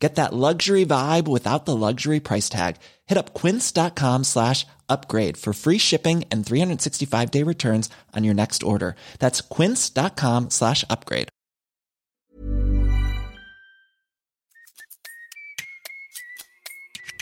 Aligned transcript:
Get 0.00 0.14
that 0.14 0.32
luxury 0.32 0.86
vibe 0.86 1.28
without 1.28 1.66
the 1.66 1.76
luxury 1.76 2.20
price 2.20 2.48
tag. 2.48 2.76
Hit 3.06 3.18
up 3.18 3.34
quince.com 3.34 4.24
slash 4.24 4.66
upgrade 4.88 5.36
for 5.36 5.52
free 5.52 5.78
shipping 5.78 6.24
and 6.32 6.44
365 6.44 7.30
day 7.30 7.44
returns 7.44 7.90
on 8.16 8.24
your 8.24 8.34
next 8.34 8.62
order. 8.62 8.94
That's 9.18 9.42
quince.com 9.42 10.48
slash 10.48 10.84
upgrade. 10.88 11.28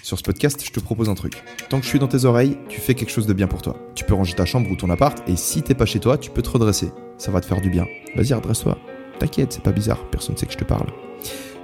Sur 0.03 0.17
ce 0.17 0.23
podcast, 0.23 0.65
je 0.65 0.71
te 0.71 0.81
propose 0.81 1.11
un 1.11 1.15
truc. 1.15 1.43
Tant 1.69 1.81
que 1.81 1.85
je 1.85 1.91
suis 1.91 1.99
dans 1.99 2.09
tes 2.09 2.25
oreilles, 2.25 2.57
tu 2.71 2.81
fais 2.81 2.95
quelque 2.95 3.11
chose 3.11 3.27
de 3.27 3.35
bien 3.35 3.47
pour 3.47 3.61
toi. 3.61 3.77
Tu 3.95 4.05
peux 4.05 4.15
ranger 4.15 4.33
ta 4.33 4.47
chambre 4.47 4.71
ou 4.71 4.75
ton 4.75 4.89
appart, 4.89 5.19
et 5.29 5.37
si 5.37 5.61
t'es 5.63 5.75
pas 5.75 5.85
chez 5.85 6.01
toi, 6.01 6.17
tu 6.17 6.31
peux 6.31 6.41
te 6.41 6.49
redresser. 6.49 6.91
Ça 7.19 7.31
va 7.31 7.43
te 7.43 7.47
faire 7.47 7.61
du 7.61 7.69
bien. 7.69 7.85
Vas-y, 8.17 8.33
redresse-toi. 8.33 8.79
T'inquiète, 9.19 9.53
c'est 9.53 9.63
pas 9.63 9.73
bizarre, 9.73 10.09
personne 10.09 10.35
ne 10.35 10.41
sait 10.41 10.47
que 10.47 10.53
je 10.53 10.57
te 10.57 10.65
parle. 10.65 10.89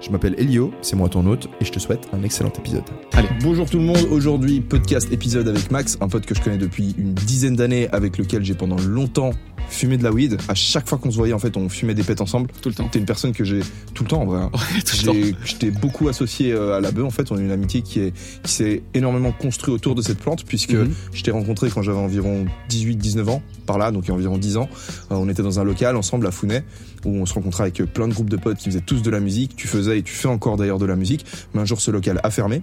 Je 0.05 0.11
m'appelle 0.11 0.35
Elio, 0.37 0.71
c'est 0.83 0.97
moi 0.97 1.09
ton 1.09 1.27
hôte, 1.27 1.49
et 1.63 1.65
je 1.65 1.73
te 1.73 1.79
souhaite 1.79 2.09
un 2.13 2.23
excellent 2.23 2.53
épisode. 2.59 2.83
Allez, 3.13 3.29
bonjour 3.43 3.71
tout 3.71 3.79
le 3.79 3.85
monde. 3.85 4.07
Aujourd'hui, 4.11 4.61
podcast 4.61 5.11
épisode 5.11 5.49
avec 5.49 5.71
Max, 5.71 5.97
un 6.03 6.09
pote 6.09 6.27
que 6.27 6.35
je 6.35 6.43
connais 6.43 6.59
depuis 6.59 6.95
une 6.99 7.15
dizaine 7.15 7.57
d'années, 7.57 7.89
avec 7.91 8.19
lequel 8.19 8.45
j'ai 8.45 8.53
pendant 8.53 8.77
longtemps 8.77 9.31
fumé 9.69 9.97
de 9.97 10.03
la 10.05 10.13
weed. 10.13 10.39
À 10.49 10.55
chaque 10.55 10.89
fois 10.89 10.99
qu'on 10.99 11.11
se 11.11 11.17
voyait, 11.17 11.33
en 11.33 11.39
fait, 11.39 11.57
on 11.57 11.69
fumait 11.69 11.95
des 11.95 12.03
pets 12.03 12.21
ensemble. 12.21 12.49
Tout 12.63 12.69
le 12.69 12.75
temps. 12.75 12.89
T'es 12.89 12.99
une 12.99 13.05
personne 13.05 13.33
que 13.33 13.45
j'ai 13.45 13.61
tout 13.95 14.05
le 14.05 14.09
temps, 14.09 14.23
en 14.23 14.27
vrai. 14.27 14.39
hein. 14.41 14.51
Ouais, 14.55 14.81
tout 14.83 14.97
le 15.01 15.05
temps. 15.07 15.13
J'ai- 15.15 15.37
Je 15.45 15.55
t'ai 15.57 15.71
beaucoup 15.71 16.09
associé 16.09 16.53
euh, 16.53 16.77
à 16.77 16.81
la 16.81 16.91
bœuf. 16.91 17.05
En 17.05 17.11
fait, 17.11 17.31
on 17.33 17.37
a 17.37 17.41
une 17.41 17.51
amitié 17.51 17.83
qui 17.83 18.01
est 18.01 18.13
qui 18.43 18.53
s'est 18.53 18.83
énormément 18.95 19.33
construite 19.33 19.75
autour 19.75 19.95
de 19.95 20.03
cette 20.03 20.19
plante, 20.19 20.45
puisque 20.45 20.73
Mhm. 20.75 20.93
je 21.13 21.23
t'ai 21.23 21.31
rencontré 21.31 21.71
quand 21.71 21.83
j'avais 21.83 21.99
environ 21.99 22.47
18-19 22.69 23.29
ans, 23.29 23.43
par 23.67 23.79
là, 23.79 23.91
donc 23.91 24.05
il 24.07 24.09
y 24.09 24.11
a 24.11 24.15
environ 24.15 24.39
10 24.39 24.57
ans. 24.57 24.69
Euh, 25.11 25.17
on 25.17 25.29
était 25.29 25.43
dans 25.43 25.61
un 25.61 25.65
local 25.65 25.97
ensemble 25.97 26.27
à 26.27 26.31
Founet, 26.31 26.65
où 27.05 27.11
on 27.11 27.27
se 27.27 27.35
rencontrait 27.35 27.63
avec 27.65 27.81
euh, 27.81 27.87
plein 27.87 28.09
de 28.09 28.15
groupes 28.15 28.31
de 28.31 28.37
potes 28.37 28.59
qui 28.59 28.67
faisaient 28.71 28.81
tous 28.81 29.03
de 29.03 29.11
la 29.11 29.21
musique. 29.21 29.57
Tu 29.57 29.67
faisais 29.69 29.99
et 29.99 30.03
tu 30.03 30.13
fais 30.13 30.29
encore 30.29 30.57
d'ailleurs 30.57 30.79
de 30.79 30.87
la 30.87 30.97
musique. 30.97 31.25
Mais 31.55 31.61
un 31.61 31.65
jour, 31.65 31.81
ce 31.81 31.91
local 31.91 32.21
a 32.23 32.31
fermé. 32.31 32.63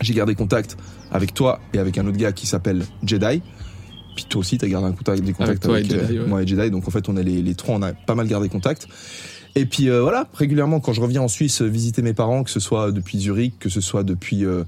J'ai 0.00 0.14
gardé 0.14 0.34
contact 0.36 0.76
avec 1.10 1.34
toi 1.34 1.58
et 1.74 1.78
avec 1.78 1.98
un 1.98 2.06
autre 2.06 2.16
gars 2.18 2.30
qui 2.32 2.46
s'appelle 2.46 2.84
Jedi. 3.04 3.42
Puis 4.18 4.26
toi 4.28 4.40
aussi, 4.40 4.58
t'as 4.58 4.66
gardé 4.66 4.88
un 4.88 4.92
contact, 4.92 5.22
des 5.22 5.32
contacts 5.32 5.62
toi 5.62 5.78
et 5.78 5.84
avec, 5.84 5.92
Jedi, 5.92 6.16
euh, 6.16 6.22
ouais. 6.22 6.28
moi 6.28 6.42
et 6.42 6.46
Jedi. 6.46 6.72
Donc 6.72 6.88
en 6.88 6.90
fait, 6.90 7.08
on 7.08 7.16
est 7.16 7.22
les, 7.22 7.40
les 7.40 7.54
trois, 7.54 7.76
on 7.76 7.82
a 7.82 7.92
pas 7.92 8.16
mal 8.16 8.26
gardé 8.26 8.48
contact. 8.48 8.88
Et 9.54 9.64
puis 9.64 9.88
euh, 9.88 10.02
voilà, 10.02 10.26
régulièrement 10.34 10.80
quand 10.80 10.92
je 10.92 11.00
reviens 11.00 11.22
en 11.22 11.28
Suisse 11.28 11.62
euh, 11.62 11.66
visiter 11.66 12.02
mes 12.02 12.14
parents, 12.14 12.42
que 12.42 12.50
ce 12.50 12.58
soit 12.58 12.90
depuis 12.90 13.20
Zurich, 13.20 13.60
que 13.60 13.68
ce 13.68 13.80
soit 13.80 14.02
depuis 14.02 14.44
euh, 14.44 14.64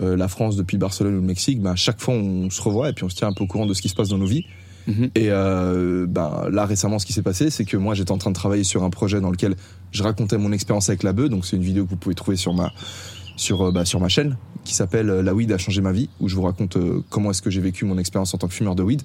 euh, 0.00 0.16
la 0.16 0.28
France, 0.28 0.54
depuis 0.54 0.76
Barcelone 0.76 1.14
ou 1.14 1.20
le 1.20 1.26
Mexique, 1.26 1.60
bah, 1.60 1.72
à 1.72 1.76
chaque 1.76 2.00
fois 2.00 2.14
on 2.14 2.48
se 2.48 2.62
revoit 2.62 2.90
et 2.90 2.92
puis 2.92 3.02
on 3.02 3.08
se 3.08 3.16
tient 3.16 3.26
un 3.26 3.32
peu 3.32 3.42
au 3.42 3.48
courant 3.48 3.66
de 3.66 3.74
ce 3.74 3.82
qui 3.82 3.88
se 3.88 3.96
passe 3.96 4.10
dans 4.10 4.18
nos 4.18 4.26
vies. 4.26 4.46
Mhm. 4.86 5.10
Et 5.16 5.30
euh, 5.30 6.06
ben, 6.08 6.48
là 6.52 6.64
récemment, 6.64 7.00
ce 7.00 7.06
qui 7.06 7.12
s'est 7.12 7.22
passé, 7.22 7.50
c'est 7.50 7.64
que 7.64 7.76
moi 7.76 7.94
j'étais 7.94 8.12
en 8.12 8.18
train 8.18 8.30
de 8.30 8.36
travailler 8.36 8.64
sur 8.64 8.84
un 8.84 8.90
projet 8.90 9.20
dans 9.20 9.32
lequel 9.32 9.56
je 9.90 10.04
racontais 10.04 10.38
mon 10.38 10.52
expérience 10.52 10.88
avec 10.90 11.02
la 11.02 11.12
bœuf. 11.12 11.28
Donc 11.28 11.44
c'est 11.44 11.56
une 11.56 11.64
vidéo 11.64 11.86
que 11.86 11.90
vous 11.90 11.96
pouvez 11.96 12.14
trouver 12.14 12.36
sur 12.36 12.54
ma 12.54 12.72
sur 13.36 13.62
euh, 13.62 13.72
bah, 13.72 13.84
sur 13.84 14.00
ma 14.00 14.08
chaîne 14.08 14.36
qui 14.64 14.74
s'appelle 14.74 15.10
euh, 15.10 15.22
La 15.22 15.34
weed 15.34 15.50
a 15.52 15.58
changé 15.58 15.80
ma 15.80 15.92
vie, 15.92 16.08
où 16.20 16.28
je 16.28 16.36
vous 16.36 16.42
raconte 16.42 16.76
euh, 16.76 17.02
comment 17.10 17.30
est-ce 17.30 17.42
que 17.42 17.50
j'ai 17.50 17.60
vécu 17.60 17.84
mon 17.84 17.98
expérience 17.98 18.32
en 18.34 18.38
tant 18.38 18.46
que 18.48 18.54
fumeur 18.54 18.74
de 18.74 18.82
weed. 18.82 19.02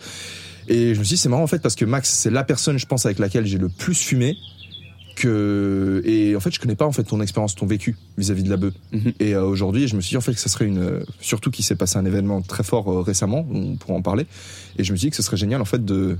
Et 0.67 0.93
je 0.93 0.99
me 0.99 1.03
suis 1.03 1.15
dit 1.15 1.21
c'est 1.21 1.29
marrant 1.29 1.43
en 1.43 1.47
fait 1.47 1.61
parce 1.61 1.75
que 1.75 1.85
Max 1.85 2.09
c'est 2.09 2.29
la 2.29 2.43
personne 2.43 2.77
je 2.77 2.85
pense 2.85 3.05
avec 3.05 3.19
laquelle 3.19 3.45
j'ai 3.45 3.57
le 3.57 3.69
plus 3.69 3.95
fumé 3.95 4.35
que 5.15 6.01
et 6.05 6.35
en 6.35 6.39
fait 6.39 6.51
je 6.53 6.59
connais 6.59 6.75
pas 6.75 6.85
en 6.85 6.91
fait 6.91 7.03
ton 7.03 7.21
expérience 7.21 7.55
ton 7.55 7.65
vécu 7.65 7.97
vis-à-vis 8.17 8.43
de 8.43 8.49
la 8.49 8.57
bœuf 8.57 8.73
Mhm. 8.91 9.13
et 9.19 9.33
euh, 9.33 9.43
aujourd'hui 9.45 9.87
je 9.87 9.95
me 9.95 10.01
suis 10.01 10.11
dit 10.11 10.17
en 10.17 10.21
fait 10.21 10.33
que 10.33 10.39
ça 10.39 10.49
serait 10.49 10.65
une 10.65 11.03
surtout 11.21 11.49
qu'il 11.49 11.65
s'est 11.65 11.75
passé 11.75 11.97
un 11.97 12.05
événement 12.05 12.41
très 12.41 12.63
fort 12.63 12.91
euh, 12.91 13.01
récemment 13.01 13.47
on 13.51 13.77
pourra 13.77 13.95
en 13.95 14.01
parler 14.03 14.27
et 14.77 14.83
je 14.83 14.91
me 14.91 14.97
suis 14.97 15.07
dit 15.07 15.09
que 15.09 15.15
ce 15.15 15.23
serait 15.23 15.37
génial 15.37 15.61
en 15.61 15.65
fait 15.65 15.83
de 15.83 16.17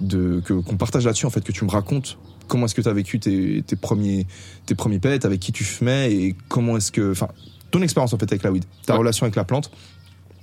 de 0.00 0.42
que 0.44 0.52
qu'on 0.54 0.76
partage 0.76 1.06
là-dessus 1.06 1.24
en 1.24 1.30
fait 1.30 1.42
que 1.42 1.52
tu 1.52 1.64
me 1.64 1.70
racontes 1.70 2.18
comment 2.48 2.66
est-ce 2.66 2.74
que 2.74 2.82
tu 2.82 2.88
as 2.88 2.92
vécu 2.92 3.18
tes, 3.20 3.62
tes 3.62 3.76
premiers 3.76 4.26
tes 4.66 4.74
premiers 4.74 4.98
pets 4.98 5.24
avec 5.24 5.40
qui 5.40 5.52
tu 5.52 5.64
fumais 5.64 6.12
et 6.12 6.36
comment 6.48 6.76
est-ce 6.76 6.92
que 6.92 7.12
enfin 7.12 7.28
ton 7.70 7.82
expérience 7.82 8.12
en 8.12 8.18
fait 8.18 8.30
avec 8.30 8.42
la 8.42 8.52
weed 8.52 8.64
ta 8.86 8.94
Ouais. 8.94 8.98
relation 9.00 9.24
avec 9.24 9.36
la 9.36 9.44
plante 9.44 9.70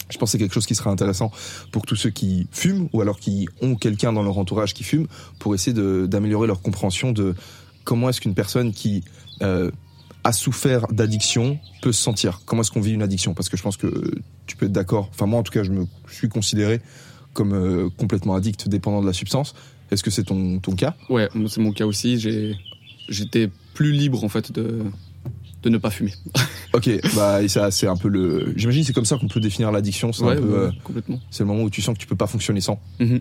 je 0.09 0.17
pense 0.17 0.27
que 0.27 0.31
c'est 0.33 0.37
quelque 0.39 0.53
chose 0.53 0.65
qui 0.65 0.75
sera 0.75 0.89
intéressant 0.91 1.31
pour 1.71 1.85
tous 1.85 1.95
ceux 1.95 2.09
qui 2.09 2.47
fument 2.51 2.89
ou 2.91 3.01
alors 3.01 3.17
qui 3.19 3.47
ont 3.61 3.75
quelqu'un 3.75 4.11
dans 4.11 4.23
leur 4.23 4.37
entourage 4.37 4.73
qui 4.73 4.83
fume 4.83 5.07
pour 5.39 5.55
essayer 5.55 5.73
d'améliorer 6.07 6.47
leur 6.47 6.61
compréhension 6.61 7.13
de 7.13 7.33
comment 7.85 8.09
est-ce 8.09 8.19
qu'une 8.19 8.33
personne 8.35 8.73
qui 8.73 9.05
euh, 9.41 9.71
a 10.25 10.33
souffert 10.33 10.85
d'addiction 10.87 11.59
peut 11.81 11.93
se 11.93 12.01
sentir 12.03 12.41
Comment 12.45 12.61
est-ce 12.61 12.71
qu'on 12.71 12.81
vit 12.81 12.91
une 12.91 13.01
addiction? 13.03 13.33
Parce 13.33 13.47
que 13.47 13.55
je 13.55 13.63
pense 13.63 13.77
que 13.77 14.11
tu 14.47 14.57
peux 14.57 14.65
être 14.65 14.71
d'accord. 14.73 15.09
Enfin, 15.13 15.25
moi, 15.27 15.39
en 15.39 15.43
tout 15.43 15.53
cas, 15.53 15.63
je 15.63 15.71
me 15.71 15.87
suis 16.11 16.27
considéré 16.29 16.81
comme 17.33 17.53
euh, 17.53 17.89
complètement 17.97 18.35
addict, 18.35 18.67
dépendant 18.67 19.01
de 19.01 19.07
la 19.07 19.13
substance. 19.13 19.55
Est-ce 19.91 20.03
que 20.03 20.09
c'est 20.09 20.23
ton, 20.23 20.59
ton 20.59 20.73
cas? 20.75 20.95
Ouais, 21.09 21.29
c'est 21.47 21.61
mon 21.61 21.71
cas 21.73 21.85
aussi. 21.85 22.19
J'ai, 22.19 22.55
j'étais 23.09 23.49
plus 23.73 23.91
libre 23.91 24.23
en 24.23 24.29
fait 24.29 24.51
de, 24.51 24.79
de 25.63 25.69
ne 25.69 25.77
pas 25.77 25.89
fumer. 25.91 26.13
Ok, 26.73 26.89
bah 27.17 27.43
et 27.43 27.49
ça, 27.49 27.69
c'est 27.69 27.85
un 27.87 27.97
peu 27.97 28.07
le. 28.07 28.53
J'imagine 28.55 28.85
c'est 28.85 28.93
comme 28.93 29.03
ça 29.03 29.17
qu'on 29.17 29.27
peut 29.27 29.41
définir 29.41 29.73
l'addiction. 29.73 30.13
C'est 30.13 30.23
Ouais, 30.23 30.37
un 30.37 30.41
peu, 30.41 30.47
ouais, 30.47 30.57
euh, 30.57 30.71
complètement. 30.85 31.19
c'est 31.29 31.43
le 31.43 31.47
moment 31.47 31.63
où 31.63 31.69
tu 31.69 31.81
sens 31.81 31.95
que 31.95 31.99
tu 31.99 32.07
peux 32.07 32.15
pas 32.15 32.27
fonctionner 32.27 32.61
sans. 32.61 32.79
Mhm. 33.01 33.19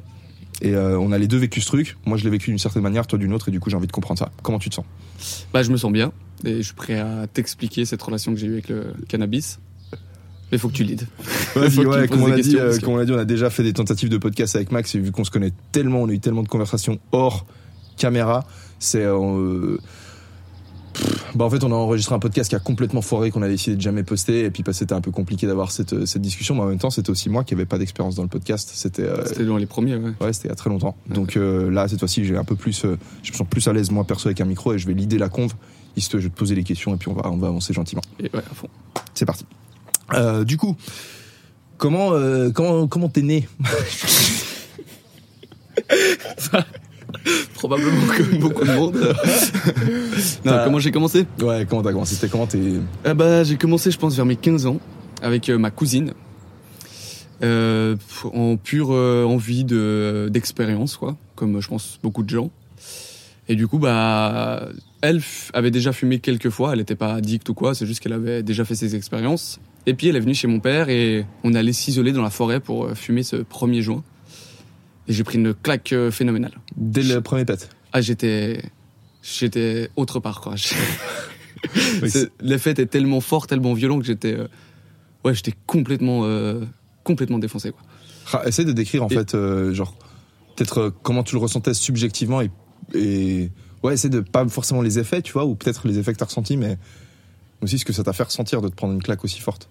Et 0.63 0.73
euh, 0.77 0.97
on 1.01 1.11
a 1.11 1.19
les 1.19 1.27
deux 1.27 1.37
vécu 1.39 1.61
ce 1.61 1.67
truc. 1.67 1.97
Moi, 2.07 2.17
je 2.17 2.23
l'ai 2.23 2.31
vécu 2.31 2.51
d'une 2.51 2.61
certaine 2.61 2.83
manière, 2.85 3.09
toi 3.09 3.19
d'une 3.19 3.33
autre, 3.33 3.49
et 3.49 3.51
du 3.51 3.59
coup, 3.59 3.69
j'ai 3.69 3.77
envie 3.77 3.89
de 3.89 3.93
comprendre 3.93 4.21
ça. 4.21 4.31
Comment 4.45 4.61
tu 4.61 4.71
te 4.71 4.77
sens? 4.77 4.85
Bah, 5.53 5.65
je 5.65 5.73
me 5.73 5.77
sens 5.77 5.91
bien 5.91 6.13
et 6.45 6.59
je 6.59 6.63
suis 6.63 6.75
prêt 6.75 7.01
à 7.01 7.27
t'expliquer 7.27 7.85
cette 7.85 8.01
relation 8.03 8.33
que 8.33 8.39
j'ai 8.39 8.47
eue 8.47 8.53
avec 8.53 8.69
le 8.69 8.95
cannabis. 9.09 9.59
Mais 10.53 10.59
faut 10.59 10.69
que 10.69 10.75
tu. 10.75 10.85
Vas-y, 11.55 11.79
ouais, 11.87 12.03
me 12.03 12.07
comme 12.09 12.23
on, 12.23 12.33
a 12.33 12.39
dit, 12.41 12.57
euh, 12.57 12.65
parce 12.67 12.79
que- 12.79 12.85
comme 12.85 12.95
on 12.95 12.99
a 12.99 13.05
dit, 13.05 13.13
on 13.13 13.19
a 13.19 13.25
déjà 13.25 13.51
fait 13.51 13.63
des 13.63 13.73
tentatives 13.73 14.09
de 14.09 14.19
podcast 14.19 14.57
avec 14.57 14.73
Max 14.73 14.95
et 14.95 14.99
vu 15.01 15.13
qu'on 15.13 15.25
se 15.25 15.31
connaît 15.31 15.53
tellement, 15.73 16.03
on 16.03 16.09
a 16.09 16.13
eu 16.13 16.21
tellement 16.21 16.43
de 16.43 16.49
conversations 16.49 16.99
hors 17.13 17.47
caméra, 17.97 18.47
c'est. 18.79 19.05
euh, 19.05 19.79
bah 21.37 21.45
en 21.45 21.51
fait, 21.51 21.63
on 21.63 21.71
a 21.71 21.75
enregistré 21.77 22.15
un 22.15 22.19
podcast 22.19 22.51
qui 22.51 22.57
a 22.57 22.59
complètement 22.59 23.01
foiré, 23.01 23.31
qu'on 23.31 23.43
a 23.43 23.49
décidé 23.49 23.77
de 23.77 23.81
jamais 23.81 24.03
poster, 24.03 24.45
et 24.45 24.51
puis 24.51 24.63
bah, 24.65 24.73
c'était 24.73 24.93
un 24.93 25.01
peu 25.01 25.13
compliqué 25.13 25.47
d'avoir 25.47 25.71
cette, 25.71 26.05
cette 26.05 26.21
discussion, 26.21 26.57
mais 26.57 26.63
en 26.63 26.67
même 26.67 26.79
temps, 26.79 26.91
c'était 26.91 27.11
aussi 27.11 27.31
moi 27.31 27.45
qui 27.45 27.55
avait 27.55 27.65
pas 27.65 27.79
d'expérience 27.79 28.17
dans 28.17 28.23
le 28.25 28.29
podcast. 28.29 28.71
C'était. 28.75 29.05
euh, 29.05 29.25
C'était 29.25 29.45
dans 29.45 29.57
les 29.57 29.67
premiers, 29.67 29.95
ouais. 29.97 30.11
Ouais, 30.21 30.33
c'était 30.33 30.49
il 30.49 30.51
y 30.51 30.53
a 30.53 30.57
très 30.57 30.69
longtemps. 30.69 30.97
Donc 31.09 31.37
euh, 31.37 31.71
là, 31.71 31.87
cette 31.87 32.01
fois-ci, 32.01 32.25
j'ai 32.25 32.37
un 32.37 32.45
peu 32.45 32.57
plus, 32.57 32.85
euh, 32.85 32.99
je 33.23 33.31
me 33.33 33.37
sens 33.37 33.47
plus 33.49 33.67
à 33.69 33.73
l'aise 33.73 33.91
moi 33.93 34.05
perso 34.05 34.29
avec 34.29 34.41
un 34.41 34.45
micro 34.45 34.73
et 34.75 34.79
je 34.79 34.87
vais 34.89 34.95
l'idée 34.95 35.17
la 35.19 35.29
conve. 35.29 35.55
Histoire, 35.97 36.21
je 36.21 36.27
vais 36.27 36.33
te 36.33 36.39
poser 36.39 36.55
les 36.57 36.65
questions 36.65 36.93
et 36.95 36.97
puis 36.97 37.09
on 37.09 37.15
va, 37.15 37.31
on 37.31 37.37
va 37.37 37.49
avancer 37.49 37.73
gentiment. 37.73 38.03
Et 38.19 38.25
ouais, 38.25 38.43
à 38.51 38.55
fond. 38.55 38.69
C'est 39.15 39.25
parti. 39.27 39.45
Euh, 40.15 40.45
du 40.45 40.57
coup, 40.57 40.77
comment, 41.79 42.13
euh, 42.13 42.51
comment, 42.51 42.87
comment 42.87 43.09
t'es 43.09 43.23
né? 43.23 43.49
Probablement 47.55 48.07
comme 48.17 48.39
beaucoup 48.39 48.65
de 48.65 48.73
monde. 48.73 48.97
non, 50.45 50.61
comment 50.65 50.79
j'ai 50.79 50.93
commencé? 50.93 51.27
Ouais, 51.41 51.67
comment 51.69 51.83
t'as 51.83 51.93
commencé? 51.93 52.15
C'était 52.15 52.29
comment 52.29 52.47
t'es 52.47 52.61
Ah 53.05 53.15
bah, 53.15 53.45
j'ai 53.45 53.57
commencé, 53.57 53.91
je 53.91 53.99
pense, 53.99 54.15
vers 54.17 54.27
mes 54.27 54.37
15 54.37 54.67
ans 54.67 54.79
avec 55.23 55.49
euh, 55.49 55.59
ma 55.59 55.71
cousine. 55.71 56.13
En 57.43 58.57
pure 58.63 58.91
envie 58.91 59.65
de 59.65 60.29
d'expérience, 60.31 60.97
quoi, 60.99 61.17
comme 61.37 61.61
je 61.61 61.69
pense 61.69 61.99
beaucoup 62.03 62.23
de 62.23 62.29
gens. 62.29 62.51
Et 63.49 63.57
du 63.57 63.67
coup, 63.67 63.79
bah, 63.79 64.69
elle 65.03 65.21
avait 65.55 65.71
déjà 65.71 65.93
fumé 65.93 66.21
quelques 66.21 66.51
fois. 66.51 66.73
Elle 66.73 66.79
n'était 66.79 66.95
pas 66.95 67.15
addict 67.15 67.49
ou 67.49 67.55
quoi. 67.55 67.75
C'est 67.75 67.87
juste 67.87 68.01
qu'elle 68.01 68.13
avait 68.13 68.43
déjà 68.43 68.65
fait 68.65 68.75
ses 68.75 68.95
expériences. 68.95 69.59
Et 69.87 69.95
puis, 69.95 70.09
elle 70.09 70.17
est 70.17 70.21
venue 70.21 70.35
chez 70.35 70.47
mon 70.47 70.61
père 70.61 70.89
et 70.89 71.25
on 71.43 71.55
allait 71.55 71.73
s'isoler 71.73 72.13
dans 72.13 72.23
la 72.23 72.31
forêt 72.31 72.61
pour 72.61 72.85
euh, 72.87 72.95
fumer 72.95 73.23
ce 73.23 73.37
premier 73.37 73.83
joint. 73.83 74.03
Et 75.09 75.13
j'ai 75.13 75.25
pris 75.25 75.39
une 75.39 75.55
claque 75.55 75.93
euh, 75.93 76.11
phénoménale. 76.11 76.53
dès 76.77 77.03
le 77.03 77.21
premier 77.21 77.45
pet 77.45 77.69
Ah, 77.93 78.01
j'étais, 78.01 78.63
j'étais 79.23 79.91
autre 79.97 80.21
part, 80.21 80.41
quoi. 80.41 80.55
L'effet 82.41 82.71
était 82.71 82.87
tellement 82.87 83.21
fort, 83.21 83.47
tellement 83.47 83.75
violent 83.75 83.99
que 83.99 84.05
j'étais, 84.07 84.35
euh, 84.35 84.49
ouais, 85.25 85.35
j'étais 85.35 85.55
complètement, 85.67 86.23
euh, 86.25 86.65
complètement 87.05 87.39
défoncé, 87.39 87.71
quoi. 87.73 87.81
Ra- 88.27 88.47
Essaye 88.47 88.65
de 88.65 88.73
décrire 88.73 89.03
en 89.05 89.09
Et- 89.09 89.15
fait, 89.15 89.35
euh, 89.35 89.73
genre, 89.75 89.95
peut-être 90.57 90.93
comment 91.03 91.23
tu 91.23 91.35
le 91.35 91.41
ressentais 91.41 91.75
subjectivement 91.75 92.41
et, 92.41 92.51
et 92.95 93.51
ouais, 93.83 93.95
essaye 93.95 94.11
de 94.11 94.21
pas 94.21 94.47
forcément 94.49 94.83
les 94.83 94.99
effets, 94.99 95.23
tu 95.23 95.33
vois, 95.33 95.45
ou 95.45 95.55
peut-être 95.55 95.87
les 95.89 95.99
effets 95.99 96.13
que 96.13 96.19
t'as 96.19 96.27
ressentis, 96.27 96.57
mais 96.57 96.79
aussi 97.63 97.79
ce 97.79 97.85
que 97.85 97.93
ça 97.93 98.03
t'a 98.03 98.13
fait 98.13 98.23
ressentir 98.23 98.63
de 98.63 98.69
te 98.69 98.75
prendre 98.75 98.95
une 98.95 99.03
claque 99.03 99.25
aussi 99.25 99.41
forte. 99.41 99.69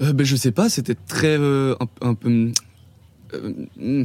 Euh, 0.00 0.12
ben, 0.12 0.24
je 0.24 0.36
sais 0.36 0.52
pas, 0.52 0.68
c'était 0.68 0.94
très, 0.94 1.38
euh, 1.38 1.74
un, 2.00 2.14
peu, 2.14 2.52
euh, 3.34 3.52
hmm. 3.76 4.04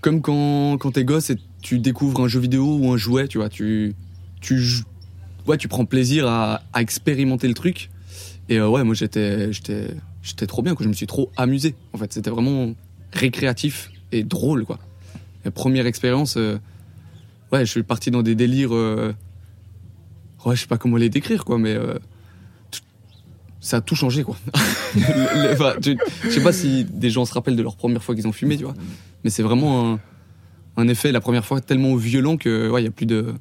comme 0.00 0.20
quand, 0.20 0.76
quand 0.78 0.92
t'es 0.92 1.04
gosse 1.04 1.30
et 1.30 1.36
tu 1.62 1.78
découvres 1.78 2.20
un 2.20 2.28
jeu 2.28 2.40
vidéo 2.40 2.76
ou 2.76 2.92
un 2.92 2.96
jouet, 2.96 3.28
tu 3.28 3.38
vois, 3.38 3.48
tu, 3.48 3.94
tu, 4.40 4.62
ouais, 5.46 5.56
tu 5.56 5.68
prends 5.68 5.86
plaisir 5.86 6.26
à, 6.28 6.62
expérimenter 6.76 7.48
le 7.48 7.54
truc. 7.54 7.90
Et 8.48 8.60
ouais, 8.60 8.84
moi 8.84 8.94
j'étais, 8.94 9.52
j'étais, 9.52 9.88
j'étais 10.22 10.46
trop 10.46 10.62
bien, 10.62 10.74
quoi. 10.74 10.84
Je 10.84 10.88
me 10.88 10.94
suis 10.94 11.06
trop 11.06 11.32
amusé. 11.36 11.74
En 11.92 11.98
fait, 11.98 12.12
c'était 12.12 12.30
vraiment 12.30 12.74
récréatif 13.12 13.90
et 14.12 14.22
drôle, 14.22 14.64
quoi. 14.64 14.78
La 15.44 15.50
première 15.50 15.86
expérience, 15.86 16.36
ouais, 16.36 17.64
je 17.64 17.70
suis 17.70 17.82
parti 17.82 18.10
dans 18.10 18.22
des 18.22 18.34
délires. 18.36 18.70
Ouais, 20.46 20.56
je 20.56 20.62
sais 20.62 20.66
pas 20.66 20.78
comment 20.78 20.96
les 20.96 21.10
décrire, 21.10 21.44
quoi, 21.44 21.58
mais 21.58 21.74
euh, 21.74 21.98
ça 23.60 23.78
a 23.78 23.80
tout 23.80 23.96
changé, 23.96 24.22
quoi. 24.22 24.36
Je 24.94 26.30
sais 26.30 26.42
pas 26.42 26.52
si 26.52 26.84
des 26.84 27.10
gens 27.10 27.24
se 27.24 27.34
rappellent 27.34 27.56
de 27.56 27.62
leur 27.62 27.76
première 27.76 28.02
fois 28.02 28.14
qu'ils 28.14 28.26
ont 28.28 28.32
fumé, 28.32 28.56
tu 28.56 28.64
vois, 28.64 28.74
mais 29.24 29.30
c'est 29.30 29.42
vraiment 29.42 29.94
un, 29.94 30.00
un 30.76 30.88
effet 30.88 31.12
la 31.12 31.20
première 31.20 31.44
fois 31.44 31.60
tellement 31.60 31.96
violent 31.96 32.36
que 32.36 32.70
ouais, 32.70 32.82
il 32.82 32.84
y 32.84 32.88
a 32.88 32.92
plus 32.92 33.06
de. 33.06 33.34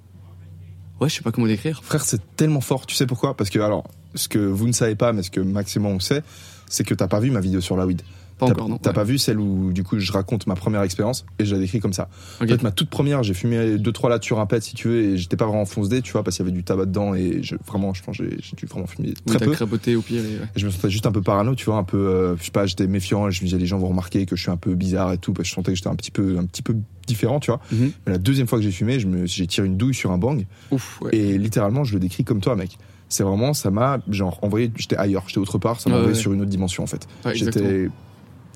Ouais, 1.00 1.10
je 1.10 1.16
sais 1.16 1.22
pas 1.22 1.32
comment 1.32 1.48
décrire. 1.48 1.84
Frère, 1.84 2.04
c'est 2.04 2.22
tellement 2.36 2.62
fort. 2.62 2.86
Tu 2.86 2.96
sais 2.96 3.06
pourquoi? 3.06 3.36
Parce 3.36 3.50
que, 3.50 3.60
alors, 3.60 3.86
ce 4.16 4.28
que 4.28 4.40
vous 4.40 4.66
ne 4.68 4.72
savez 4.72 4.96
pas, 4.96 5.14
mais 5.14 5.24
ce 5.24 5.32
que 5.32 5.42
Max 5.42 5.76
et 5.76 5.80
moi 5.80 5.92
on 5.92 6.00
sait, 6.00 6.24
c'est 6.68 6.84
que 6.84 6.94
t'as 6.94 7.08
pas 7.08 7.20
vu 7.20 7.32
ma 7.32 7.42
vidéo 7.42 7.62
sur 7.62 7.78
la 7.78 7.86
weed. 7.86 8.02
Pas 8.38 8.48
T'as- 8.48 8.52
encore, 8.52 8.68
non. 8.68 8.78
T'as 8.78 8.90
Ouais. 8.90 8.94
pas 8.96 9.04
vu 9.06 9.18
celle 9.18 9.40
où, 9.40 9.72
du 9.72 9.84
coup, 9.84 9.98
je 9.98 10.12
raconte 10.12 10.46
ma 10.46 10.56
première 10.56 10.82
expérience 10.82 11.26
et 11.40 11.46
je 11.46 11.56
la 11.56 11.62
décris 11.62 11.80
comme 11.80 11.94
ça. 11.94 12.10
En 12.42 12.44
Ok. 12.44 12.50
fait, 12.50 12.64
ma 12.64 12.72
toute 12.72 12.90
première, 12.90 13.24
j'ai 13.24 13.34
fumé 13.34 13.78
deux 13.78 13.94
trois 13.94 14.10
un 14.40 14.46
pet, 14.46 14.62
si 14.62 14.76
tu 14.76 14.90
veux, 14.90 15.02
et 15.04 15.18
j'étais 15.18 15.38
pas 15.38 15.46
vraiment 15.46 15.64
fonce 15.66 15.88
tu 16.02 16.12
vois, 16.12 16.22
parce 16.24 16.36
qu'il 16.36 16.46
y 16.46 16.50
avait 16.50 16.56
du 16.58 16.64
tabac 16.64 16.86
dedans 16.88 17.14
et 17.16 17.42
je, 17.44 17.56
vraiment, 17.66 17.94
je 17.94 18.04
pense, 18.04 18.18
que 18.18 18.24
j'ai 18.30 18.56
dû 18.58 18.66
vraiment 18.66 18.88
fumer 18.88 19.10
Oui, 19.10 19.14
très 19.26 19.38
t'as 19.40 19.46
peu. 19.46 19.52
crapoté 19.52 19.96
au 19.96 20.02
pire. 20.02 20.22
et 20.22 20.40
ouais. 20.40 20.46
Et 20.56 20.60
je 20.60 20.66
me 20.66 20.72
sentais 20.72 20.90
juste 20.90 21.06
un 21.06 21.12
peu 21.14 21.22
parano, 21.22 21.56
tu 21.56 21.66
vois, 21.66 21.78
un 21.78 21.84
peu, 21.84 21.98
euh, 21.98 22.36
je 22.38 22.44
sais 22.44 22.52
pas, 22.52 22.66
j'étais 22.66 22.88
méfiant, 22.88 23.30
je 23.30 23.42
me 23.42 23.46
disais 23.46 23.58
les 23.58 23.66
gens 23.68 23.78
vont 23.78 23.88
remarquer 23.88 24.26
que 24.26 24.36
je 24.36 24.42
suis 24.42 24.52
un 24.52 24.58
peu 24.58 24.76
bizarre 24.76 25.14
et 25.14 25.18
tout, 25.18 25.32
parce 25.32 25.44
que 25.48 25.50
je 25.52 25.56
sentais 25.56 25.72
que 25.72 25.78
j'étais 25.78 25.90
un 25.90 25.96
petit 25.96 26.12
peu, 26.12 26.38
un 26.38 26.46
petit 26.46 26.62
peu 26.62 26.76
différent, 27.08 27.40
tu 27.40 27.52
vois. 27.52 27.62
Mhm. 27.72 27.92
Mais 28.06 28.12
la 28.14 28.18
deuxième 28.18 28.48
fois 28.48 28.58
que 28.58 28.64
j'ai 28.66 28.72
fumé, 28.72 29.00
je 29.00 29.08
me, 29.08 29.26
j'ai 29.26 29.48
tiré 29.48 29.66
une 29.68 29.78
douille 29.78 29.94
sur 29.94 30.12
un 30.12 30.18
bang 30.18 30.46
Ouf, 30.72 31.00
ouais. 31.02 31.16
et 31.16 31.38
littéralement, 31.38 31.84
je 31.86 31.94
le 31.94 32.00
décris 32.00 32.24
comme 32.26 32.42
toi, 32.42 32.56
mec. 32.58 32.78
C'est 33.08 33.24
vraiment, 33.24 33.54
ça 33.54 33.70
m'a, 33.70 34.00
genre, 34.10 34.40
envoyé, 34.42 34.72
j'étais 34.78 34.98
ailleurs, 34.98 35.24
j'étais 35.28 35.38
autre 35.40 35.60
part, 35.60 35.80
ça 35.80 35.90
m'a 35.90 35.96
Ouais, 35.98 36.02
envoyé 36.02 36.16
ouais. 36.18 36.22
sur 36.22 36.34
une 36.34 36.42
autre 36.42 36.50
dimension, 36.50 36.84
en 36.84 36.88
fait. 36.88 37.08
Ouais, 37.24 37.32
exactement. 37.34 37.70
j'étais, 37.70 37.90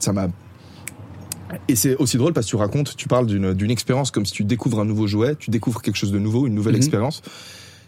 ça 0.03 0.13
m'a, 0.13 0.27
et 1.67 1.75
c'est 1.75 1.95
aussi 1.95 2.17
drôle 2.17 2.33
parce 2.33 2.45
que 2.45 2.51
tu 2.51 2.55
racontes, 2.57 2.95
tu 2.95 3.07
parles 3.07 3.25
d'une, 3.25 3.71
expérience 3.71 4.11
comme 4.11 4.25
si 4.25 4.33
tu 4.33 4.43
découvres 4.43 4.79
un 4.79 4.85
nouveau 4.85 5.07
jouet, 5.07 5.35
tu 5.35 5.49
découvres 5.49 5.81
quelque 5.81 5.95
chose 5.95 6.11
de 6.11 6.19
nouveau, 6.19 6.45
une 6.47 6.53
nouvelle 6.53 6.73
Mhm. 6.73 6.77
expérience. 6.81 7.21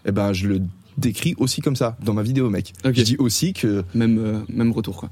Et 0.05 0.11
ben, 0.11 0.33
je 0.33 0.47
le 0.47 0.61
décris 0.97 1.35
aussi 1.37 1.61
comme 1.61 1.75
ça, 1.75 1.95
dans 2.03 2.13
ma 2.13 2.23
vidéo, 2.23 2.49
mec. 2.49 2.73
Je 2.83 3.01
dis 3.03 3.17
aussi 3.17 3.53
que, 3.53 3.83
Même, 3.93 4.17
euh, 4.17 4.39
même 4.49 4.71
retour, 4.71 4.97
quoi. 4.97 5.09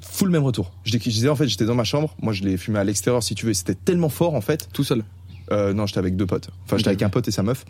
full 0.00 0.30
même 0.30 0.42
retour. 0.42 0.72
Je, 0.84 0.96
disais, 0.98 1.28
en 1.28 1.36
fait, 1.36 1.46
j'étais 1.48 1.64
dans 1.64 1.74
ma 1.76 1.84
chambre, 1.84 2.14
moi, 2.20 2.32
je 2.32 2.42
l'ai 2.42 2.56
fumé 2.56 2.78
à 2.80 2.84
l'extérieur, 2.84 3.22
si 3.22 3.34
tu 3.36 3.46
veux, 3.46 3.54
c'était 3.54 3.76
tellement 3.76 4.08
fort, 4.08 4.34
en 4.34 4.40
fait, 4.40 4.68
Tout 4.72 4.84
seul. 4.84 5.04
euh, 5.52 5.72
non, 5.72 5.86
j'étais 5.86 5.98
avec 6.00 6.16
deux 6.16 6.26
potes. 6.26 6.50
Enfin, 6.64 6.76
j'étais 6.76 6.88
avec 6.88 7.02
un 7.02 7.08
pote 7.08 7.28
et 7.28 7.30
sa 7.32 7.42
meuf. 7.44 7.64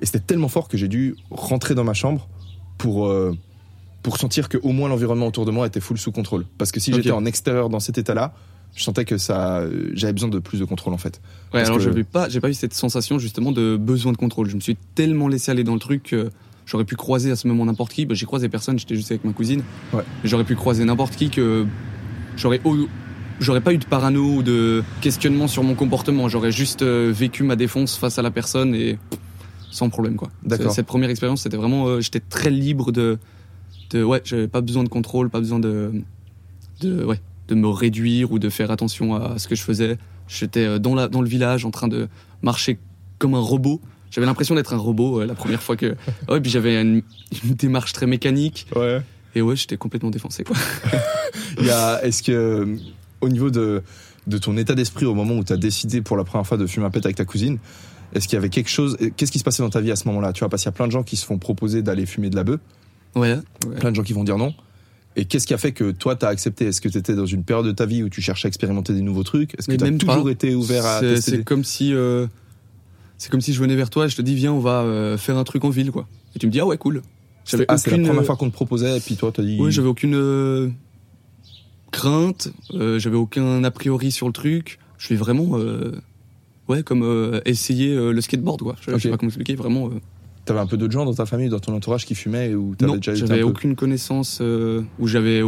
Et 0.00 0.06
c'était 0.06 0.20
tellement 0.20 0.48
fort 0.48 0.68
que 0.68 0.76
j'ai 0.76 0.88
dû 0.88 1.16
rentrer 1.30 1.74
dans 1.74 1.84
ma 1.84 1.94
chambre 1.94 2.28
pour, 2.78 3.06
euh, 3.06 3.36
pour 4.02 4.16
sentir 4.18 4.48
que 4.48 4.58
au 4.62 4.70
moins 4.72 4.88
l'environnement 4.88 5.26
autour 5.26 5.44
de 5.44 5.50
moi 5.50 5.66
était 5.66 5.80
full 5.80 5.98
sous 5.98 6.12
contrôle. 6.12 6.44
Parce 6.58 6.72
que 6.72 6.80
si 6.80 6.92
j'étais 6.92 7.10
en 7.10 7.24
extérieur 7.24 7.68
dans 7.68 7.80
cet 7.80 7.98
état-là, 7.98 8.32
je 8.74 8.82
sentais 8.84 9.04
que 9.04 9.18
ça, 9.18 9.64
j'avais 9.94 10.12
besoin 10.12 10.28
de 10.28 10.38
plus 10.38 10.60
de 10.60 10.64
contrôle 10.64 10.92
en 10.94 10.98
fait. 10.98 11.20
Ouais, 11.52 11.60
Parce 11.60 11.66
alors 11.68 11.78
que- 11.78 11.84
j'avais 11.84 12.04
pas, 12.04 12.28
j'ai 12.28 12.40
pas 12.40 12.48
eu 12.50 12.54
cette 12.54 12.74
sensation 12.74 13.18
justement 13.18 13.50
de 13.50 13.76
besoin 13.76 14.12
de 14.12 14.16
contrôle. 14.18 14.48
Je 14.48 14.54
me 14.56 14.60
suis 14.60 14.76
tellement 14.94 15.26
laissé 15.28 15.50
aller 15.50 15.64
dans 15.64 15.74
le 15.74 15.80
truc 15.80 16.02
que 16.04 16.30
j'aurais 16.66 16.84
pu 16.84 16.94
croiser 16.94 17.30
à 17.30 17.36
ce 17.36 17.48
moment 17.48 17.64
n'importe 17.64 17.92
qui. 17.92 18.06
Bah, 18.06 18.14
j'ai 18.14 18.26
croisé 18.26 18.48
personne, 18.48 18.78
j'étais 18.78 18.94
juste 18.94 19.10
avec 19.10 19.24
ma 19.24 19.32
cousine. 19.32 19.62
Ouais. 19.92 20.02
J'aurais 20.22 20.44
pu 20.44 20.54
croiser 20.54 20.84
n'importe 20.84 21.16
qui 21.16 21.30
que 21.30 21.66
j'aurais, 22.36 22.60
au- 22.64 22.86
j'aurais 23.40 23.62
pas 23.62 23.72
eu 23.72 23.78
de 23.78 23.86
parano 23.86 24.20
ou 24.36 24.42
de 24.42 24.84
questionnement 25.00 25.48
sur 25.48 25.64
mon 25.64 25.74
comportement. 25.74 26.28
J'aurais 26.28 26.52
juste 26.52 26.82
euh, 26.82 27.10
vécu 27.12 27.42
ma 27.42 27.56
défonce 27.56 27.96
face 27.96 28.18
à 28.18 28.22
la 28.22 28.30
personne 28.30 28.74
et 28.74 28.98
sans 29.70 29.88
problème 29.90 30.16
quoi. 30.16 30.28
Cette 30.70 30.86
première 30.86 31.10
expérience, 31.10 31.42
c'était 31.42 31.56
vraiment, 31.56 31.86
euh, 31.88 32.00
j'étais 32.00 32.20
très 32.20 32.50
libre 32.50 32.92
de, 32.92 33.18
de, 33.90 34.02
ouais, 34.02 34.20
j'avais 34.24 34.48
pas 34.48 34.60
besoin 34.60 34.84
de 34.84 34.88
contrôle, 34.88 35.30
pas 35.30 35.40
besoin 35.40 35.58
de, 35.58 35.92
de, 36.80 37.04
ouais, 37.04 37.20
de 37.48 37.54
me 37.54 37.68
réduire 37.68 38.32
ou 38.32 38.38
de 38.38 38.48
faire 38.48 38.70
attention 38.70 39.14
à 39.14 39.38
ce 39.38 39.48
que 39.48 39.54
je 39.54 39.62
faisais. 39.62 39.98
J'étais 40.28 40.64
euh, 40.64 40.78
dans, 40.78 40.94
la, 40.94 41.08
dans 41.08 41.22
le 41.22 41.28
village 41.28 41.64
en 41.64 41.70
train 41.70 41.88
de 41.88 42.08
marcher 42.42 42.78
comme 43.18 43.34
un 43.34 43.40
robot. 43.40 43.80
J'avais 44.10 44.26
l'impression 44.26 44.54
d'être 44.54 44.74
un 44.74 44.78
robot 44.78 45.20
euh, 45.20 45.26
la 45.26 45.34
première 45.34 45.62
fois 45.62 45.76
que. 45.76 45.96
Ouais, 46.28 46.40
puis 46.40 46.50
j'avais 46.50 46.80
une, 46.80 47.02
une 47.44 47.54
démarche 47.54 47.92
très 47.92 48.06
mécanique. 48.06 48.66
Ouais. 48.76 49.00
Et 49.34 49.42
ouais, 49.42 49.56
j'étais 49.56 49.76
complètement 49.76 50.10
défoncé, 50.10 50.44
quoi. 50.44 50.56
Il 51.58 51.66
y 51.66 51.70
a, 51.70 52.04
est-ce 52.04 52.22
que, 52.22 52.32
euh, 52.32 52.76
au 53.20 53.28
niveau 53.28 53.50
de, 53.50 53.82
de 54.26 54.38
ton 54.38 54.56
état 54.56 54.74
d'esprit 54.74 55.06
au 55.06 55.14
moment 55.14 55.34
où 55.34 55.44
tu 55.44 55.52
as 55.52 55.56
décidé 55.56 56.02
pour 56.02 56.16
la 56.16 56.24
première 56.24 56.46
fois 56.46 56.56
de 56.56 56.66
fumer 56.66 56.86
un 56.86 56.90
pet 56.90 57.04
avec 57.04 57.16
ta 57.16 57.24
cousine, 57.24 57.58
est-ce 58.14 58.26
qu'il 58.26 58.36
y 58.36 58.38
avait 58.38 58.48
quelque 58.48 58.70
chose, 58.70 58.96
qu'est-ce 59.16 59.32
qui 59.32 59.38
se 59.38 59.44
passait 59.44 59.62
dans 59.62 59.70
ta 59.70 59.80
vie 59.80 59.90
à 59.90 59.96
ce 59.96 60.08
moment-là? 60.08 60.32
Tu 60.32 60.40
vois, 60.40 60.48
parce 60.48 60.62
qu'il 60.62 60.68
y 60.68 60.74
a 60.74 60.76
plein 60.76 60.86
de 60.86 60.92
gens 60.92 61.02
qui 61.02 61.16
se 61.16 61.26
font 61.26 61.38
proposer 61.38 61.82
d'aller 61.82 62.06
fumer 62.06 62.30
de 62.30 62.36
la 62.36 62.44
bœuf. 62.44 62.60
Ouais. 63.14 63.34
ouais. 63.66 63.74
plein 63.76 63.90
de 63.90 63.96
gens 63.96 64.02
qui 64.02 64.12
vont 64.12 64.24
dire 64.24 64.38
non. 64.38 64.54
Et 65.16 65.24
qu'est-ce 65.24 65.46
qui 65.48 65.54
a 65.54 65.58
fait 65.58 65.72
que 65.72 65.90
toi, 65.90 66.14
t'as 66.14 66.28
accepté? 66.28 66.66
Est-ce 66.66 66.80
que 66.80 66.88
t'étais 66.88 67.14
dans 67.14 67.26
une 67.26 67.42
période 67.42 67.66
de 67.66 67.72
ta 67.72 67.86
vie 67.86 68.02
où 68.04 68.08
tu 68.08 68.20
cherchais 68.22 68.46
à 68.46 68.50
expérimenter 68.50 68.92
des 68.92 69.00
nouveaux 69.02 69.24
trucs? 69.24 69.58
Est-ce 69.58 69.66
que 69.66 69.74
t'as 69.74 69.86
même 69.86 69.98
toujours 69.98 70.24
pas. 70.24 70.30
été 70.30 70.54
ouvert 70.54 70.86
à 70.86 71.00
C'est- 71.00 71.14
tester 71.14 71.30
C'est 71.32 71.36
des- 71.38 71.44
comme 71.44 71.64
si. 71.64 71.92
euh, 71.92 72.26
c'est 73.16 73.28
comme 73.30 73.40
si 73.40 73.52
je 73.52 73.60
venais 73.60 73.74
vers 73.74 73.90
toi 73.90 74.06
et 74.06 74.08
je 74.08 74.14
te 74.16 74.22
dis, 74.22 74.34
viens, 74.36 74.52
on 74.52 74.60
va 74.60 74.82
euh, 74.82 75.18
faire 75.18 75.36
un 75.36 75.42
truc 75.44 75.64
en 75.64 75.70
ville, 75.70 75.90
quoi. 75.90 76.06
Et 76.36 76.38
tu 76.38 76.46
me 76.46 76.52
dis, 76.52 76.60
ah 76.60 76.66
ouais, 76.66 76.78
cool. 76.78 77.02
C'était 77.44 77.64
ah, 77.66 77.76
c'était 77.78 77.90
la 77.90 77.96
aucune, 77.96 78.06
première 78.06 78.22
euh, 78.22 78.26
fois 78.26 78.36
qu'on 78.36 78.48
te 78.48 78.54
proposait, 78.54 78.96
et 78.96 79.00
puis 79.00 79.16
toi, 79.16 79.32
t'as 79.34 79.42
dit. 79.42 79.56
Oui, 79.58 79.72
j'avais 79.72 79.88
aucune 79.88 80.14
euh, 80.14 80.68
crainte, 81.90 82.50
j'avais 82.72 83.16
aucun 83.16 83.64
a 83.64 83.70
priori 83.70 84.12
sur 84.12 84.26
le 84.26 84.32
truc. 84.32 84.78
Je 84.98 85.08
vais 85.08 85.16
vraiment, 85.16 85.58
ouais, 86.68 86.82
comme 86.84 87.40
essayer 87.44 87.94
le 87.96 88.20
skateboard, 88.20 88.62
quoi. 88.62 88.76
Je, 88.86 88.92
je 88.92 88.98
sais 88.98 89.08
pas 89.10 89.16
comment 89.16 89.28
expliquer, 89.30 89.54
vraiment. 89.56 89.90
T'avais 90.48 90.60
un 90.60 90.66
peu 90.66 90.76
d'autres 90.76 90.92
gens 90.92 91.04
dans 91.04 91.14
ta 91.14 91.26
famille, 91.26 91.48
dans 91.48 91.60
ton 91.60 91.74
entourage 91.74 92.04
qui 92.06 92.14
fumaient 92.14 92.54
ou 92.54 92.74
t'avais 92.74 92.90
non, 92.92 92.96
déjà 92.96 93.14
j'avais 93.14 93.40
peu- 93.40 93.46
aucune 93.46 93.76
connaissance 93.76 94.38
euh, 94.40 94.82
ou 94.98 95.06
j'avais, 95.06 95.40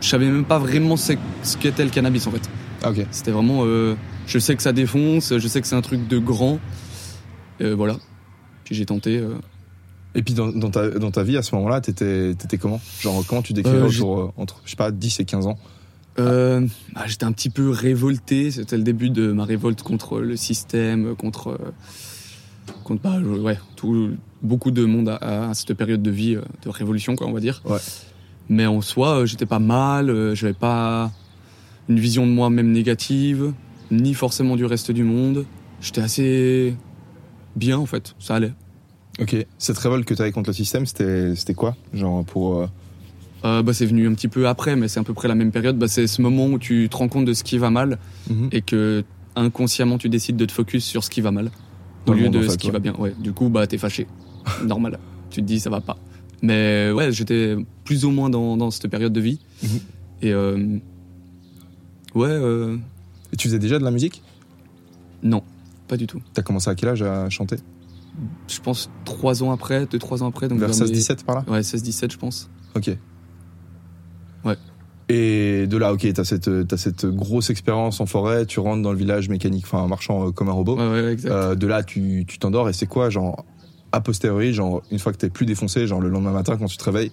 je 0.00 0.08
savais 0.08 0.26
même 0.26 0.44
pas 0.44 0.58
vraiment 0.58 0.96
ce, 0.96 1.12
ce 1.42 1.56
qu'était 1.56 1.84
le 1.84 1.90
cannabis 1.90 2.26
en 2.26 2.30
fait. 2.30 2.48
Ah, 2.82 2.90
ok. 2.90 3.06
C'était 3.10 3.30
vraiment, 3.30 3.60
euh, 3.64 3.94
je 4.26 4.38
sais 4.38 4.54
que 4.56 4.62
ça 4.62 4.72
défonce, 4.72 5.36
je 5.36 5.48
sais 5.48 5.60
que 5.60 5.66
c'est 5.66 5.76
un 5.76 5.82
truc 5.82 6.06
de 6.08 6.18
grand, 6.18 6.58
Euh, 7.60 7.74
voilà. 7.74 7.96
Puis 8.64 8.74
j'ai 8.74 8.86
tenté. 8.86 9.18
euh, 9.18 9.34
Et 10.14 10.22
puis 10.22 10.34
dans, 10.34 10.48
dans 10.52 10.70
ta, 10.70 10.90
dans 10.90 11.10
ta 11.10 11.22
vie, 11.22 11.36
à 11.36 11.42
ce 11.42 11.54
moment-là, 11.56 11.80
t'étais 11.80 12.34
t'étais 12.34 12.58
comment? 12.58 12.80
Genre, 13.00 13.24
comment 13.26 13.42
tu 13.42 13.52
décrirais 13.52 13.82
autour, 13.82 14.32
entre, 14.36 14.60
je 14.64 14.70
sais 14.70 14.76
pas, 14.76 14.90
10 14.90 15.20
et 15.20 15.24
15 15.24 15.46
ans? 15.46 15.58
Euh, 16.20 16.60
bah, 16.94 17.02
j'étais 17.06 17.24
un 17.24 17.32
petit 17.32 17.50
peu 17.50 17.70
révolté. 17.70 18.50
C'était 18.52 18.76
le 18.76 18.82
début 18.84 19.10
de 19.10 19.32
ma 19.32 19.44
révolte 19.44 19.82
contre 19.82 20.20
le 20.20 20.36
système, 20.36 21.14
contre, 21.16 21.58
contre 22.82 23.02
bah, 23.02 23.16
euh, 23.16 23.40
ouais, 23.40 23.58
tout, 23.76 24.10
beaucoup 24.42 24.70
de 24.70 24.84
monde 24.84 25.08
à, 25.08 25.50
à 25.50 25.54
cette 25.54 25.74
période 25.74 26.02
de 26.02 26.10
vie 26.10 26.36
euh, 26.36 26.42
de 26.64 26.70
révolution, 26.70 27.16
quoi, 27.16 27.26
on 27.26 27.32
va 27.32 27.40
dire. 27.40 27.62
Ouais. 27.64 27.78
Mais 28.48 28.66
en 28.66 28.80
soi, 28.80 29.20
euh, 29.20 29.26
j'étais 29.26 29.46
pas 29.46 29.58
mal. 29.58 30.34
J'avais 30.34 30.52
pas 30.54 31.12
une 31.88 31.98
vision 31.98 32.26
de 32.26 32.32
moi-même 32.32 32.72
négative, 32.72 33.52
ni 33.90 34.14
forcément 34.14 34.56
du 34.56 34.64
reste 34.64 34.90
du 34.90 35.04
monde. 35.04 35.44
J'étais 35.80 36.00
assez 36.00 36.74
bien, 37.56 37.78
en 37.78 37.86
fait. 37.86 38.14
Ça 38.18 38.36
allait. 38.36 38.52
Ok. 39.20 39.36
Cette 39.58 39.78
révolte 39.78 40.04
que 40.04 40.14
t'avais 40.14 40.32
contre 40.32 40.50
le 40.50 40.54
système, 40.54 40.86
c'était 40.86 41.36
c'était 41.36 41.54
quoi? 41.54 41.76
Genre, 41.92 42.24
pour. 42.24 42.68
euh, 43.44 43.62
bah, 43.62 43.72
c'est 43.72 43.86
venu 43.86 44.08
un 44.08 44.14
petit 44.14 44.28
peu 44.28 44.48
après, 44.48 44.76
mais 44.76 44.88
c'est 44.88 45.00
à 45.00 45.04
peu 45.04 45.14
près 45.14 45.28
la 45.28 45.34
même 45.34 45.52
période. 45.52 45.78
Bah, 45.78 45.88
c'est 45.88 46.06
ce 46.06 46.20
moment 46.20 46.46
où 46.46 46.58
tu 46.58 46.88
te 46.90 46.96
rends 46.96 47.08
compte 47.08 47.24
de 47.24 47.32
ce 47.32 47.44
qui 47.44 47.58
va 47.58 47.70
mal 47.70 47.98
mhm. 48.28 48.48
et 48.52 48.62
que 48.62 49.04
inconsciemment 49.36 49.98
tu 49.98 50.08
décides 50.08 50.36
de 50.36 50.44
te 50.44 50.52
focus 50.52 50.84
sur 50.84 51.02
ce 51.02 51.10
qui 51.10 51.20
va 51.20 51.30
mal 51.30 51.50
Dans 52.06 52.12
au 52.12 52.16
lieu 52.16 52.28
de 52.28 52.38
en 52.38 52.42
ce 52.42 52.48
fait, 52.50 52.56
qui 52.56 52.66
ouais. 52.68 52.72
va 52.72 52.78
bien. 52.78 52.94
Ouais, 52.96 53.14
du 53.18 53.32
coup 53.32 53.48
bah 53.48 53.66
t'es 53.66 53.78
fâché, 53.78 54.06
normal. 54.64 54.98
Tu 55.30 55.40
te 55.40 55.46
dis 55.46 55.60
ça 55.60 55.70
va 55.70 55.80
pas. 55.80 55.96
Mais 56.42 56.90
ouais, 56.92 57.10
j'étais 57.12 57.56
plus 57.84 58.04
ou 58.04 58.10
moins 58.10 58.28
dans, 58.30 58.56
dans 58.56 58.70
cette 58.70 58.88
période 58.88 59.12
de 59.12 59.20
vie 59.20 59.38
Mhm. 59.62 59.68
et 60.22 60.32
euh, 60.32 60.78
ouais 62.14 62.28
euh, 62.28 62.76
Et 63.32 63.36
tu 63.36 63.48
faisais 63.48 63.58
déjà 63.58 63.78
de 63.78 63.84
la 63.84 63.90
musique? 63.90 64.22
Non, 65.22 65.42
pas 65.88 65.96
du 65.96 66.06
tout. 66.06 66.20
T'as 66.34 66.42
commencé 66.42 66.68
à 66.68 66.74
quel 66.74 66.90
âge 66.90 67.02
à 67.02 67.30
chanter? 67.30 67.56
Je 68.46 68.60
pense 68.60 68.90
trois 69.04 69.42
ans 69.42 69.50
après, 69.50 69.86
deux 69.86 69.98
trois 69.98 70.22
ans 70.22 70.28
après, 70.28 70.46
donc 70.48 70.58
Vers 70.60 70.68
vers 70.68 70.86
mes- 70.86 70.92
16-17 70.94 71.24
par 71.24 71.36
là? 71.36 71.44
Ouais, 71.48 71.60
16-17 71.62 72.12
je 72.12 72.18
pense. 72.18 72.50
Ok. 72.76 72.90
Ouais. 74.44 74.56
Et 75.08 75.66
de 75.66 75.76
là, 75.76 75.92
ok, 75.92 76.10
t'as 76.14 76.24
cette, 76.24 76.66
t'as 76.66 76.76
cette 76.76 77.04
grosse 77.04 77.50
expérience 77.50 78.00
en 78.00 78.06
forêt, 78.06 78.46
tu 78.46 78.60
rentres 78.60 78.82
dans 78.82 78.92
le 78.92 78.98
village 78.98 79.28
mécanique, 79.28 79.64
enfin, 79.66 79.86
marchant 79.86 80.28
euh, 80.28 80.30
comme 80.30 80.48
un 80.48 80.52
robot. 80.52 80.76
Ouais 80.76 80.88
ouais 80.88 81.12
exact. 81.12 81.30
Euh, 81.30 81.54
de 81.54 81.66
là, 81.66 81.82
tu 81.82 82.24
tu 82.26 82.38
t'endors 82.38 82.68
et 82.68 82.72
c'est 82.72 82.86
quoi, 82.86 83.10
genre, 83.10 83.44
a 83.92 84.00
posteriori, 84.00 84.54
genre, 84.54 84.82
une 84.90 84.98
fois 84.98 85.12
que 85.12 85.18
t'es 85.18 85.30
plus 85.30 85.46
défoncé, 85.46 85.86
genre 85.86 86.00
le 86.00 86.08
lendemain 86.08 86.32
matin 86.32 86.56
quand 86.56 86.66
tu 86.66 86.78
te 86.78 86.84
réveilles, 86.84 87.12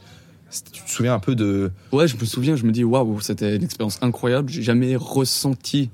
tu 0.71 0.83
te 0.83 0.89
souviens 0.89 1.13
un 1.13 1.19
peu 1.19 1.36
de. 1.36 1.71
Ouais, 1.91 2.07
je 2.07 2.15
me 2.17 2.25
souviens, 2.25 2.55
je 2.55 2.65
me 2.65 2.71
dis 2.71 2.83
waouh, 2.83 3.19
c'était 3.19 3.55
une 3.55 3.63
expérience 3.63 4.00
incroyable. 4.01 4.50
J'ai 4.50 4.63
jamais 4.63 4.95
ressenti 4.95 5.89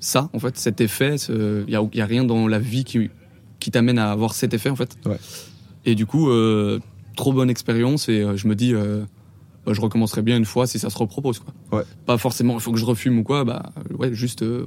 ça, 0.00 0.28
en 0.32 0.38
fait, 0.38 0.56
cet 0.58 0.80
effet. 0.80 1.16
Il 1.28 1.70
y 1.70 1.76
a, 1.76 1.82
y 1.92 2.00
a 2.00 2.06
rien 2.06 2.24
dans 2.24 2.48
la 2.48 2.58
vie 2.58 2.84
qui, 2.84 3.10
qui 3.60 3.70
t'amène 3.70 3.98
à 3.98 4.10
avoir 4.10 4.34
cet 4.34 4.52
effet, 4.54 4.70
en 4.70 4.76
fait. 4.76 4.96
Ouais. 5.06 5.18
Et 5.84 5.94
du 5.94 6.06
coup, 6.06 6.30
euh, 6.30 6.80
trop 7.16 7.32
bonne 7.32 7.50
expérience 7.50 8.08
et 8.08 8.20
euh, 8.20 8.36
je 8.36 8.48
me 8.48 8.54
dis, 8.54 8.74
euh, 8.74 9.04
bah, 9.66 9.72
je 9.72 9.80
recommencerai 9.80 10.22
bien 10.22 10.36
une 10.36 10.44
fois 10.44 10.66
si 10.66 10.78
ça 10.78 10.90
se 10.90 10.98
repropose, 10.98 11.38
quoi. 11.40 11.78
Ouais. 11.78 11.84
Pas 12.06 12.18
forcément, 12.18 12.54
il 12.54 12.60
faut 12.60 12.72
que 12.72 12.78
je 12.78 12.84
refume 12.84 13.18
ou 13.18 13.22
quoi, 13.22 13.44
bah 13.44 13.72
ouais, 13.98 14.12
juste 14.14 14.42
euh, 14.42 14.66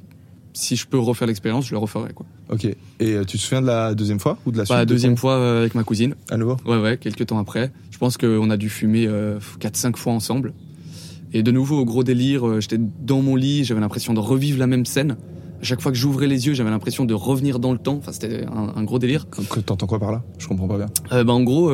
si 0.53 0.75
je 0.77 0.87
peux 0.87 0.97
refaire 0.99 1.27
l'expérience, 1.27 1.65
je 1.67 1.71
le 1.71 1.77
referai, 1.79 2.13
quoi. 2.13 2.25
Ok. 2.49 2.65
Et 2.65 2.75
euh, 3.01 3.23
tu 3.25 3.37
te 3.37 3.41
souviens 3.41 3.61
de 3.61 3.67
la 3.67 3.93
deuxième 3.93 4.19
fois 4.19 4.37
ou 4.45 4.51
de 4.51 4.57
la 4.57 4.63
suite 4.65 4.69
Pas 4.73 4.77
la 4.79 4.85
de 4.85 4.89
deuxième 4.89 5.17
fois 5.17 5.33
euh, 5.33 5.59
avec 5.59 5.75
ma 5.75 5.83
cousine. 5.83 6.15
À 6.29 6.37
nouveau 6.37 6.55
Ouais, 6.65 6.77
ouais, 6.81 6.97
quelques 6.97 7.25
temps 7.25 7.39
après. 7.39 7.71
Je 7.91 7.97
pense 7.97 8.17
qu'on 8.17 8.49
a 8.49 8.57
dû 8.57 8.69
fumer 8.69 9.07
4-5 9.59 9.95
fois 9.97 10.13
ensemble. 10.13 10.53
Et 11.33 11.43
de 11.43 11.51
nouveau, 11.51 11.79
au 11.79 11.85
gros 11.85 12.03
délire, 12.05 12.61
j'étais 12.61 12.77
dans 13.01 13.21
mon 13.21 13.35
lit, 13.35 13.65
j'avais 13.65 13.81
l'impression 13.81 14.13
de 14.13 14.19
revivre 14.19 14.57
la 14.59 14.67
même 14.67 14.85
scène, 14.85 15.17
À 15.61 15.63
chaque 15.65 15.81
fois 15.81 15.91
que 15.91 15.97
j'ouvrais 15.97 16.27
les 16.27 16.47
yeux, 16.47 16.53
j'avais 16.53 16.69
l'impression 16.69 17.03
de 17.03 17.13
revenir 17.13 17.59
dans 17.59 17.73
le 17.73 17.77
temps. 17.79 17.95
Enfin, 17.97 18.11
c'était 18.13 18.45
un, 18.45 18.71
un 18.75 18.83
gros 18.83 18.99
délire. 18.99 19.27
Que- 19.29 19.59
T'entends 19.59 19.87
quoi 19.87 19.99
par 19.99 20.11
là? 20.13 20.23
Je 20.37 20.47
comprends 20.47 20.67
pas 20.67 20.77
bien. 20.77 21.23
Bah, 21.23 21.33
en 21.33 21.43
gros, 21.43 21.69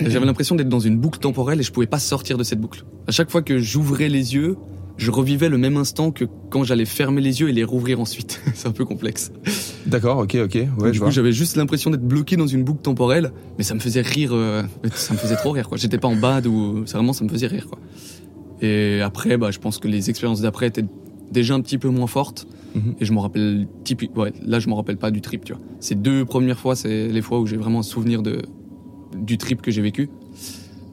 j'avais 0.00 0.26
l'impression 0.26 0.54
d'être 0.54 0.68
dans 0.68 0.80
une 0.80 0.98
boucle 0.98 1.18
temporelle 1.18 1.60
et 1.60 1.62
je 1.62 1.72
pouvais 1.72 1.86
pas 1.86 1.98
sortir 1.98 2.38
de 2.38 2.44
cette 2.44 2.60
boucle. 2.60 2.84
À 3.06 3.12
chaque 3.12 3.30
fois 3.30 3.42
que 3.42 3.58
j'ouvrais 3.58 4.08
les 4.08 4.34
yeux, 4.34 4.56
je 4.96 5.10
revivais 5.10 5.48
le 5.48 5.58
même 5.58 5.76
instant 5.76 6.10
que 6.10 6.24
quand 6.50 6.64
j'allais 6.64 6.86
fermer 6.86 7.20
les 7.20 7.40
yeux 7.40 7.48
et 7.50 7.52
les 7.52 7.64
rouvrir 7.64 8.00
ensuite. 8.00 8.40
C'est 8.54 8.66
un 8.68 8.72
peu 8.72 8.84
complexe. 8.84 9.30
D'accord, 9.86 10.18
ok, 10.18 10.36
ok. 10.44 10.54
Ouais, 10.54 10.68
Donc, 10.78 10.90
du 10.92 11.00
coup, 11.00 11.10
j'avais 11.10 11.32
juste 11.32 11.56
l'impression 11.56 11.90
d'être 11.90 12.06
bloqué 12.06 12.36
dans 12.36 12.46
une 12.46 12.64
boucle 12.64 12.80
temporelle, 12.82 13.32
mais 13.58 13.64
ça 13.64 13.74
me 13.74 13.80
faisait 13.80 14.00
rire. 14.00 14.30
euh, 14.32 14.62
ça 14.94 15.12
me 15.12 15.18
faisait 15.18 15.36
trop 15.36 15.50
rire, 15.50 15.68
quoi. 15.68 15.76
J'étais 15.76 15.98
pas 15.98 16.08
en 16.08 16.16
bad 16.16 16.46
ou 16.46 16.84
c'est 16.86 16.96
vraiment 16.96 17.12
ça 17.12 17.24
me 17.24 17.28
faisait 17.28 17.46
rire, 17.46 17.66
quoi. 17.68 17.78
Et 18.62 19.00
après, 19.02 19.36
bah, 19.36 19.50
je 19.50 19.58
pense 19.58 19.78
que 19.78 19.86
les 19.88 20.08
expériences 20.08 20.40
d'après 20.40 20.68
étaient 20.68 20.84
déjà 21.30 21.54
un 21.54 21.60
petit 21.60 21.78
peu 21.78 21.88
moins 21.88 22.06
fortes. 22.06 22.46
Mhm. 22.74 22.94
Et 23.00 23.04
je 23.04 23.12
me 23.12 23.18
rappelle 23.18 23.66
typique. 23.84 24.16
Ouais, 24.16 24.32
là, 24.44 24.60
je 24.60 24.68
me 24.68 24.74
rappelle 24.74 24.96
pas 24.96 25.10
du 25.10 25.20
trip, 25.20 25.44
tu 25.44 25.52
vois. 25.52 25.62
Ces 25.80 25.94
deux 25.94 26.24
premières 26.24 26.58
fois, 26.58 26.74
c'est 26.74 27.08
les 27.08 27.22
fois 27.22 27.40
où 27.40 27.46
j'ai 27.46 27.56
vraiment 27.56 27.80
un 27.80 27.84
souvenir 27.84 28.22
de 28.22 28.42
du 29.14 29.38
trip 29.38 29.62
que 29.62 29.70
j'ai 29.70 29.82
vécu. 29.82 30.08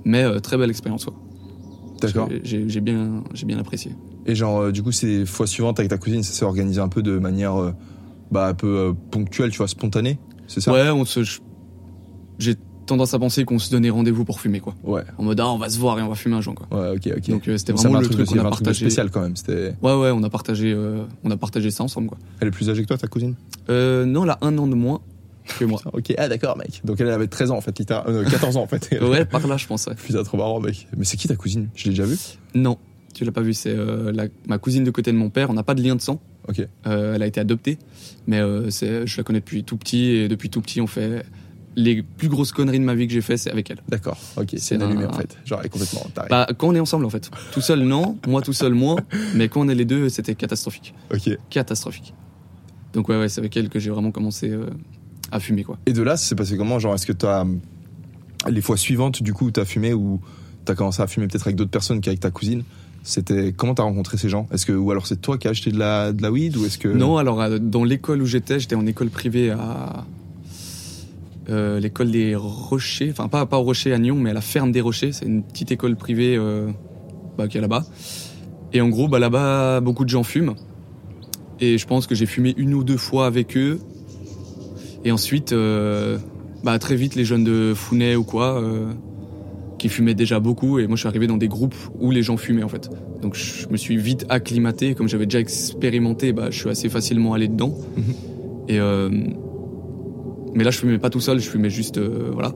Mais 0.05 0.23
euh, 0.23 0.39
très 0.39 0.57
belle 0.57 0.69
expérience, 0.69 1.05
quoi. 1.05 1.13
D'accord. 2.01 2.27
J'ai- 2.43 2.81
bien, 2.81 3.23
j'ai 3.33 3.45
bien 3.45 3.57
apprécié. 3.59 3.91
Et 4.25 4.35
genre, 4.35 4.59
euh, 4.59 4.71
du 4.71 4.83
coup, 4.83 4.91
ces 4.91 5.25
fois 5.25 5.47
suivantes 5.47 5.79
avec 5.79 5.89
ta 5.89 5.97
cousine, 5.97 6.23
ça 6.23 6.33
s'est 6.33 6.45
organisé 6.45 6.81
un 6.81 6.89
peu 6.89 7.01
de 7.01 7.17
manière 7.17 7.55
euh, 7.55 7.71
bah, 8.31 8.47
un 8.47 8.53
peu 8.53 8.93
ponctuelle, 9.11 9.51
tu 9.51 9.57
vois, 9.57 9.67
spontanée 9.67 10.17
C'est 10.47 10.59
ça? 10.59 10.73
Ouais, 10.73 10.89
on 10.89 11.05
se. 11.05 11.21
J'ai 12.39 12.55
tendance 12.85 13.13
à 13.13 13.19
penser 13.19 13.45
qu'on 13.45 13.59
se 13.59 13.71
donnait 13.71 13.89
rendez-vous 13.89 14.25
pour 14.25 14.41
fumer, 14.41 14.59
quoi. 14.59 14.75
Ouais, 14.83 15.03
En 15.17 15.23
mode 15.23 15.39
ah, 15.39 15.47
on 15.47 15.57
va 15.57 15.69
se 15.69 15.79
voir 15.79 15.97
et 15.99 16.01
on 16.01 16.09
va 16.09 16.15
fumer 16.15 16.35
un 16.35 16.41
joint, 16.41 16.53
quoi. 16.55 16.67
ouais, 16.77 16.95
ok, 16.97 17.13
ok. 17.17 17.29
Donc 17.29 17.47
euh, 17.47 17.57
c'était 17.57 17.71
vraiment 17.71 17.93
le 17.93 17.99
un 17.99 18.01
truc 18.09 18.17
truc 18.25 18.27
qu'on 18.27 18.39
a 18.45 18.49
partagé. 18.49 18.85
spécial 18.85 19.09
quand 19.09 19.21
même. 19.21 19.37
C'était. 19.37 19.73
Ouais 19.81 19.95
ouais, 19.95 20.11
on 20.11 20.21
a 20.23 20.29
partagé 20.29 20.73
euh, 20.73 21.05
on 21.23 21.31
a 21.31 21.37
partagé 21.37 21.71
ça 21.71 21.83
ensemble 21.85 22.07
quoi. 22.07 22.17
Elle 22.41 22.49
est 22.49 22.51
plus 22.51 22.69
âgée 22.69 22.81
que 22.81 22.87
toi, 22.87 22.97
ta 22.97 23.07
cousine? 23.07 23.35
Euh, 23.69 24.05
non, 24.05 24.25
elle 24.25 24.31
a 24.31 24.37
un 24.41 24.57
an 24.57 24.67
de 24.67 24.75
moins 24.75 24.99
que 25.59 25.65
moi. 25.65 25.79
Ok, 25.93 26.13
ah 26.17 26.27
d'accord, 26.27 26.57
mec. 26.57 26.81
Donc 26.83 26.99
elle 27.01 27.09
avait 27.09 27.27
13 27.27 27.51
ans 27.51 27.57
en 27.57 27.61
fait, 27.61 27.77
littéralement. 27.77 28.11
euh, 28.19 28.23
14 28.29 28.57
ans 28.57 28.63
en 28.63 28.67
fait. 28.67 28.89
ouais, 29.01 29.25
par 29.25 29.45
là 29.47 29.57
je 29.57 29.67
pense. 29.67 29.85
ouais. 29.87 29.95
Putain, 29.95 30.23
trop 30.23 30.37
marrant, 30.37 30.59
mec. 30.59 30.87
Mais 30.97 31.05
c'est 31.05 31.17
qui 31.17 31.27
ta 31.27 31.35
cousine? 31.35 31.69
Je 31.75 31.85
l'ai 31.85 31.89
déjà 31.91 32.05
vu 32.05 32.17
Non, 32.55 32.77
tu 33.13 33.25
l'as 33.25 33.31
pas 33.31 33.41
vu, 33.41 33.53
c'est 33.53 33.73
euh, 33.75 34.11
la- 34.11 34.27
ma 34.47 34.57
cousine 34.57 34.83
de 34.83 34.91
côté 34.91 35.11
de 35.11 35.17
mon 35.17 35.29
père. 35.29 35.49
On 35.49 35.53
n'a 35.53 35.63
pas 35.63 35.75
de 35.75 35.81
lien 35.81 35.95
de 35.95 36.01
sang. 36.01 36.21
Ok. 36.47 36.61
Euh, 36.87 37.15
elle 37.15 37.23
a 37.23 37.27
été 37.27 37.39
adoptée, 37.39 37.77
mais 38.27 38.39
euh, 38.39 38.69
je 38.69 39.17
la 39.17 39.23
connais 39.23 39.39
depuis 39.39 39.63
tout 39.63 39.77
petit 39.77 40.05
et 40.07 40.27
depuis 40.27 40.49
tout 40.49 40.61
petit 40.61 40.81
on 40.81 40.87
fait 40.87 41.23
les 41.75 42.03
plus 42.03 42.27
grosses 42.27 42.51
conneries 42.51 42.79
de 42.79 42.83
ma 42.83 42.93
vie 42.93 43.07
que 43.07 43.13
j'ai 43.13 43.21
fait, 43.21 43.35
c'est 43.37 43.49
avec 43.49 43.71
elle. 43.71 43.79
D'accord, 43.89 44.17
ok, 44.37 44.53
c'est 44.57 44.79
un- 44.79 45.05
en 45.07 45.13
fait. 45.13 45.37
Genre, 45.45 45.59
elle 45.61 45.65
est 45.65 45.69
complètement 45.69 46.01
tarée. 46.13 46.27
Bah 46.29 46.45
quand 46.57 46.67
on 46.67 46.75
est 46.75 46.79
ensemble 46.79 47.05
en 47.05 47.09
fait, 47.09 47.31
tout 47.51 47.61
seul 47.61 47.79
non, 47.81 48.17
moi 48.27 48.41
tout 48.43 48.53
seul 48.53 48.73
moi, 48.73 48.97
mais 49.33 49.47
quand 49.49 49.61
on 49.65 49.69
est 49.69 49.73
les 49.75 49.85
deux 49.85 50.09
c'était 50.09 50.35
catastrophique, 50.35 50.93
Ok. 51.11 51.35
catastrophique. 51.49 52.13
Donc 52.93 53.09
ouais 53.09 53.17
ouais, 53.17 53.27
c'est 53.29 53.39
avec 53.39 53.55
elle 53.57 53.69
que 53.69 53.79
j'ai 53.79 53.89
vraiment 53.89 54.11
commencé 54.11 54.51
à 55.33 55.39
fumer 55.39 55.63
quoi. 55.63 55.77
Et 55.85 55.93
de 55.93 56.01
là, 56.01 56.15
ça 56.15 56.27
s'est 56.27 56.35
passé 56.35 56.55
comment? 56.57 56.79
Genre, 56.79 56.93
est-ce 56.93 57.05
que 57.05 57.13
t'as. 57.13 57.45
Les 58.49 58.61
fois 58.61 58.77
suivantes, 58.77 59.23
du 59.23 59.33
coup, 59.33 59.45
où 59.45 59.51
t'as 59.51 59.65
fumé 59.65 59.93
ou 59.93 60.19
t'as 60.65 60.75
commencé 60.75 61.01
à 61.01 61.07
fumer 61.07 61.27
peut-être 61.27 61.47
avec 61.47 61.55
d'autres 61.55 61.71
personnes 61.71 62.01
qu'avec 62.01 62.19
ta 62.19 62.31
cousine? 62.31 62.63
C'était 63.03 63.51
comment 63.51 63.73
t'as 63.73 63.83
rencontré 63.83 64.17
ces 64.17 64.29
gens? 64.29 64.47
Est-ce 64.51 64.65
que 64.65 64.71
ou 64.71 64.91
alors 64.91 65.07
c'est 65.07 65.19
toi 65.21 65.37
qui 65.37 65.47
as 65.47 65.51
acheté 65.51 65.71
de 65.71 65.79
la 65.79 66.13
de 66.13 66.21
la 66.21 66.31
weed 66.31 66.55
ou 66.55 66.65
est-ce 66.65 66.77
que 66.77 66.87
Non, 66.87 67.17
alors 67.17 67.41
euh, 67.41 67.57
dans 67.59 67.83
l'école 67.83 68.21
où 68.21 68.25
j'étais, 68.25 68.59
j'étais 68.59 68.75
en 68.75 68.85
école 68.85 69.09
privée 69.09 69.51
à 69.51 70.05
euh, 71.49 71.79
l'école 71.81 72.11
des 72.11 72.35
Rochers, 72.35 73.11
enfin 73.11 73.27
pas 73.27 73.45
pas 73.45 73.57
au 73.57 73.63
Rocher 73.63 73.93
à 73.93 73.97
Nyon, 73.97 74.15
mais 74.15 74.29
à 74.29 74.33
la 74.33 74.41
ferme 74.41 74.71
des 74.71 74.81
Rochers. 74.81 75.11
C'est 75.11 75.25
une 75.25 75.43
petite 75.43 75.71
école 75.71 75.97
privée 75.97 76.37
euh, 76.37 76.69
bah, 77.37 77.47
qui 77.47 77.57
est 77.57 77.61
là-bas. 77.61 77.83
Et 78.71 78.81
en 78.81 78.89
gros, 78.89 79.07
bah, 79.07 79.19
là-bas, 79.19 79.81
beaucoup 79.81 80.05
de 80.05 80.09
gens 80.09 80.23
fument. 80.23 80.55
Et 81.59 81.77
je 81.77 81.85
pense 81.85 82.07
que 82.07 82.15
j'ai 82.15 82.25
fumé 82.25 82.53
une 82.57 82.73
ou 82.73 82.83
deux 82.83 82.97
fois 82.97 83.25
avec 83.25 83.55
eux. 83.57 83.79
Et 85.05 85.11
ensuite, 85.11 85.53
euh, 85.53 86.17
bah, 86.63 86.79
très 86.79 86.95
vite, 86.95 87.15
les 87.15 87.25
jeunes 87.25 87.43
de 87.43 87.73
Founet 87.75 88.15
ou 88.15 88.23
quoi, 88.23 88.61
euh, 88.61 88.91
qui 89.77 89.89
fumaient 89.89 90.13
déjà 90.13 90.39
beaucoup. 90.39 90.79
Et 90.79 90.87
moi, 90.87 90.95
je 90.95 91.01
suis 91.01 91.07
arrivé 91.07 91.27
dans 91.27 91.37
des 91.37 91.47
groupes 91.47 91.75
où 91.99 92.11
les 92.11 92.23
gens 92.23 92.37
fumaient 92.37 92.63
en 92.63 92.69
fait. 92.69 92.89
Donc 93.21 93.35
je 93.35 93.67
me 93.69 93.77
suis 93.77 93.97
vite 93.97 94.25
acclimaté. 94.29 94.95
Comme 94.95 95.09
j'avais 95.09 95.25
déjà 95.25 95.39
expérimenté, 95.39 96.31
bah, 96.33 96.47
je 96.51 96.59
suis 96.59 96.69
assez 96.69 96.89
facilement 96.89 97.33
allé 97.33 97.47
dedans. 97.47 97.75
Mhm. 97.97 98.03
Et 98.69 98.79
euh, 98.79 99.09
mais 100.53 100.63
là, 100.63 100.71
je 100.71 100.77
fumais 100.77 100.99
pas 100.99 101.09
tout 101.09 101.19
seul. 101.19 101.39
Je 101.39 101.49
fumais 101.49 101.69
juste, 101.69 101.97
euh, 101.97 102.29
voilà. 102.31 102.53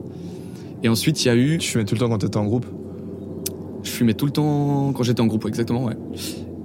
Et 0.82 0.88
ensuite, 0.88 1.24
il 1.24 1.28
y 1.28 1.30
a 1.30 1.36
eu, 1.36 1.58
tu 1.58 1.68
fumais 1.68 1.84
tout 1.84 1.94
le 1.94 2.00
temps 2.00 2.08
quand 2.08 2.18
t'étais 2.18 2.36
en 2.36 2.46
groupe? 2.46 2.66
Je 3.82 3.90
fumais 3.90 4.14
tout 4.14 4.26
le 4.26 4.32
temps 4.32 4.92
quand 4.92 5.02
j'étais 5.02 5.20
en 5.20 5.26
groupe, 5.26 5.46
exactement, 5.46 5.84
ouais. 5.84 5.96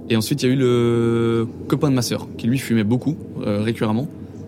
Et 0.08 0.16
ensuite, 0.16 0.42
il 0.42 0.46
y 0.46 0.48
a 0.50 0.52
eu 0.52 0.58
le 0.58 1.46
copain 1.68 1.90
de 1.90 1.94
ma 1.94 2.02
sœur 2.02 2.28
qui 2.36 2.46
lui 2.46 2.58
fumait 2.58 2.84
beaucoup, 2.84 3.16
euh, 3.44 3.62
récurremment. 3.62 4.06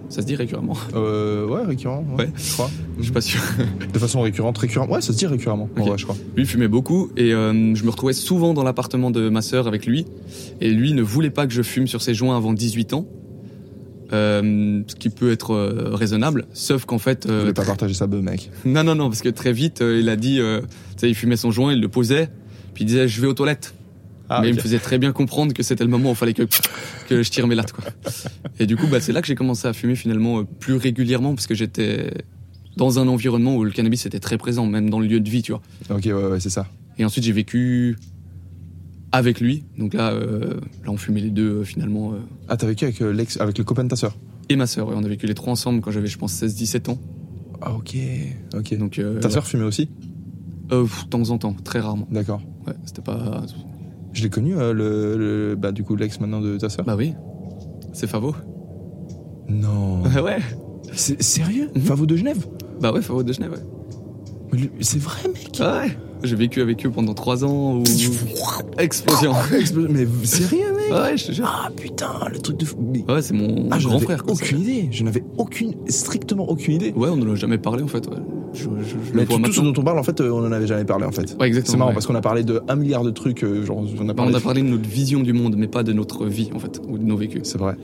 Ça 0.08 0.22
se 0.22 0.26
dit 0.26 0.36
récurremment 0.36 0.76
euh, 0.94 1.46
Ouais, 1.46 1.64
récurrent. 1.64 2.04
Ouais. 2.16 2.28
je 2.36 2.52
crois. 2.52 2.70
Je 2.98 3.02
suis 3.04 3.12
pas 3.12 3.20
sûr. 3.20 3.40
De 3.92 3.98
façon 3.98 4.20
récurrente, 4.20 4.56
récurrent. 4.58 4.86
Ouais, 4.88 5.00
ça 5.00 5.12
se 5.12 5.18
dit 5.18 5.26
récurremment. 5.26 5.68
en 5.76 5.80
Ok. 5.80 5.88
vrai, 5.88 5.98
je 5.98 6.04
crois. 6.04 6.16
Lui 6.36 6.46
fumait 6.46 6.68
beaucoup 6.68 7.10
et 7.16 7.32
euh, 7.34 7.74
je 7.74 7.84
me 7.84 7.90
retrouvais 7.90 8.12
souvent 8.12 8.54
dans 8.54 8.62
l'appartement 8.62 9.10
de 9.10 9.28
ma 9.28 9.42
sœur 9.42 9.66
avec 9.66 9.84
lui. 9.86 10.06
Et 10.60 10.70
lui 10.70 10.92
ne 10.92 11.02
voulait 11.02 11.30
pas 11.30 11.46
que 11.46 11.52
je 11.52 11.62
fume 11.62 11.86
sur 11.86 12.02
ses 12.02 12.14
joints 12.14 12.36
avant 12.36 12.52
18 12.52 12.94
ans. 12.94 13.06
Euh, 14.12 14.82
ce 14.86 14.94
qui 14.94 15.10
peut 15.10 15.32
être 15.32 15.52
euh, 15.52 15.90
raisonnable, 15.92 16.46
sauf 16.52 16.84
qu'en 16.84 16.98
fait, 16.98 17.26
euh, 17.26 17.40
voulais 17.40 17.52
pas 17.52 17.64
partager 17.64 17.92
ça, 17.92 18.06
beuh, 18.06 18.20
mec. 18.22 18.52
non 18.64 18.84
non 18.84 18.94
non, 18.94 19.08
parce 19.08 19.20
que 19.20 19.28
très 19.30 19.52
vite 19.52 19.82
euh, 19.82 19.98
il 19.98 20.08
a 20.08 20.14
dit, 20.14 20.36
tu 20.36 20.68
sais, 20.96 21.08
il 21.08 21.14
fumait 21.16 21.36
son 21.36 21.50
joint, 21.50 21.72
il 21.72 21.80
le 21.80 21.88
posait, 21.88 22.28
puis 22.72 22.84
il 22.84 22.86
disait 22.86 23.08
je 23.08 23.20
vais 23.20 23.26
aux 23.26 23.34
toilettes. 23.34 23.74
Ah, 24.28 24.40
mais 24.42 24.48
il 24.48 24.54
me 24.56 24.60
faisait 24.60 24.78
très 24.80 24.98
bien 24.98 25.12
comprendre 25.12 25.52
que 25.54 25.62
c'était 25.62 25.84
le 25.84 25.90
moment 25.90 26.08
où 26.10 26.12
il 26.12 26.16
fallait 26.16 26.34
que, 26.34 26.42
que 27.08 27.22
je 27.22 27.30
tire 27.30 27.46
mes 27.46 27.54
lattes. 27.54 27.72
Quoi. 27.72 27.84
Et 28.58 28.66
du 28.66 28.76
coup, 28.76 28.86
bah, 28.88 29.00
c'est 29.00 29.12
là 29.12 29.20
que 29.20 29.26
j'ai 29.28 29.34
commencé 29.36 29.68
à 29.68 29.72
fumer 29.72 29.94
finalement 29.94 30.40
euh, 30.40 30.44
plus 30.44 30.74
régulièrement 30.74 31.34
parce 31.34 31.46
que 31.46 31.54
j'étais 31.54 32.12
dans 32.76 32.98
un 32.98 33.06
environnement 33.08 33.56
où 33.56 33.64
le 33.64 33.70
cannabis 33.70 34.04
était 34.06 34.18
très 34.20 34.36
présent, 34.36 34.66
même 34.66 34.90
dans 34.90 34.98
le 35.00 35.06
lieu 35.06 35.20
de 35.20 35.30
vie, 35.30 35.42
tu 35.42 35.52
vois. 35.52 35.62
Ok, 35.90 36.04
ouais, 36.06 36.12
ouais, 36.12 36.40
c'est 36.40 36.50
ça. 36.50 36.66
Et 36.98 37.04
ensuite, 37.04 37.24
j'ai 37.24 37.32
vécu 37.32 37.96
avec 39.12 39.40
lui. 39.40 39.64
Donc 39.78 39.94
là, 39.94 40.10
euh, 40.12 40.54
là 40.84 40.90
on 40.90 40.96
fumait 40.96 41.20
les 41.20 41.30
deux 41.30 41.60
euh, 41.60 41.64
finalement. 41.64 42.12
euh, 42.12 42.16
Ah, 42.48 42.56
t'as 42.56 42.66
vécu 42.66 42.84
avec 42.84 43.00
l'ex, 43.00 43.40
avec 43.40 43.56
le 43.58 43.64
copain 43.64 43.84
de 43.84 43.88
ta 43.88 43.96
sœur? 43.96 44.16
Et 44.48 44.56
ma 44.56 44.66
sœur, 44.66 44.88
ouais, 44.88 44.94
on 44.96 45.04
a 45.04 45.08
vécu 45.08 45.26
les 45.26 45.34
trois 45.34 45.52
ensemble 45.52 45.80
quand 45.80 45.90
j'avais, 45.90 46.06
je 46.08 46.18
pense, 46.18 46.34
16-17 46.42 46.90
ans. 46.90 46.98
Ah, 47.62 47.72
ok, 47.72 47.96
ok. 48.54 48.76
Donc, 48.78 49.00
ta 49.20 49.30
sœur 49.30 49.46
fumait 49.46 49.64
aussi? 49.64 49.88
De 50.68 50.84
temps 51.08 51.30
en 51.30 51.38
temps, 51.38 51.54
très 51.64 51.80
rarement. 51.80 52.06
D'accord. 52.10 52.42
Ouais, 52.66 52.74
c'était 52.84 53.02
pas. 53.02 53.42
Je 54.16 54.22
l'ai 54.22 54.30
connu, 54.30 54.56
euh, 54.56 54.72
le, 54.72 55.16
le- 55.50 55.56
bah, 55.56 55.72
du 55.72 55.84
coup, 55.84 55.94
l'ex 55.94 56.18
maintenant 56.20 56.40
de 56.40 56.56
ta 56.56 56.70
sœur 56.70 56.86
Bah 56.86 56.96
oui, 56.96 57.12
c'est 57.92 58.06
Favo. 58.06 58.34
Non. 59.48 60.02
ouais. 60.24 60.38
C'est 60.94 61.22
sérieux? 61.22 61.68
Mhm. 61.74 61.82
Favo 61.82 62.06
de 62.06 62.16
Genève? 62.16 62.46
Bah 62.80 62.92
ouais, 62.92 63.02
Favo 63.02 63.22
de 63.22 63.30
Genève, 63.32 63.52
ouais. 63.52 63.62
Mais 64.52 64.58
lui- 64.58 64.70
C'est 64.80 64.98
vrai, 65.00 65.28
mec 65.28 65.50
Ah 65.60 65.82
ouais. 65.82 65.98
J'ai 66.22 66.36
vécu 66.36 66.60
avec 66.62 66.84
eux 66.86 66.90
pendant 66.90 67.14
trois 67.14 67.44
ans. 67.44 67.76
Où... 67.78 67.82
Explosion. 68.78 69.32
Mais 69.90 70.06
sérieux, 70.24 70.72
mec 70.74 70.90
Ouais, 70.90 71.16
je 71.16 71.26
te 71.26 71.32
jure. 71.32 71.46
Ah 71.46 71.68
putain, 71.76 72.08
le 72.32 72.38
truc 72.38 72.56
de 72.58 72.64
fou. 72.64 72.76
Mais- 72.80 73.04
Ouais, 73.12 73.22
c'est 73.22 73.34
mon 73.34 73.68
Ah, 73.70 73.78
grand 73.78 73.98
frère. 73.98 74.22
Quoi, 74.24 74.32
aucune 74.34 74.60
idée. 74.60 74.88
Je 74.90 75.04
n'avais 75.04 75.22
aucune, 75.36 75.74
strictement 75.88 76.48
aucune 76.48 76.74
idée. 76.74 76.92
Ouais, 76.96 77.08
on 77.10 77.16
ne 77.16 77.24
l'a 77.26 77.34
jamais 77.34 77.58
parlé 77.58 77.82
en 77.82 77.88
fait. 77.88 78.06
Ouais. 78.06 78.16
Je, 78.54 78.62
je, 78.62 78.66
je 78.66 79.12
Mais 79.14 79.22
le 79.22 79.26
tout, 79.26 79.38
tout 79.38 79.52
ce 79.52 79.60
dont 79.60 79.74
on 79.76 79.84
parle, 79.84 79.98
en 79.98 80.02
fait, 80.02 80.18
euh, 80.20 80.30
on 80.30 80.46
en 80.46 80.52
avait 80.52 80.66
jamais 80.66 80.84
parlé, 80.86 81.04
en 81.04 81.12
fait. 81.12 81.36
Ouais, 81.38 81.46
exactement. 81.48 81.72
C'est 81.72 81.76
marrant 81.76 81.88
ouais. 81.90 81.94
parce 81.94 82.06
qu'on 82.06 82.14
a 82.14 82.20
parlé 82.22 82.42
de 82.42 82.62
un 82.68 82.76
milliard 82.76 83.02
de 83.04 83.10
trucs. 83.10 83.44
euh, 83.44 83.62
genre, 83.64 83.78
on 83.78 83.84
a 84.08 84.12
Bah, 84.12 84.14
parlé. 84.14 84.32
on 84.32 84.34
a 84.34 84.38
de- 84.38 84.44
parlé 84.44 84.62
de 84.62 84.68
notre 84.68 84.88
vision 84.88 85.20
du 85.20 85.32
monde, 85.34 85.56
mais 85.58 85.66
pas 85.68 85.82
de 85.82 85.92
notre 85.92 86.24
vie 86.24 86.50
en 86.54 86.58
fait, 86.58 86.80
ou 86.88 86.96
de 86.96 87.04
nos 87.04 87.16
vécus. 87.18 87.42
C'est 87.44 87.58
vrai. 87.58 87.76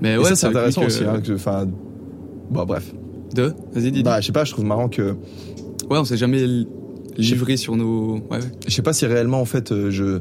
Mais 0.00 0.14
Et 0.14 0.18
ouais, 0.18 0.24
ça, 0.24 0.36
c'est 0.36 0.46
intéressant 0.46 0.82
que- 0.82 0.86
aussi. 0.86 1.04
Hein, 1.04 1.20
Enfin, 1.34 1.66
bon, 2.50 2.64
bref. 2.64 2.92
De? 3.34 3.52
Vas-y, 3.74 3.90
dis. 3.92 4.02
Bah, 4.02 4.20
je 4.20 4.26
sais 4.26 4.32
pas. 4.32 4.44
Je 4.44 4.52
trouve 4.52 4.64
marrant 4.64 4.88
que. 4.88 5.16
Ouais, 5.90 5.98
on 5.98 6.04
s'est 6.04 6.16
jamais 6.16 6.44
l- 7.20 7.26
livré 7.32 7.56
sur 7.56 7.76
nos. 7.76 8.14
Ouais, 8.30 8.38
ouais. 8.38 8.40
Je 8.66 8.72
sais 8.74 8.82
pas 8.82 8.92
si 8.92 9.06
réellement, 9.06 9.40
en 9.40 9.44
fait, 9.44 9.72
euh, 9.72 9.90
je. 9.90 10.20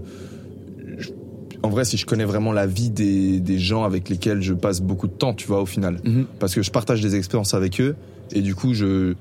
En 1.61 1.69
vrai, 1.69 1.83
si 1.83 1.97
je 1.97 2.05
connais 2.05 2.23
vraiment 2.23 2.53
la 2.53 2.65
vie 2.67 2.89
des, 2.89 3.39
des 3.41 3.59
gens 3.59 3.83
avec 3.83 4.07
lesquels 4.07 4.41
je 4.41 4.53
passe 4.53 4.81
beaucoup 4.81 5.07
de 5.07 5.13
temps, 5.13 5.33
tu 5.33 5.45
vois, 5.47 5.61
au 5.61 5.65
final. 5.65 5.99
Mhm. 6.05 6.25
parce 6.39 6.55
que 6.55 6.61
je 6.61 6.71
partage 6.71 7.01
des 7.01 7.15
expériences 7.15 7.53
avec 7.53 7.81
eux 7.81 7.95
et 8.31 8.41
du 8.41 8.55
coup 8.55 8.73
je 8.73 9.15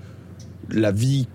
la 0.71 0.93
vie 0.93 1.27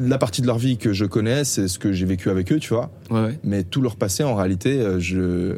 la 0.00 0.18
partie 0.18 0.42
de 0.42 0.46
leur 0.48 0.58
vie 0.58 0.76
que 0.78 0.92
je 0.92 1.04
connais 1.04 1.44
c'est 1.44 1.68
ce 1.68 1.78
que 1.78 1.92
j'ai 1.92 2.04
vécu 2.06 2.28
avec 2.28 2.50
eux 2.52 2.58
tu 2.58 2.70
vois 2.74 2.90
Ouais, 3.08 3.20
ouais. 3.22 3.38
mais 3.44 3.62
tout 3.62 3.80
leur 3.80 3.94
passé 3.94 4.24
en 4.24 4.34
réalité 4.34 4.80
euh, 4.80 4.98
je 4.98 5.54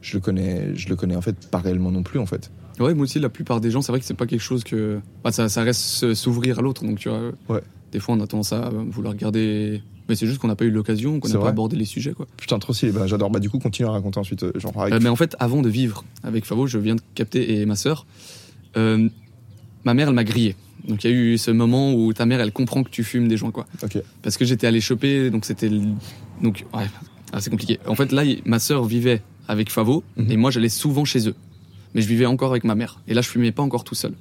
je 0.00 0.14
le 0.16 0.20
connais 0.20 0.70
je 0.76 0.88
le 0.88 0.94
connais 0.94 1.16
en 1.16 1.20
fait 1.20 1.34
pas 1.50 1.58
réellement 1.58 1.90
non 1.90 2.04
plus 2.04 2.20
en 2.20 2.26
fait 2.26 2.50
Ouais, 2.80 2.92
moi 2.94 3.04
aussi, 3.04 3.20
la 3.20 3.28
plupart 3.28 3.60
des 3.60 3.70
gens, 3.70 3.82
c'est 3.82 3.92
vrai 3.92 4.00
que 4.00 4.04
c'est 4.04 4.14
pas 4.14 4.26
quelque 4.26 4.40
chose 4.42 4.64
que. 4.64 4.98
Bah, 5.22 5.30
ça, 5.30 5.48
ça 5.48 5.62
reste 5.62 6.12
s'ouvrir 6.14 6.58
à 6.58 6.62
l'autre, 6.62 6.82
donc 6.84 6.98
tu 6.98 7.08
vois. 7.08 7.20
Ouais. 7.48 7.60
Des 7.94 8.00
fois, 8.00 8.14
on 8.16 8.20
a 8.20 8.26
tendance 8.26 8.52
à 8.52 8.68
vouloir 8.90 9.14
garder. 9.14 9.80
Mais 10.08 10.16
c'est 10.16 10.26
juste 10.26 10.38
qu'on 10.38 10.48
n'a 10.48 10.56
pas 10.56 10.66
eu 10.66 10.70
l'occasion, 10.70 11.18
qu'on 11.20 11.28
n'a 11.28 11.34
pas 11.44 11.48
abordé 11.48 11.76
les 11.76 11.86
sujets, 11.86 12.12
quoi. 12.12 12.26
putain 12.36 12.58
trop 12.58 12.74
stylé 12.74 12.92
bah, 12.92 13.06
j'adore 13.06 13.30
bah 13.30 13.40
du 13.40 13.48
coup 13.48 13.58
continue 13.58 13.88
à 13.88 13.92
raconter 13.92 14.18
ensuite 14.20 14.42
euh, 14.42 14.52
genre 14.58 14.74
Euh, 14.78 14.98
mais 15.00 15.08
en 15.08 15.16
fait, 15.16 15.34
avant 15.38 15.62
de 15.62 15.68
vivre 15.70 16.04
avec 16.22 16.44
Favo, 16.44 16.66
je 16.66 16.76
viens 16.76 16.94
de 16.96 17.00
capter 17.14 17.54
et 17.60 17.64
ma 17.64 17.74
sœur, 17.74 18.04
euh, 18.76 19.08
ma 19.84 19.94
mère, 19.94 20.08
elle 20.08 20.14
m'a 20.14 20.24
grillé. 20.24 20.56
Donc 20.86 21.04
il 21.04 21.10
y 21.10 21.14
a 21.14 21.16
eu 21.16 21.38
ce 21.38 21.50
moment 21.50 21.94
où 21.94 22.12
ta 22.12 22.26
mère, 22.26 22.40
elle 22.40 22.52
comprend 22.52 22.82
que 22.82 22.90
tu 22.90 23.02
fumes 23.02 23.28
des 23.28 23.38
joints, 23.38 23.50
quoi. 23.52 23.66
Parce 24.20 24.36
que 24.36 24.44
j'étais 24.44 24.66
allé 24.66 24.82
choper, 24.82 25.30
donc 25.30 25.46
c'était. 25.46 25.70
Donc, 26.42 26.66
ouais, 26.74 26.84
c'est 27.40 27.48
compliqué. 27.50 27.78
En 27.86 27.94
fait, 27.94 28.12
là, 28.12 28.24
ma 28.44 28.58
sœur 28.58 28.84
vivait 28.84 29.22
avec 29.48 29.70
Favo, 29.70 30.02
Mhm. 30.18 30.30
et 30.32 30.36
moi 30.36 30.50
j'allais 30.50 30.68
souvent 30.68 31.06
chez 31.06 31.28
eux. 31.28 31.34
Mais 31.94 32.02
je 32.02 32.08
vivais 32.08 32.26
encore 32.26 32.50
avec 32.50 32.64
ma 32.64 32.74
mère. 32.74 33.00
Et 33.08 33.14
là, 33.14 33.22
je 33.22 33.28
fumais 33.28 33.52
pas 33.52 33.62
encore 33.62 33.84
tout 33.84 33.94
seul. 33.94 34.12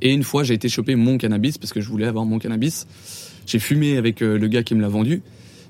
Et 0.00 0.12
une 0.12 0.22
fois, 0.22 0.42
j'ai 0.44 0.54
été 0.54 0.68
choper 0.68 0.94
mon 0.96 1.18
cannabis 1.18 1.58
parce 1.58 1.72
que 1.72 1.80
je 1.80 1.88
voulais 1.88 2.06
avoir 2.06 2.24
mon 2.24 2.38
cannabis. 2.38 2.86
J'ai 3.46 3.58
fumé 3.58 3.96
avec 3.96 4.22
euh, 4.22 4.38
le 4.38 4.48
gars 4.48 4.62
qui 4.62 4.74
me 4.74 4.80
l'a 4.82 4.88
vendu. 4.88 5.22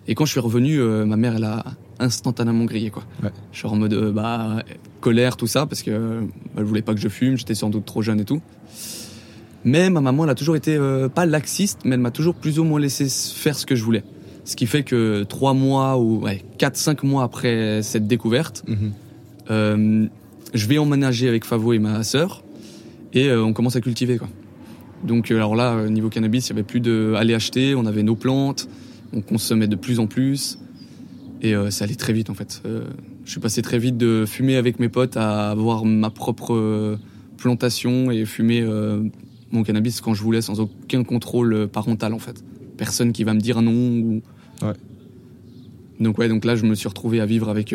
Et 0.08 0.14
quand 0.14 0.24
je 0.24 0.32
suis 0.32 0.40
revenu, 0.40 0.80
euh, 0.80 1.04
ma 1.04 1.16
mère, 1.16 1.36
elle 1.36 1.44
a 1.44 1.64
instantanément 2.00 2.64
grillé, 2.64 2.90
quoi. 2.90 3.04
Ouais. 3.22 3.30
Je 3.52 3.58
suis 3.58 3.68
en 3.68 3.76
mode, 3.76 3.92
euh, 3.92 4.10
bah, 4.10 4.62
colère, 5.00 5.36
tout 5.36 5.46
ça, 5.46 5.64
parce 5.66 5.82
que 5.82 5.90
euh, 5.92 6.20
elle 6.56 6.64
voulait 6.64 6.82
pas 6.82 6.92
que 6.94 7.00
je 7.00 7.08
fume, 7.08 7.36
j'étais 7.38 7.54
sans 7.54 7.70
doute 7.70 7.84
trop 7.86 8.02
jeune 8.02 8.18
et 8.20 8.24
tout. 8.24 8.40
Mais 9.64 9.90
ma 9.90 10.00
maman, 10.00 10.24
elle 10.24 10.30
a 10.30 10.34
toujours 10.34 10.56
été, 10.56 10.76
pas 11.14 11.24
laxiste, 11.24 11.80
mais 11.84 11.94
elle 11.94 12.00
m'a 12.00 12.10
toujours 12.10 12.34
plus 12.34 12.58
ou 12.58 12.64
moins 12.64 12.80
laissé 12.80 13.06
faire 13.08 13.56
ce 13.56 13.64
que 13.64 13.76
je 13.76 13.84
voulais. 13.84 14.02
Ce 14.44 14.56
qui 14.56 14.66
fait 14.66 14.82
que 14.82 15.22
trois 15.22 15.54
mois 15.54 15.98
ou, 15.98 16.18
ouais, 16.22 16.42
quatre, 16.58 16.76
cinq 16.76 17.04
mois 17.04 17.22
après 17.22 17.80
cette 17.82 18.08
découverte, 18.08 18.64
Mhm. 18.66 20.08
je 20.54 20.66
vais 20.66 20.78
emménager 20.78 21.28
avec 21.28 21.44
Favo 21.44 21.72
et 21.74 21.78
ma 21.78 22.02
sœur 22.02 22.42
et 23.12 23.28
euh, 23.28 23.44
on 23.44 23.52
commence 23.52 23.76
à 23.76 23.80
cultiver 23.80 24.18
quoi. 24.18 24.28
Donc 25.04 25.30
euh, 25.30 25.36
alors 25.36 25.56
là 25.56 25.74
euh, 25.74 25.88
niveau 25.88 26.08
cannabis, 26.08 26.46
il 26.46 26.50
y 26.50 26.52
avait 26.52 26.62
plus 26.62 26.80
de 26.80 27.14
aller 27.16 27.34
acheter, 27.34 27.74
on 27.74 27.86
avait 27.86 28.02
nos 28.02 28.16
plantes, 28.16 28.68
on 29.12 29.20
consommait 29.20 29.66
de 29.66 29.76
plus 29.76 29.98
en 29.98 30.06
plus 30.06 30.58
et 31.40 31.54
euh, 31.54 31.70
ça 31.70 31.84
allait 31.84 31.96
très 31.96 32.12
vite 32.12 32.30
en 32.30 32.34
fait. 32.34 32.62
Euh, 32.66 32.84
je 33.24 33.30
suis 33.30 33.40
passé 33.40 33.62
très 33.62 33.78
vite 33.78 33.96
de 33.96 34.24
fumer 34.26 34.56
avec 34.56 34.78
mes 34.78 34.88
potes 34.88 35.16
à 35.16 35.50
avoir 35.50 35.84
ma 35.84 36.10
propre 36.10 36.98
plantation 37.36 38.10
et 38.10 38.24
fumer 38.24 38.66
mon 39.52 39.62
cannabis 39.62 40.00
quand 40.00 40.12
je 40.12 40.22
voulais 40.22 40.42
sans 40.42 40.58
aucun 40.58 41.04
contrôle 41.04 41.68
parental 41.68 42.14
en 42.14 42.18
fait. 42.18 42.42
Personne 42.76 43.12
qui 43.12 43.22
va 43.22 43.32
me 43.34 43.40
dire 43.40 43.62
non 43.62 43.72
ou 43.72 44.22
Ouais. 44.60 44.72
Donc 46.00 46.18
ouais, 46.18 46.28
donc 46.28 46.44
là 46.44 46.56
je 46.56 46.64
me 46.64 46.74
suis 46.74 46.88
retrouvé 46.88 47.20
à 47.20 47.26
vivre 47.26 47.48
avec 47.48 47.72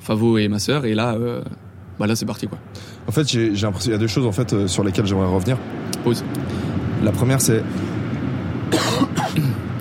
Favo 0.00 0.36
et 0.38 0.48
ma 0.48 0.58
sœur 0.58 0.84
et 0.84 0.96
là 0.96 1.16
bah 1.98 2.06
là 2.06 2.16
c'est 2.16 2.26
parti 2.26 2.46
quoi. 2.48 2.58
En 3.06 3.12
fait, 3.12 3.28
j'ai 3.30 3.54
j'ai 3.54 3.66
l'impression 3.66 3.86
qu'il 3.86 3.92
y 3.92 3.96
a 3.96 3.98
deux 3.98 4.06
choses 4.06 4.26
en 4.26 4.32
fait 4.32 4.52
euh, 4.52 4.66
sur 4.66 4.82
lesquelles 4.84 5.06
j'aimerais 5.06 5.28
revenir. 5.32 5.56
Pause. 6.02 6.24
La 7.02 7.12
première, 7.12 7.40
c'est, 7.40 7.62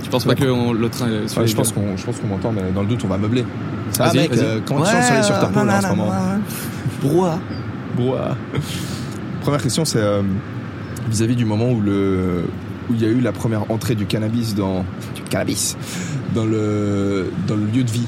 Je 0.03 0.09
pense 0.09 0.25
pas 0.25 0.35
que 0.35 0.45
on- 0.45 0.73
le 0.73 0.89
train 0.89 1.07
est 1.07 1.27
sur 1.27 1.39
ouais, 1.39 1.45
les 1.45 1.51
je 1.51 1.55
pense 1.55 1.71
qu'on, 1.71 1.97
je 1.97 2.03
pense 2.05 2.17
qu'on 2.19 2.27
m'entend, 2.27 2.51
mais 2.51 2.61
dans 2.73 2.81
le 2.81 2.87
doute, 2.87 3.01
on 3.03 3.07
va 3.07 3.17
meubler. 3.17 3.45
Ça 3.91 4.03
va, 4.05 4.09
Vas-y, 4.09 4.17
mec, 4.23 4.31
vas-y. 4.33 4.45
euh, 4.45 4.59
comment 4.65 4.81
tu 4.81 4.87
sens 4.91 4.95
le 4.99 5.03
soleil 5.07 5.23
sur 5.23 5.39
ta 5.39 5.45
peau 5.47 5.63
là, 5.65 5.77
en 5.77 5.81
ce 5.81 5.87
moment. 5.89 6.11
Brouhaha. 7.01 7.39
Première 9.41 9.61
question, 9.61 9.85
c'est 9.85 9.99
euh, 9.99 10.21
vis-à-vis 11.09 11.35
du 11.35 11.45
moment 11.45 11.69
où 11.71 11.81
le 11.81 12.43
où 12.89 12.93
il 12.93 13.01
y 13.01 13.05
a 13.05 13.09
eu 13.09 13.21
la 13.21 13.31
première 13.31 13.69
entrée 13.71 13.95
du 13.95 14.05
cannabis 14.05 14.55
dans 14.55 14.83
du 15.15 15.21
cannabis 15.29 15.77
dans 16.35 16.45
le 16.45 17.31
dans 17.47 17.55
le 17.55 17.65
lieu 17.65 17.83
de 17.83 17.91
vie. 17.91 18.07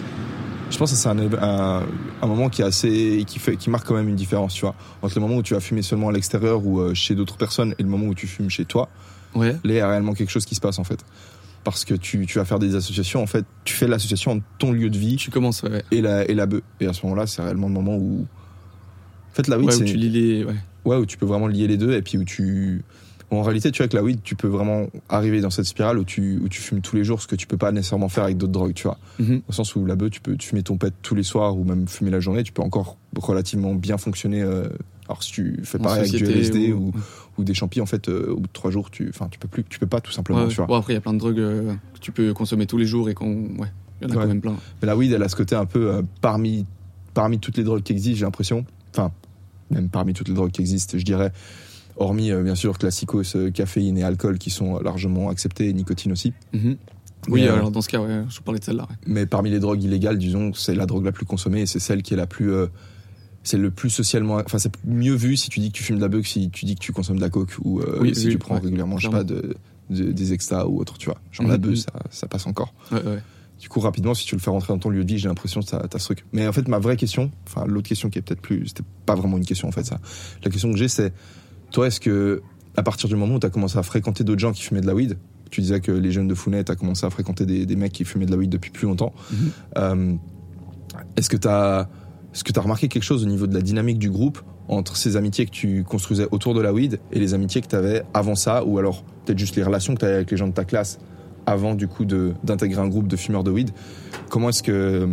Je 0.69 0.77
pense 0.77 0.91
que 0.91 0.98
c'est 0.98 1.10
un, 1.10 1.17
un, 1.19 1.84
un 2.22 2.27
moment 2.27 2.50
qui 2.50 2.62
est 2.62 2.65
assez 2.65 3.24
qui 3.27 3.39
fait 3.39 3.55
qui 3.55 3.69
marque 3.69 3.88
quand 3.88 3.95
même 3.95 4.10
une 4.10 4.15
différence, 4.15 4.53
tu 4.53 4.62
vois, 4.62 4.75
entre 5.01 5.15
le 5.15 5.22
moment 5.22 5.38
où 5.38 5.43
tu 5.43 5.53
vas 5.53 5.60
fumer 5.60 5.81
seulement 5.81 6.10
à 6.10 6.12
l'extérieur 6.12 6.65
ou 6.65 6.79
euh, 6.79 6.93
chez 6.93 7.15
d'autres 7.15 7.38
personnes 7.38 7.75
et 7.77 7.84
le 7.84 7.89
moment 7.89 8.07
où 8.07 8.15
tu 8.15 8.27
fumes 8.27 8.50
chez 8.50 8.65
toi. 8.65 8.89
Ouais. 9.36 9.51
Là, 9.51 9.60
il 9.63 9.74
y 9.75 9.79
a 9.79 9.88
réellement 9.88 10.13
quelque 10.13 10.31
chose 10.31 10.45
qui 10.45 10.55
se 10.55 10.62
passe 10.62 10.79
en 10.79 10.84
fait. 10.84 11.00
Parce 11.63 11.84
que 11.84 11.95
tu, 11.95 12.25
tu 12.27 12.38
vas 12.38 12.45
faire 12.45 12.60
des 12.60 12.75
associations, 12.75 13.24
en 13.24 13.25
fait, 13.25 13.43
tu 13.63 13.74
fais 13.74 13.88
l'association 13.88 14.34
entre 14.34 14.43
ton 14.60 14.72
lieu 14.72 14.89
de 14.91 14.98
vie 14.98 15.15
Tu 15.15 15.31
commences 15.31 15.63
ouais. 15.63 15.84
et 15.89 16.00
la, 16.00 16.29
et 16.29 16.36
la 16.36 16.45
bœuf. 16.45 16.62
Et 16.79 16.86
à 16.86 16.93
ce 16.93 17.03
moment-là, 17.05 17.25
c'est 17.25 17.41
réellement 17.41 17.67
le 17.67 17.74
moment 17.74 17.95
où. 17.95 18.27
En 19.31 19.36
fait, 19.36 19.48
la 19.48 19.57
weed, 19.57 19.69
ouais, 19.69 19.75
où 19.75 19.84
tu 19.84 19.95
lis 19.98 20.10
les 20.10 20.43
ouais. 20.43 20.55
Ouais, 20.86 20.98
où 20.98 21.05
tu 21.07 21.17
peux 21.17 21.25
vraiment 21.25 21.48
lier 21.48 21.67
les 21.67 21.77
deux 21.77 21.93
et 21.93 22.01
puis 22.01 22.17
où 22.19 22.24
tu. 22.24 22.84
En 23.32 23.41
réalité, 23.41 23.72
tu 23.72 23.77
vois, 23.79 23.84
avec 23.86 23.94
la 23.94 24.03
weed, 24.03 24.20
tu 24.24 24.36
peux 24.36 24.48
vraiment 24.48 24.86
arriver 25.10 25.41
dans 25.41 25.50
cette 25.50 25.65
spirale 25.65 25.98
où 25.98 26.03
tu, 26.03 26.39
où 26.44 26.48
tu 26.48 26.62
fumes 26.62 26.82
tous 26.82 26.96
les 26.96 27.03
jours, 27.03 27.22
ce 27.22 27.27
que 27.27 27.36
tu 27.36 27.48
peux 27.48 27.58
pas 27.58 27.72
nécessairement 27.72 28.08
faire 28.08 28.24
avec 28.25 28.38
d'autres 28.38 28.51
drogues, 28.53 28.74
tu 28.74 28.84
vois. 28.84 28.98
Mhm. 29.20 29.41
Au 29.50 29.51
sens 29.51 29.75
où 29.75 29.84
la 29.86 29.96
bœuf, 29.96 30.12
tu 30.12 30.22
peux 30.22 30.38
fumer 30.39 30.62
ton 30.63 30.77
pet 30.77 30.94
tous 31.01 31.15
les 31.15 31.24
soirs 31.24 31.58
ou 31.58 31.63
même 31.63 31.88
fumer 31.88 32.12
la 32.12 32.20
journée, 32.20 32.44
tu 32.44 32.51
peux 32.53 32.62
encore 32.62 32.98
relativement 33.17 33.74
bien 33.74 33.98
fonctionner. 33.98 34.41
euh, 34.44 34.67
alors 35.08 35.22
si 35.24 35.32
tu 35.34 35.60
fais 35.63 35.79
En 35.79 35.84
pareil 35.84 36.00
avec 36.10 36.15
du 36.15 36.24
LSD 36.25 36.72
ou- 36.74 36.88
ou, 36.88 36.94
ou 37.39 37.44
des 37.44 37.53
champis, 37.53 37.82
en 37.82 37.86
fait, 37.86 38.10
euh, 38.10 38.32
au 38.32 38.36
bout 38.38 38.48
de 38.48 38.53
trois 38.53 38.72
jours, 38.72 38.89
tu, 38.91 39.08
enfin, 39.10 39.27
tu 39.29 39.38
peux 39.39 39.48
plus, 39.48 39.63
tu 39.63 39.79
peux 39.79 39.86
pas 39.88 40.01
tout 40.01 40.12
simplement, 40.12 40.44
Ouais, 40.44 40.48
tu 40.50 40.55
vois. 40.58 40.65
Bon, 40.67 40.75
après, 40.75 40.94
il 40.94 40.96
y 40.96 40.98
a 40.98 41.01
plein 41.01 41.14
de 41.14 41.20
drogues 41.20 41.40
euh, 41.40 41.74
que 41.96 42.00
tu 42.00 42.11
peux 42.11 42.33
consommer 42.33 42.66
tous 42.68 42.77
les 42.77 42.85
jours 42.88 43.09
et 43.09 43.14
qu'on. 43.16 43.27
Ouais, 43.57 43.72
il 44.01 44.07
y 44.07 44.11
en 44.11 44.14
a 44.14 44.18
Ouais. 44.18 44.22
quand 44.22 44.27
même 44.27 44.42
plein. 44.42 44.55
Mais 44.81 44.85
la 44.88 44.96
weed, 44.96 45.11
elle 45.11 45.24
a 45.24 45.29
ce 45.29 45.35
côté 45.35 45.55
un 45.55 45.66
peu 45.66 46.03
parmi, 46.22 46.66
parmi 47.16 47.40
toutes 47.40 47.57
les 47.57 47.64
drogues 47.64 47.83
qui 47.83 47.92
existent, 47.94 48.20
j'ai 48.20 48.25
l'impression. 48.25 48.66
Enfin, 48.92 49.11
même 49.72 49.90
parmi 49.90 50.14
toutes 50.14 50.27
les 50.27 50.33
drogues 50.35 50.51
qui 50.51 50.61
existent, 50.61 50.98
je 50.98 51.03
dirais. 51.05 51.31
Hormis, 51.98 52.31
euh, 52.31 52.44
bien 52.44 52.55
sûr, 52.55 52.77
classicos, 52.77 53.36
euh, 53.36 53.51
caféine 53.51 53.98
et 53.98 54.03
alcool 54.03 54.38
qui 54.38 54.50
sont 54.50 54.79
largement 54.79 55.29
acceptés, 55.29 55.70
et 55.70 55.74
nicotine 55.74 56.12
aussi. 56.12 56.34
Mhm. 56.53 56.77
Oui, 57.29 57.42
Mais, 57.42 57.48
euh, 57.48 57.53
alors 57.55 57.72
dans 57.72 57.81
ce 57.81 57.90
cas, 57.90 58.00
ouais, 58.00 58.24
je 58.29 58.40
parlais 58.42 58.60
de 58.60 58.64
celle-là. 58.66 58.84
ouais. 58.90 58.96
Mais 59.08 59.25
parmi 59.25 59.50
les 59.50 59.60
drogues 59.60 59.81
illégales, 59.81 60.18
disons, 60.18 60.53
c'est 60.53 60.75
la 60.75 60.86
drogue 60.86 61.05
la 61.05 61.12
plus 61.12 61.25
consommée 61.25 61.62
et 61.62 61.66
c'est 61.66 61.79
celle 61.79 62.03
qui 62.03 62.14
est 62.14 62.18
la 62.18 62.27
plus. 62.27 62.51
euh, 62.51 62.68
c'est 63.44 63.58
le 63.58 63.70
plus 63.72 63.90
socialement. 63.92 64.36
Enfin, 64.46 64.58
c'est 64.58 64.72
mieux 64.86 65.14
vu 65.16 65.38
si 65.38 65.50
tu 65.50 65.60
dis 65.60 65.72
que 65.72 65.77
tu 65.77 65.84
fumes 65.84 65.98
de 66.00 66.05
la 66.05 66.10
que 66.10 66.24
si 66.27 66.50
tu 66.50 66.66
dis 66.66 66.75
que 66.75 66.79
tu 66.79 66.92
consommes 66.92 67.18
de 67.18 67.22
la 67.22 67.29
coke 67.29 67.55
ou 67.64 67.79
euh, 67.79 68.00
Oui, 68.01 68.14
si 68.16 68.25
oui, 68.25 68.31
tu 68.34 68.38
prends 68.40 68.55
ouais, 68.55 68.62
régulièrement, 68.62 68.98
je 68.98 69.05
sais 69.08 69.12
pas, 69.12 69.24
de, 69.24 69.55
de- 69.92 70.12
des 70.12 70.34
extas 70.34 70.66
ou 70.66 70.79
autre, 70.79 70.98
tu 70.98 71.05
vois. 71.05 71.18
Genre 71.31 71.48
la 71.48 71.55
Mhm. 71.58 71.62
beuh, 71.62 71.75
ça, 71.75 71.92
ça 72.10 72.27
passe 72.27 72.46
encore. 72.48 72.74
Ouais, 72.92 73.03
ouais. 73.03 73.20
Du 73.60 73.70
coup, 73.70 73.79
rapidement, 73.79 74.14
si 74.16 74.25
tu 74.25 74.36
le 74.36 74.42
fais 74.42 74.50
rentrer 74.50 74.74
dans 74.74 74.79
ton 74.79 74.90
lieu 74.90 75.03
de 75.03 75.08
vie, 75.12 75.18
j'ai 75.20 75.27
l'impression 75.29 75.62
que 75.62 75.68
t'as 75.68 75.88
t'as 75.88 75.98
ce 76.00 76.05
truc. 76.05 76.25
Mais 76.34 76.48
en 76.48 76.51
fait, 76.53 76.68
ma 76.68 76.79
vraie 76.79 76.98
question, 76.98 77.31
enfin, 77.48 77.66
l'autre 77.68 77.88
question 77.88 78.10
qui 78.10 78.18
est 78.20 78.22
peut-être 78.22 78.42
plus, 78.42 78.68
c'était 78.68 78.84
pas 79.05 79.16
vraiment 79.16 79.38
une 79.38 79.46
question 79.46 79.68
en 79.68 79.72
fait, 79.72 79.84
ça. 79.86 80.00
La 80.44 80.50
question 80.51 80.72
que 80.72 80.77
j'ai, 80.77 80.88
c'est, 80.88 81.14
toi, 81.75 81.88
est-ce 81.88 82.00
que, 82.00 82.42
à 82.77 82.83
partir 82.83 83.09
du 83.09 83.18
moment 83.18 83.35
où 83.35 83.40
t'as 83.40 83.50
commencé 83.50 83.77
à 83.77 83.83
fréquenter 83.83 84.24
d'autres 84.24 84.40
gens 84.40 84.53
qui 84.53 84.64
fumaient 84.64 84.79
de 84.79 84.88
la 84.88 84.96
weed, 84.96 85.18
tu 85.51 85.59
disais 85.59 85.81
que 85.81 85.92
les 85.92 86.14
jeunes 86.14 86.29
de 86.29 86.33
Founet, 86.33 86.64
t'as 86.64 86.75
commencé 86.75 87.05
à 87.05 87.09
fréquenter 87.09 87.46
des, 87.46 87.66
des 87.66 87.75
mecs 87.75 87.92
qui 87.92 88.05
fumaient 88.05 88.25
de 88.25 88.31
la 88.31 88.38
weed 88.38 88.50
depuis 88.50 88.72
plus 88.72 88.88
longtemps. 88.88 89.14
Mhm. 89.29 89.51
Euh, 89.77 90.14
est-ce 91.18 91.29
que 91.29 91.35
t'as, 91.35 91.90
est-ce 92.33 92.46
que 92.46 92.53
t'as 92.53 92.61
remarqué 92.61 92.88
quelque 92.88 93.03
chose 93.03 93.24
au 93.24 93.27
niveau 93.27 93.46
de 93.46 93.53
la 93.53 93.59
dynamique 93.59 94.00
du 94.00 94.09
groupe 94.09 94.42
entre 94.70 94.96
ces 94.96 95.18
amitiés 95.18 95.46
que 95.46 95.51
tu 95.51 95.83
construisais 95.83 96.27
autour 96.31 96.53
de 96.53 96.61
la 96.61 96.72
weed 96.72 97.01
et 97.11 97.20
les 97.20 97.33
amitiés 97.33 97.59
que 97.59 97.68
t'avais 97.68 98.03
avant 98.14 98.35
ça, 98.35 98.64
ou 98.64 98.79
alors 98.79 99.03
peut-être 99.25 99.38
juste 99.38 99.57
les 99.57 99.64
relations 99.64 99.96
que 99.96 100.00
t'avais 100.00 100.16
avec 100.16 100.31
les 100.31 100.38
gens 100.38 100.48
de 100.48 100.53
ta 100.53 100.64
classe 100.64 100.98
avant 101.46 101.75
du 101.75 101.90
coup 101.90 102.05
d'intégrer 102.05 102.81
un 102.81 102.88
groupe 102.88 103.09
de 103.09 103.18
fumeurs 103.18 103.44
de 103.44 103.51
weed? 103.51 103.72
Comment 104.29 104.48
est-ce 104.48 104.64
que 104.64 105.09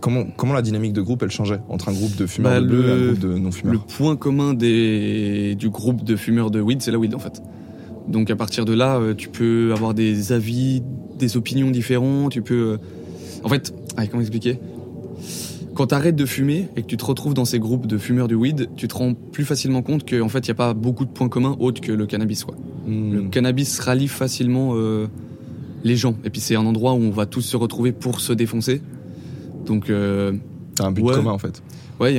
comment 0.00 0.24
comment 0.36 0.52
la 0.54 0.62
dynamique 0.62 0.92
de 0.92 1.02
groupe 1.02 1.22
elle 1.22 1.30
changeait 1.30 1.60
entre 1.68 1.88
un 1.88 1.92
groupe 1.92 2.16
de 2.16 2.26
fumeurs 2.26 2.52
Bah, 2.52 2.60
de 2.60 2.66
bleu 2.66 2.88
et 2.88 2.90
un 2.92 2.96
le- 2.96 3.06
groupe 3.12 3.18
de 3.20 3.38
non 3.38 3.50
fumeurs 3.50 3.74
Le 3.74 3.78
point 3.80 4.16
commun 4.16 4.54
des, 4.54 5.54
du 5.56 5.68
groupe 5.70 6.02
de 6.04 6.16
fumeurs 6.16 6.50
de 6.50 6.60
weed, 6.60 6.82
c'est 6.82 6.90
la 6.90 6.98
weed 6.98 7.14
en 7.14 7.18
fait. 7.18 7.42
Donc 8.08 8.30
à 8.30 8.36
partir 8.36 8.64
de 8.64 8.72
là, 8.72 8.96
euh, 8.98 9.14
tu 9.14 9.28
peux 9.28 9.72
avoir 9.72 9.94
des 9.94 10.32
avis, 10.32 10.82
des 11.18 11.36
opinions 11.36 11.70
différentes. 11.70 12.32
Tu 12.32 12.42
peux, 12.42 12.54
euh, 12.54 12.76
en 13.44 13.48
fait, 13.48 13.72
allez, 13.96 14.08
comment 14.08 14.20
expliquer? 14.22 14.58
Quand 15.74 15.86
tu 15.88 15.94
arrêtes 15.94 16.16
de 16.16 16.26
fumer 16.26 16.68
et 16.76 16.82
que 16.82 16.86
tu 16.88 16.96
te 16.96 17.04
retrouves 17.04 17.34
dans 17.34 17.44
ces 17.44 17.58
groupes 17.58 17.86
de 17.86 17.96
fumeurs 17.98 18.26
de 18.28 18.34
weed, 18.34 18.68
tu 18.76 18.88
te 18.88 18.94
rends 18.94 19.14
plus 19.14 19.44
facilement 19.44 19.82
compte 19.82 20.08
qu'en 20.08 20.28
fait, 20.28 20.40
il 20.40 20.50
n'y 20.50 20.52
a 20.52 20.54
pas 20.56 20.74
beaucoup 20.74 21.04
de 21.04 21.10
points 21.10 21.28
communs 21.28 21.56
autres 21.60 21.80
que 21.80 21.92
le 21.92 22.06
cannabis. 22.06 22.44
Quoi. 22.44 22.54
Le 22.88 23.22
Hmm. 23.22 23.30
cannabis 23.30 23.78
rallie 23.78 24.08
facilement 24.08 24.72
euh, 24.74 25.06
les 25.84 25.96
gens. 25.96 26.16
Et 26.24 26.30
puis 26.30 26.40
c'est 26.40 26.56
un 26.56 26.66
endroit 26.66 26.94
où 26.94 26.98
on 27.02 27.10
va 27.10 27.26
tous 27.26 27.42
se 27.42 27.56
retrouver 27.56 27.92
pour 27.92 28.20
se 28.20 28.32
défoncer. 28.32 28.82
Donc 29.66 29.90
euh, 29.90 30.32
T'as 30.74 30.86
un 30.86 30.92
but 30.92 31.02
Ouais. 31.02 31.14
commun 31.14 31.32
en 31.32 31.38
fait. 31.38 31.62
ouais, 31.98 32.14
il 32.14 32.16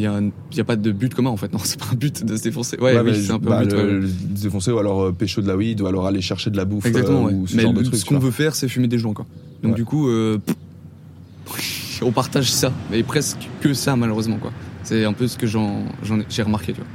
y, 0.00 0.60
a 0.60 0.64
pas 0.64 0.76
de 0.76 0.92
but 0.92 1.12
commun 1.14 1.30
en 1.30 1.36
fait. 1.36 1.52
Non, 1.52 1.58
c'est 1.62 1.78
pas 1.78 1.86
un 1.92 1.96
but 1.96 2.24
de 2.24 2.36
se 2.36 2.42
défoncer. 2.42 2.78
Ouais, 2.80 2.96
oui, 2.96 3.02
mais 3.04 3.14
c'est 3.14 3.32
un 3.32 3.38
peu 3.38 3.48
bah, 3.48 3.58
un 3.58 3.62
but. 3.62 3.72
le, 3.72 3.78
ouais. 3.78 3.84
le 4.00 4.08
défoncer 4.08 4.70
ou 4.70 4.78
alors 4.78 5.02
euh, 5.06 5.12
pécho 5.12 5.40
de 5.40 5.48
la 5.48 5.56
weed 5.56 5.80
ou 5.80 5.86
alors 5.86 6.06
aller 6.06 6.20
chercher 6.20 6.50
de 6.50 6.56
la 6.56 6.64
bouffe 6.64 6.86
Exactement, 6.86 7.24
euh, 7.26 7.28
ouais. 7.28 7.32
ou 7.34 7.46
ce 7.46 7.56
Mais 7.56 7.62
genre 7.62 7.72
de 7.72 7.78
le- 7.80 7.84
trucs. 7.86 7.96
ce 7.98 8.04
tu 8.04 8.14
qu'on 8.14 8.20
veut 8.20 8.30
faire, 8.30 8.54
c'est 8.54 8.68
fumer 8.68 8.88
des 8.88 8.98
joints, 8.98 9.14
quoi. 9.14 9.26
Donc 9.62 9.72
Ouais. 9.72 9.76
du 9.76 9.84
coup, 9.84 10.08
euh, 10.08 10.38
on 12.02 12.12
partage 12.12 12.50
ça, 12.52 12.72
mais 12.90 13.02
presque 13.02 13.48
que 13.60 13.72
ça, 13.74 13.96
malheureusement, 13.96 14.36
quoi. 14.38 14.52
C'est 14.82 15.04
un 15.04 15.12
peu 15.12 15.26
ce 15.26 15.38
que 15.38 15.46
j'en, 15.46 15.84
j'en 16.02 16.20
ai- 16.20 16.26
j'ai 16.28 16.42
remarqué, 16.42 16.72
tu 16.72 16.80
vois. 16.80 16.88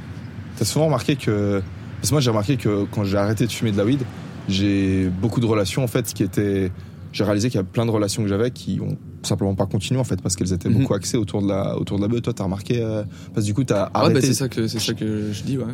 T'as 0.56 0.64
souvent 0.64 0.86
remarqué 0.86 1.16
que. 1.16 1.60
Parce 2.00 2.10
que 2.10 2.14
moi, 2.14 2.20
j'ai 2.20 2.30
remarqué 2.30 2.56
que 2.56 2.84
quand 2.92 3.04
j'ai 3.04 3.16
arrêté 3.16 3.46
de 3.46 3.52
fumer 3.52 3.72
de 3.72 3.76
la 3.76 3.84
weed, 3.84 4.00
j'ai 4.48 5.08
beaucoup 5.20 5.40
de 5.40 5.46
relations, 5.46 5.82
en 5.82 5.86
fait, 5.88 6.12
qui 6.14 6.22
étaient. 6.22 6.70
J'ai 7.12 7.24
réalisé 7.24 7.48
qu'il 7.50 7.58
y 7.58 7.60
a 7.60 7.64
plein 7.64 7.86
de 7.86 7.90
relations 7.90 8.22
que 8.22 8.28
j'avais 8.28 8.50
qui 8.52 8.78
ont 8.80 8.96
simplement 9.22 9.54
pas 9.54 9.66
continué, 9.66 9.98
en 10.00 10.04
fait, 10.04 10.20
parce 10.22 10.36
qu'elles 10.36 10.52
étaient 10.52 10.68
Mhm. 10.68 10.80
beaucoup 10.80 10.94
axées 10.94 11.16
autour 11.16 11.42
de 11.42 11.48
la, 11.48 11.76
autour 11.76 11.96
de 11.98 12.02
la 12.02 12.08
beuh. 12.08 12.20
Toi, 12.20 12.32
t'as 12.32 12.44
remarqué. 12.44 12.80
euh, 12.82 13.02
Parce 13.34 13.44
que 13.46 13.50
du 13.50 13.54
coup, 13.54 13.64
t'as 13.64 13.90
Ah, 13.94 14.00
arrêté. 14.00 14.14
bah, 14.14 14.20
c'est 14.22 14.34
ça 14.34 14.48
que, 14.48 14.66
c'est 14.68 14.78
ça 14.78 14.94
que 14.94 15.32
je 15.32 15.42
dis, 15.42 15.58
ouais. 15.58 15.64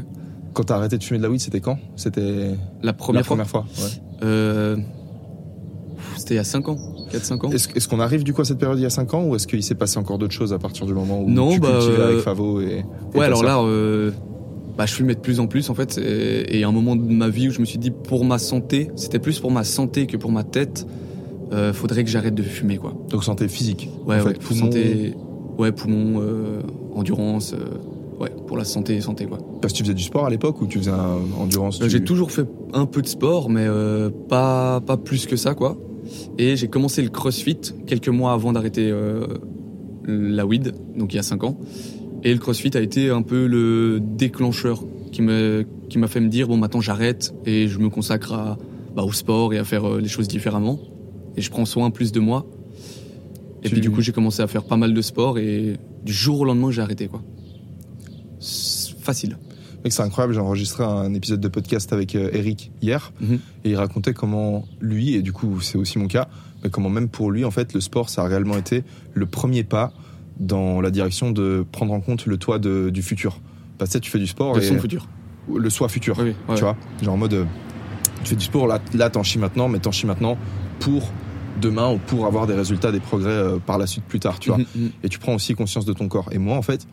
Quand 0.55 0.63
t'as 0.65 0.77
arrêté 0.77 0.97
de 0.97 1.05
fumer 1.05 1.19
de 1.19 1.23
la 1.25 1.29
weed, 1.31 1.41
c'était 1.41 1.61
quand? 1.61 1.79
C'était. 1.97 2.55
La 2.83 2.93
première 2.95 3.21
la 3.21 3.25
fois. 3.25 3.37
première 3.37 3.49
fois. 3.51 3.67
ouais. 3.85 3.91
Euh, 4.23 4.77
c'était 6.17 6.35
il 6.35 6.37
y 6.39 6.41
a 6.41 6.45
5 6.45 6.69
ans, 6.71 6.79
4-5 7.13 7.45
ans. 7.47 7.51
Est-ce 7.51 7.69
est-ce 7.75 7.89
qu'on 7.89 8.01
arrive 8.01 8.25
du 8.25 8.33
coup 8.33 8.41
à 8.41 8.45
cette 8.47 8.59
période 8.59 8.79
il 8.79 8.83
y 8.83 8.87
a 8.87 8.91
5 8.91 9.13
ans 9.13 9.25
ou 9.27 9.37
est-ce 9.37 9.47
qu'il 9.47 9.63
s'est 9.63 9.75
passé 9.75 9.99
encore 9.99 10.17
d'autres 10.17 10.33
choses 10.33 10.53
à 10.55 10.59
partir 10.59 10.87
du 10.87 10.95
moment 10.95 11.21
où 11.21 11.29
Non, 11.29 11.51
tu 11.51 11.61
bah, 11.61 11.73
cultivais 11.79 11.99
euh, 12.01 12.09
avec 12.09 12.21
Favo 12.21 12.61
et, 12.63 12.85
Ouais, 13.15 13.27
alors 13.27 13.43
là, 13.43 13.61
euh, 13.61 14.11
bah, 14.79 14.87
je 14.87 14.95
fumais 14.95 15.15
de 15.15 15.21
plus 15.21 15.41
en 15.41 15.47
plus 15.47 15.69
en 15.69 15.75
fait, 15.75 15.99
et, 15.99 16.59
et 16.59 16.65
à 16.65 16.69
un 16.69 16.73
moment 16.73 16.97
de 16.97 17.03
ma 17.03 17.29
vie 17.29 17.49
où 17.49 17.51
je 17.51 17.61
me 17.61 17.67
suis 17.67 17.79
dit 17.79 17.91
pour 17.91 18.25
ma 18.25 18.39
santé, 18.39 18.91
c'était 18.97 19.19
plus 19.19 19.39
pour 19.41 19.51
ma 19.51 19.63
santé 19.65 20.07
que 20.07 20.17
pour 20.17 20.33
ma 20.33 20.43
tête, 20.45 20.87
euh, 21.53 21.73
faudrait 21.73 22.05
que 22.05 22.11
j'arrête 22.11 22.35
de 22.35 22.43
fumer 22.43 22.77
quoi. 22.77 22.95
Donc 23.11 23.25
santé 23.25 23.49
physique. 23.49 23.89
Ouais, 24.07 24.17
en 24.17 24.25
fait, 24.25 24.29
ouais, 24.29 24.35
poumons, 24.35 24.61
santé, 24.61 25.15
ouais, 25.59 25.73
poumons, 25.73 26.21
euh, 26.21 26.61
endurance, 26.95 27.53
euh, 27.55 28.23
ouais, 28.23 28.31
pour 28.47 28.57
la 28.57 28.65
santé, 28.65 29.01
santé 29.01 29.27
quoi. 29.27 29.39
Parce 29.61 29.73
que 29.73 29.79
tu 29.79 29.85
faisais 29.85 29.95
du 29.95 30.03
sport 30.03 30.27
à 30.27 30.31
l'époque 30.31 30.61
ou 30.61 30.67
tu 30.67 30.79
faisais 30.79 30.91
un 30.91 31.19
endurance 31.41 31.79
tu- 31.79 31.89
J'ai 31.91 32.03
toujours 32.05 32.31
fait 32.31 32.47
un 32.73 32.87
peu 32.87 33.03
de 33.03 33.07
sport, 33.09 33.49
mais 33.51 33.67
pas 34.29 34.81
pas 34.81 34.97
plus 34.97 35.27
que 35.27 35.37
ça 35.37 35.55
quoi. 35.55 35.77
Et 36.39 36.57
j'ai 36.57 36.69
commencé 36.69 37.03
le 37.03 37.09
CrossFit 37.11 37.59
quelques 37.87 38.09
mois 38.09 38.33
avant 38.33 38.53
d'arrêter 38.53 38.93
la 40.07 40.47
weed, 40.47 40.73
donc 40.97 41.13
il 41.13 41.17
y 41.17 41.19
a 41.19 41.23
5 41.23 41.45
ans. 41.45 41.59
Et 42.23 42.33
le 42.33 42.39
CrossFit 42.41 42.77
a 42.77 42.81
été 42.81 43.11
un 43.11 43.23
peu 43.23 43.47
le 43.47 44.01
déclencheur 44.01 44.83
qui 45.13 45.23
me 45.23 45.65
qui 45.89 45.99
m'a 45.99 46.09
fait 46.09 46.21
me 46.21 46.29
dire 46.29 46.49
bon 46.49 46.57
maintenant 46.57 46.81
j'arrête 46.81 47.33
et 47.45 47.69
je 47.69 47.79
me 47.79 47.89
consacre 47.89 48.33
à, 48.33 48.59
bah, 48.97 49.05
au 49.05 49.13
sport 49.13 49.53
et 49.55 49.59
à 49.59 49.65
faire 49.65 49.97
les 49.97 50.09
choses 50.09 50.27
différemment. 50.29 50.79
Et 51.37 51.43
je 51.43 51.51
prends 51.51 51.65
soin 51.67 51.91
plus 51.91 52.13
de 52.13 52.21
moi. 52.21 52.47
Et 53.63 53.69
Tu- 53.69 53.73
puis 53.73 53.81
du 53.81 53.91
coup 53.91 54.01
j'ai 54.01 54.13
commencé 54.13 54.43
à 54.43 54.47
faire 54.47 54.65
pas 54.65 54.77
mal 54.77 54.95
de 54.95 55.03
sport 55.03 55.39
et 55.39 55.77
du 56.05 56.13
jour 56.13 56.41
au 56.41 56.45
lendemain 56.45 56.71
j'ai 56.71 56.83
arrêté 56.83 57.09
quoi. 57.09 57.23
Facile. 59.01 59.39
Mec, 59.85 59.93
c'est 59.93 60.03
incroyable, 60.03 60.35
j'ai 60.35 60.41
enregistré 60.41 60.83
un 60.85 61.15
épisode 61.15 61.41
de 61.41 61.49
podcast 61.49 61.93
avec 61.93 62.15
euh, 62.17 62.31
Eric 62.33 62.73
hier, 62.83 63.13
Mhm. 63.21 63.39
et 63.65 63.71
il 63.71 63.77
racontait 63.77 64.15
comment 64.15 64.65
lui, 64.81 65.15
et 65.15 65.23
du 65.23 65.33
coup 65.33 65.61
c'est 65.61 65.79
aussi 65.79 65.99
mon 65.99 66.09
cas, 66.09 66.29
mais 66.65 66.71
comment 66.71 66.89
même 66.89 67.09
pour 67.09 67.31
lui, 67.31 67.45
en 67.45 67.51
fait, 67.53 67.73
le 67.73 67.81
sport, 67.81 68.09
ça 68.11 68.23
a 68.23 68.27
réellement 68.29 68.57
été 68.57 68.83
le 69.15 69.27
premier 69.27 69.63
pas 69.63 69.93
dans 70.41 70.81
la 70.81 70.91
direction 70.91 71.31
de 71.31 71.65
prendre 71.71 71.93
en 71.93 72.01
compte 72.01 72.27
le 72.27 72.37
toit 72.37 72.59
de- 72.59 72.91
du 72.91 73.03
futur. 73.03 73.41
Parce 73.79 73.93
que 73.93 73.99
tu 73.99 74.11
fais 74.11 74.19
du 74.19 74.27
sport 74.27 74.55
De 74.57 74.61
et 74.61 74.65
son 74.65 74.79
futur. 74.79 75.09
le 75.55 75.71
soi 75.71 75.89
futur, 75.89 76.17
Oui, 76.19 76.25
oui, 76.31 76.35
ouais. 76.49 76.55
tu 76.57 76.63
vois, 76.63 76.77
genre 77.03 77.15
en 77.15 77.19
mode, 77.19 77.35
euh, 77.35 77.45
tu 78.25 78.31
fais 78.31 78.37
du 78.37 78.45
sport, 78.45 78.67
là, 78.67 78.81
là 78.93 79.09
t'en 79.09 79.23
chies 79.23 79.39
maintenant, 79.39 79.69
mais 79.69 79.79
t'en 79.79 79.93
chies 79.93 80.07
maintenant 80.07 80.37
pour 80.81 81.11
demain 81.61 81.91
ou 81.93 81.99
pour 81.99 82.27
avoir 82.27 82.47
des 82.47 82.55
résultats, 82.55 82.93
des 82.93 83.01
progrès 83.01 83.31
euh, 83.31 83.59
par 83.59 83.79
la 83.79 83.87
suite 83.87 84.05
plus 84.05 84.21
tard, 84.21 84.39
tu 84.39 84.51
vois 84.51 84.59
Mhm, 84.59 84.67
mhm. 84.77 84.91
et 85.03 85.09
tu 85.09 85.19
prends 85.19 85.35
aussi 85.35 85.55
conscience 85.55 85.85
de 85.85 85.93
ton 85.93 86.09
corps. 86.09 86.29
Et 86.33 86.39
moi, 86.39 86.57
en 86.57 86.63
fait, 86.63 86.87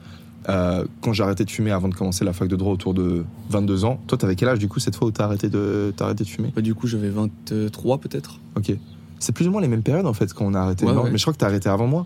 euh, 0.50 0.84
quand 1.02 1.14
j'ai 1.14 1.24
arrêté 1.24 1.46
de 1.46 1.50
fumer 1.52 1.72
avant 1.72 1.88
de 1.90 1.96
commencer 1.96 2.26
la 2.26 2.34
fac 2.34 2.48
de 2.48 2.56
droit 2.56 2.74
autour 2.74 2.94
de 2.94 3.24
22 3.50 3.86
ans, 3.86 4.00
toi, 4.08 4.18
t'avais 4.18 4.36
quel 4.36 4.50
âge 4.50 4.60
du 4.60 4.68
coup 4.68 4.80
cette 4.80 4.96
fois 4.96 5.08
où 5.08 5.12
t'as 5.12 5.24
arrêté 5.26 5.48
de, 5.50 5.94
t'as 5.96 6.06
arrêté 6.06 6.24
de 6.24 6.30
fumer? 6.30 6.52
Bah, 6.56 6.62
du 6.62 6.76
coup 6.76 6.88
j'avais 6.88 7.10
23 7.10 7.98
peut-être. 8.00 8.40
Ok. 8.58 8.72
C'est 9.20 9.32
plus 9.34 9.48
ou 9.48 9.52
moins 9.52 9.62
les 9.62 9.70
mêmes 9.70 9.84
périodes 9.84 10.06
en 10.06 10.14
fait 10.14 10.34
quand 10.34 10.46
on 10.46 10.54
a 10.54 10.60
arrêté. 10.60 10.86
Ouais, 10.86 10.94
non 10.94 11.04
ouais. 11.04 11.12
Mais 11.12 11.18
je 11.18 11.24
crois 11.24 11.34
que 11.34 11.38
t'as 11.40 11.46
arrêté 11.48 11.70
avant 11.70 11.88
moi. 11.88 12.06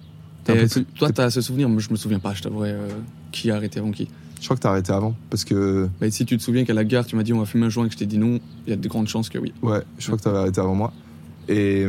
Et 0.49 0.65
plus- 0.67 0.85
toi 0.95 1.09
t'as 1.11 1.29
ce 1.31 1.41
souvenir, 1.41 1.67
moi 1.67 1.79
je 1.81 1.89
me 1.89 1.95
souviens 1.97 2.19
pas, 2.19 2.33
je 2.33 2.41
t'avouerai 2.43 2.71
euh, 2.71 2.87
qui 3.31 3.49
a 3.51 3.55
arrêté 3.55 3.79
avant 3.79 3.91
qui. 3.91 4.07
Je 4.39 4.45
crois 4.45 4.55
que 4.55 4.61
t'as 4.61 4.69
arrêté 4.69 4.93
avant 4.93 5.15
parce 5.31 5.43
que 5.43 5.89
Mais 5.99 6.11
si 6.11 6.23
tu 6.25 6.37
te 6.37 6.43
souviens 6.43 6.63
qu'à 6.63 6.73
la 6.75 6.83
gare 6.83 7.05
tu 7.07 7.15
m'as 7.15 7.23
dit 7.23 7.33
on 7.33 7.39
va 7.39 7.45
fumer 7.45 7.65
un 7.65 7.69
joint 7.69 7.85
et 7.85 7.87
que 7.87 7.93
je 7.93 7.97
t'ai 7.97 8.05
dit 8.05 8.19
non, 8.19 8.39
il 8.65 8.69
y 8.69 8.73
a 8.73 8.75
de 8.75 8.87
grandes 8.87 9.07
chances 9.07 9.29
que 9.29 9.39
oui. 9.39 9.51
ouais, 9.63 9.81
je 9.97 10.05
crois 10.05 10.17
que 10.19 10.23
t'avais 10.23 10.37
arrêté 10.37 10.61
avant 10.61 10.75
moi. 10.75 10.93
Et 11.49 11.87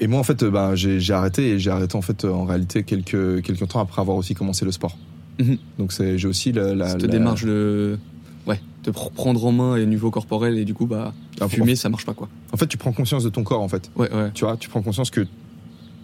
et 0.00 0.06
moi 0.08 0.18
en 0.18 0.22
fait, 0.24 0.42
euh, 0.42 0.50
ben 0.50 0.74
j'ai 0.74 1.12
arrêté 1.12 1.50
et 1.50 1.58
j'ai 1.58 1.70
arrêté 1.70 1.96
en 1.96 2.02
fait 2.02 2.24
euh, 2.24 2.32
en 2.32 2.44
réalité 2.44 2.82
quelques 2.82 3.42
quelques 3.42 3.68
temps 3.68 3.80
après 3.80 4.00
avoir 4.02 4.16
aussi 4.16 4.34
commencé 4.34 4.64
le 4.64 4.72
sport. 4.72 4.96
Mhm. 5.38 5.58
Donc 5.78 5.92
j'ai 5.92 6.26
aussi 6.26 6.52
la, 6.52 6.74
la, 6.74 6.88
Cette 6.90 7.02
la- 7.02 7.08
démarche 7.08 7.44
de 7.44 7.98
ouais, 8.46 8.60
de 8.84 8.90
pr- 8.90 9.12
prendre 9.12 9.44
en 9.44 9.52
main 9.52 9.76
les 9.76 9.86
niveaux 9.86 10.10
corporels 10.10 10.58
et 10.58 10.64
du 10.64 10.74
coup 10.74 10.86
bah 10.86 11.12
Ah, 11.40 11.48
fumer 11.48 11.76
ça 11.76 11.88
marche 11.88 12.04
pas 12.06 12.14
quoi. 12.14 12.28
En 12.52 12.56
fait, 12.56 12.66
tu 12.66 12.76
prends 12.76 12.92
conscience 12.92 13.24
de 13.24 13.30
ton 13.30 13.42
corps 13.44 13.62
en 13.62 13.68
fait. 13.68 13.90
Ouais 13.96 14.12
ouais. 14.12 14.30
Tu 14.34 14.44
vois, 14.44 14.56
tu 14.56 14.68
prends 14.68 14.82
conscience 14.82 15.10
que 15.10 15.26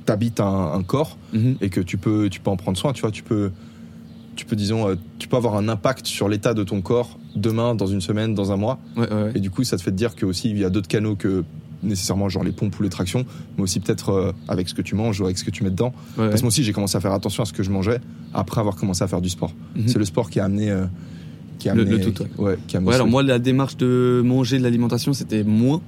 t'habites 0.04 0.40
un, 0.40 0.72
un 0.72 0.82
corps 0.82 1.16
Mhm. 1.32 1.56
et 1.60 1.68
que 1.68 1.80
tu 1.80 1.98
peux, 1.98 2.28
tu 2.30 2.40
peux 2.40 2.50
en 2.50 2.56
prendre 2.56 2.78
soin. 2.78 2.92
Tu 2.92 3.00
vois, 3.02 3.10
tu 3.10 3.22
peux, 3.24 3.50
tu 4.36 4.44
peux, 4.46 4.54
disons, 4.56 4.88
euh, 4.88 4.94
tu 5.18 5.26
peux 5.28 5.36
avoir 5.36 5.56
un 5.56 5.68
impact 5.68 6.06
sur 6.06 6.28
l'état 6.28 6.54
de 6.54 6.62
ton 6.62 6.80
corps 6.80 7.18
demain, 7.34 7.74
dans 7.74 7.86
une 7.88 8.00
semaine, 8.00 8.34
dans 8.34 8.52
un 8.52 8.56
mois. 8.56 8.78
Ouais 8.96 9.08
ouais. 9.12 9.22
ouais. 9.24 9.32
Et 9.34 9.40
du 9.40 9.50
coup, 9.50 9.64
ça 9.64 9.76
te 9.76 9.82
fait 9.82 9.90
te 9.90 9.96
dire 9.96 10.14
que 10.14 10.24
aussi 10.24 10.50
il 10.50 10.58
y 10.58 10.64
a 10.64 10.70
d'autres 10.70 10.88
canaux 10.88 11.16
que 11.16 11.44
nécessairement 11.82 12.28
genre 12.28 12.44
les 12.44 12.52
pompes 12.52 12.78
ou 12.78 12.82
les 12.82 12.88
tractions, 12.88 13.24
mais 13.56 13.62
aussi 13.62 13.80
peut-être 13.80 14.10
euh, 14.10 14.32
avec 14.48 14.68
ce 14.68 14.74
que 14.74 14.82
tu 14.82 14.94
manges 14.94 15.20
ou 15.20 15.24
avec 15.24 15.38
ce 15.38 15.44
que 15.44 15.50
tu 15.50 15.62
mets 15.64 15.70
dedans. 15.70 15.92
Ouais, 16.18 16.28
Parce 16.28 16.36
que 16.36 16.40
moi 16.42 16.48
aussi, 16.48 16.64
j'ai 16.64 16.72
commencé 16.72 16.96
à 16.96 17.00
faire 17.00 17.12
attention 17.12 17.42
à 17.42 17.46
ce 17.46 17.52
que 17.52 17.62
je 17.62 17.70
mangeais 17.70 18.00
après 18.34 18.60
avoir 18.60 18.76
commencé 18.76 19.02
à 19.04 19.08
faire 19.08 19.20
du 19.20 19.28
sport. 19.28 19.52
Mhm. 19.76 19.88
C'est 19.88 19.98
le 19.98 20.04
sport 20.04 20.30
qui 20.30 20.40
a 20.40 20.44
amené, 20.44 20.70
euh, 20.70 20.84
qui 21.58 21.68
a 21.68 21.74
Le- 21.74 21.82
amené, 21.82 22.04
le 22.04 22.12
tout, 22.12 22.24
ouais. 22.38 22.58
qui 22.66 22.76
a 22.76 22.78
amené 22.78 22.88
Ouais, 22.90 22.94
alors 22.94 23.06
moi, 23.06 23.22
la 23.22 23.38
démarche 23.38 23.76
de 23.76 24.22
manger 24.24 24.58
de 24.58 24.62
l'alimentation, 24.62 25.12
c'était 25.12 25.44
moins. 25.44 25.80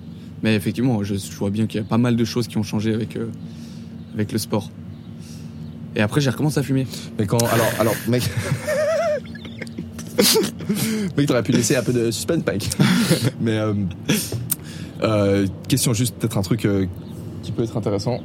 Mais 0.43 0.55
effectivement, 0.55 1.03
je, 1.03 1.15
je 1.17 1.37
vois 1.37 1.51
bien 1.51 1.67
qu'il 1.67 1.81
y 1.81 1.85
a 1.85 1.87
pas 1.87 1.99
mal 1.99 2.17
de 2.17 2.25
choses 2.25 2.47
qui 2.49 2.59
ont 2.59 2.63
changé 2.63 2.95
avec, 2.95 3.17
euh, 3.17 3.27
avec 4.15 4.31
le 4.33 4.39
sport. 4.39 4.71
Et 5.97 6.01
après, 6.01 6.21
j'ai 6.21 6.31
recommencé 6.31 6.61
à 6.61 6.63
fumer. 6.63 6.87
Mais 7.19 7.27
quand, 7.27 7.39
alors, 7.39 7.67
alors, 7.81 7.95
mec. 8.07 8.23
mec, 11.17 11.27
t'aurais 11.27 11.43
pu 11.43 11.53
laisser 11.53 11.77
un 11.77 11.83
peu 11.83 11.93
de 11.93 12.11
suspense, 12.11 12.45
mec. 12.47 12.69
Mais, 13.41 13.59
euh, 15.03 15.47
question 15.69 15.93
juste, 15.95 16.15
peut-être 16.17 16.39
un 16.39 16.43
truc 16.43 16.65
euh, 16.65 16.87
qui 17.43 17.53
peut 17.53 17.63
être 17.63 17.77
intéressant. 17.77 18.21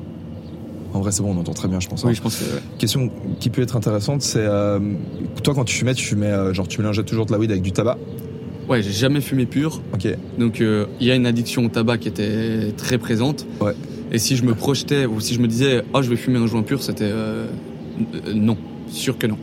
En 0.94 1.00
vrai, 1.00 1.12
c'est 1.12 1.24
bon, 1.24 1.34
on 1.36 1.40
entend 1.40 1.54
très 1.54 1.68
bien, 1.68 1.80
je 1.80 1.88
pense. 1.90 2.04
hein. 2.06 2.10
Oui, 2.10 2.16
je 2.16 2.22
pense 2.22 2.36
que. 2.38 2.44
ouais. 2.44 2.62
Question 2.78 3.10
qui 3.40 3.50
peut 3.50 3.62
être 3.64 3.76
intéressante, 3.76 4.22
c'est 4.22 4.46
euh, 4.46 4.80
toi 5.42 5.54
quand 5.56 5.66
tu 5.66 5.76
fumais, 5.76 5.94
tu 5.96 6.06
fumais, 6.06 6.28
euh, 6.28 6.54
genre, 6.54 6.68
tu 6.68 6.80
mélangeais 6.82 7.04
toujours 7.04 7.26
de 7.26 7.32
la 7.32 7.40
weed 7.40 7.50
avec 7.52 7.64
du 7.64 7.72
tabac? 7.72 7.98
Ouais, 8.70 8.82
j'ai 8.84 8.92
jamais 8.92 9.20
fumé 9.20 9.46
pur. 9.46 9.82
Ok. 9.94 10.08
Donc, 10.38 10.62
euh, 10.62 10.86
il 11.02 11.08
y 11.08 11.12
a 11.12 11.16
une 11.16 11.26
addiction 11.26 11.66
au 11.66 11.70
tabac 11.70 11.98
qui 11.98 12.08
était 12.08 12.72
très 12.78 12.98
présente. 12.98 13.46
Ouais. 13.60 13.74
Et 14.12 14.20
si 14.20 14.36
je 14.36 14.44
me 14.46 14.54
projetais, 14.54 15.06
ou 15.08 15.20
si 15.20 15.34
je 15.34 15.40
me 15.40 15.48
disais, 15.48 15.84
oh, 15.94 16.02
je 16.04 16.10
vais 16.10 16.16
fumer 16.16 16.38
un 16.38 16.46
joint 16.48 16.62
pur, 16.62 16.82
c'était. 16.84 17.10
euh, 17.12 17.48
non. 18.34 18.56
Sûr 18.90 19.18
que 19.18 19.26
non. 19.26 19.38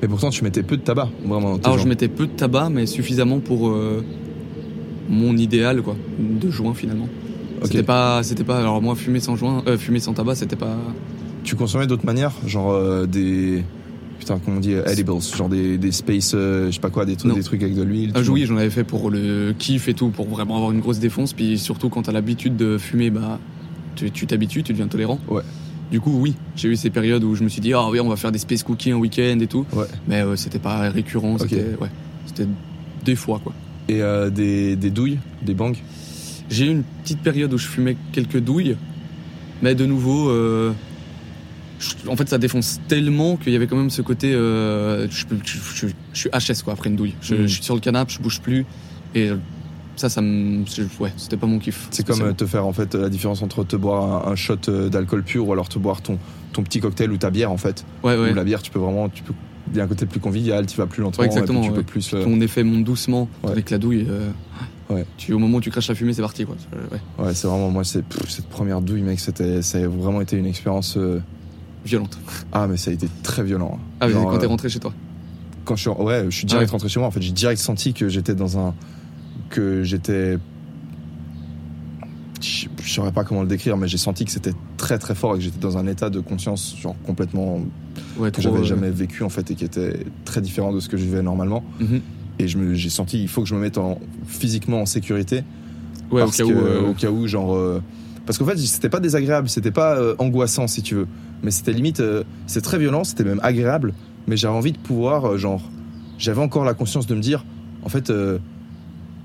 Mais 0.00 0.06
pourtant, 0.08 0.30
tu 0.30 0.44
mettais 0.44 0.62
peu 0.62 0.76
de 0.76 0.82
tabac, 0.82 1.08
vraiment. 1.26 1.58
Alors, 1.64 1.78
je 1.78 1.88
mettais 1.88 2.08
peu 2.08 2.26
de 2.26 2.32
tabac, 2.32 2.68
mais 2.70 2.86
suffisamment 2.86 3.40
pour 3.40 3.68
euh, 3.68 4.04
mon 5.08 5.36
idéal, 5.36 5.82
quoi, 5.82 5.96
de 6.18 6.50
joint 6.50 6.74
finalement. 6.74 7.08
C'était 7.62 7.82
pas, 7.82 8.22
c'était 8.22 8.44
pas. 8.44 8.58
Alors 8.58 8.82
moi, 8.82 8.94
fumer 8.94 9.20
sans 9.20 9.36
joint, 9.36 9.62
euh, 9.66 9.78
fumer 9.78 10.00
sans 10.00 10.12
tabac, 10.12 10.34
c'était 10.34 10.56
pas. 10.56 10.76
Tu 11.44 11.56
consommais 11.56 11.86
d'autres 11.86 12.04
manières, 12.06 12.32
genre 12.46 12.72
euh, 12.72 13.06
des. 13.06 13.64
Putain, 14.18 14.38
comment 14.44 14.58
on 14.58 14.60
dit 14.60 14.74
euh, 14.74 14.84
Edibles, 14.86 15.20
genre 15.36 15.48
des, 15.48 15.76
des 15.76 15.92
space, 15.92 16.32
euh, 16.34 16.66
je 16.66 16.72
sais 16.72 16.80
pas 16.80 16.90
quoi, 16.90 17.04
des 17.04 17.16
trucs, 17.16 17.30
Non. 17.30 17.36
des 17.36 17.42
trucs 17.42 17.62
avec 17.62 17.74
de 17.74 17.82
l'huile. 17.82 18.12
Ah, 18.14 18.20
oui, 18.30 18.44
j'en 18.46 18.56
avais 18.56 18.70
fait 18.70 18.84
pour 18.84 19.10
le 19.10 19.54
kiff 19.58 19.88
et 19.88 19.94
tout, 19.94 20.08
pour 20.08 20.28
vraiment 20.28 20.56
avoir 20.56 20.72
une 20.72 20.80
grosse 20.80 20.98
défonce. 20.98 21.32
Puis 21.32 21.58
surtout 21.58 21.88
quand 21.88 22.02
t'as 22.02 22.12
l'habitude 22.12 22.56
de 22.56 22.78
fumer, 22.78 23.10
bah, 23.10 23.38
tu 23.96 24.10
tu 24.10 24.26
t'habitues, 24.26 24.62
tu 24.62 24.72
deviens 24.72 24.86
tolérant. 24.86 25.18
Ouais. 25.28 25.42
Du 25.90 26.00
coup, 26.00 26.18
oui, 26.20 26.34
j'ai 26.56 26.68
eu 26.68 26.76
ces 26.76 26.90
périodes 26.90 27.24
où 27.24 27.34
je 27.34 27.44
me 27.44 27.48
suis 27.48 27.60
dit, 27.60 27.72
ah 27.74 27.88
oui, 27.90 28.00
on 28.00 28.08
va 28.08 28.16
faire 28.16 28.32
des 28.32 28.38
space 28.38 28.62
cookies 28.62 28.92
un 28.92 28.96
week-end 28.96 29.38
et 29.40 29.46
tout. 29.46 29.66
Ouais. 29.74 29.84
Mais 30.08 30.22
euh, 30.22 30.36
c'était 30.36 30.58
pas 30.58 30.88
récurrent, 30.90 31.36
c'était, 31.38 31.76
ouais, 31.80 31.90
c'était 32.26 32.46
des 33.04 33.16
fois 33.16 33.40
quoi. 33.42 33.52
Et 33.88 34.00
euh, 34.02 34.30
des, 34.30 34.76
des 34.76 34.90
douilles, 34.90 35.18
des 35.42 35.54
bangs. 35.54 35.72
J'ai 36.48 36.66
eu 36.66 36.70
une 36.70 36.84
petite 37.02 37.20
période 37.20 37.52
où 37.52 37.58
je 37.58 37.66
fumais 37.66 37.96
quelques 38.12 38.38
douilles, 38.38 38.76
mais 39.62 39.74
de 39.74 39.84
nouveau, 39.86 40.28
euh, 40.30 40.72
je- 41.78 42.08
en 42.08 42.16
fait, 42.16 42.28
ça 42.28 42.38
défonce 42.38 42.80
tellement 42.88 43.36
qu'il 43.36 43.52
y 43.52 43.56
avait 43.56 43.66
quand 43.66 43.76
même 43.76 43.90
ce 43.90 44.02
côté, 44.02 44.32
euh, 44.34 45.06
je, 45.10 45.24
suis 46.14 46.28
HS 46.30 46.62
quoi 46.62 46.72
après 46.74 46.88
une 46.90 46.96
douille. 46.96 47.14
Je, 47.20 47.34
Mhm. 47.34 47.42
je 47.46 47.54
suis 47.54 47.62
sur 47.62 47.74
le 47.74 47.80
canapé, 47.80 48.12
je 48.16 48.20
bouge 48.22 48.40
plus, 48.40 48.64
et 49.14 49.30
ça, 49.96 50.08
ça 50.08 50.20
me, 50.22 50.64
ouais, 51.00 51.12
c'était 51.16 51.36
pas 51.36 51.46
mon 51.46 51.58
kiff. 51.58 51.88
C'est 51.90 52.06
comme 52.06 52.34
te 52.34 52.46
faire 52.46 52.66
en 52.66 52.72
fait 52.72 52.94
la 52.94 53.08
différence 53.10 53.42
entre 53.42 53.64
te 53.64 53.76
boire 53.76 54.26
un, 54.28 54.32
un 54.32 54.36
shot 54.36 54.56
d'alcool 54.90 55.22
pur 55.24 55.46
ou 55.48 55.52
alors 55.52 55.68
te 55.68 55.78
boire 55.78 56.00
ton, 56.02 56.18
ton 56.52 56.62
petit 56.62 56.80
cocktail 56.80 57.10
ou 57.12 57.16
ta 57.18 57.30
bière 57.30 57.50
en 57.52 57.58
fait. 57.58 57.84
ouais, 58.02 58.16
ouais. 58.18 58.30
Où 58.32 58.34
la 58.34 58.44
bière, 58.44 58.62
tu 58.62 58.70
peux 58.70 58.78
vraiment, 58.78 59.08
tu 59.08 59.22
peux, 59.22 59.34
il 59.70 59.76
y 59.76 59.80
a 59.80 59.84
un 59.84 59.86
côté 59.88 60.06
plus 60.06 60.20
convivial, 60.20 60.66
tu 60.66 60.76
vas 60.76 60.86
plus 60.86 61.02
lentement, 61.02 61.22
Ouais, 61.22 61.26
exactement, 61.28 61.60
tu 61.62 61.70
ouais. 61.70 61.76
peux 61.76 61.82
plus. 61.82 62.12
euh, 62.14 62.22
Ton 62.24 62.40
effet 62.40 62.62
monte 62.64 62.84
doucement, 62.84 63.28
Ouais. 63.42 63.50
avec 63.52 63.70
la 63.70 63.78
douille. 63.78 64.06
euh, 64.08 64.30
Ouais. 64.90 65.06
Tu, 65.16 65.32
au 65.32 65.38
moment 65.38 65.56
où 65.58 65.60
tu 65.62 65.70
craches 65.70 65.88
la 65.88 65.94
fumée, 65.94 66.12
c'est 66.12 66.20
parti 66.20 66.44
quoi. 66.44 66.56
Euh, 66.74 66.78
ouais, 66.92 67.24
Ouais, 67.26 67.34
c'est 67.34 67.46
vraiment 67.46 67.70
moi, 67.70 67.84
c'est 67.84 68.04
cette 68.28 68.46
première 68.48 68.82
douille, 68.82 69.00
mec, 69.02 69.18
c'était, 69.18 69.62
ça 69.62 69.78
a 69.78 69.86
vraiment 69.88 70.20
été 70.20 70.36
une 70.36 70.46
expérience. 70.46 70.96
euh, 70.98 71.20
violente. 71.86 72.18
Ah, 72.52 72.66
mais 72.66 72.76
ça 72.78 72.90
a 72.90 72.94
été 72.94 73.08
très 73.22 73.42
violent. 73.44 73.78
Ah, 74.00 74.06
mais 74.06 74.12
Genre, 74.14 74.30
quand 74.30 74.38
t'es 74.38 74.46
rentré 74.46 74.68
chez 74.70 74.80
toi. 74.80 74.92
quand 75.64 75.76
je 75.76 75.82
suis, 75.82 75.90
ouais, 75.90 76.24
je 76.30 76.36
suis 76.36 76.46
direct 76.46 76.68
Ah 76.68 76.72
rentré 76.72 76.88
chez 76.88 76.98
moi. 76.98 77.08
En 77.08 77.10
fait, 77.10 77.20
j'ai 77.22 77.32
direct 77.32 77.60
senti 77.60 77.92
que 77.94 78.08
j'étais 78.08 78.34
dans 78.34 78.58
un, 78.58 78.74
que 79.50 79.82
j'étais, 79.82 80.38
je, 82.40 82.66
je 82.82 82.92
saurais 82.92 83.12
pas 83.12 83.24
comment 83.24 83.42
le 83.42 83.48
décrire, 83.48 83.76
mais 83.76 83.88
j'ai 83.88 83.98
senti 83.98 84.24
que 84.24 84.30
c'était 84.30 84.52
très 84.76 84.98
très 84.98 85.14
fort 85.14 85.34
et 85.34 85.38
que 85.38 85.44
j'étais 85.44 85.58
dans 85.58 85.78
un 85.78 85.86
état 85.86 86.10
de 86.10 86.20
conscience 86.20 86.76
genre 86.80 86.96
complètement 87.06 87.60
Ouais, 88.16 88.30
que 88.30 88.40
j'avais 88.42 88.64
jamais 88.64 88.90
vécu 88.90 89.22
en 89.22 89.28
fait 89.28 89.50
et 89.50 89.54
qui 89.54 89.64
était 89.64 90.04
très 90.24 90.40
différent 90.40 90.72
de 90.72 90.80
ce 90.80 90.88
que 90.88 90.96
je 90.96 91.04
vivais 91.04 91.22
normalement. 91.22 91.62
mhm. 91.80 92.00
Et 92.40 92.48
je 92.48 92.58
me, 92.58 92.74
j'ai 92.74 92.90
senti, 92.90 93.22
il 93.22 93.28
faut 93.28 93.42
que 93.42 93.48
je 93.48 93.54
me 93.54 93.60
mette 93.60 93.78
en, 93.78 94.00
physiquement 94.26 94.80
en 94.80 94.86
sécurité 94.86 95.44
Ouais, 96.10 96.22
au 96.22 96.24
parce 96.24 96.36
cas 96.36 96.42
que, 96.44 96.48
où. 96.52 96.58
euh, 96.58 96.90
au 96.90 96.94
cas 96.94 97.10
où, 97.10 97.26
genre, 97.28 97.54
euh, 97.54 97.80
parce 98.26 98.38
qu'en 98.38 98.44
fait, 98.44 98.58
c'était 98.58 98.88
pas 98.88 98.98
désagréable, 99.00 99.48
c'était 99.48 99.70
pas 99.70 99.96
euh, 99.96 100.14
angoissant 100.18 100.66
si 100.66 100.82
tu 100.82 100.96
veux, 100.96 101.06
mais 101.44 101.50
c'était 101.52 101.72
limite, 101.72 102.02
c'est 102.48 102.60
très 102.60 102.78
violent, 102.78 103.04
c'était 103.04 103.22
même 103.24 103.38
agréable, 103.42 103.94
mais 104.26 104.36
j'avais 104.36 104.54
envie 104.54 104.72
de 104.72 104.78
pouvoir, 104.78 105.38
genre, 105.38 105.62
j'avais 106.18 106.40
encore 106.40 106.64
la 106.64 106.74
conscience 106.74 107.06
de 107.06 107.14
me 107.14 107.20
dire, 107.20 107.44
en 107.84 107.88
fait, 107.88 108.12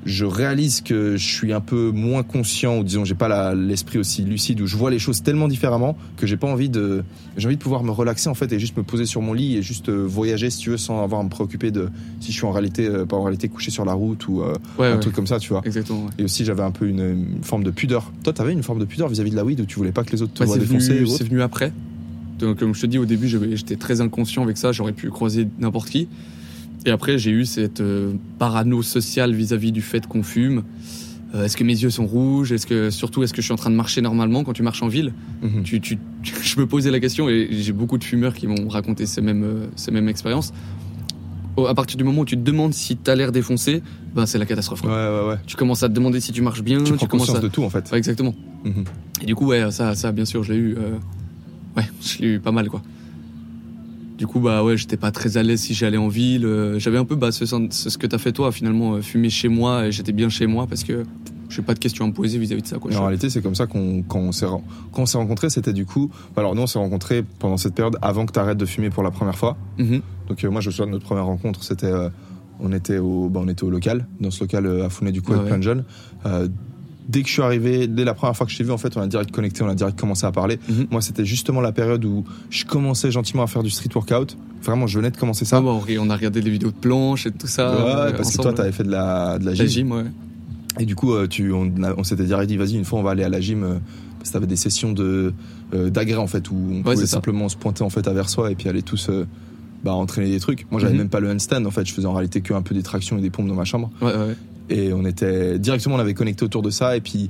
je 0.05 0.25
réalise 0.25 0.81
que 0.81 1.17
je 1.17 1.27
suis 1.27 1.51
un 1.51 1.59
peu 1.59 1.91
moins 1.91 2.23
conscient, 2.23 2.77
ou 2.77 2.83
disons, 2.83 3.03
j'ai 3.05 3.15
pas 3.15 3.53
l'esprit 3.53 3.97
aussi 3.99 4.23
lucide, 4.23 4.61
où 4.61 4.67
je 4.67 4.77
vois 4.77 4.91
les 4.91 4.99
choses 4.99 5.21
tellement 5.21 5.47
différemment 5.47 5.97
que 6.17 6.25
j'ai 6.25 6.37
pas 6.37 6.47
envie 6.47 6.69
de, 6.69 7.03
j'ai 7.37 7.47
envie 7.47 7.57
de 7.57 7.61
pouvoir 7.61 7.83
me 7.83 7.91
relaxer 7.91 8.29
en 8.29 8.33
fait 8.33 8.51
et 8.53 8.59
juste 8.59 8.77
me 8.77 8.83
poser 8.83 9.05
sur 9.05 9.21
mon 9.21 9.33
lit 9.33 9.57
et 9.57 9.61
juste 9.61 9.89
euh, 9.89 10.05
voyager 10.05 10.49
si 10.49 10.59
tu 10.59 10.69
veux 10.69 10.77
sans 10.77 11.03
avoir 11.03 11.21
à 11.21 11.23
me 11.23 11.29
préoccuper 11.29 11.71
de 11.71 11.89
si 12.21 12.31
je 12.31 12.37
suis 12.37 12.45
en 12.45 12.51
réalité, 12.51 12.87
euh, 12.87 13.05
pas 13.05 13.17
en 13.17 13.23
réalité 13.23 13.49
couché 13.49 13.71
sur 13.71 13.83
la 13.85 13.93
route 13.93 14.27
ou 14.27 14.41
euh, 14.41 14.55
ouais, 14.77 14.87
un 14.87 14.93
ouais, 14.93 14.99
truc 14.99 15.13
comme 15.13 15.27
ça, 15.27 15.37
tu 15.39 15.49
vois. 15.49 15.61
Exactement. 15.65 16.05
ouais. 16.05 16.11
Et 16.17 16.23
aussi, 16.23 16.45
j'avais 16.45 16.63
un 16.63 16.71
peu 16.71 16.87
une, 16.87 16.99
une 17.35 17.43
forme 17.43 17.63
de 17.63 17.71
pudeur. 17.71 18.11
Toi, 18.23 18.33
t'avais 18.33 18.53
une 18.53 18.63
forme 18.63 18.79
de 18.79 18.85
pudeur 18.85 19.09
vis-à-vis 19.09 19.31
de 19.31 19.35
la 19.35 19.43
weed 19.43 19.59
où 19.59 19.65
tu 19.65 19.75
voulais 19.75 19.91
pas 19.91 20.03
que 20.03 20.11
les 20.11 20.21
autres 20.21 20.33
te 20.33 20.39
Bah, 20.39 20.45
voient 20.45 20.55
c'est 20.55 20.61
défoncer 20.61 21.05
c'est 21.17 21.23
venu 21.27 21.41
après. 21.41 21.73
Donc, 22.39 22.57
comme 22.59 22.73
je 22.73 22.81
te 22.81 22.85
dis, 22.85 22.97
au 22.97 23.05
début, 23.05 23.27
j'étais 23.27 23.75
très 23.75 23.99
inconscient 23.99 24.43
avec 24.43 24.57
ça. 24.57 24.71
J'aurais 24.71 24.93
pu 24.93 25.09
croiser 25.09 25.47
n'importe 25.59 25.89
qui. 25.89 26.07
Et 26.89 26.91
après, 26.91 27.19
j'ai 27.19 27.29
eu 27.29 27.45
cette 27.45 27.81
euh, 27.81 28.13
parano 28.39 28.81
sociale 28.81 29.31
vis-à-vis 29.35 29.71
du 29.71 29.83
fait 29.83 30.07
qu'on 30.07 30.23
fume. 30.23 30.63
euh, 31.35 31.45
est-ce 31.45 31.55
que 31.55 31.63
mes 31.63 31.77
yeux 31.79 31.91
sont 31.91 32.07
rouges? 32.07 32.51
Est-ce 32.51 32.65
que 32.65 32.89
surtout 32.89 33.21
est-ce 33.21 33.31
que 33.31 33.41
je 33.43 33.45
suis 33.45 33.53
en 33.53 33.57
train 33.57 33.69
de 33.69 33.75
marcher 33.75 34.01
normalement 34.01 34.43
quand 34.43 34.53
tu 34.53 34.63
marches 34.63 34.81
en 34.81 34.87
ville? 34.87 35.13
Mhm. 35.43 35.61
tu, 35.61 35.79
tu- 35.81 35.99
Je 36.41 36.59
me 36.59 36.65
posais 36.65 36.89
la 36.89 36.99
question 36.99 37.29
et 37.29 37.47
j'ai 37.51 37.73
beaucoup 37.73 37.99
de 37.99 38.03
fumeurs 38.03 38.33
qui 38.33 38.47
m'ont 38.47 38.67
raconté 38.67 39.05
ces 39.05 39.21
mêmes 39.21 39.43
euh, 39.43 39.67
ces 39.75 39.91
mêmes 39.91 40.09
expériences. 40.09 40.51
Au- 41.57 41.67
À 41.67 41.75
partir 41.75 41.95
du 41.97 42.03
moment 42.03 42.21
où 42.21 42.25
tu 42.25 42.35
te 42.37 42.41
demandes 42.41 42.73
si 42.73 42.97
t'as 42.97 43.13
l'air 43.13 43.31
défoncé, 43.31 43.83
ben 44.15 44.25
c'est 44.25 44.39
la 44.39 44.47
catastrophe. 44.47 44.81
Ouais, 44.81 44.89
ouais, 44.89 45.27
ouais. 45.29 45.35
Tu 45.45 45.55
commences 45.57 45.83
à 45.83 45.89
te 45.89 45.93
demander 45.93 46.19
si 46.21 46.31
tu 46.31 46.41
marches 46.41 46.63
bien. 46.63 46.83
Tu 46.83 46.93
prends 46.93 47.05
commences 47.05 47.27
conscience 47.27 47.37
à... 47.37 47.41
de 47.41 47.49
tout 47.49 47.61
en 47.63 47.69
fait. 47.69 47.93
Exactement. 47.93 48.33
Mhm. 48.65 48.83
Et 49.21 49.25
du 49.27 49.35
coup, 49.35 49.45
ouais, 49.45 49.69
ça, 49.69 49.93
ça, 49.93 50.11
bien 50.11 50.25
sûr, 50.25 50.41
je 50.41 50.53
l'ai 50.53 50.57
eu. 50.59 50.75
euh, 50.75 50.97
Ouais, 51.77 51.83
je 52.01 52.17
l'ai 52.23 52.27
eu 52.33 52.39
pas 52.39 52.51
mal, 52.51 52.67
quoi. 52.67 52.81
Du 54.19 54.27
coup, 54.27 54.39
bah 54.41 54.63
ouais, 54.63 54.75
j'étais 54.77 54.97
pas 54.97 55.11
très 55.11 55.37
à 55.37 55.43
l'aise 55.43 55.61
si 55.61 55.73
j'allais 55.73 55.97
en 55.97 56.09
ville. 56.09 56.45
euh, 56.45 56.77
J'avais 56.77 56.97
un 56.97 57.05
peu 57.05 57.15
bah, 57.15 57.31
ce, 57.31 57.45
ce 57.45 57.97
que 57.97 58.05
t'as 58.05 58.17
fait 58.17 58.33
toi, 58.33 58.51
finalement, 58.51 58.93
euh, 58.95 59.01
fumer 59.01 59.29
chez 59.29 59.47
moi, 59.47 59.87
et 59.87 59.91
j'étais 59.91 60.11
bien 60.11 60.27
chez 60.29 60.45
moi 60.45 60.67
parce 60.67 60.83
que 60.83 61.05
j'ai 61.49 61.61
pas 61.63 61.73
de 61.73 61.79
questions 61.79 62.03
à 62.05 62.07
me 62.09 62.13
poser 62.13 62.37
vis-à-vis 62.37 62.61
de 62.61 62.67
ça, 62.67 62.77
quoi. 62.77 62.93
En 62.95 63.01
réalité, 63.05 63.29
c'est 63.29 63.41
comme 63.41 63.55
ça 63.55 63.65
qu'on 63.65 64.03
quand 64.03 64.19
on 64.19 64.31
s'est 64.33 64.45
ren- 64.45 64.61
quand 64.91 65.01
on 65.03 65.05
s'est 65.07 65.17
rencontrés, 65.17 65.49
c'était 65.49 65.71
du 65.73 65.85
coup. 65.85 66.11
Alors 66.35 66.53
nous, 66.53 66.61
on 66.61 66.67
s'est 66.67 66.77
rencontrés 66.77 67.23
pendant 67.39 67.57
cette 67.57 67.73
période 67.73 67.97
avant 68.01 68.25
que 68.25 68.33
tu 68.33 68.39
arrêtes 68.39 68.57
de 68.57 68.65
fumer 68.65 68.89
pour 68.89 69.01
la 69.03 69.09
première 69.11 69.37
fois. 69.37 69.57
Mhm. 69.79 70.01
Donc 70.27 70.43
euh, 70.43 70.49
moi, 70.51 70.59
je 70.61 70.67
me 70.67 70.71
souviens 70.73 70.87
de 70.87 70.91
notre 70.91 71.05
première 71.05 71.25
rencontre. 71.25 71.63
C'était 71.63 71.87
euh, 71.87 72.09
on 72.59 72.73
était 72.73 72.97
au 72.97 73.29
bah, 73.29 73.39
on 73.41 73.47
était 73.47 73.63
au 73.63 73.69
local, 73.69 74.05
dans 74.19 74.31
ce 74.31 74.41
local 74.43 74.65
euh, 74.65 74.85
à 74.85 74.89
Founet 74.89 75.13
du 75.13 75.21
coup 75.21 75.31
Ah 75.31 75.35
avec 75.35 75.43
ouais. 75.45 75.49
plein 75.49 75.57
de 75.59 75.63
jeunes. 75.63 75.85
Dès 77.09 77.23
que 77.23 77.27
je 77.27 77.33
suis 77.33 77.41
arrivé, 77.41 77.87
dès 77.87 78.05
la 78.05 78.13
première 78.13 78.35
fois 78.37 78.45
que 78.45 78.51
je 78.51 78.57
t'ai 78.57 78.63
vu, 78.63 78.71
en 78.71 78.77
fait, 78.77 78.95
on 78.95 79.01
a 79.01 79.07
direct 79.07 79.31
connecté, 79.31 79.63
on 79.63 79.67
a 79.67 79.73
direct 79.75 79.99
commencé 79.99 80.25
à 80.27 80.31
parler. 80.31 80.59
Mhm. 80.69 80.87
Moi, 80.91 81.01
c'était 81.01 81.25
justement 81.25 81.59
la 81.59 81.71
période 81.71 82.05
où 82.05 82.23
je 82.51 82.65
commençais 82.65 83.09
gentiment 83.09 83.41
à 83.43 83.47
faire 83.47 83.63
du 83.63 83.71
street 83.71 83.89
workout. 83.95 84.37
Vraiment, 84.61 84.85
je 84.87 84.99
venais 84.99 85.09
de 85.09 85.17
commencer 85.17 85.43
ça. 85.43 85.59
Bah, 85.59 85.69
on 85.99 86.09
a 86.11 86.15
regardé 86.15 86.39
les 86.41 86.51
vidéos 86.51 86.69
de 86.69 86.75
planches 86.75 87.25
et 87.25 87.31
tout 87.31 87.47
ça. 87.47 87.71
Ouais, 87.71 87.77
euh, 87.81 88.11
parce 88.11 88.35
que 88.37 88.41
toi, 88.41 88.53
t'avais 88.53 88.71
fait 88.71 88.83
de 88.83 88.91
la, 88.91 89.39
de 89.39 89.45
la 89.45 89.51
La 89.51 89.55
gym. 89.55 89.67
gym, 89.67 89.91
ouais. 89.91 90.03
Et 90.79 90.85
du 90.85 90.95
coup, 90.95 91.13
euh, 91.13 91.27
tu, 91.27 91.51
on, 91.51 92.03
s'était 92.03 92.23
dit, 92.25 92.57
vas-y, 92.57 92.75
une 92.75 92.85
fois, 92.85 92.99
on 92.99 93.03
va 93.03 93.11
aller 93.11 93.23
à 93.23 93.29
la 93.29 93.41
gym. 93.41 93.63
euh, 93.63 93.75
parce 94.19 94.29
que 94.29 94.33
t'avais 94.33 94.47
des 94.47 94.55
sessions 94.55 94.91
de 94.91 95.33
d'agrès 95.73 96.17
en 96.17 96.27
fait 96.27 96.49
où 96.51 96.55
on 96.73 96.81
pouvait 96.83 96.95
ça. 96.97 97.05
simplement 97.07 97.47
se 97.47 97.55
pointer 97.55 97.83
en 97.83 97.89
fait 97.89 98.07
à 98.07 98.11
vers 98.13 98.27
soi 98.27 98.51
et 98.51 98.55
puis 98.55 98.67
aller 98.69 98.81
tous 98.81 99.09
bah, 99.83 99.93
entraîner 99.93 100.29
des 100.29 100.39
trucs. 100.41 100.65
Moi, 100.71 100.81
j'avais 100.81 100.91
Mhm. 100.93 100.99
même 100.99 101.09
pas 101.09 101.21
le 101.21 101.31
handstand 101.31 101.63
en 101.65 101.71
fait. 101.71 101.85
Je 101.85 101.93
faisais 101.93 102.05
en 102.07 102.13
réalité 102.13 102.41
que 102.41 102.53
un 102.53 102.61
peu 102.61 102.75
des 102.75 102.83
tractions 102.83 103.17
et 103.17 103.21
des 103.21 103.29
pompes 103.29 103.47
dans 103.47 103.53
ma 103.55 103.63
chambre. 103.65 103.89
Ouais, 104.01 104.07
ouais. 104.13 104.35
Et 104.69 104.93
on 104.93 105.05
était 105.05 105.57
directement, 105.59 105.95
on 105.95 105.99
avait 105.99 106.13
connecté 106.13 106.45
autour 106.45 106.61
de 106.61 106.69
ça. 106.69 106.95
Et 106.95 107.01
puis, 107.01 107.29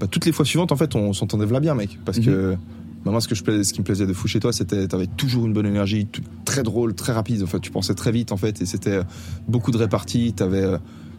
bah, 0.00 0.06
toutes 0.06 0.24
les 0.26 0.32
fois 0.32 0.44
suivantes, 0.44 0.72
en 0.72 0.76
fait, 0.76 0.94
on 0.94 1.12
s'entendait 1.12 1.46
là 1.46 1.60
bien, 1.60 1.74
mec. 1.74 1.98
Parce 2.04 2.18
Mhm. 2.18 2.24
que 2.24 2.56
bah, 3.04 3.10
moi, 3.10 3.20
ce 3.20 3.28
que 3.28 3.34
je 3.34 3.42
plaisais, 3.42 3.64
ce 3.64 3.72
qui 3.72 3.80
me 3.80 3.84
plaisait 3.84 4.06
de 4.06 4.12
fou 4.12 4.28
chez 4.28 4.40
toi, 4.40 4.52
c'était 4.52 4.86
t'avais 4.88 5.06
toujours 5.06 5.46
une 5.46 5.52
bonne 5.52 5.66
énergie, 5.66 6.06
tout- 6.06 6.22
très 6.44 6.62
drôle, 6.62 6.94
très 6.94 7.12
rapide. 7.12 7.42
En 7.42 7.46
fait, 7.46 7.60
tu 7.60 7.70
pensais 7.70 7.94
très 7.94 8.12
vite, 8.12 8.32
en 8.32 8.36
fait, 8.36 8.60
et 8.62 8.66
c'était 8.66 8.90
euh, 8.90 9.02
beaucoup 9.48 9.70
de 9.70 9.76
réparties. 9.78 10.32
T'avais, 10.34 10.62
euh, 10.62 10.78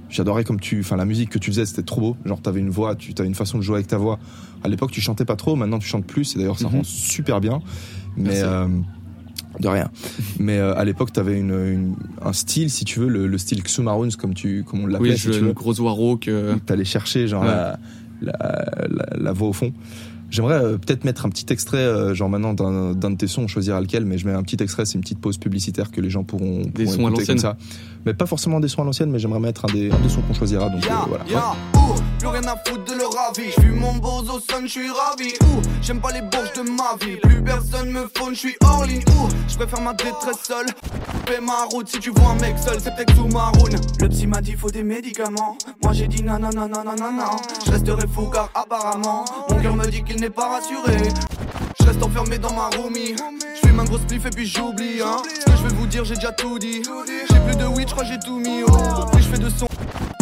j'adorais 0.09 0.43
comme 0.43 0.59
tu, 0.59 0.79
enfin, 0.81 0.95
la 0.95 1.05
musique 1.05 1.29
que 1.29 1.39
tu 1.39 1.51
faisais, 1.51 1.65
c'était 1.65 1.83
trop 1.83 2.01
beau. 2.01 2.17
Genre, 2.25 2.41
t'avais 2.41 2.59
une 2.59 2.69
voix, 2.69 2.95
tu 2.95 3.13
avais 3.17 3.27
une 3.27 3.35
façon 3.35 3.57
de 3.57 3.63
jouer 3.63 3.75
avec 3.75 3.87
ta 3.87 3.97
voix. 3.97 4.19
À 4.63 4.67
l'époque, 4.67 4.91
tu 4.91 5.01
chantais 5.01 5.25
pas 5.25 5.35
trop. 5.35 5.55
Maintenant, 5.55 5.79
tu 5.79 5.87
chantes 5.87 6.05
plus. 6.05 6.35
Et 6.35 6.39
d'ailleurs, 6.39 6.59
ça 6.59 6.67
Mhm. 6.69 6.75
rend 6.77 6.83
super 6.83 7.39
bien. 7.39 7.61
Mais 8.17 8.41
euh, 8.43 8.67
de 9.59 9.67
rien. 9.67 9.89
Mais 10.39 10.57
euh, 10.57 10.75
à 10.77 10.83
l'époque, 10.85 11.11
t'avais 11.13 11.37
une, 11.39 11.51
une- 11.51 11.95
un 12.21 12.33
style, 12.33 12.69
si 12.69 12.85
tu 12.85 12.99
veux, 12.99 13.07
le, 13.09 13.27
le 13.27 13.37
style 13.37 13.61
Xumaruns, 13.63 14.09
comme 14.17 14.33
tu, 14.33 14.63
comme 14.63 14.81
on 14.83 14.87
l'appelait, 14.87 15.11
Oui, 15.11 15.17
si 15.17 15.29
tu 15.31 15.41
le 15.41 15.53
gros 15.53 15.79
Waro 15.81 16.17
que. 16.17 16.55
t'allais 16.65 16.85
chercher 16.85 17.27
genre 17.27 17.43
Ouais. 17.43 17.47
la, 17.49 17.79
la, 18.21 18.65
la- 18.89 19.17
la 19.17 19.31
voix 19.33 19.49
au 19.49 19.53
fond. 19.53 19.73
J'aimerais 20.29 20.55
euh, 20.63 20.77
peut-être 20.77 21.03
mettre 21.03 21.25
un 21.25 21.29
petit 21.29 21.51
extrait, 21.51 21.79
euh, 21.79 22.13
genre 22.13 22.29
maintenant 22.29 22.53
d'un 22.53 22.93
d'un 22.93 23.11
de 23.11 23.17
tes 23.17 23.27
sons, 23.27 23.41
on 23.43 23.47
choisira 23.47 23.81
lequel, 23.81 24.05
mais 24.05 24.17
je 24.17 24.25
mets 24.25 24.33
un 24.33 24.43
petit 24.43 24.63
extrait, 24.63 24.85
c'est 24.85 24.93
une 24.95 25.01
petite 25.01 25.19
pause 25.19 25.37
publicitaire 25.37 25.91
que 25.91 25.99
les 25.99 26.09
gens 26.09 26.23
pourront, 26.23 26.63
pourront 26.73 26.89
sons 26.89 27.05
à 27.07 27.09
l'ancienne. 27.09 27.37
ça. 27.37 27.57
Mais 28.05 28.13
pas 28.13 28.25
forcément 28.27 28.61
des 28.61 28.69
sons 28.69 28.81
à 28.81 28.85
l'ancienne, 28.85 29.11
mais 29.11 29.19
j'aimerais 29.19 29.41
mettre 29.41 29.65
un 29.65 29.73
des, 29.73 29.91
un 29.91 29.99
des 29.99 30.07
sons 30.07 30.21
qu'on 30.21 30.33
choisira. 30.33 30.69
Donc 30.69 30.85
euh, 30.85 30.87
Ya, 30.87 31.05
voilà. 31.09 31.25
plus 31.25 32.01
rien 32.41 32.51
à 32.51 32.69
foutre 32.69 32.85
de 32.85 32.97
leur 32.97 33.11
avis. 33.19 33.51
J'fuis 33.51 33.71
mon 33.71 33.95
bozo 33.95 34.39
son, 34.39 34.65
j'suis 34.65 34.89
ravi. 34.89 35.33
Ouh, 35.43 35.61
j'aime 35.81 35.99
pas 35.99 36.11
les 36.11 36.21
bourges 36.21 36.53
de 36.53 36.61
ma 36.61 36.95
vie. 36.99 37.17
Plus 37.17 37.41
personne 37.43 37.91
me 37.91 38.09
phone, 38.15 38.35
j'suis 38.35 38.55
hors 38.63 38.85
ligne. 38.85 39.03
Ouh, 39.09 39.27
j'préfère 39.47 39.81
ma 39.81 39.93
détresse 39.93 40.43
seule. 40.43 40.67
Fais 41.27 41.41
ma 41.41 41.65
route 41.65 41.87
si 41.87 41.99
tu 41.99 42.09
vois 42.11 42.31
un 42.31 42.35
mec 42.35 42.55
seul, 42.57 42.79
c'est 42.81 42.93
peut-être 42.95 43.15
sous 43.15 43.27
maroon. 43.27 43.69
Le 43.99 44.09
psy 44.09 44.27
m'a 44.27 44.41
dit 44.41 44.53
faut 44.53 44.69
des 44.69 44.83
médicaments. 44.83 45.57
Moi 45.83 45.93
j'ai 45.93 46.07
dit 46.07 46.23
nanana 46.23 46.67
nanana. 46.67 47.31
Je 47.65 47.71
resterai 47.71 48.07
fou 48.07 48.27
car 48.27 48.49
apparemment 48.53 49.25
mon 49.49 49.61
cœur 49.61 49.75
me 49.75 49.87
dit 49.87 50.03
qu'il 50.03 50.19
n'est 50.19 50.29
pas 50.29 50.49
rassuré. 50.49 50.97
Je 51.79 51.85
reste 51.85 52.03
enfermé 52.03 52.37
dans 52.37 52.53
ma 52.53 52.69
roomie. 52.77 53.15
Je 53.63 53.69
un 53.79 53.85
gros 53.85 53.97
spliff 53.97 54.25
et 54.25 54.29
puis 54.29 54.45
j'oublie. 54.45 55.01
Hein. 55.01 55.17
Ce 55.39 55.45
que 55.45 55.57
je 55.57 55.63
vais 55.63 55.73
vous 55.73 55.87
dire, 55.87 56.05
j'ai 56.05 56.15
déjà 56.15 56.31
tout 56.31 56.59
dit. 56.59 56.81
J'ai 57.29 57.39
plus 57.39 57.55
de 57.55 57.65
weed, 57.65 57.87
je 57.87 57.93
crois 57.93 58.03
j'ai 58.03 58.19
tout 58.19 58.37
mis. 58.37 58.63
Oh, 58.67 59.05
puis 59.13 59.23
je 59.23 59.29
fais 59.29 59.37
de 59.37 59.49
son. 59.49 59.67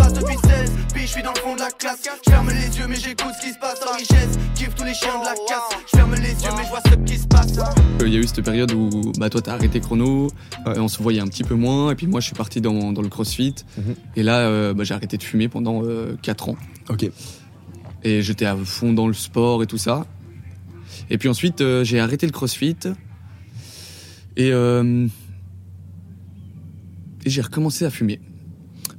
Passe 0.10 0.20
depuis 0.24 0.38
16, 0.38 0.72
puis 0.94 1.02
je 1.04 1.08
suis 1.08 1.22
dans 1.22 1.34
le 1.34 1.40
fond 1.40 1.54
de 1.56 1.60
la 1.60 1.70
classe. 1.70 2.02
Je 2.26 2.32
ferme 2.32 2.50
les 2.50 2.78
yeux, 2.80 2.88
mais 2.88 2.96
j'écoute 2.96 3.32
ce 3.40 3.46
qui 3.46 3.54
se 3.54 3.60
passe. 3.60 3.80
En 3.88 3.96
richesse, 3.96 4.40
kiffe 4.56 4.74
tous 4.74 4.84
les 4.84 4.94
chiens 4.96 5.20
de 5.20 5.26
la 5.26 5.34
casse. 5.48 5.80
Je 5.92 5.98
ferme 5.98 6.16
les 6.16 6.30
yeux, 6.32 6.50
mais 6.58 6.64
je 6.64 6.70
vois 6.70 6.82
ce 6.84 6.96
qui 7.12 7.18
se 7.20 7.28
passe. 7.28 7.60
Il 8.02 8.08
y 8.14 8.16
a 8.16 8.20
eu 8.20 8.24
cette 8.28 8.42
période 8.44 8.72
où 8.74 8.90
bah, 9.20 9.30
toi 9.30 9.42
t'as 9.42 9.54
arrêté 9.54 9.80
chrono, 9.80 10.28
et 10.76 10.80
on 10.80 10.88
se 10.88 11.04
voyait 11.04 11.20
un 11.20 11.28
petit 11.28 11.44
peu 11.44 11.54
moins, 11.54 11.92
et 11.92 11.96
puis 11.96 12.08
moi 12.08 12.22
je 12.22 12.26
suis 12.28 12.36
parti 12.36 12.60
dans, 12.60 12.92
dans 12.92 13.02
le 13.04 13.10
crossfit, 13.10 13.54
Mhm. 13.78 13.96
et 14.16 14.24
là 14.24 14.40
euh, 14.40 14.74
bah, 14.74 14.84
j'ai 14.84 14.96
arrêté 14.96 15.18
de 15.18 15.24
fumer 15.24 15.48
pendant 15.48 15.84
4 16.24 16.50
ans, 16.50 16.58
Ok. 16.90 17.06
et 18.04 18.22
j'étais 18.24 18.46
à 18.46 18.56
fond 18.58 18.94
dans 18.94 19.06
le 19.08 19.14
sport 19.14 19.62
et 19.62 19.68
tout 19.68 19.78
ça. 19.78 20.06
Et 21.12 21.18
puis 21.20 21.30
ensuite 21.30 21.62
euh, 21.62 21.84
j'ai 21.84 22.00
arrêté 22.00 22.26
le 22.26 22.32
crossfit, 22.32 22.76
et, 24.38 24.52
euh, 24.52 25.08
et 27.26 27.30
j'ai 27.30 27.42
recommencé 27.42 27.86
à 27.86 27.92
fumer. 27.92 28.20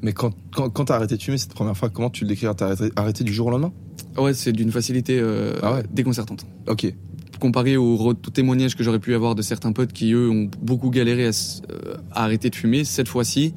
Mais 0.03 0.13
quand, 0.13 0.33
quand, 0.55 0.71
quand 0.71 0.87
t'as 0.87 0.97
arrêté 0.97 1.17
de 1.17 1.23
fumer 1.23 1.37
cette 1.39 1.53
première 1.55 1.77
fois, 1.77 1.91
comment 1.91 2.11
tu 2.11 2.25
le 2.25 2.29
décrirais 2.29 2.55
T'as 2.57 2.67
arrêté, 2.67 2.91
arrêté 2.97 3.25
du 3.25 3.33
jour 3.33 3.49
au 3.49 3.51
lendemain? 3.51 3.73
Ouais, 4.17 4.33
c'est 4.35 4.53
d'une 4.53 4.71
facilité 4.73 5.19
euh, 5.21 5.55
Ah 5.63 5.75
ouais? 5.75 5.83
déconcertante. 5.93 6.47
Ok. 6.69 6.93
comparé 7.39 7.77
aux 7.77 7.97
re- 7.97 8.11
aux 8.11 8.31
témoignages 8.31 8.77
que 8.77 8.83
j'aurais 8.83 8.99
pu 8.99 9.15
avoir 9.15 9.35
de 9.35 9.43
certains 9.43 9.73
potes 9.73 9.93
qui 9.93 10.13
eux 10.13 10.29
ont 10.31 10.49
beaucoup 10.61 10.91
galéré 10.91 11.27
à, 11.27 11.31
euh, 11.31 11.95
à 12.13 12.25
arrêter 12.25 12.51
de 12.51 12.55
fumer, 12.55 12.85
cette 12.85 13.09
fois-ci, 13.09 13.55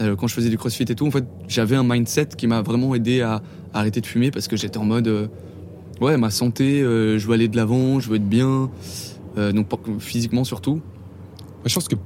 euh, 0.00 0.16
quand 0.16 0.26
je 0.26 0.34
faisais 0.34 0.50
du 0.50 0.58
crossfit 0.58 0.82
et 0.84 0.94
tout, 0.94 1.06
en 1.06 1.10
fait, 1.10 1.24
j'avais 1.48 1.76
un 1.76 1.84
mindset 1.84 2.28
qui 2.36 2.46
m'a 2.46 2.60
vraiment 2.62 2.94
aidé 2.94 3.20
à, 3.22 3.34
à 3.72 3.78
arrêter 3.80 4.00
de 4.00 4.06
fumer 4.06 4.30
parce 4.30 4.48
que 4.48 4.56
j'étais 4.56 4.78
en 4.78 4.84
mode, 4.84 5.08
euh, 5.08 5.26
ouais, 6.00 6.16
ma 6.16 6.30
santé, 6.30 6.82
euh, 6.82 7.18
je 7.18 7.26
veux 7.26 7.34
aller 7.34 7.48
de 7.48 7.56
l'avant, 7.56 8.00
je 8.00 8.08
veux 8.10 8.16
être 8.16 8.28
bien, 8.28 8.70
euh, 9.38 9.52
donc 9.52 9.68
physiquement 10.00 10.44
surtout. 10.44 10.80
Je 11.64 11.74
pense 11.74 11.88
que. 11.88 11.96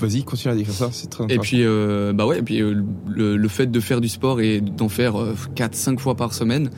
Vas-y, 0.00 0.22
continue 0.22 0.52
à 0.52 0.56
décrire 0.56 0.74
ça, 0.74 0.88
c'est 0.92 1.08
très 1.10 1.24
Et 1.28 1.38
puis, 1.38 1.62
euh, 1.64 2.12
bah 2.12 2.26
ouais, 2.26 2.38
et 2.38 2.42
puis 2.42 2.60
euh, 2.62 2.82
le, 3.08 3.36
le 3.36 3.48
fait 3.48 3.66
de 3.66 3.80
faire 3.80 4.00
du 4.00 4.08
sport 4.08 4.40
et 4.40 4.60
d'en 4.60 4.88
faire 4.88 5.14
4-5 5.56 5.98
fois 5.98 6.14
par 6.14 6.32
semaine 6.34 6.70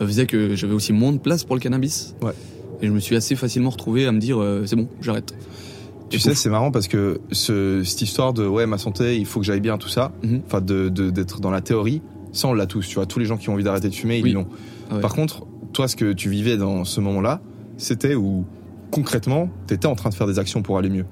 euh, 0.00 0.06
faisait 0.06 0.26
que 0.26 0.54
j'avais 0.56 0.74
aussi 0.74 0.92
moins 0.92 1.12
de 1.12 1.18
place 1.18 1.44
pour 1.44 1.54
le 1.54 1.60
cannabis. 1.60 2.14
Ouais. 2.22 2.32
Et 2.82 2.86
je 2.88 2.92
me 2.92 2.98
suis 2.98 3.14
assez 3.16 3.36
facilement 3.36 3.70
retrouvé 3.70 4.06
à 4.06 4.12
me 4.12 4.18
dire, 4.18 4.40
euh, 4.40 4.64
c'est 4.66 4.74
bon, 4.76 4.88
j'arrête. 5.00 5.34
Tu 6.10 6.18
sais, 6.18 6.34
c'est 6.34 6.50
marrant 6.50 6.70
parce 6.70 6.86
que 6.88 7.20
ce, 7.32 7.82
cette 7.84 8.02
histoire 8.02 8.32
de 8.34 8.46
ouais, 8.46 8.66
ma 8.66 8.78
santé, 8.78 9.16
il 9.16 9.26
faut 9.26 9.40
que 9.40 9.46
j'aille 9.46 9.60
bien, 9.60 9.78
tout 9.78 9.88
ça, 9.88 10.12
Mhm. 10.22 10.42
enfin, 10.46 10.60
de, 10.60 10.88
de- 10.88 11.10
d'être 11.10 11.40
dans 11.40 11.50
la 11.50 11.60
théorie, 11.60 12.02
ça, 12.32 12.48
on 12.48 12.54
l'a 12.54 12.66
tous, 12.66 12.86
tu 12.88 12.96
vois. 12.96 13.06
Tous 13.06 13.18
les 13.20 13.24
gens 13.24 13.36
qui 13.36 13.48
ont 13.48 13.52
envie 13.54 13.64
d'arrêter 13.64 13.88
de 13.88 13.94
fumer, 13.94 14.20
Oui. 14.22 14.30
ils 14.30 14.34
l'ont. 14.34 14.46
Ah 14.90 14.96
ouais. 14.96 15.00
Par 15.00 15.14
contre, 15.14 15.46
toi, 15.72 15.86
ce 15.88 15.94
que 15.96 16.12
tu 16.12 16.28
vivais 16.28 16.56
dans 16.56 16.84
ce 16.84 17.00
moment-là, 17.00 17.40
c'était 17.78 18.14
où, 18.16 18.44
concrètement, 18.90 19.48
t'étais 19.66 19.86
en 19.86 19.94
train 19.94 20.10
de 20.10 20.14
faire 20.14 20.26
des 20.26 20.38
actions 20.38 20.62
pour 20.62 20.76
aller 20.78 20.90
mieux. 20.90 21.06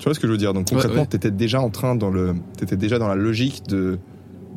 Tu 0.00 0.04
vois 0.04 0.14
ce 0.14 0.18
que 0.20 0.26
je 0.26 0.32
veux 0.32 0.38
dire? 0.38 0.52
Donc, 0.52 0.66
Ouais, 0.68 0.74
concrètement, 0.74 1.02
ouais. 1.02 1.06
t'étais 1.06 1.30
déjà 1.30 1.60
en 1.60 1.70
train 1.70 1.94
dans 1.94 2.10
le, 2.10 2.34
t'étais 2.56 2.76
déjà 2.76 2.98
dans 2.98 3.06
la 3.08 3.14
logique 3.14 3.62
de, 3.68 3.98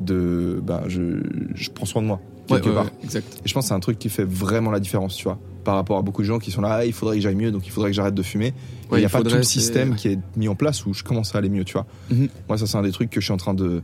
de, 0.02 0.62
ben, 0.66 0.82
je, 0.88 1.22
je 1.54 1.70
prends 1.70 1.86
soin 1.86 2.02
de 2.02 2.08
moi, 2.08 2.20
Ouais, 2.50 2.56
quelque 2.58 2.70
ouais, 2.70 2.76
part. 2.76 2.86
ouais, 2.86 2.92
exact. 3.04 3.28
Et 3.46 3.48
je 3.48 3.54
pense 3.54 3.66
que 3.66 3.68
c'est 3.70 3.74
un 3.74 3.80
truc 3.80 4.00
qui 4.00 4.10
fait 4.10 4.24
vraiment 4.24 4.72
la 4.72 4.80
différence, 4.80 5.16
tu 5.16 5.26
vois, 5.26 5.38
par 5.64 5.76
rapport 5.76 5.98
à 5.98 6.02
beaucoup 6.02 6.22
de 6.22 6.28
gens 6.28 6.40
qui 6.40 6.50
sont 6.52 6.62
là, 6.62 6.70
ah, 6.80 6.86
il 6.86 6.94
faudrait 6.94 7.18
que 7.18 7.22
j'aille 7.22 7.36
mieux, 7.36 7.52
donc 7.52 7.66
il 7.68 7.72
faudrait 7.72 7.90
que 7.92 7.96
j'arrête 7.96 8.16
de 8.16 8.24
fumer. 8.24 8.54
Il 8.90 8.94
Ouais, 8.94 9.00
n'y 9.00 9.06
a 9.06 9.10
pas 9.10 9.22
tout 9.22 9.36
le 9.36 9.44
système 9.44 9.92
ouais. 9.92 9.96
qui 9.96 10.08
est 10.10 10.20
mis 10.36 10.48
en 10.48 10.56
place 10.56 10.86
où 10.86 10.94
je 10.94 11.04
commence 11.04 11.36
à 11.36 11.38
aller 11.40 11.50
mieux, 11.50 11.64
tu 11.66 11.74
vois. 11.74 11.86
Mhm. 12.10 12.28
Moi, 12.50 12.58
ça, 12.58 12.66
c'est 12.68 12.78
un 12.78 12.82
des 12.82 12.92
trucs 12.92 13.10
que 13.10 13.20
je 13.22 13.26
suis 13.26 13.34
en 13.34 13.38
train 13.38 13.54
de. 13.54 13.82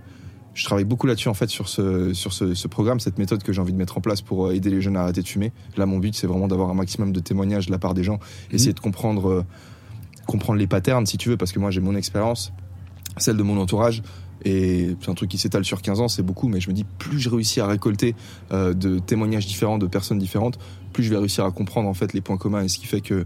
Je 0.53 0.65
travaille 0.65 0.83
beaucoup 0.83 1.07
là-dessus, 1.07 1.29
en 1.29 1.33
fait, 1.33 1.47
sur, 1.49 1.69
ce, 1.69 2.11
sur 2.13 2.33
ce, 2.33 2.53
ce 2.53 2.67
programme, 2.67 2.99
cette 2.99 3.17
méthode 3.17 3.43
que 3.43 3.53
j'ai 3.53 3.61
envie 3.61 3.71
de 3.71 3.77
mettre 3.77 3.97
en 3.97 4.01
place 4.01 4.21
pour 4.21 4.47
euh, 4.47 4.51
aider 4.53 4.69
les 4.71 4.81
jeunes 4.81 4.97
à 4.97 5.01
arrêter 5.03 5.21
de 5.21 5.27
fumer. 5.27 5.51
Là, 5.77 5.85
mon 5.85 5.99
but, 5.99 6.15
c'est 6.15 6.27
vraiment 6.27 6.47
d'avoir 6.47 6.69
un 6.69 6.73
maximum 6.73 7.11
de 7.13 7.19
témoignages 7.19 7.67
de 7.67 7.71
la 7.71 7.77
part 7.79 7.93
des 7.93 8.03
gens, 8.03 8.15
Mhm. 8.49 8.55
essayer 8.55 8.73
de 8.73 8.79
comprendre, 8.79 9.29
euh, 9.29 9.45
comprendre 10.29 10.59
les 10.59 10.67
patterns, 10.67 11.05
si 11.05 11.17
tu 11.17 11.29
veux, 11.29 11.37
parce 11.37 11.51
que 11.51 11.59
moi, 11.59 11.71
j'ai 11.71 11.81
mon 11.81 11.95
expérience, 11.95 12.53
celle 13.17 13.35
de 13.37 13.43
mon 13.43 13.57
entourage. 13.59 14.03
Et 14.45 14.95
c'est 15.01 15.09
un 15.09 15.15
truc 15.15 15.29
qui 15.29 15.37
s'étale 15.37 15.65
sur 15.65 15.81
15 15.81 15.99
ans, 15.99 16.07
c'est 16.07 16.23
beaucoup, 16.23 16.47
mais 16.47 16.61
je 16.61 16.69
me 16.69 16.73
dis, 16.75 16.85
plus 16.97 17.19
je 17.19 17.29
réussis 17.29 17.59
à 17.59 17.67
récolter 17.67 18.15
euh, 18.53 18.73
de 18.73 18.99
témoignages 18.99 19.45
différents, 19.47 19.77
de 19.77 19.87
personnes 19.87 20.19
différentes, 20.19 20.59
plus 20.93 21.03
je 21.03 21.09
vais 21.09 21.17
réussir 21.17 21.43
à 21.45 21.51
comprendre 21.51 21.89
en 21.89 21.93
fait 21.93 22.13
les 22.13 22.21
points 22.21 22.37
communs 22.37 22.63
et 22.63 22.69
ce 22.69 22.77
qui 22.79 22.85
fait 22.85 23.01
que 23.01 23.25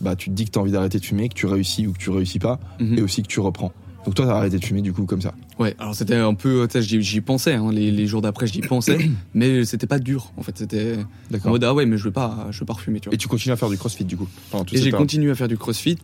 bah, 0.00 0.16
tu 0.16 0.30
te 0.30 0.34
dis 0.34 0.44
que 0.46 0.50
tu 0.52 0.58
as 0.58 0.62
envie 0.62 0.72
d'arrêter 0.72 0.98
de 0.98 1.04
fumer, 1.04 1.28
que 1.28 1.34
tu 1.34 1.46
réussis 1.46 1.86
ou 1.86 1.92
que 1.92 1.98
tu 1.98 2.08
réussis 2.10 2.38
pas, 2.38 2.58
Mhm. 2.80 2.98
et 2.98 3.02
aussi 3.02 3.22
que 3.22 3.28
tu 3.28 3.40
reprends. 3.40 3.72
Donc 4.06 4.14
toi, 4.14 4.24
tu 4.24 4.30
as 4.30 4.36
arrêté 4.36 4.58
de 4.58 4.64
fumer 4.64 4.82
du 4.82 4.92
coup 4.92 5.04
comme 5.04 5.20
ça. 5.20 5.34
Ouais, 5.58 5.74
alors 5.80 5.94
c'était 5.94 6.14
un 6.14 6.32
peu, 6.34 6.68
tu 6.70 6.80
sais, 6.80 7.00
j'y 7.02 7.20
pensais, 7.20 7.54
hein, 7.54 7.70
les, 7.72 7.90
les 7.90 8.06
jours 8.06 8.22
d'après, 8.22 8.46
j'y 8.46 8.60
pensais, 8.60 9.10
mais 9.34 9.64
c'était 9.64 9.86
pas 9.88 9.98
dur, 9.98 10.32
en 10.38 10.42
fait. 10.42 10.56
C'était 10.56 10.96
en 11.44 11.48
mode, 11.50 11.64
ah 11.64 11.74
ouais, 11.74 11.86
mais 11.86 11.98
je 11.98 12.04
veux 12.04 12.12
pas, 12.12 12.46
je 12.50 12.60
veux 12.60 12.66
pas 12.66 12.74
refumer, 12.74 13.00
tu 13.00 13.08
vois. 13.08 13.14
Et 13.14 13.18
tu 13.18 13.26
continues 13.28 13.52
à 13.52 13.56
faire 13.56 13.68
du 13.68 13.76
crossfit 13.76 14.04
du 14.04 14.16
coup 14.16 14.28
pendant 14.50 14.64
toute 14.64 14.78
Et 14.78 14.80
j'ai 14.82 14.90
continué 14.92 15.30
à 15.32 15.34
faire 15.34 15.48
du 15.48 15.58
crossfit. 15.58 15.98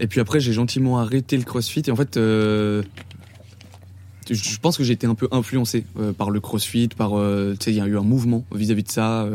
Et 0.00 0.06
puis 0.06 0.20
après, 0.20 0.40
j'ai 0.40 0.52
gentiment 0.52 0.98
arrêté 0.98 1.36
le 1.36 1.44
crossfit. 1.44 1.82
Et 1.86 1.90
en 1.90 1.96
fait, 1.96 2.16
euh, 2.16 2.82
je 4.30 4.58
pense 4.58 4.76
que 4.78 4.84
j'ai 4.84 4.92
été 4.92 5.06
un 5.06 5.14
peu 5.14 5.28
influencé 5.32 5.84
euh, 5.98 6.12
par 6.12 6.30
le 6.30 6.40
CrossFit, 6.40 6.88
par 6.88 7.18
euh, 7.18 7.54
tu 7.58 7.64
sais, 7.64 7.72
il 7.72 7.76
y 7.76 7.80
a 7.80 7.86
eu 7.86 7.96
un 7.96 8.02
mouvement 8.02 8.44
vis-à-vis 8.54 8.84
de 8.84 8.90
ça, 8.90 9.28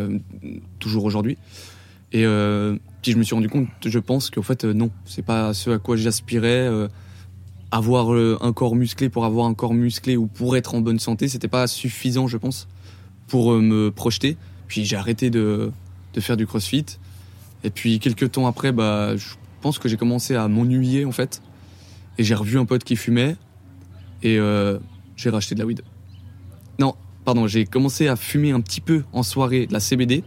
toujours 0.79 1.05
aujourd'hui. 1.05 1.37
Et 2.15 2.25
puis 3.01 3.11
je 3.11 3.17
me 3.17 3.23
suis 3.23 3.33
rendu 3.33 3.49
compte, 3.49 3.67
je 3.83 3.97
pense 3.97 4.29
qu'en 4.29 4.43
fait 4.43 4.65
non, 4.65 4.91
c'est 5.03 5.25
pas 5.25 5.51
ce 5.55 5.71
à 5.71 5.79
quoi 5.79 5.95
j'aspirais. 5.95 6.69
avoir 7.71 8.11
un 8.11 8.53
corps 8.53 8.75
musclé 8.75 9.09
pour 9.09 9.25
avoir 9.25 9.47
un 9.47 9.55
corps 9.55 9.73
musclé 9.73 10.15
ou 10.15 10.27
pour 10.27 10.55
être 10.55 10.75
en 10.75 10.81
bonne 10.81 10.99
santé, 10.99 11.27
c'était 11.27 11.47
pas 11.47 11.65
suffisant, 11.65 12.27
je 12.27 12.37
pense, 12.37 12.67
pour 13.27 13.53
me 13.53 13.89
projeter. 13.89 14.37
Puis 14.67 14.85
j'ai 14.85 14.95
arrêté 14.95 15.31
de, 15.31 15.71
de 16.13 16.21
faire 16.21 16.37
du 16.37 16.45
CrossFit. 16.45 16.85
Et 17.63 17.71
puis 17.71 17.99
quelques 17.99 18.33
temps 18.33 18.45
après, 18.45 18.71
bah, 18.71 19.17
je 19.17 19.33
pense 19.63 19.79
que 19.79 19.87
j'ai 19.87 19.97
commencé 19.97 20.35
à 20.35 20.47
m'ennuyer 20.47 21.05
en 21.05 21.11
fait. 21.11 21.41
Et 22.17 22.23
j'ai 22.23 22.35
revu 22.35 22.59
un 22.59 22.65
pote 22.65 22.83
qui 22.83 22.95
fumait 22.95 23.37
et 24.21 24.37
euh, 24.37 24.77
j'ai 25.15 25.29
racheté 25.29 25.55
de 25.55 25.59
la 25.59 25.65
weed. 25.65 25.81
Non, 26.79 26.95
pardon, 27.25 27.47
j'ai 27.47 27.65
commencé 27.65 28.07
à 28.07 28.15
fumer 28.15 28.51
un 28.51 28.61
petit 28.61 28.81
peu 28.81 29.03
en 29.13 29.23
soirée 29.23 29.65
de 29.65 29.73
la 29.73 29.79
CBD, 29.79 30.23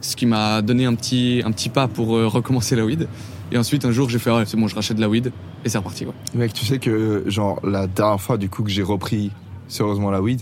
ce 0.00 0.16
qui 0.16 0.26
m'a 0.26 0.62
donné 0.62 0.86
un 0.86 0.94
petit, 0.94 1.42
un 1.44 1.52
petit 1.52 1.68
pas 1.68 1.86
pour 1.86 2.16
euh, 2.16 2.26
recommencer 2.26 2.74
la 2.74 2.84
weed. 2.84 3.06
Et 3.52 3.58
ensuite, 3.58 3.84
un 3.84 3.92
jour, 3.92 4.08
j'ai 4.08 4.18
fait, 4.18 4.32
ouais, 4.32 4.44
c'est 4.46 4.56
bon, 4.56 4.66
je 4.66 4.74
rachète 4.74 4.96
de 4.96 5.02
la 5.02 5.08
weed 5.08 5.30
et 5.64 5.68
c'est 5.68 5.78
reparti. 5.78 6.04
Quoi. 6.04 6.14
Mec, 6.34 6.52
tu 6.52 6.64
sais 6.64 6.78
que, 6.78 7.22
genre, 7.28 7.60
la 7.64 7.86
dernière 7.86 8.20
fois, 8.20 8.38
du 8.38 8.48
coup, 8.48 8.64
que 8.64 8.70
j'ai 8.70 8.82
repris 8.82 9.30
sérieusement 9.68 10.10
la 10.10 10.20
weed, 10.20 10.40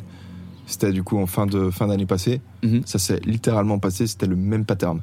c'était 0.67 0.93
du 0.93 1.03
coup 1.03 1.19
en 1.19 1.27
fin 1.27 1.47
de 1.47 1.69
fin 1.71 1.89
d'année 1.89 2.07
passée. 2.07 2.41
Mhm. 2.63 2.83
Ça 2.87 2.99
s'est 2.99 3.21
littéralement 3.25 3.79
passé, 3.79 4.07
c'était 4.07 4.27
le 4.27 4.37
même 4.37 4.65
pattern. 4.65 5.03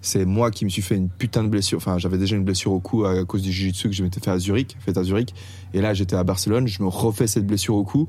C'est 0.00 0.24
moi 0.24 0.50
qui 0.50 0.64
me 0.64 0.70
suis 0.70 0.82
fait 0.82 0.94
une 0.96 1.08
putain 1.08 1.42
de 1.44 1.48
blessure. 1.48 1.78
Enfin, 1.78 1.98
j'avais 1.98 2.18
déjà 2.18 2.36
une 2.36 2.44
blessure 2.44 2.72
au 2.72 2.80
cou 2.80 3.04
à 3.04 3.24
cause 3.24 3.42
du 3.42 3.52
jiu-jitsu 3.52 3.88
que 3.88 3.94
je 3.94 4.02
m'étais 4.02 4.20
fait 4.20 4.30
à 4.30 4.38
Zurich, 4.38 4.76
fait 4.80 4.96
à 4.96 5.02
Zurich. 5.02 5.34
Et 5.74 5.80
là, 5.80 5.94
j'étais 5.94 6.16
à 6.16 6.24
Barcelone, 6.24 6.66
je 6.68 6.82
me 6.82 6.88
refais 6.88 7.26
cette 7.26 7.46
blessure 7.46 7.74
au 7.76 7.84
cou. 7.84 8.08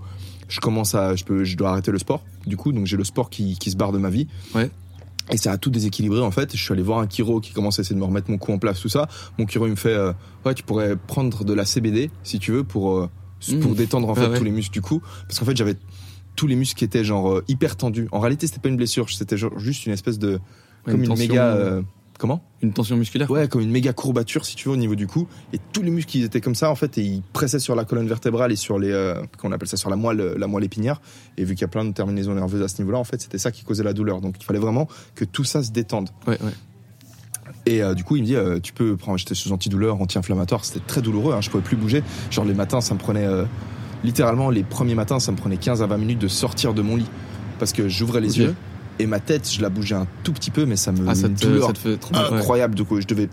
Je 0.49 0.59
commence 0.61 0.95
à, 0.95 1.15
je 1.15 1.23
peux, 1.25 1.43
je 1.43 1.57
dois 1.57 1.71
arrêter 1.71 1.91
le 1.91 1.99
sport. 1.99 2.23
Du 2.45 2.55
coup, 2.57 2.71
donc 2.71 2.85
j'ai 2.85 2.95
le 2.97 3.03
sport 3.03 3.29
qui, 3.29 3.57
qui 3.57 3.71
se 3.71 3.75
barre 3.75 3.91
de 3.91 3.97
ma 3.97 4.09
vie. 4.09 4.27
Ouais. 4.55 4.69
Et 5.29 5.35
ça 5.35 5.51
a 5.51 5.57
tout 5.57 5.69
déséquilibré 5.69 6.21
en 6.21 6.31
fait. 6.31 6.55
Je 6.55 6.63
suis 6.63 6.71
allé 6.71 6.81
voir 6.83 6.99
un 6.99 7.07
chiro 7.09 7.41
qui 7.41 7.51
commence 7.51 7.79
à 7.79 7.81
essayer 7.81 7.95
de 7.95 7.99
me 7.99 8.05
remettre 8.05 8.31
mon 8.31 8.37
cou 8.37 8.53
en 8.53 8.59
place, 8.59 8.79
tout 8.79 8.87
ça. 8.87 9.09
Mon 9.37 9.45
chiro 9.45 9.67
il 9.67 9.71
me 9.71 9.75
fait, 9.75 9.89
euh, 9.89 10.13
ouais, 10.45 10.53
tu 10.53 10.63
pourrais 10.63 10.95
prendre 10.95 11.43
de 11.43 11.51
la 11.53 11.65
CBD 11.65 12.09
si 12.23 12.39
tu 12.39 12.53
veux 12.53 12.63
pour 12.63 12.97
euh, 12.97 13.09
pour 13.61 13.71
Mmh. 13.71 13.75
détendre 13.75 14.07
en 14.09 14.13
Ah 14.13 14.21
fait 14.21 14.27
ouais. 14.29 14.37
tous 14.37 14.45
les 14.45 14.51
muscles 14.51 14.71
du 14.71 14.81
cou. 14.81 15.01
Parce 15.27 15.37
qu'en 15.39 15.45
fait 15.45 15.57
j'avais 15.57 15.75
tous 16.37 16.47
les 16.47 16.55
muscles 16.55 16.77
qui 16.79 16.85
étaient 16.85 17.03
genre 17.03 17.29
euh, 17.29 17.43
hyper 17.49 17.75
tendus. 17.75 18.07
En 18.13 18.21
réalité 18.21 18.47
c'était 18.47 18.59
pas 18.61 18.69
une 18.69 18.77
blessure, 18.77 19.09
c'était 19.09 19.35
juste 19.57 19.85
une 19.85 19.91
espèce 19.91 20.17
de 20.17 20.39
Ouais, 20.85 20.93
comme 20.93 21.01
une, 21.01 21.07
tension, 21.09 21.27
méga 21.27 21.47
euh, 21.47 21.81
comment? 22.17 22.41
une 22.61 22.73
tension 22.73 22.95
musculaire. 22.95 23.29
Ouais, 23.29 23.47
comme 23.47 23.61
une 23.61 23.71
méga 23.71 23.93
courbature, 23.93 24.45
si 24.45 24.55
tu 24.55 24.69
veux, 24.69 24.75
au 24.75 24.77
niveau 24.77 24.95
du 24.95 25.07
cou. 25.07 25.27
Et 25.53 25.59
tous 25.73 25.81
les 25.81 25.91
muscles, 25.91 26.17
ils 26.17 26.23
étaient 26.23 26.41
comme 26.41 26.55
ça, 26.55 26.69
en 26.69 26.75
fait, 26.75 26.97
et 26.97 27.01
ils 27.01 27.21
pressaient 27.33 27.59
sur 27.59 27.75
la 27.75 27.85
colonne 27.85 28.07
vertébrale 28.07 28.51
et 28.51 28.55
sur 28.55 28.79
les, 28.79 28.91
euh, 28.91 29.21
qu'on 29.37 29.51
appelle 29.51 29.67
ça 29.67 29.77
sur 29.77 29.89
la 29.89 29.95
moelle, 29.95 30.35
la 30.37 30.47
moelle 30.47 30.63
épinière. 30.63 31.01
Et 31.37 31.43
vu 31.43 31.55
qu'il 31.55 31.61
y 31.61 31.65
a 31.65 31.69
plein 31.69 31.85
de 31.85 31.93
terminaisons 31.93 32.33
nerveuses 32.33 32.61
à 32.61 32.67
ce 32.67 32.81
niveau-là, 32.81 32.99
en 32.99 33.03
fait, 33.03 33.21
c'était 33.21 33.37
ça 33.37 33.51
qui 33.51 33.63
causait 33.63 33.83
la 33.83 33.93
douleur. 33.93 34.21
Donc, 34.21 34.35
il 34.39 34.45
fallait 34.45 34.59
vraiment 34.59 34.87
que 35.15 35.25
tout 35.25 35.43
ça 35.43 35.63
se 35.63 35.71
détende. 35.71 36.09
Ouais, 36.27 36.37
ouais. 36.41 36.53
Et 37.67 37.83
euh, 37.83 37.93
du 37.93 38.05
coup, 38.05 38.15
il 38.15 38.21
me 38.21 38.25
dit, 38.25 38.35
euh, 38.35 38.59
tu 38.59 38.71
peux 38.71 38.95
prendre, 38.95 39.17
j'étais 39.17 39.35
sous 39.35 39.51
antidouleur, 39.51 40.01
anti-inflammatoire, 40.01 40.63
c'était 40.63 40.85
très 40.85 41.01
douloureux, 41.01 41.33
hein, 41.33 41.41
je 41.41 41.49
pouvais 41.49 41.63
plus 41.63 41.75
bouger. 41.75 42.01
Genre, 42.31 42.45
les 42.45 42.53
matins, 42.53 42.79
ça 42.79 42.93
me 42.93 42.99
prenait, 42.99 43.25
euh, 43.25 43.43
littéralement, 44.05 44.49
les 44.49 44.63
premiers 44.63 44.95
matins, 44.95 45.19
ça 45.19 45.33
me 45.33 45.37
prenait 45.37 45.57
15 45.57 45.81
à 45.81 45.85
20 45.85 45.97
minutes 45.97 46.19
de 46.19 46.29
sortir 46.29 46.73
de 46.73 46.81
mon 46.81 46.95
lit. 46.95 47.09
Parce 47.59 47.73
que 47.73 47.89
j'ouvrais 47.89 48.21
les 48.21 48.39
yeux, 48.39 48.55
et 48.99 49.05
ma 49.05 49.19
tête, 49.19 49.49
je 49.51 49.61
la 49.61 49.69
bougeais 49.69 49.95
un 49.95 50.07
tout 50.23 50.33
petit 50.33 50.51
peu, 50.51 50.65
mais 50.65 50.75
ça 50.75 50.91
me, 50.91 51.07
Ah, 51.07 51.15
ça 51.15 51.29
te, 51.29 51.45
douleur 51.45 51.67
ça 51.67 51.73
te 51.73 51.79
fait 51.79 51.97
trop 51.97 52.13
mal. 52.13 52.31
ouais. 52.31 52.37
incroyable 52.39 52.75
de 52.75 52.83
quoi 52.83 52.99
je 53.01 53.07
devais 53.07 53.29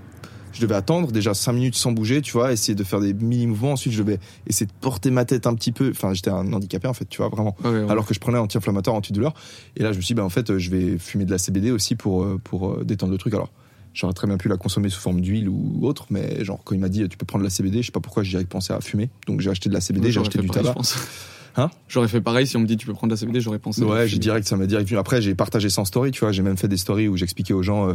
je 0.52 0.60
devais 0.60 0.76
attendre 0.76 1.10
déjà 1.10 1.34
5 1.34 1.52
minutes 1.52 1.74
sans 1.74 1.90
bouger 1.90 2.22
tu 2.22 2.30
vois 2.30 2.52
essayer 2.52 2.76
de 2.76 2.84
faire 2.84 3.00
des 3.00 3.12
mini 3.12 3.48
mouvements 3.48 3.72
ensuite 3.72 3.92
je 3.92 4.00
devais 4.00 4.20
essayer 4.46 4.66
de 4.66 4.72
porter 4.80 5.10
ma 5.10 5.24
tête 5.24 5.48
un 5.48 5.54
petit 5.54 5.72
peu 5.72 5.90
enfin 5.90 6.14
j'étais 6.14 6.30
un 6.30 6.52
handicapé 6.52 6.86
en 6.86 6.94
fait 6.94 7.06
tu 7.06 7.16
vois 7.18 7.28
vraiment 7.28 7.56
Ouais, 7.64 7.70
ouais, 7.70 7.82
ouais. 7.82 7.90
alors 7.90 8.06
que 8.06 8.14
je 8.14 8.20
prenais 8.20 8.38
anti-inflammatoire 8.38 8.94
antidouleur 8.94 9.34
et 9.76 9.82
là 9.82 9.90
je 9.90 9.96
me 9.96 10.02
suis 10.02 10.14
dit 10.14 10.16
bah 10.16 10.24
en 10.24 10.28
fait 10.28 10.50
euh, 10.50 10.58
je 10.60 10.70
vais 10.70 10.96
fumer 10.96 11.24
de 11.24 11.32
la 11.32 11.38
CBD 11.38 11.72
aussi 11.72 11.96
pour 11.96 12.22
euh, 12.22 12.40
pour 12.44 12.70
euh, 12.70 12.84
détendre 12.84 13.10
le 13.10 13.18
truc 13.18 13.34
alors 13.34 13.50
j'aurais 13.94 14.12
très 14.12 14.28
bien 14.28 14.36
pu 14.36 14.46
la 14.48 14.56
consommer 14.56 14.90
sous 14.90 15.00
forme 15.00 15.20
d'huile 15.20 15.48
ou 15.48 15.80
autre 15.82 16.06
mais 16.10 16.44
genre 16.44 16.60
quand 16.62 16.76
il 16.76 16.80
m'a 16.80 16.88
dit 16.88 17.08
tu 17.08 17.16
peux 17.16 17.26
prendre 17.26 17.42
de 17.42 17.48
la 17.48 17.50
CBD 17.50 17.80
je 17.82 17.86
sais 17.86 17.92
pas 17.92 17.98
pourquoi 17.98 18.22
j'ai 18.22 18.44
pensé 18.44 18.72
à 18.72 18.80
fumer 18.80 19.10
donc 19.26 19.40
j'ai 19.40 19.50
acheté 19.50 19.68
de 19.68 19.74
la 19.74 19.80
CBD 19.80 20.06
Ouais, 20.06 20.12
j'ai 20.12 20.20
acheté 20.20 20.38
du 20.38 20.46
pareil, 20.46 20.62
tabac. 20.66 20.82
Hein 21.56 21.70
J'aurais 21.88 22.08
fait 22.08 22.20
pareil 22.20 22.46
si 22.46 22.56
on 22.56 22.60
me 22.60 22.66
dit 22.66 22.76
tu 22.76 22.86
peux 22.86 22.94
prendre 22.94 23.10
de 23.10 23.14
la 23.14 23.20
CBD, 23.20 23.40
j'aurais 23.40 23.58
pensé. 23.60 23.82
Ouais, 23.84 24.08
j'ai 24.08 24.18
direct, 24.18 24.46
ça 24.46 24.56
m'a 24.56 24.66
direct 24.66 24.88
venu. 24.88 24.98
Après, 24.98 25.22
j'ai 25.22 25.34
partagé 25.34 25.68
en 25.76 25.84
story, 25.84 26.10
tu 26.10 26.20
vois. 26.20 26.32
J'ai 26.32 26.42
même 26.42 26.56
fait 26.56 26.66
des 26.68 26.76
stories 26.76 27.06
où 27.06 27.16
j'expliquais 27.16 27.52
aux 27.54 27.62
gens 27.62 27.88
euh, 27.90 27.94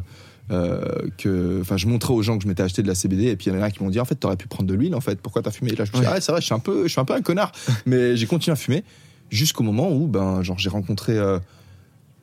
euh, 0.52 0.82
que, 1.17 1.60
enfin, 1.62 1.76
je 1.76 1.88
montrais 1.88 2.13
aux 2.13 2.22
gens 2.22 2.38
que 2.38 2.43
je 2.43 2.48
m'étais 2.48 2.63
acheté 2.63 2.82
de 2.84 2.88
la 2.88 2.95
CBD, 2.95 3.26
et 3.26 3.36
puis 3.36 3.48
il 3.50 3.54
y 3.54 3.58
en 3.58 3.62
a 3.62 3.69
qui 3.69 3.84
m'ont 3.84 3.89
dit, 3.89 4.00
en 4.00 4.06
fait, 4.06 4.15
t'aurais 4.15 4.38
pu 4.38 4.48
prendre 4.48 4.69
de 4.69 4.74
l'huile, 4.74 4.95
en 4.95 5.02
fait. 5.02 5.19
Pourquoi 5.22 5.41
t'as 5.41 5.52
fumé? 5.52 5.72
Et 5.72 5.76
là, 5.76 5.84
je 5.86 5.91
me 5.91 5.95
suis 5.98 6.02
dit, 6.06 6.08
Ouais. 6.08 6.13
ah, 6.17 6.22
c'est 6.22 6.32
vrai, 6.32 6.39
je 6.41 6.45
suis 6.45 6.56
un 6.56 6.60
peu, 6.60 6.84
je 6.84 6.88
suis 6.89 7.02
un 7.02 7.06
peu 7.06 7.13
un 7.13 7.22
connard. 7.22 7.52
Mais 7.86 8.15
j'ai 8.15 8.28
continué 8.28 8.54
à 8.54 8.56
fumer 8.56 8.84
jusqu'au 9.30 9.63
moment 9.63 9.91
où, 9.91 10.08
ben, 10.08 10.41
genre, 10.41 10.58
j'ai 10.58 10.69
rencontré. 10.69 11.17
euh, 11.17 11.39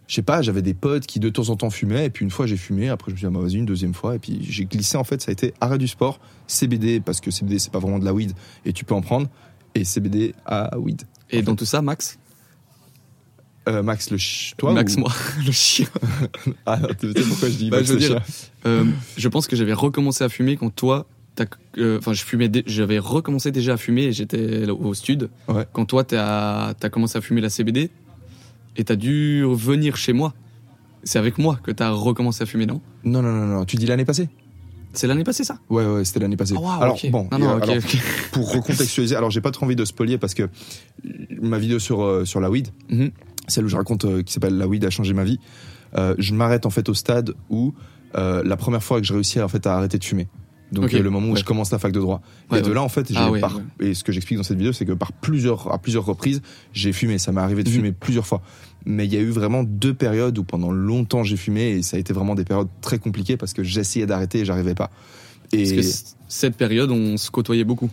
je 0.09 0.15
sais 0.15 0.23
pas, 0.23 0.41
j'avais 0.41 0.63
des 0.63 0.75
potes 0.75 1.05
qui 1.07 1.19
de 1.21 1.29
temps 1.29 1.49
en 1.51 1.57
temps 1.57 1.69
fumaient, 1.71 2.07
et 2.07 2.11
puis 2.11 2.25
une 2.25 2.31
fois 2.31 2.47
j'ai 2.47 2.57
fumé, 2.57 2.89
après 2.89 3.11
je 3.11 3.15
me 3.15 3.19
suis 3.19 3.27
dit, 3.27 3.35
ah, 3.35 3.39
bah, 3.39 3.45
vas-y, 3.45 3.57
une 3.57 3.67
deuxième 3.67 3.93
fois, 3.93 4.15
et 4.15 4.21
puis 4.21 4.39
j'ai 4.41 4.65
glissé, 4.65 4.97
en 4.97 5.03
fait, 5.05 5.21
ça 5.21 5.31
a 5.31 5.33
été 5.33 5.53
arrêt 5.61 5.79
du 5.79 5.89
sport, 5.89 6.21
CBD, 6.47 7.01
parce 7.01 7.21
que 7.21 7.33
CBD 7.33 7.59
c'est 7.59 7.73
pas 7.73 7.81
vraiment 7.81 7.99
de 7.99 8.05
la 8.05 8.15
weed, 8.15 8.33
et 8.65 8.73
tu 8.73 8.85
peux 8.85 8.95
en 8.95 9.01
prendre, 9.03 9.29
et 9.75 9.83
CBD 9.85 10.33
à 10.47 10.79
weed. 10.79 11.03
Et 11.31 11.43
dans 11.43 11.57
tout 11.57 11.65
ça, 11.65 11.83
Max 11.83 12.19
Euh, 13.69 13.83
Max, 13.83 14.11
le 14.11 14.19
ch... 14.19 14.55
toi 14.57 14.73
Max, 14.73 14.95
ou- 14.97 15.01
moi, 15.01 15.13
le 15.45 15.53
chien. 15.53 15.87
Ah, 16.67 16.79
tu 17.01 17.13
sais 17.13 17.23
pourquoi 17.29 17.49
je 17.49 17.55
dis 17.57 17.71
Bah, 17.71 17.79
Max 17.79 17.89
je 17.89 17.93
veux 17.95 17.99
le 18.01 18.07
dire, 18.07 18.25
chien 18.25 18.49
Euh, 18.67 18.85
je 19.17 19.29
pense 19.29 19.47
que 19.47 19.57
j'avais 19.57 19.73
recommencé 19.73 20.23
à 20.25 20.29
fumer 20.29 20.57
quand 20.57 20.71
toi, 20.75 21.07
euh, 21.79 21.99
enfin, 21.99 22.13
je 22.13 22.23
fumais, 22.23 22.49
dé- 22.49 22.63
j'avais 22.67 22.99
recommencé 22.99 23.51
déjà 23.51 23.75
à 23.75 23.77
fumer 23.77 24.05
et 24.05 24.13
j'étais 24.13 24.69
au 24.71 24.95
stud. 24.95 25.29
Ouais. 25.49 25.67
Quand 25.73 25.85
toi, 25.85 26.05
t'as 26.05 26.75
as 26.81 26.89
commencé 26.91 27.19
à 27.19 27.21
fumer 27.21 27.41
la 27.41 27.51
CBD 27.51 27.91
et 28.77 28.85
t'as 28.85 28.97
dû 28.97 29.43
venir 29.45 29.97
chez 29.97 30.13
moi. 30.13 30.33
C'est 31.05 31.19
avec 31.19 31.39
moi 31.39 31.59
que 31.63 31.71
t'as 31.71 31.91
recommencé 31.91 32.43
à 32.43 32.47
fumer, 32.47 32.67
non? 32.67 32.81
Non, 33.05 33.21
non, 33.23 33.33
non, 33.33 33.47
non. 33.47 33.65
Tu 33.65 33.77
dis 33.77 33.87
l'année 33.87 34.05
passée 34.05 34.29
C'est 34.97 35.07
l'année 35.07 35.25
passée, 35.25 35.45
ça 35.45 35.59
Ouais, 35.71 35.85
ouais, 35.87 36.05
c'était 36.05 36.21
l'année 36.21 36.37
passée. 36.37 36.55
Ah, 36.57 36.79
alors, 36.83 36.99
bon, 37.11 37.29
non, 37.31 37.39
non, 37.39 37.51
euh, 37.51 37.57
ok, 37.59 37.63
alors, 37.65 37.77
ok. 37.77 37.99
pour 38.33 38.53
recontextualiser, 38.53 39.15
alors 39.15 39.31
j'ai 39.31 39.41
pas 39.41 39.51
trop 39.51 39.67
envie 39.67 39.77
de 39.77 39.85
spoiler 39.85 40.19
parce 40.19 40.35
que 40.35 40.49
ma 41.41 41.59
vidéo 41.59 41.79
sur, 41.79 42.03
euh, 42.03 42.25
sur 42.25 42.41
la 42.41 42.51
weed, 42.51 42.69
Mhm. 42.91 43.11
celle 43.49 43.65
où 43.65 43.69
je 43.69 43.77
raconte 43.77 44.05
euh, 44.07 44.23
qui 44.23 44.33
s'appelle 44.33 44.57
La 44.57 44.67
weed 44.67 44.85
a 44.85 44.91
changé 44.91 45.13
ma 45.13 45.25
vie, 45.25 45.39
euh, 45.97 46.15
je 46.19 46.35
m'arrête 46.35 46.67
en 46.67 46.71
fait 46.71 46.89
au 46.89 46.95
stade 46.95 47.35
où 47.51 47.75
la 48.15 48.57
première 48.57 48.83
fois 48.83 48.99
que 49.01 49.07
je 49.07 49.13
réussis 49.13 49.41
en 49.43 49.49
fait 49.49 49.67
à 49.67 49.77
arrêter 49.77 49.99
de 49.99 50.05
fumer. 50.05 50.27
Donc 50.73 50.91
le 50.91 51.11
moment 51.11 51.29
où 51.29 51.33
ouais. 51.35 51.39
je 51.39 51.45
commence 51.45 51.71
la 51.71 51.79
fac 51.79 51.93
de 51.93 52.01
droit. 52.01 52.23
Ouais, 52.51 52.59
et 52.59 52.63
de 52.63 52.69
ouais. 52.69 52.75
là 52.75 52.83
en 52.83 52.89
fait, 52.89 53.07
j'ai 53.13 53.19
Ah 53.19 53.31
par- 53.41 53.61
et 53.79 53.93
ce 53.95 54.03
que 54.03 54.11
j'explique 54.11 54.39
dans 54.39 54.43
cette 54.43 54.57
vidéo, 54.57 54.73
c'est 54.73 54.87
que 54.87 54.93
par 54.93 55.13
plusieurs 55.13 55.71
à 55.73 55.79
plusieurs 55.79 56.05
reprises, 56.07 56.41
j'ai 56.73 56.93
fumé. 56.95 57.19
Ça 57.19 57.31
m'est 57.31 57.41
arrivé 57.43 57.63
de 57.63 57.69
Mhm. 57.69 57.75
fumer 57.77 57.93
plusieurs 57.93 58.27
fois. 58.27 58.41
Mais 58.89 59.05
il 59.05 59.13
y 59.13 59.17
a 59.17 59.21
eu 59.21 59.31
vraiment 59.31 59.65
deux 59.65 59.93
périodes 59.95 60.39
où 60.39 60.45
pendant 60.45 60.71
longtemps 60.71 61.25
j'ai 61.25 61.37
fumé 61.37 61.71
et 61.71 61.83
ça 61.83 61.97
a 61.97 62.01
été 62.01 62.13
vraiment 62.13 62.35
des 62.37 62.45
périodes 62.45 62.69
très 62.81 62.99
compliquées 62.99 63.37
parce 63.37 63.53
que 63.53 63.63
j'essayais 63.65 64.07
d'arrêter 64.07 64.39
et 64.41 64.45
j'arrivais 64.45 64.75
pas. 64.77 64.91
Parce 65.51 65.63
Et 65.71 65.77
que 65.77 65.83
c- 65.83 66.05
cette 66.29 66.57
période, 66.57 66.91
on 66.93 67.17
se 67.17 67.31
côtoyait 67.31 67.65
beaucoup. 67.65 67.91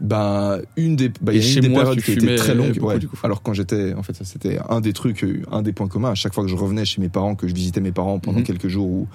ben 0.00 0.60
une 0.76 0.94
des 0.96 1.10
il 1.32 1.36
y 1.36 1.40
a 1.44 1.54
une 1.54 1.60
des 1.60 1.68
moi, 1.68 1.82
périodes 1.84 2.02
qui 2.02 2.12
était 2.12 2.36
très 2.36 2.54
longue. 2.54 2.74
beaucoup, 2.74 2.86
ouais. 2.88 2.98
du 2.98 3.08
coup. 3.08 3.16
Alors 3.22 3.42
quand 3.42 3.54
j'étais 3.54 3.94
en 3.94 4.02
fait 4.02 4.14
ça 4.14 4.24
c'était 4.24 4.58
un 4.68 4.80
des 4.80 4.92
trucs 4.92 5.24
euh, 5.24 5.42
un 5.50 5.62
des 5.62 5.72
points 5.72 5.88
communs 5.88 6.10
à 6.10 6.14
chaque 6.14 6.34
fois 6.34 6.44
que 6.44 6.50
je 6.50 6.56
revenais 6.56 6.84
chez 6.84 7.00
mes 7.00 7.08
parents 7.08 7.34
que 7.34 7.48
je 7.48 7.54
visitais 7.54 7.80
mes 7.80 7.92
parents 7.92 8.18
pendant 8.18 8.38
Mhm. 8.38 8.44
quelques 8.44 8.68
jours 8.68 8.86
ou 8.88 9.08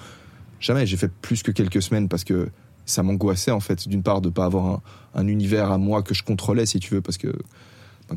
jamais 0.60 0.86
j'ai 0.86 0.96
fait 0.96 1.10
plus 1.22 1.42
que 1.42 1.50
quelques 1.52 1.82
semaines 1.82 2.08
parce 2.08 2.24
que 2.24 2.48
ça 2.84 3.04
m'angoissait 3.04 3.52
en 3.52 3.60
fait 3.60 3.88
d'une 3.88 4.02
part 4.02 4.20
de 4.20 4.28
pas 4.28 4.44
avoir 4.44 4.66
un, 4.66 4.82
un 5.14 5.26
univers 5.28 5.70
à 5.70 5.78
moi 5.78 6.02
que 6.02 6.14
je 6.14 6.24
contrôlais 6.24 6.66
si 6.66 6.80
tu 6.80 6.94
veux 6.94 7.00
parce 7.00 7.16
que 7.18 7.32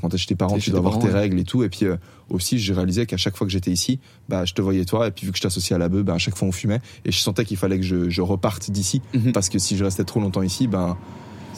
quand 0.02 0.10
t'es 0.10 0.18
chez 0.18 0.28
tes 0.28 0.36
parents 0.36 0.58
tu 0.58 0.70
dois 0.70 0.80
avoir 0.80 0.96
parents, 1.00 1.06
tes 1.08 1.14
ouais. 1.14 1.20
règles 1.20 1.40
et 1.40 1.44
tout. 1.44 1.64
Et 1.64 1.70
puis 1.70 1.86
euh, 1.86 1.98
aussi 2.30 2.60
j'ai 2.60 2.74
réalisé 2.74 3.06
qu'à 3.06 3.18
chaque 3.18 3.36
fois 3.38 3.46
que 3.48 3.52
j'étais 3.54 3.72
ici 3.72 4.00
bah 4.30 4.46
je 4.46 4.54
te 4.54 4.62
voyais 4.62 4.86
toi. 4.86 5.08
Et 5.08 5.12
puis 5.12 5.26
vu 5.26 5.32
que 5.32 5.38
je 5.38 5.44
t'associais 5.44 5.76
à 5.76 5.80
la 5.80 5.90
beuh 5.90 6.04
ben 6.04 6.14
à 6.16 6.18
chaque 6.18 6.36
fois 6.38 6.48
on 6.48 6.52
fumait. 6.52 6.82
Et 7.06 7.12
je 7.12 7.20
sentais 7.20 7.46
qu'il 7.46 7.58
fallait 7.58 7.78
que 7.78 7.86
je, 7.86 8.10
je 8.10 8.22
reparte 8.22 8.70
d'ici. 8.72 9.02
Mhm. 9.14 9.32
parce 9.32 9.50
que 9.50 9.60
si 9.60 9.78
je 9.78 9.84
restais 9.84 10.04
trop 10.04 10.20
longtemps 10.20 10.42
ici 10.42 10.68
ben 10.68 10.98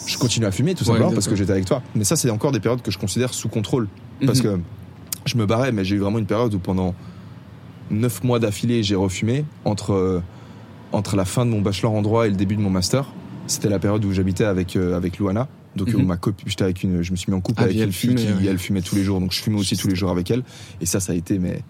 je 0.08 0.18
continue 0.18 0.46
à 0.46 0.52
fumer 0.52 0.76
tout 0.76 0.84
Ouais, 0.84 0.92
simplement 0.94 1.12
parce 1.12 1.28
que 1.28 1.36
j'étais 1.36 1.52
avec 1.52 1.66
toi. 1.66 1.82
Mais 1.96 2.04
ça 2.04 2.16
c'est 2.16 2.30
encore 2.30 2.52
des 2.52 2.60
périodes 2.60 2.82
que 2.82 2.92
je 2.92 2.98
considère 3.00 3.34
sous 3.34 3.50
contrôle. 3.50 3.88
Parce 4.26 4.44
Mhm. 4.44 4.44
que 4.44 4.60
je 5.26 5.38
me 5.38 5.46
barrais 5.46 5.72
mais 5.72 5.84
j'ai 5.86 5.96
eu 5.96 6.00
vraiment 6.00 6.20
une 6.20 6.26
période 6.28 6.54
où 6.54 6.60
pendant 6.60 6.94
neuf 7.90 8.24
mois 8.24 8.40
d'affilée 8.40 8.84
j'ai 8.84 8.96
refumé 8.96 9.46
entre 9.66 9.94
euh, 9.94 10.22
entre 10.92 11.16
la 11.16 11.26
fin 11.26 11.46
de 11.46 11.52
mon 11.52 11.62
bachelor 11.62 11.94
en 11.94 12.02
droit 12.02 12.28
et 12.28 12.30
le 12.30 12.36
début 12.36 12.56
de 12.56 12.62
mon 12.62 12.70
master. 12.70 13.06
C'était 13.48 13.70
la 13.70 13.80
période 13.80 14.04
où 14.06 14.12
j'habitais 14.14 14.44
avec 14.46 14.76
euh, 14.76 14.96
avec 14.96 15.20
Luana 15.20 15.48
donc 15.78 15.90
euh, 15.90 15.98
Mhm. 15.98 16.06
ma 16.06 16.18
copine 16.18 16.48
j'étais 16.50 16.64
avec 16.64 16.84
une 16.84 17.02
je 17.02 17.12
me 17.12 17.16
suis 17.16 17.32
mis 17.32 17.38
en 17.38 17.42
couple 17.42 17.62
Ah, 17.62 17.66
avec 17.66 17.78
une 17.78 17.92
fille 17.94 18.16
qui 18.16 18.26
ouais. 18.28 18.46
elle 18.48 18.58
fumait 18.60 18.82
tous 18.82 18.96
les 18.96 19.04
jours 19.04 19.20
donc 19.22 19.32
je 19.32 19.42
fumais 19.42 19.58
aussi 19.58 19.78
tous 19.78 19.88
les 19.88 19.96
jours 19.96 20.10
avec 20.12 20.30
elle 20.32 20.44
et 20.82 20.86
ça 20.86 21.00
ça 21.00 21.14
a 21.14 21.16
été 21.16 21.40
mais 21.40 21.62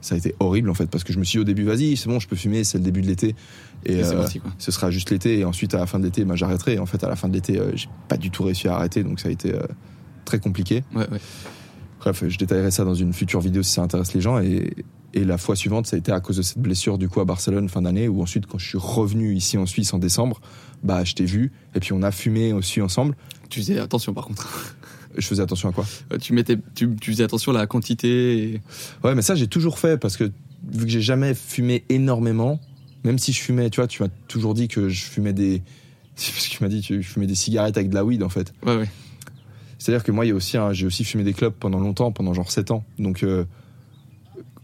ça 0.00 0.14
a 0.14 0.18
été 0.18 0.34
horrible 0.40 0.70
en 0.70 0.74
fait 0.74 0.86
parce 0.88 1.04
que 1.04 1.12
je 1.12 1.18
me 1.18 1.24
suis 1.24 1.36
dit 1.38 1.40
au 1.40 1.44
début 1.44 1.64
vas-y 1.64 1.96
c'est 1.96 2.08
bon 2.08 2.18
je 2.20 2.28
peux 2.28 2.36
fumer 2.36 2.64
c'est 2.64 2.78
le 2.78 2.84
début 2.84 3.02
de 3.02 3.06
l'été 3.08 3.34
et 3.84 4.02
euh, 4.02 4.12
parti, 4.16 4.40
quoi. 4.40 4.50
ce 4.58 4.70
sera 4.72 4.90
juste 4.90 5.10
l'été 5.10 5.38
et 5.40 5.44
ensuite 5.44 5.74
à 5.74 5.78
la 5.78 5.86
fin 5.86 5.98
de 5.98 6.04
l'été 6.04 6.24
ben, 6.24 6.34
j'arrêterai 6.36 6.74
et 6.74 6.78
en 6.78 6.86
fait 6.86 7.02
à 7.04 7.08
la 7.08 7.16
fin 7.16 7.28
de 7.28 7.34
l'été 7.34 7.58
euh, 7.58 7.72
j'ai 7.74 7.88
pas 8.08 8.16
du 8.16 8.30
tout 8.30 8.44
réussi 8.44 8.68
à 8.68 8.76
arrêter 8.76 9.02
donc 9.04 9.20
ça 9.20 9.28
a 9.28 9.32
été 9.32 9.52
euh, 9.54 9.60
très 10.24 10.38
compliqué 10.38 10.84
Ouais, 10.94 11.08
ouais. 11.10 11.18
Bref, 12.00 12.22
je 12.28 12.38
détaillerai 12.38 12.70
ça 12.70 12.84
dans 12.84 12.94
une 12.94 13.12
future 13.12 13.40
vidéo 13.40 13.62
si 13.64 13.72
ça 13.72 13.82
intéresse 13.82 14.14
les 14.14 14.20
gens. 14.20 14.38
Et, 14.38 14.72
et 15.14 15.24
la 15.24 15.36
fois 15.36 15.56
suivante, 15.56 15.88
ça 15.88 15.96
a 15.96 15.98
été 15.98 16.12
à 16.12 16.20
cause 16.20 16.36
de 16.36 16.42
cette 16.42 16.58
blessure 16.60 16.96
du 16.96 17.08
coup 17.08 17.20
à 17.20 17.24
Barcelone 17.24 17.68
fin 17.68 17.82
d'année, 17.82 18.06
où 18.06 18.22
ensuite 18.22 18.46
quand 18.46 18.56
je 18.58 18.68
suis 18.68 18.78
revenu 18.78 19.34
ici 19.34 19.58
en 19.58 19.66
Suisse 19.66 19.92
en 19.92 19.98
décembre, 19.98 20.40
bah 20.84 21.02
je 21.02 21.14
t'ai 21.14 21.24
vu 21.24 21.50
et 21.74 21.80
puis 21.80 21.92
on 21.92 22.02
a 22.02 22.12
fumé 22.12 22.52
aussi 22.52 22.80
ensemble. 22.80 23.16
Tu 23.48 23.60
faisais 23.60 23.78
attention 23.78 24.14
par 24.14 24.26
contre. 24.26 24.76
Je 25.16 25.26
faisais 25.26 25.42
attention 25.42 25.68
à 25.68 25.72
quoi? 25.72 25.86
Euh, 26.12 26.18
Tu 26.18 26.32
mettais, 26.32 26.58
tu, 26.74 26.94
tu 27.00 27.12
faisais 27.12 27.24
attention 27.24 27.52
à 27.52 27.58
la 27.58 27.66
quantité. 27.66 28.38
Et... 28.38 28.60
Ouais, 29.02 29.14
mais 29.14 29.22
ça, 29.22 29.34
j'ai 29.34 29.48
toujours 29.48 29.78
fait 29.78 29.98
parce 29.98 30.16
que 30.16 30.30
vu 30.70 30.84
que 30.84 30.90
j'ai 30.90 31.00
jamais 31.00 31.34
fumé 31.34 31.84
énormément, 31.88 32.60
même 33.04 33.18
si 33.18 33.32
je 33.32 33.40
fumais, 33.40 33.70
tu 33.70 33.80
vois, 33.80 33.86
tu 33.86 34.02
m'as 34.02 34.08
toujours 34.28 34.54
dit 34.54 34.68
que 34.68 34.88
je 34.88 35.04
fumais 35.04 35.32
des. 35.32 35.62
Parce 36.16 36.48
que 36.48 36.50
tu 36.50 36.64
m'as 36.64 36.68
dit 36.68 36.82
que 36.82 37.00
je 37.00 37.08
fumais 37.08 37.28
des 37.28 37.36
cigarettes 37.36 37.76
avec 37.76 37.90
de 37.90 37.94
la 37.94 38.04
weed 38.04 38.24
en 38.24 38.28
fait. 38.28 38.52
Ouais, 38.66 38.76
ouais. 38.76 38.88
C'est-à-dire 39.78 40.02
que 40.02 40.10
moi, 40.10 40.26
il 40.26 40.30
y 40.30 40.32
a 40.32 40.34
aussi, 40.34 40.56
j'ai 40.72 40.86
aussi 40.86 41.04
fumé 41.04 41.22
des 41.22 41.32
clopes 41.32 41.54
pendant 41.58 41.78
longtemps, 41.78 42.10
pendant 42.10 42.34
genre 42.34 42.50
7 42.50 42.72
ans. 42.72 42.84
Donc, 42.98 43.22
euh, 43.22 43.44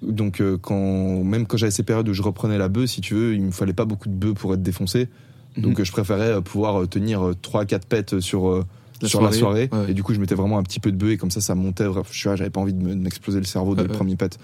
donc 0.02 0.40
euh, 0.40 0.58
quand, 0.58 1.22
même 1.22 1.46
quand 1.46 1.56
j'avais 1.56 1.70
ces 1.70 1.84
périodes 1.84 2.08
où 2.08 2.12
je 2.12 2.22
reprenais 2.22 2.58
la 2.58 2.68
bœuf, 2.68 2.90
si 2.90 3.00
tu 3.00 3.14
veux, 3.14 3.34
il 3.34 3.42
me 3.42 3.50
fallait 3.52 3.72
pas 3.72 3.84
beaucoup 3.84 4.08
de 4.08 4.14
bœufs 4.14 4.34
pour 4.34 4.52
être 4.52 4.62
défoncé. 4.62 5.08
Donc 5.56 5.74
Mhm. 5.76 5.80
euh, 5.80 5.84
je 5.84 5.92
préférais 5.92 6.30
euh, 6.30 6.40
pouvoir 6.40 6.82
euh, 6.82 6.86
tenir 6.86 7.20
3-4 7.42 7.86
pètes 7.86 8.20
sur, 8.20 8.64
La 9.02 9.08
sur 9.08 9.20
la 9.22 9.32
soirée, 9.32 9.68
soirée. 9.68 9.84
ouais. 9.86 9.90
Et 9.92 9.94
du 9.94 10.02
coup, 10.02 10.14
je 10.14 10.20
mettais 10.20 10.34
vraiment 10.34 10.58
un 10.58 10.62
petit 10.62 10.80
peu 10.80 10.90
de 10.92 10.96
bœuf 10.96 11.10
et 11.12 11.16
comme 11.16 11.30
ça, 11.30 11.40
ça 11.40 11.54
montait. 11.54 11.86
Bref, 11.86 12.08
je 12.10 12.20
j'avais 12.36 12.50
pas 12.50 12.60
envie 12.60 12.72
de 12.74 12.82
me- 12.82 12.94
de 12.94 13.00
m'exploser 13.00 13.38
le 13.38 13.44
cerveau 13.46 13.74
dès 13.74 13.82
Ouais, 13.82 13.86
le 13.88 13.92
ouais. 13.92 13.96
premier 13.98 14.16
pet. 14.16 14.38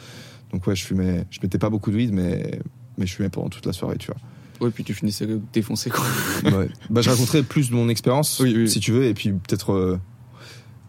Donc 0.52 0.66
ouais, 0.66 0.74
je 0.76 0.84
fumais, 0.84 1.24
je 1.30 1.38
mettais 1.42 1.58
pas 1.58 1.70
beaucoup 1.70 1.90
de 1.90 1.96
weed, 1.96 2.12
mais, 2.12 2.60
mais 2.98 3.06
je 3.06 3.14
fumais 3.14 3.28
pendant 3.28 3.48
toute 3.48 3.66
la 3.66 3.72
soirée, 3.72 3.96
tu 3.98 4.08
vois. 4.08 4.16
Ouais, 4.60 4.70
puis 4.70 4.84
tu 4.84 4.92
finissais 4.94 5.26
défoncé, 5.52 5.90
quoi. 5.90 6.04
Ouais. 6.44 6.68
Bah, 6.90 7.00
je 7.00 7.08
raconterai 7.10 7.42
plus 7.42 7.70
de 7.70 7.74
mon 7.74 7.88
expérience, 7.88 8.38
Oui, 8.40 8.52
oui. 8.56 8.68
si 8.68 8.78
tu 8.80 8.92
veux, 8.92 9.04
et 9.04 9.14
puis 9.14 9.30
peut-être 9.32 9.72
euh, 9.72 9.98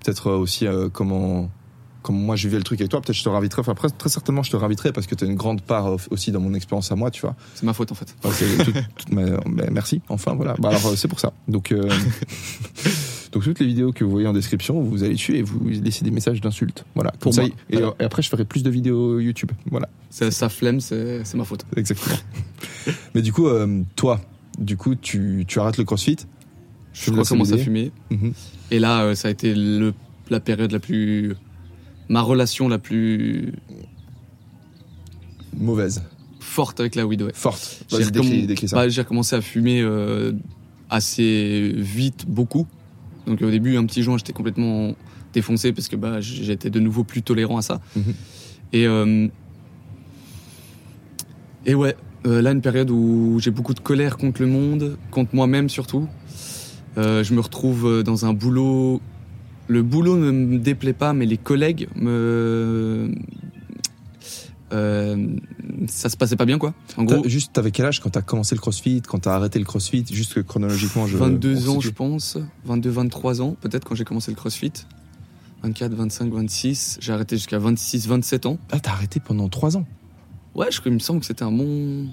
peut-être 0.04 0.32
aussi 0.32 0.66
euh, 0.68 0.90
comment 0.90 1.50
comment 2.02 2.20
moi 2.20 2.36
j'ai 2.36 2.50
vu 2.50 2.58
le 2.58 2.64
truc 2.64 2.80
avec 2.82 2.90
toi. 2.92 3.02
Peut-être 3.02 3.16
je 3.16 3.24
te 3.24 3.30
réinviterai. 3.30 3.62
Enfin, 3.62 3.74
très, 3.98 4.10
certainement, 4.10 4.44
je 4.44 4.52
te 4.52 4.56
réinviterai 4.58 4.92
parce 4.92 5.08
que 5.08 5.16
tu 5.16 5.24
as 5.24 5.28
une 5.28 5.36
grande 5.36 5.62
part 5.62 5.88
euh, 5.88 5.98
aussi 6.10 6.32
dans 6.32 6.40
mon 6.40 6.54
expérience 6.54 6.92
à 6.92 6.96
moi, 6.96 7.12
tu 7.12 7.22
vois. 7.22 7.36
C'est 7.56 7.64
ma 7.64 7.74
faute, 7.74 7.92
en 7.92 7.96
fait. 7.96 8.16
Enfin, 8.24 8.36
c'est 8.38 8.64
tout- 8.64 8.72
tout- 8.72 8.82
mais- 9.16 9.32
mais 9.48 9.70
merci. 9.72 10.02
Enfin 10.10 10.34
voilà. 10.36 10.56
Bah, 10.60 10.70
alors 10.70 10.86
euh, 10.88 10.96
c'est 10.96 11.08
pour 11.08 11.20
ça. 11.20 11.34
Donc 11.48 11.72
euh, 11.72 11.88
donc 13.32 13.44
toutes 13.44 13.60
les 13.60 13.66
vidéos 13.66 13.92
que 13.92 14.04
vous 14.04 14.12
voyez 14.12 14.28
en 14.28 14.34
description, 14.34 14.82
vous 14.82 15.04
allez 15.04 15.14
dessus 15.14 15.36
et 15.38 15.42
vous 15.42 15.60
laissez 15.70 16.04
des 16.04 16.12
messages 16.12 16.42
d'insultes. 16.42 16.86
Voilà. 16.96 17.12
Comme 17.12 17.20
Pour 17.20 17.34
ça, 17.34 17.42
moi. 17.42 17.52
et, 17.70 17.78
Voilà. 17.78 17.94
et 18.00 18.04
après 18.04 18.22
je 18.22 18.30
ferai 18.30 18.46
plus 18.46 18.64
de 18.64 18.70
vidéos 18.70 19.20
YouTube. 19.20 19.52
Voilà. 19.70 19.90
C'est- 20.10 20.32
Sa 20.32 20.50
flemme, 20.50 20.80
c'est 20.82 21.24
ma 21.36 21.44
faute. 21.46 21.66
Exactement. 21.76 22.18
mais 23.16 23.22
du 23.22 23.32
coup, 23.32 23.48
euh, 23.48 23.82
toi, 23.96 24.20
du 24.60 24.76
coup, 24.78 24.96
tu, 24.96 25.46
tu 25.48 25.60
arrêtes 25.60 25.78
le 25.78 25.86
CrossFit. 25.86 26.18
Je 26.94 27.12
recommence 27.12 27.54
à 27.54 27.58
fumer. 27.58 27.92
Mhm. 28.10 28.34
Et 28.70 28.80
là, 28.80 29.04
euh, 29.04 29.16
ça 29.16 29.30
a 29.30 29.32
été 29.32 29.56
le, 29.56 29.94
la 30.30 30.40
période 30.42 30.72
la 30.74 30.80
plus. 30.80 31.36
Ma 32.12 32.22
relation 32.22 32.68
la 32.68 32.78
plus 32.78 33.54
Mauvaise. 35.58 36.04
forte 36.42 36.82
avec 36.82 36.96
la 36.96 37.08
weed, 37.08 37.22
ouais. 37.22 37.32
Forte. 37.34 37.86
J'ai 37.90 37.98
recomm- 38.04 38.72
bah, 38.74 38.90
j'ai 38.90 39.02
recommencé 39.02 39.34
à 39.38 39.42
fumer 39.42 39.80
euh, 39.82 40.34
assez 40.90 41.72
vite, 41.78 42.26
beaucoup. 42.28 42.68
Donc 43.28 43.42
au 43.42 43.50
début, 43.50 43.78
un 43.78 43.86
petit 43.86 44.04
joint, 44.04 44.18
j'étais 44.18 44.34
complètement 44.34 44.94
défoncé 45.34 45.72
parce 45.72 45.88
que 45.88 45.96
bah, 45.96 46.20
j'étais 46.20 46.70
de 46.70 46.82
nouveau 46.82 47.06
plus 47.06 47.22
tolérant 47.22 47.56
à 47.58 47.62
ça. 47.62 47.80
Mhm. 47.96 48.04
Et, 48.74 48.88
euh, 48.88 49.28
et 51.66 51.76
ouais, 51.76 51.96
euh, 52.26 52.42
là, 52.42 52.52
une 52.52 52.62
période 52.62 52.92
où 52.92 53.38
j'ai 53.40 53.52
beaucoup 53.52 53.74
de 53.74 53.80
colère 53.80 54.18
contre 54.18 54.42
le 54.42 54.48
monde, 54.50 54.98
contre 55.12 55.34
moi-même 55.34 55.70
surtout. 55.70 56.10
Je 56.98 57.34
me 57.34 57.40
retrouve 57.40 58.04
dans 58.04 58.26
un 58.26 58.34
boulot. 58.34 59.00
Le 59.72 59.84
boulot 59.84 60.18
ne 60.18 60.32
me 60.32 60.58
déplaît 60.60 60.92
pas, 60.92 61.14
mais 61.14 61.26
les 61.26 61.38
collègues 61.38 61.88
me. 61.96 63.10
Euh, 64.74 65.28
ça 65.88 66.10
se 66.10 66.18
passait 66.18 66.36
pas 66.36 66.44
bien, 66.44 66.58
quoi. 66.58 66.74
En 66.98 67.06
gros, 67.06 67.26
Juste, 67.26 67.54
t'avais 67.54 67.72
quel 67.72 67.86
âge 67.86 68.02
quand 68.02 68.10
t'as 68.10 68.22
commencé 68.22 68.54
le 68.54 68.60
CrossFit, 68.60 69.02
quand 69.02 69.20
t'as 69.20 69.34
arrêté 69.34 69.60
le 69.60 69.66
CrossFit 69.66 70.04
Juste 70.12 70.34
que 70.34 70.42
chronologiquement, 70.42 71.08
je. 71.08 71.16
22 71.16 71.70
on 71.70 71.78
ans, 71.78 71.80
je 71.80 71.90
pense. 71.90 72.38
22, 72.66 72.90
23 72.90 73.42
ans, 73.42 73.56
peut-être, 73.62 73.86
quand 73.86 73.96
j'ai 73.96 74.04
commencé 74.04 74.30
le 74.30 74.36
crossfit. 74.36 74.74
24, 75.64 75.94
25, 75.94 76.34
26. 76.34 76.98
J'ai 77.00 77.14
arrêté 77.14 77.38
jusqu'à 77.38 77.58
26, 77.58 78.10
27 78.10 78.48
ans. 78.48 78.58
Ah, 78.72 78.80
t'as 78.82 78.92
arrêté 78.92 79.22
pendant 79.22 79.48
3 79.48 79.78
ans? 79.78 79.86
Ouais, 80.54 80.68
je, 80.70 80.82
il 80.86 80.92
me 80.92 81.00
semble 81.00 81.22
que 81.22 81.28
c'était 81.28 81.44
un 81.44 81.52
bon. 81.54 82.08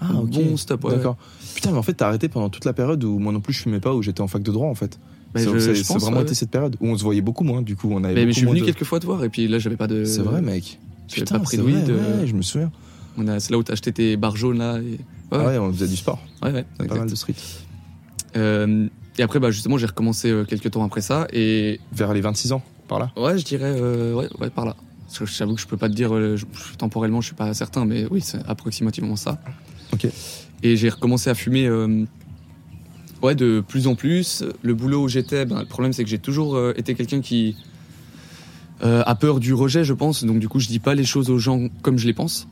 Ah, 0.00 0.12
un 0.12 0.22
bon 0.22 0.56
stop, 0.56 0.82
ouais. 0.84 0.96
D'accord. 0.96 1.18
Putain, 1.54 1.72
mais 1.72 1.78
en 1.78 1.82
fait, 1.82 1.92
t'as 1.92 2.06
arrêté 2.06 2.30
pendant 2.30 2.48
toute 2.48 2.64
la 2.64 2.72
période 2.72 3.04
où 3.04 3.18
moi 3.18 3.34
non 3.34 3.40
plus 3.40 3.52
je 3.52 3.60
fumais 3.60 3.80
pas, 3.80 3.92
où 3.92 4.00
j'étais 4.00 4.22
en 4.22 4.28
fac 4.28 4.42
de 4.42 4.50
droit 4.50 4.68
en 4.68 4.74
fait. 4.74 4.98
Bah, 5.34 5.40
c'est 5.40 5.98
vraiment 5.98 6.20
été 6.22 6.34
cette 6.34 6.50
période 6.50 6.76
où 6.80 6.86
on 6.88 6.96
se 6.96 7.02
voyait 7.04 7.20
beaucoup 7.20 7.44
moins, 7.44 7.60
du 7.62 7.76
coup, 7.76 7.88
on 7.92 8.02
avait 8.04 8.14
Mais, 8.14 8.26
mais 8.26 8.32
je 8.32 8.38
suis 8.38 8.46
venu 8.46 8.60
de- 8.60 8.64
quelques 8.64 8.84
fois 8.84 9.00
te 9.00 9.06
voir 9.06 9.22
et 9.24 9.28
puis 9.28 9.48
là 9.48 9.58
j'avais 9.58 9.76
pas 9.76 9.86
de. 9.86 10.04
C'est 10.04 10.22
vrai, 10.22 10.40
mec. 10.40 10.78
j'avais 11.08 11.24
pas 11.26 11.38
pris 11.40 11.56
de 11.58 11.62
weed. 11.62 11.88
euh, 11.90 12.20
ouais, 12.20 12.26
je 12.26 12.34
me 12.34 12.42
souviens. 12.42 12.70
C'est 13.38 13.50
là 13.50 13.58
où 13.58 13.62
t'as 13.62 13.72
acheté 13.74 13.92
tes 13.92 14.16
barres 14.16 14.36
jaunes 14.36 14.58
là. 14.58 14.78
Et... 14.78 14.92
Ouais, 14.92 14.98
Ah 15.32 15.46
ouais, 15.46 15.58
on 15.58 15.72
faisait 15.72 15.88
du 15.88 15.96
sport. 15.96 16.20
ouais, 16.42 16.52
ouais, 16.52 16.64
Pas 16.86 16.94
mal 16.96 17.10
de 17.10 17.14
street. 17.14 17.34
Euh, 18.36 18.88
et 19.18 19.22
après, 19.22 19.38
bah, 19.40 19.50
justement, 19.50 19.78
j'ai 19.78 19.86
recommencé 19.86 20.30
euh, 20.30 20.44
quelques 20.44 20.70
temps 20.70 20.84
après 20.84 21.00
ça 21.00 21.26
et 21.32 21.80
Vers 21.92 22.12
les 22.12 22.20
26 22.20 22.52
ans, 22.52 22.62
par 22.88 22.98
là. 22.98 23.10
Ouais, 23.16 23.38
je 23.38 23.44
dirais, 23.44 23.74
euh, 23.78 24.12
ouais, 24.14 24.28
ouais, 24.40 24.50
par 24.50 24.66
là. 24.66 24.76
Parce 25.06 25.18
que 25.20 25.26
j'avoue 25.26 25.54
que 25.54 25.60
je 25.60 25.66
peux 25.66 25.76
pas 25.78 25.88
te 25.88 25.94
dire, 25.94 26.14
euh, 26.14 26.36
je- 26.36 26.44
temporellement, 26.76 27.20
je 27.20 27.26
suis 27.28 27.34
pas 27.36 27.52
certain, 27.54 27.84
mais 27.86 28.06
oui, 28.10 28.20
c'est 28.20 28.38
approximativement 28.46 29.16
ça. 29.16 29.40
Ok. 29.92 30.06
Et 30.62 30.76
j'ai 30.76 30.88
recommencé 30.90 31.30
à 31.30 31.34
fumer, 31.34 31.66
euh, 31.66 32.04
ouais, 33.26 33.34
de 33.34 33.62
plus 33.66 33.86
en 33.86 33.94
plus. 33.94 34.44
Le 34.62 34.74
boulot 34.74 35.04
où 35.04 35.08
j'étais, 35.08 35.44
ben, 35.44 35.60
le 35.60 35.66
problème, 35.66 35.92
c'est 35.92 36.04
que 36.04 36.10
j'ai 36.10 36.18
toujours 36.18 36.56
euh, 36.56 36.72
été 36.76 36.94
quelqu'un 36.94 37.20
qui 37.20 37.56
euh, 38.82 39.02
a 39.04 39.14
peur 39.14 39.40
du 39.40 39.52
rejet, 39.52 39.84
je 39.84 39.92
pense. 39.92 40.24
Donc, 40.24 40.38
du 40.38 40.48
coup, 40.48 40.60
je 40.60 40.68
dis 40.68 40.78
pas 40.78 40.94
les 40.94 41.04
choses 41.04 41.30
aux 41.30 41.38
gens 41.38 41.68
comme 41.82 41.98
je 41.98 42.06
les 42.06 42.14
pense. 42.14 42.48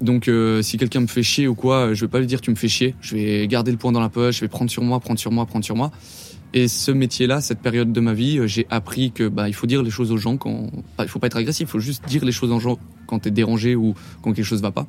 Donc, 0.00 0.28
euh, 0.28 0.62
si 0.62 0.76
quelqu'un 0.76 1.00
me 1.00 1.06
fait 1.06 1.22
chier 1.22 1.48
ou 1.48 1.54
quoi, 1.54 1.94
je 1.94 2.04
vais 2.04 2.10
pas 2.10 2.20
lui 2.20 2.26
dire 2.26 2.40
tu 2.40 2.50
me 2.50 2.56
fais 2.56 2.68
chier. 2.68 2.94
Je 3.00 3.16
vais 3.16 3.46
garder 3.48 3.70
le 3.70 3.78
point 3.78 3.92
dans 3.92 4.00
la 4.00 4.08
poche, 4.08 4.36
je 4.36 4.40
vais 4.42 4.48
prendre 4.48 4.70
sur 4.70 4.82
moi, 4.82 5.00
prendre 5.00 5.18
sur 5.18 5.32
moi, 5.32 5.46
prendre 5.46 5.64
sur 5.64 5.76
moi. 5.76 5.90
Et 6.54 6.66
ce 6.66 6.90
métier-là, 6.90 7.40
cette 7.40 7.60
période 7.60 7.92
de 7.92 8.00
ma 8.00 8.14
vie, 8.14 8.40
j'ai 8.46 8.66
appris 8.70 9.12
que 9.12 9.28
bah 9.28 9.48
il 9.48 9.52
faut 9.52 9.66
dire 9.66 9.82
les 9.82 9.90
choses 9.90 10.10
aux 10.12 10.16
gens 10.16 10.38
quand 10.38 10.70
il 10.98 11.08
faut 11.08 11.18
pas 11.18 11.26
être 11.26 11.36
agressif, 11.36 11.68
il 11.68 11.70
faut 11.70 11.78
juste 11.78 12.06
dire 12.08 12.24
les 12.24 12.32
choses 12.32 12.50
aux 12.50 12.58
gens 12.58 12.78
quand 13.06 13.18
t'es 13.18 13.30
dérangé 13.30 13.76
ou 13.76 13.94
quand 14.22 14.32
quelque 14.32 14.46
chose 14.46 14.62
va 14.62 14.70
pas. 14.70 14.86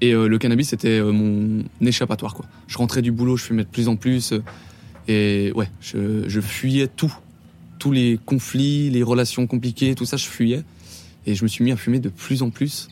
Et 0.00 0.12
euh, 0.12 0.26
le 0.28 0.38
cannabis 0.38 0.68
c'était 0.70 0.98
euh, 1.00 1.12
mon 1.12 1.62
échappatoire 1.80 2.34
quoi. 2.34 2.46
Je 2.68 2.78
rentrais 2.78 3.02
du 3.02 3.12
boulot, 3.12 3.36
je 3.36 3.44
fumais 3.44 3.64
de 3.64 3.68
plus 3.68 3.88
en 3.88 3.96
plus 3.96 4.32
euh, 4.32 4.42
et 5.08 5.52
ouais, 5.54 5.68
je, 5.80 6.28
je 6.28 6.40
fuyais 6.40 6.86
tout, 6.88 7.12
tous 7.78 7.92
les 7.92 8.18
conflits, 8.24 8.90
les 8.90 9.02
relations 9.02 9.46
compliquées, 9.46 9.94
tout 9.94 10.06
ça 10.06 10.16
je 10.16 10.26
fuyais 10.26 10.62
et 11.26 11.34
je 11.34 11.42
me 11.42 11.48
suis 11.48 11.64
mis 11.64 11.72
à 11.72 11.76
fumer 11.76 11.98
de 11.98 12.08
plus 12.08 12.42
en 12.42 12.50
plus. 12.50 12.88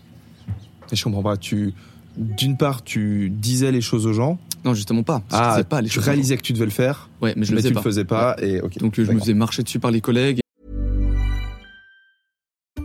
Et 0.93 0.97
je 0.97 1.05
comprends 1.05 1.23
pas. 1.23 1.37
Tu, 1.37 1.73
d'une 2.17 2.57
part, 2.57 2.83
tu 2.85 3.31
disais 3.31 3.71
les 3.73 3.81
choses 3.81 4.07
aux 4.07 4.13
gens. 4.13 4.39
Non 4.65 4.75
justement 4.75 5.03
pas, 5.03 5.23
Ah, 5.31 5.63
pas 5.69 5.81
les 5.81 5.89
tu 5.89 5.99
réalisais 6.01 6.37
que 6.37 6.43
tu 6.43 6.53
devais 6.53 6.65
le 6.65 6.71
faire, 6.71 7.09
Ouais, 7.23 7.33
mais 7.37 7.45
je 7.47 7.53
le 7.53 7.57
mais 7.57 7.63
faisais 7.63 7.69
tu 7.69 7.75
pas. 7.75 7.81
le 7.81 7.85
faisais 7.85 8.05
pas. 8.05 8.37
Et 8.43 8.61
ok. 8.61 8.79
Donc 8.79 8.95
je 9.01 9.11
me 9.13 9.19
faisais 9.21 9.35
marcher 9.35 9.63
dessus 9.63 9.79
par 9.79 9.91
les 9.91 10.01
collègues 10.01 10.41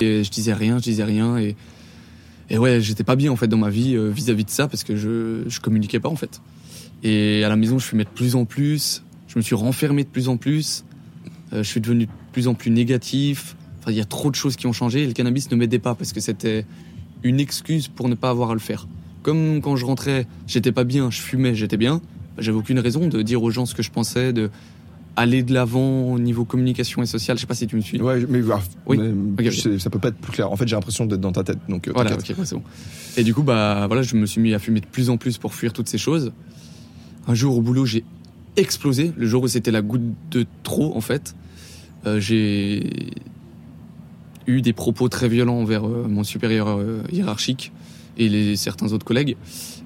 Et 0.00 0.22
je 0.22 0.30
disais 0.30 0.52
rien, 0.52 0.78
je 0.78 0.84
disais 0.84 1.02
rien 1.02 1.38
et 1.38 1.56
ouais, 2.56 2.80
j'étais 2.80 3.02
pas 3.02 3.16
bien 3.16 3.32
en 3.32 3.36
fait 3.36 3.48
dans 3.48 3.56
ma 3.56 3.68
vie 3.68 3.96
euh, 3.96 4.10
vis-à-vis 4.10 4.44
de 4.44 4.50
ça 4.50 4.68
parce 4.68 4.84
que 4.84 4.94
je 4.94 5.42
je 5.48 5.58
communiquais 5.58 5.98
pas 5.98 6.08
en 6.08 6.14
fait. 6.14 6.40
Et 7.02 7.42
à 7.42 7.48
la 7.48 7.56
maison, 7.56 7.80
je 7.80 7.86
fumais 7.86 8.04
de 8.04 8.08
plus 8.08 8.36
en 8.36 8.44
plus, 8.44 9.02
je 9.26 9.36
me 9.36 9.42
suis 9.42 9.56
renfermé 9.56 10.04
de 10.04 10.08
plus 10.08 10.28
en 10.28 10.36
plus, 10.36 10.84
euh, 11.52 11.64
je 11.64 11.68
suis 11.68 11.80
devenu 11.80 12.06
de 12.06 12.12
plus 12.30 12.46
en 12.46 12.54
plus 12.54 12.70
négatif. 12.70 13.56
Enfin, 13.80 13.90
il 13.90 13.96
y 13.96 14.00
a 14.00 14.04
trop 14.04 14.30
de 14.30 14.36
choses 14.36 14.54
qui 14.54 14.68
ont 14.68 14.72
changé 14.72 15.02
et 15.02 15.06
le 15.08 15.14
cannabis 15.14 15.50
ne 15.50 15.56
m'aidait 15.56 15.80
pas 15.80 15.96
parce 15.96 16.12
que 16.12 16.20
c'était 16.20 16.64
une 17.24 17.40
excuse 17.40 17.88
pour 17.88 18.08
ne 18.08 18.14
pas 18.14 18.30
avoir 18.30 18.52
à 18.52 18.54
le 18.54 18.60
faire. 18.60 18.86
Comme 19.24 19.60
quand 19.60 19.74
je 19.74 19.84
rentrais, 19.84 20.28
j'étais 20.46 20.70
pas 20.70 20.84
bien, 20.84 21.10
je 21.10 21.20
fumais, 21.20 21.56
j'étais 21.56 21.76
bien, 21.76 22.02
j'avais 22.38 22.56
aucune 22.58 22.78
raison 22.78 23.08
de 23.08 23.20
dire 23.20 23.42
aux 23.42 23.50
gens 23.50 23.66
ce 23.66 23.74
que 23.74 23.82
je 23.82 23.90
pensais, 23.90 24.32
de 24.32 24.48
aller 25.18 25.42
de 25.42 25.52
l'avant 25.52 26.12
au 26.12 26.18
niveau 26.18 26.44
communication 26.44 27.02
et 27.02 27.06
social. 27.06 27.36
Je 27.36 27.40
sais 27.42 27.46
pas 27.46 27.54
si 27.54 27.66
tu 27.66 27.76
me 27.76 27.80
suis. 27.80 28.00
Ouais, 28.00 28.24
mais 28.28 28.40
ah, 28.52 28.60
Oui. 28.86 28.98
mais 28.98 29.50
ça 29.78 29.90
peut 29.90 29.98
pas 29.98 30.08
être 30.08 30.16
plus 30.18 30.32
clair. 30.32 30.50
En 30.50 30.56
fait, 30.56 30.66
j'ai 30.68 30.76
l'impression 30.76 31.06
d'être 31.06 31.20
dans 31.20 31.32
ta 31.32 31.42
tête. 31.44 31.58
Donc, 31.68 31.88
euh, 31.88 31.92
Voilà, 31.94 32.14
ok, 32.14 32.24
ouais, 32.38 32.44
c'est 32.44 32.54
bon. 32.54 32.62
Et 33.16 33.24
du 33.24 33.34
coup, 33.34 33.42
bah 33.42 33.86
voilà, 33.88 34.02
je 34.02 34.14
me 34.16 34.26
suis 34.26 34.40
mis 34.40 34.54
à 34.54 34.58
fumer 34.58 34.80
de 34.80 34.86
plus 34.86 35.10
en 35.10 35.16
plus 35.16 35.36
pour 35.38 35.54
fuir 35.54 35.72
toutes 35.72 35.88
ces 35.88 35.98
choses. 35.98 36.32
Un 37.26 37.34
jour 37.34 37.56
au 37.58 37.60
boulot, 37.62 37.84
j'ai 37.84 38.04
explosé. 38.56 39.12
Le 39.16 39.26
jour 39.26 39.42
où 39.42 39.48
c'était 39.48 39.70
la 39.72 39.82
goutte 39.82 40.02
de 40.30 40.46
trop, 40.62 40.96
en 40.96 41.00
fait, 41.00 41.34
Euh, 42.06 42.20
j'ai 42.20 43.10
eu 44.46 44.62
des 44.62 44.72
propos 44.72 45.08
très 45.08 45.28
violents 45.28 45.56
envers 45.58 45.84
euh, 45.84 46.06
mon 46.08 46.22
supérieur 46.22 46.68
euh, 46.68 47.02
hiérarchique 47.10 47.72
et 48.16 48.28
les 48.28 48.54
certains 48.54 48.92
autres 48.92 49.04
collègues. 49.04 49.30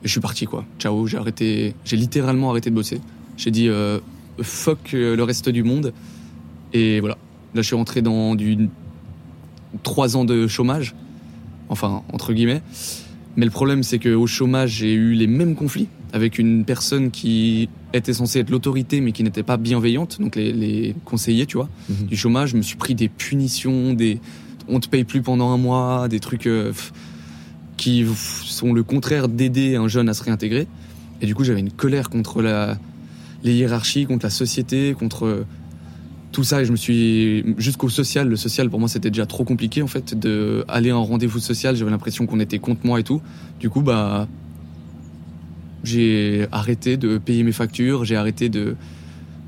Et 0.04 0.06
je 0.06 0.10
suis 0.10 0.20
parti, 0.20 0.44
quoi. 0.44 0.66
Ciao, 0.78 1.06
j'ai 1.06 1.16
arrêté, 1.16 1.74
j'ai 1.86 1.96
littéralement 1.96 2.50
arrêté 2.50 2.68
de 2.68 2.74
bosser. 2.74 3.00
J'ai 3.38 3.50
dit, 3.50 3.68
fuck 4.40 4.94
euh, 4.94 5.16
le 5.16 5.22
reste 5.22 5.48
du 5.48 5.62
monde. 5.62 5.92
Et 6.72 7.00
voilà. 7.00 7.16
Là, 7.54 7.60
je 7.62 7.66
suis 7.66 7.76
rentré 7.76 8.00
dans 8.02 8.34
du 8.34 8.68
trois 9.82 10.16
ans 10.16 10.24
de 10.24 10.46
chômage. 10.46 10.94
Enfin, 11.68 12.02
entre 12.12 12.32
guillemets. 12.32 12.62
Mais 13.36 13.44
le 13.46 13.50
problème, 13.50 13.82
c'est 13.82 13.98
qu'au 13.98 14.26
chômage, 14.26 14.70
j'ai 14.70 14.92
eu 14.92 15.14
les 15.14 15.26
mêmes 15.26 15.54
conflits 15.54 15.88
avec 16.12 16.38
une 16.38 16.64
personne 16.66 17.10
qui 17.10 17.70
était 17.94 18.12
censée 18.12 18.40
être 18.40 18.50
l'autorité, 18.50 19.00
mais 19.00 19.12
qui 19.12 19.22
n'était 19.24 19.42
pas 19.42 19.56
bienveillante, 19.56 20.20
donc 20.20 20.36
les, 20.36 20.52
les 20.52 20.94
conseillers, 21.06 21.46
tu 21.46 21.56
vois, 21.56 21.70
Mhm. 21.88 22.06
du 22.08 22.16
chômage. 22.16 22.50
Je 22.50 22.56
me 22.58 22.62
suis 22.62 22.76
pris 22.76 22.94
des 22.94 23.08
punitions, 23.08 23.94
des 23.94 24.20
on 24.68 24.78
te 24.80 24.88
paye 24.88 25.04
plus 25.04 25.22
pendant 25.22 25.50
un 25.50 25.56
mois, 25.56 26.08
des 26.08 26.20
trucs 26.20 26.46
euh, 26.46 26.72
qui 27.78 28.06
sont 28.44 28.74
le 28.74 28.82
contraire 28.82 29.28
d'aider 29.28 29.76
un 29.76 29.88
jeune 29.88 30.08
à 30.10 30.14
se 30.14 30.22
réintégrer. 30.22 30.66
Et 31.22 31.26
du 31.26 31.34
coup, 31.34 31.44
j'avais 31.44 31.60
une 31.60 31.72
colère 31.72 32.10
contre 32.10 32.42
la, 32.42 32.76
les 33.42 33.54
hiérarchies, 33.54 34.06
contre 34.06 34.26
la 34.26 34.30
société, 34.30 34.94
contre 34.98 35.26
euh, 35.26 35.46
tout 36.30 36.44
ça. 36.44 36.62
Et 36.62 36.64
je 36.64 36.72
me 36.72 36.76
suis 36.76 37.44
jusqu'au 37.58 37.88
social. 37.88 38.28
Le 38.28 38.36
social, 38.36 38.70
pour 38.70 38.78
moi, 38.80 38.88
c'était 38.88 39.10
déjà 39.10 39.26
trop 39.26 39.44
compliqué 39.44 39.82
en 39.82 39.86
fait 39.86 40.18
de 40.18 40.64
aller 40.68 40.90
un 40.90 40.96
rendez-vous 40.96 41.38
social. 41.40 41.76
J'avais 41.76 41.90
l'impression 41.90 42.26
qu'on 42.26 42.40
était 42.40 42.58
contre 42.58 42.86
moi 42.86 43.00
et 43.00 43.04
tout. 43.04 43.20
Du 43.60 43.68
coup, 43.70 43.80
bah, 43.82 44.28
j'ai 45.84 46.46
arrêté 46.52 46.96
de 46.96 47.18
payer 47.18 47.42
mes 47.42 47.52
factures. 47.52 48.04
J'ai 48.04 48.16
arrêté 48.16 48.48
de 48.48 48.76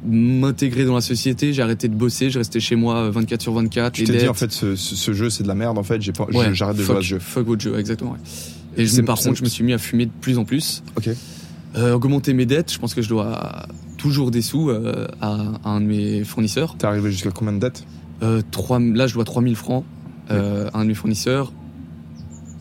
m'intégrer 0.06 0.84
dans 0.84 0.94
la 0.94 1.00
société. 1.00 1.52
J'ai 1.52 1.62
arrêté 1.62 1.88
de 1.88 1.94
bosser. 1.94 2.30
Je 2.30 2.38
restais 2.38 2.60
chez 2.60 2.76
moi 2.76 3.08
24 3.10 3.40
sur 3.40 3.54
24. 3.54 3.92
Tu 3.92 4.04
t'es 4.04 4.18
dit 4.18 4.28
en 4.28 4.34
fait 4.34 4.50
ce, 4.52 5.12
jeu 5.12 5.30
c'est 5.30 5.42
de 5.44 5.48
la 5.48 5.54
merde 5.54 5.78
en 5.78 5.82
fait, 5.82 5.96
Ouais, 6.32 6.52
j'arrête 6.54 6.76
de 6.76 6.82
fuck, 6.82 6.96
jouer 6.96 6.98
à 6.98 7.02
ce 7.02 7.06
jeu. 7.06 7.18
Fuck 7.20 7.46
votre 7.46 7.62
jeu, 7.62 7.78
exactement. 7.78 8.12
ouais. 8.12 8.18
Et 8.76 8.86
je- 8.86 9.00
par 9.02 9.18
contre, 9.18 9.36
je 9.36 9.44
me 9.44 9.48
suis 9.48 9.62
mis 9.64 9.72
à 9.72 9.78
fumer 9.78 10.06
de 10.06 10.10
plus 10.20 10.36
en 10.36 10.44
plus. 10.44 10.82
Ok. 10.96 11.08
Euh, 11.76 11.92
augmenter 11.94 12.34
mes 12.34 12.46
dettes, 12.46 12.72
je 12.72 12.78
pense 12.78 12.94
que 12.94 13.02
je 13.02 13.08
dois 13.08 13.66
toujours 14.04 14.30
des 14.30 14.42
sous 14.42 14.68
euh, 14.68 15.06
à, 15.22 15.32
à 15.64 15.70
un 15.70 15.80
de 15.80 15.86
mes 15.86 16.24
fournisseurs. 16.24 16.76
T'es 16.76 16.86
arrivé 16.86 17.10
jusqu'à 17.10 17.30
combien 17.30 17.54
de 17.54 17.58
dettes 17.58 17.84
Euh, 18.22 18.42
trois- 18.50 18.78
là, 18.78 19.06
je 19.06 19.14
dois 19.14 19.24
3000 19.24 19.56
francs 19.56 19.82
euh, 20.30 20.68
à 20.74 20.78
un 20.80 20.82
de 20.82 20.88
mes 20.88 20.94
fournisseurs 20.94 21.52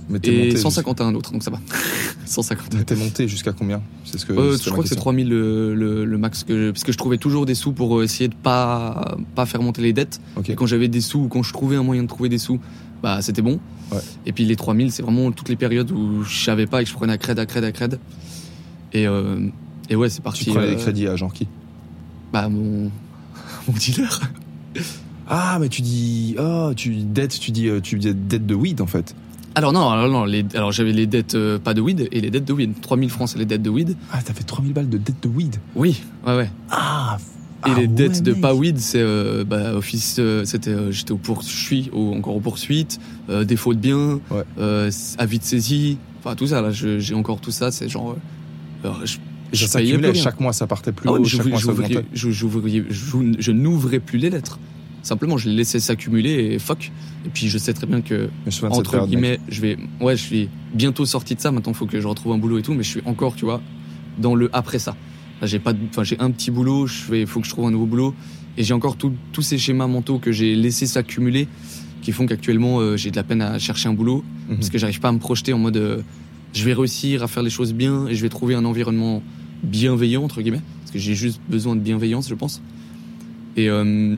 Mais 0.10 0.20
et 0.24 0.46
monté 0.46 0.56
150 0.58 1.02
à 1.02 1.04
un 1.06 1.14
autre, 1.16 1.34
donc 1.34 1.44
ça 1.44 1.52
va. 1.52 1.60
150. 2.26 2.64
jusqu'à- 2.72 2.78
Mais 2.78 2.84
t'es 2.86 2.96
monté 2.96 3.28
jusqu'à 3.28 3.52
combien 3.52 3.82
C'est 4.06 4.18
ce 4.18 4.26
que. 4.26 4.32
Euh, 4.32 4.54
c'était 4.54 4.64
je 4.66 4.70
crois 4.70 4.84
que 4.84 4.88
c'est 4.90 4.96
question. 4.96 5.12
3000 5.12 5.28
le, 5.30 5.76
le, 5.76 6.06
le 6.06 6.18
max 6.18 6.46
que 6.46 6.68
je- 6.68 6.72
parce 6.72 6.86
que 6.86 6.94
je 6.94 6.98
trouvais 6.98 7.18
toujours 7.18 7.46
des 7.46 7.56
sous 7.56 7.74
pour 7.74 8.00
euh, 8.00 8.04
essayer 8.06 8.30
de 8.30 8.36
pas 8.36 9.18
pas 9.36 9.46
faire 9.46 9.62
monter 9.62 9.82
les 9.82 9.92
dettes. 9.92 10.22
Et 10.48 10.56
quand 10.56 10.66
j'avais 10.66 10.88
des 10.88 11.02
sous 11.02 11.20
ou 11.24 11.28
quand 11.28 11.44
je 11.44 11.52
trouvais 11.52 11.76
un 11.76 11.84
moyen 11.84 12.04
de 12.04 12.08
trouver 12.08 12.30
des 12.30 12.38
sous, 12.38 12.60
bah 13.04 13.22
c'était 13.22 13.42
bon. 13.42 13.60
Ouais. 13.92 14.00
Et 14.26 14.32
puis 14.32 14.46
les 14.46 14.56
3000, 14.56 14.94
c'est 14.94 15.04
vraiment 15.04 15.30
toutes 15.34 15.50
les 15.50 15.58
périodes 15.58 15.92
où 15.92 16.24
je 16.24 16.44
savais 16.46 16.68
pas 16.68 16.82
et 16.82 16.86
que 16.86 16.90
je 16.90 16.96
prenais 16.96 17.12
à 17.14 17.18
crédit 17.18 17.42
à 17.42 17.46
crédit 17.46 17.68
à 17.68 17.72
crédit. 17.74 17.98
Et 18.94 19.08
euh, 19.08 19.48
et 19.90 19.96
ouais, 19.96 20.10
c'est 20.10 20.22
parti. 20.24 20.46
Tu 20.46 20.52
prenais 20.52 20.68
des 20.68 20.74
euh, 20.76 20.78
crédits 20.84 21.08
à 21.08 21.16
genre 21.16 21.34
qui? 21.34 21.48
Bah 22.32 22.50
mon 22.50 22.90
mon 23.68 23.74
dealer. 23.74 24.20
Ah, 25.28 25.58
mais 25.60 25.70
tu 25.70 25.82
dis. 25.82 26.36
Oh, 26.40 26.72
tu 26.76 26.96
dette, 26.96 27.40
tu 27.40 27.52
dis, 27.52 27.68
euh, 27.70 27.80
tu 27.80 27.98
dis 27.98 28.14
dette 28.14 28.46
de 28.46 28.56
weed 28.56 28.82
en 28.82 28.88
fait. 28.88 29.16
Alors 29.56 29.72
non, 29.72 29.88
alors 29.90 30.10
non, 30.10 30.26
les, 30.26 30.44
alors 30.56 30.72
j'avais 30.72 30.92
les 30.94 31.06
dettes 31.06 31.36
euh, 31.36 31.60
pas 31.60 31.74
de 31.76 31.82
weed 31.82 32.08
et 32.12 32.22
les 32.22 32.32
dettes 32.32 32.46
de 32.46 32.54
weed. 32.54 32.82
3000 32.82 33.10
francs 33.10 33.30
c'est 33.30 33.38
les 33.38 33.46
dettes 33.46 33.62
de 33.62 33.70
weed. 33.70 33.96
Ah, 34.12 34.20
t'as 34.24 34.34
fait 34.34 34.44
3000 34.44 34.74
balles 34.74 34.90
de 34.90 34.98
dette 34.98 35.22
de 35.22 35.28
weed? 35.30 35.58
Oui, 35.76 36.02
ouais 36.26 36.36
ouais. 36.36 36.50
Ah 36.72 37.18
Et 37.68 37.70
ah 37.72 37.80
les 37.80 37.88
dettes 37.88 38.16
ouais, 38.16 38.22
de 38.22 38.32
mec. 38.32 38.42
pas 38.42 38.56
weed, 38.56 38.80
c'est 38.80 39.00
euh, 39.00 39.44
bah, 39.46 39.76
office, 39.76 40.16
euh, 40.18 40.44
c'était 40.44 40.92
j'étais 40.92 41.12
au 41.12 41.18
poursuit, 41.18 41.90
au, 41.94 42.14
encore 42.16 42.36
aux 42.36 42.40
poursuites, 42.40 43.00
défaut 43.46 43.76
de 43.76 43.80
biens, 43.80 44.20
Ouais. 44.32 44.90
avis 45.20 45.38
de 45.40 45.44
saisie, 45.44 45.98
enfin 46.20 46.36
tout 46.36 46.48
ça 46.48 46.62
là, 46.62 46.72
je- 46.72 46.98
j'ai 47.00 47.14
encore 47.14 47.40
tout 47.40 47.52
ça, 47.52 47.70
c'est 47.72 47.88
genre. 47.88 48.16
Je, 49.54 49.66
ça 49.66 49.80
payais 49.80 49.98
plus 49.98 50.16
chaque 50.16 50.40
mois 50.40 50.52
ça 50.54 50.68
partait 50.68 50.92
plus 50.92 51.08
Ah 51.08 51.14
ouais, 51.14 51.20
haut, 51.20 51.22
mais 51.24 51.28
chaque 51.30 51.38
j'ouvrais- 51.38 51.50
mois 51.52 51.60
ça 51.60 51.66
j'ouvrais- 51.68 51.86
augmentait. 51.86 52.06
je, 52.14 52.30
j'ouvrais- 52.32 52.84
je- 52.90 53.36
je 53.40 53.52
n'ouvrais 53.52 54.00
plus 54.00 54.18
les 54.20 54.30
lettres. 54.30 54.60
Simplement, 55.04 55.38
je 55.38 55.50
les 55.50 55.56
laissais 55.56 55.80
s'accumuler 55.82 56.32
et 56.54 56.60
fuck. 56.60 56.92
Et 57.26 57.30
puis 57.30 57.50
je 57.50 57.58
sais 57.58 57.74
très 57.74 57.86
bien 57.88 58.00
que 58.02 58.30
entre 58.70 58.92
période, 58.92 59.02
mec. 59.02 59.10
guillemets, 59.10 59.40
je 59.50 59.62
vais, 59.62 59.78
ouais, 60.00 60.16
je 60.16 60.22
suis 60.22 60.50
bientôt 60.74 61.06
sorti 61.06 61.36
de 61.36 61.42
ça. 61.42 61.52
Maintenant, 61.52 61.74
faut 61.74 61.86
que 61.86 62.00
je 62.00 62.08
retrouve 62.08 62.32
un 62.32 62.38
boulot 62.38 62.58
et 62.58 62.62
tout, 62.62 62.74
mais 62.74 62.84
je 62.84 62.90
suis 62.90 63.02
encore, 63.06 63.36
tu 63.36 63.44
vois, 63.44 63.62
dans 64.18 64.34
le 64.34 64.50
après 64.54 64.80
ça. 64.80 64.96
J'ai 65.42 65.60
pas, 65.60 65.74
de- 65.74 65.80
enfin, 65.90 66.04
j'ai 66.06 66.18
un 66.20 66.32
petit 66.32 66.52
boulot. 66.52 66.88
Je 66.88 67.12
vais, 67.12 67.26
faut 67.26 67.42
que 67.42 67.46
je 67.46 67.52
trouve 67.52 67.66
un 67.66 67.72
nouveau 67.72 67.86
boulot, 67.86 68.16
et 68.58 68.64
j'ai 68.64 68.74
encore 68.74 68.96
tous 68.96 69.42
ces 69.42 69.58
schémas 69.58 69.88
mentaux 69.88 70.20
que 70.20 70.32
j'ai 70.32 70.56
laissés 70.56 70.88
s'accumuler, 70.88 71.50
qui 72.02 72.14
font 72.14 72.26
qu'actuellement, 72.26 72.80
euh, 72.80 72.96
j'ai 72.96 73.12
de 73.12 73.18
la 73.18 73.24
peine 73.24 73.42
à 73.42 73.60
chercher 73.60 73.90
un 73.90 73.94
boulot 73.94 74.24
Mhm. 74.50 74.56
parce 74.56 74.70
que 74.70 74.78
j'arrive 74.78 75.02
pas 75.02 75.10
à 75.10 75.12
me 75.12 75.20
projeter 75.20 75.52
en 75.52 75.58
mode, 75.58 75.76
euh, 75.76 76.02
je 76.54 76.64
vais 76.64 76.74
réussir 76.74 77.24
à 77.24 77.28
faire 77.28 77.44
les 77.44 77.50
choses 77.50 77.74
bien 77.74 78.08
et 78.08 78.16
je 78.16 78.22
vais 78.22 78.30
trouver 78.30 78.56
un 78.56 78.64
environnement 78.64 79.22
bienveillant 79.64 80.24
entre 80.24 80.42
guillemets, 80.42 80.62
parce 80.82 80.92
que 80.92 81.00
j'ai 81.00 81.16
juste 81.16 81.40
besoin 81.50 81.76
de 81.76 81.82
bienveillance, 81.82 82.28
je 82.30 82.36
pense. 82.36 82.62
Et 83.56 83.70
euh, 83.70 84.16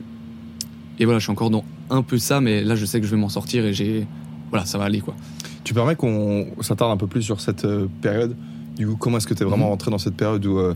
et 0.98 1.04
voilà, 1.04 1.18
je 1.18 1.24
suis 1.24 1.32
encore 1.32 1.50
dans 1.50 1.64
un 1.90 2.02
peu 2.02 2.18
ça, 2.18 2.40
mais 2.40 2.64
là, 2.64 2.74
je 2.74 2.84
sais 2.84 3.00
que 3.00 3.06
je 3.06 3.10
vais 3.12 3.20
m'en 3.20 3.28
sortir 3.28 3.64
et 3.64 3.72
j'ai, 3.74 4.06
voilà, 4.50 4.64
ça 4.66 4.78
va 4.78 4.84
aller 4.84 5.00
quoi. 5.00 5.14
Tu 5.62 5.74
permets 5.74 5.94
qu'on 5.96 6.46
s'attarde 6.60 6.90
un 6.92 6.96
peu 6.96 7.06
plus 7.06 7.22
sur 7.22 7.40
cette 7.40 7.64
euh, 7.64 7.86
période 8.00 8.34
Du 8.76 8.86
coup, 8.86 8.96
comment 8.96 9.16
est-ce 9.18 9.26
que 9.26 9.34
tu 9.34 9.42
es 9.42 9.46
vraiment 9.46 9.64
Mhm. 9.66 9.70
rentré 9.70 9.90
dans 9.90 9.98
cette 9.98 10.16
période 10.16 10.44
où, 10.46 10.58
euh, 10.58 10.74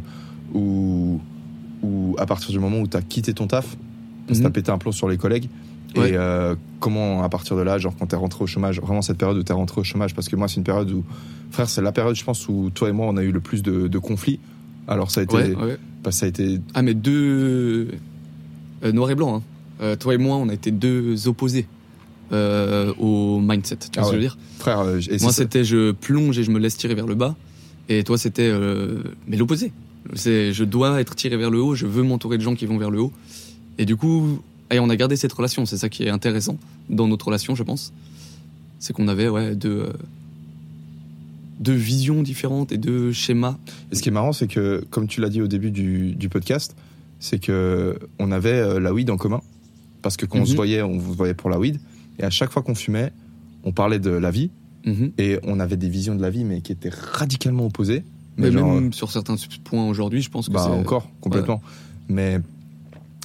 où, 0.55 1.21
où, 1.83 2.15
à 2.19 2.27
partir 2.27 2.51
du 2.51 2.59
moment 2.59 2.79
où 2.81 2.87
tu 2.87 2.97
as 2.97 3.03
quitté 3.03 3.33
ton 3.35 3.47
taf, 3.47 3.77
parce 4.27 4.39
que 4.39 4.45
Mhm. 4.45 4.51
t'as 4.51 4.55
pété 4.55 4.71
un 4.71 4.79
plomb 4.79 4.93
sur 4.93 5.09
les 5.09 5.17
collègues 5.17 5.49
Ouais. 5.97 6.11
Et 6.11 6.15
euh, 6.15 6.55
comment, 6.79 7.25
à 7.25 7.29
partir 7.29 7.57
de 7.57 7.63
là, 7.63 7.77
genre 7.79 7.93
quand 7.99 8.07
t'es 8.07 8.15
rentré 8.17 8.45
au 8.45 8.47
chômage, 8.47 8.81
vraiment 8.81 9.03
cette 9.03 9.19
période 9.19 9.37
où 9.37 9.43
t'es 9.43 9.53
rentré 9.53 9.81
au 9.81 9.85
chômage, 9.85 10.15
parce 10.15 10.29
que 10.29 10.37
moi, 10.37 10.47
c'est 10.47 10.59
une 10.59 10.63
période 10.63 10.89
où, 10.93 11.03
frère, 11.51 11.69
c'est 11.69 11.83
la 11.83 11.91
période, 11.91 12.15
je 12.15 12.23
pense, 12.23 12.49
où 12.49 12.71
toi 12.73 12.89
et 12.89 12.93
moi, 12.93 13.07
on 13.09 13.17
a 13.17 13.25
eu 13.25 13.33
le 13.33 13.41
plus 13.41 13.61
de, 13.63 13.89
de 13.89 13.99
conflits. 13.99 14.39
Alors, 14.91 15.11
ça 15.11 15.21
a 15.21 15.25
été, 15.25 15.35
Ouais, 15.37 15.55
ouais. 15.55 15.79
bah, 16.05 16.11
ça 16.13 16.27
a 16.27 16.29
été, 16.29 16.61
Ah, 16.75 16.83
mais 16.83 16.95
deux. 16.95 17.89
euh, 18.85 18.93
noir 18.93 19.11
et 19.11 19.15
blanc, 19.15 19.37
hein. 19.37 19.43
Euh, 19.83 19.97
toi 19.97 20.15
et 20.15 20.19
moi, 20.19 20.37
on 20.37 20.49
a 20.51 20.53
été 20.53 20.71
deux 20.73 21.27
opposés 21.27 21.67
euh, 22.33 22.93
au 22.99 23.41
mindset. 23.41 23.77
Tu 23.91 23.99
vois 23.99 24.03
Ah 24.03 24.05
ce 24.05 24.11
que 24.11 24.17
je 24.17 24.17
veux 24.17 24.21
dire 24.21 24.37
frère, 24.59 24.83
et 25.11 25.19
Moi, 25.23 25.33
c'était 25.33 25.65
je 25.65 25.93
plonge 25.93 26.39
et 26.39 26.45
je 26.45 26.51
me 26.51 26.59
laisse 26.59 26.77
tirer 26.77 26.95
vers 26.95 27.07
le 27.07 27.15
bas. 27.15 27.35
Et 27.89 28.05
toi, 28.05 28.19
c'était. 28.19 28.53
mais 29.27 29.37
l'opposé. 29.39 29.73
C'est 30.15 30.53
je 30.53 30.65
dois 30.65 31.01
être 31.01 31.15
tiré 31.15 31.37
vers 31.39 31.51
le 31.51 31.61
haut, 31.63 31.75
je 31.75 31.87
veux 31.87 32.03
m'entourer 32.03 32.37
de 32.37 32.43
gens 32.43 32.55
qui 32.55 32.67
vont 32.67 32.77
vers 32.79 32.91
le 32.91 33.01
haut. 33.01 33.13
Et 33.79 33.85
du 33.87 33.97
coup, 33.97 34.41
et 34.71 34.79
on 34.81 34.91
a 34.91 34.97
gardé 34.97 35.17
cette 35.17 35.33
relation. 35.33 35.65
C'est 35.67 35.77
ça 35.79 35.89
qui 35.89 36.03
est 36.05 36.11
intéressant 36.11 36.59
dans 36.91 37.09
notre 37.09 37.27
relation, 37.27 37.55
je 37.55 37.63
pense. 37.63 37.93
C'est 38.81 38.93
qu'on 38.93 39.09
avait 39.09 39.29
ouais, 39.29 39.55
deux, 39.55 39.87
deux 41.61 41.75
visions 41.75 42.23
différentes 42.23 42.73
et 42.73 42.79
deux 42.79 43.13
schémas. 43.13 43.57
Et 43.93 43.95
ce 43.95 44.03
qui 44.03 44.09
est 44.09 44.13
marrant, 44.13 44.33
c'est 44.33 44.47
que, 44.49 44.85
comme 44.91 45.07
tu 45.07 45.21
l'as 45.21 45.29
dit 45.29 45.41
au 45.43 45.47
début 45.47 45.71
du, 45.71 46.15
du 46.17 46.29
podcast, 46.29 46.75
c'est 47.19 47.39
que 47.39 47.99
on 48.19 48.33
avait 48.33 48.51
euh, 48.61 48.81
la 48.81 48.93
weed 48.93 49.11
en 49.11 49.17
commun. 49.17 49.41
Parce 50.03 50.17
que 50.17 50.25
quand 50.27 50.39
on 50.39 50.43
Mhm. 50.43 50.47
se 50.47 50.55
voyait, 50.57 50.83
on 50.83 50.95
se 50.99 51.05
voyait 51.17 51.35
pour 51.35 51.51
la 51.51 51.59
weed. 51.59 51.79
Et 52.19 52.25
à 52.25 52.31
chaque 52.31 52.51
fois 52.51 52.63
qu'on 52.63 52.75
fumait, 52.75 53.13
on 53.65 53.73
parlait 53.73 53.99
de 53.99 54.11
la 54.11 54.31
vie. 54.31 54.51
Mhm. 54.87 55.13
Et 55.19 55.39
on 55.45 55.61
avait 55.61 55.77
des 55.77 55.91
visions 55.91 56.15
de 56.15 56.23
la 56.23 56.31
vie, 56.31 56.45
mais 56.45 56.63
qui 56.63 56.73
étaient 56.73 56.91
radicalement 56.91 57.67
opposées. 57.67 58.03
Mais, 58.39 58.51
Mais, 58.51 58.59
genre, 58.59 58.73
même 58.73 58.93
sur 58.95 59.11
certains 59.11 59.37
points 59.65 59.87
aujourd'hui, 59.87 60.23
je 60.23 60.31
pense 60.31 60.49
que 60.49 60.55
bah, 60.55 60.63
c'est. 60.65 60.71
encore, 60.75 61.11
complètement. 61.21 61.61
Mais, 62.09 62.39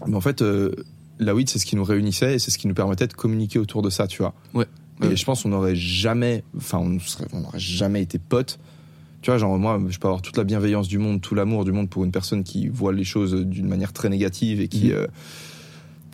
mais 0.06 0.16
en 0.18 0.22
fait, 0.22 0.42
euh, 0.42 0.72
la 1.20 1.34
weed, 1.34 1.50
c'est 1.50 1.60
ce 1.60 1.66
qui 1.66 1.78
nous 1.78 1.86
réunissait 1.86 2.36
et 2.36 2.40
c'est 2.40 2.52
ce 2.52 2.58
qui 2.58 2.68
nous 2.68 2.74
permettait 2.74 3.08
de 3.08 3.14
communiquer 3.14 3.60
autour 3.60 3.82
de 3.82 3.90
ça, 3.90 4.08
tu 4.08 4.18
vois. 4.22 4.34
Ouais. 4.54 4.66
Et 5.02 5.08
Ouais. 5.08 5.16
je 5.16 5.26
pense 5.26 5.44
qu'on 5.44 5.50
n'aurait 5.50 5.76
jamais, 5.76 6.44
enfin, 6.56 6.78
on 6.78 7.40
n'aurait 7.40 7.60
jamais 7.60 8.02
été 8.02 8.18
potes. 8.20 8.60
Tu 9.22 9.32
vois, 9.32 9.38
genre, 9.38 9.58
moi, 9.58 9.82
je 9.90 9.98
peux 9.98 10.08
avoir 10.08 10.22
toute 10.22 10.38
la 10.38 10.44
bienveillance 10.44 10.88
du 10.88 11.00
monde, 11.00 11.20
tout 11.20 11.36
l'amour 11.36 11.66
du 11.66 11.72
monde 11.72 11.90
pour 11.90 12.06
une 12.06 12.12
personne 12.12 12.44
qui 12.44 12.68
voit 12.70 12.94
les 12.94 13.04
choses 13.04 13.34
d'une 13.46 13.68
manière 13.68 13.92
très 13.92 14.08
négative 14.10 14.62
et 14.62 14.68
qui, 14.68 14.88
Mhm. 14.90 14.94
euh, 14.94 15.08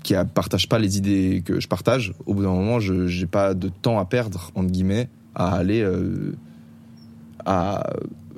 qui 0.02 0.14
partage 0.34 0.68
pas 0.70 0.80
les 0.80 0.98
idées 0.98 1.44
que 1.46 1.60
je 1.60 1.68
partage. 1.68 2.14
Au 2.26 2.34
bout 2.34 2.42
d'un 2.44 2.50
moment, 2.54 2.80
je 2.80 3.06
j'ai 3.08 3.28
pas 3.28 3.54
de 3.54 3.68
temps 3.70 4.00
à 4.00 4.06
perdre, 4.06 4.50
entre 4.56 4.72
guillemets, 4.72 5.10
à 5.36 5.52
aller 5.56 5.82
euh, 5.82 6.34
à. 7.46 7.88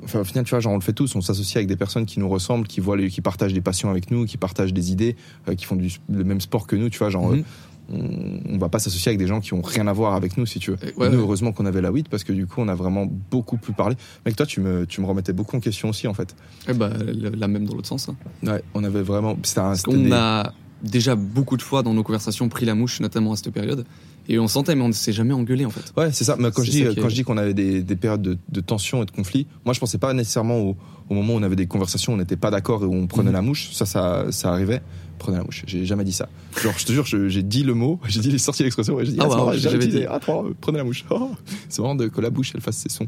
Enfin, 0.04 0.20
au 0.20 0.24
final, 0.26 0.44
tu 0.44 0.50
vois, 0.50 0.60
genre, 0.60 0.74
on 0.74 0.78
le 0.78 0.82
fait 0.82 0.92
tous. 0.92 1.16
On 1.16 1.22
s'associe 1.22 1.56
avec 1.56 1.68
des 1.70 1.78
personnes 1.78 2.06
qui 2.06 2.20
nous 2.20 2.28
ressemblent, 2.28 2.68
qui 2.68 2.82
voient 2.82 2.98
les, 2.98 3.10
qui 3.10 3.22
partagent 3.22 3.54
des 3.54 3.62
passions 3.62 3.90
avec 3.90 4.12
nous, 4.12 4.26
qui 4.26 4.36
partagent 4.38 4.74
des 4.74 4.92
idées, 4.92 5.16
euh, 5.48 5.56
qui 5.56 5.64
font 5.66 5.78
du, 5.78 5.90
le 6.10 6.24
même 6.26 6.42
sport 6.42 6.68
que 6.68 6.76
nous, 6.76 6.90
tu 6.90 6.98
vois, 7.00 7.10
genre. 7.10 7.30
Mhm. 7.32 7.40
euh, 7.40 7.44
on, 7.92 8.40
on 8.50 8.58
va 8.58 8.70
pas 8.70 8.80
s'associer 8.80 9.10
avec 9.10 9.20
des 9.20 9.28
gens 9.28 9.40
qui 9.42 9.54
ont 9.54 9.62
rien 9.62 9.88
à 9.88 9.94
voir 9.94 10.14
avec 10.14 10.38
nous, 10.38 10.46
si 10.46 10.60
tu 10.60 10.72
veux. 10.72 10.78
Ouais, 10.98 11.10
nous, 11.10 11.16
ouais. 11.18 11.22
heureusement 11.24 11.52
qu'on 11.52 11.66
avait 11.66 11.82
la 11.82 11.92
weed 11.92 12.08
parce 12.10 12.24
que 12.24 12.34
du 12.34 12.48
coup, 12.48 12.62
on 12.62 12.68
a 12.68 12.76
vraiment 12.76 13.06
beaucoup 13.30 13.58
plus 13.58 13.74
parlé. 13.74 13.96
Mec, 14.26 14.36
toi, 14.36 14.46
tu 14.46 14.62
me, 14.62 14.86
tu 14.86 15.02
me 15.02 15.06
remettais 15.06 15.34
beaucoup 15.34 15.56
en 15.58 15.60
question 15.60 15.90
aussi, 15.90 16.08
en 16.08 16.14
fait. 16.14 16.36
Eh 16.70 16.74
bah, 16.74 16.92
la 17.14 17.48
même 17.48 17.66
dans 17.66 17.76
l'autre 17.76 17.88
sens. 17.90 18.10
hein. 18.10 18.16
Ouais, 18.44 18.64
on 18.74 18.84
avait 18.84 19.02
vraiment. 19.02 19.38
C'était 19.44 19.60
un. 19.60 19.74
Des- 19.74 20.12
a 20.12 20.54
déjà 20.82 21.16
beaucoup 21.16 21.56
de 21.58 21.62
fois 21.62 21.82
dans 21.84 21.94
nos 21.94 22.04
conversations 22.04 22.50
pris 22.50 22.66
la 22.66 22.76
mouche, 22.76 23.00
notamment 23.00 23.32
à 23.34 23.36
cette 23.36 23.52
période. 23.52 23.86
Et 24.30 24.40
on 24.40 24.48
sentait, 24.48 24.74
mais 24.76 24.84
on 24.84 24.88
ne 24.88 24.94
s'est 24.94 25.12
jamais 25.12 25.34
engueulé 25.34 25.66
en 25.66 25.70
fait. 25.70 25.94
Ouais, 25.98 26.12
c'est 26.14 26.24
ça. 26.24 26.36
Mais 26.40 26.50
quand 26.52 26.64
je 26.64 26.72
dis, 26.72 26.84
quand 26.84 27.08
est- 27.08 27.10
je 27.10 27.16
dis 27.16 27.24
qu'on 27.24 27.38
avait 27.38 27.54
des, 27.54 27.82
des 27.84 27.96
périodes 27.98 28.22
de, 28.22 28.38
de 28.50 28.62
tension 28.62 29.04
et 29.04 29.06
de 29.06 29.12
conflit, 29.12 29.48
moi, 29.66 29.74
je 29.74 29.80
pensais 29.82 29.98
pas 29.98 30.14
nécessairement 30.14 30.60
au, 30.60 30.78
au 31.10 31.14
moment 31.14 31.34
où 31.34 31.38
on 31.38 31.44
avait 31.44 31.58
des 31.58 31.68
conversations, 31.68 32.14
on 32.14 32.18
n'était 32.18 32.38
pas 32.38 32.50
d'accord 32.52 32.84
et 32.84 32.86
où 32.86 32.94
on 32.94 33.08
prenait 33.08 33.30
Mhm. 33.30 33.36
la 33.36 33.42
mouche. 33.42 33.70
Ça, 33.74 33.86
ça, 33.86 34.28
ça 34.32 34.52
arrivait. 34.52 34.82
Prenez 35.20 35.38
la 35.38 35.44
mouche. 35.44 35.64
J'ai 35.68 35.86
jamais 35.86 36.04
dit 36.06 36.12
ça. 36.14 36.30
Genre, 36.62 36.74
je 36.78 36.86
te 36.86 36.92
jure, 36.94 37.06
j'ai 37.06 37.44
dit 37.44 37.64
le 37.64 37.74
mot, 37.74 38.00
j'ai 38.08 38.22
dit 38.22 38.32
les 38.32 38.38
sorties 38.38 38.64
l'expression, 38.64 38.98
j'ai 39.04 39.12
dit, 39.12 39.18
Ah 39.20 39.28
ah, 39.32 39.46
ouais, 39.46 39.58
j'ai 39.58 39.70
jamais 39.70 39.88
dit, 39.88 40.04
ah, 40.10 40.20
euh, 40.30 40.54
prenez 40.62 40.78
la 40.78 40.84
mouche. 40.86 41.04
Oh, 41.10 41.32
c'est 41.70 41.82
marrant 41.82 41.96
de, 41.96 42.08
que 42.08 42.22
la 42.22 42.30
bouche, 42.30 42.52
elle 42.56 42.62
fasse 42.62 42.78
ses 42.78 42.90
sons. 42.90 43.08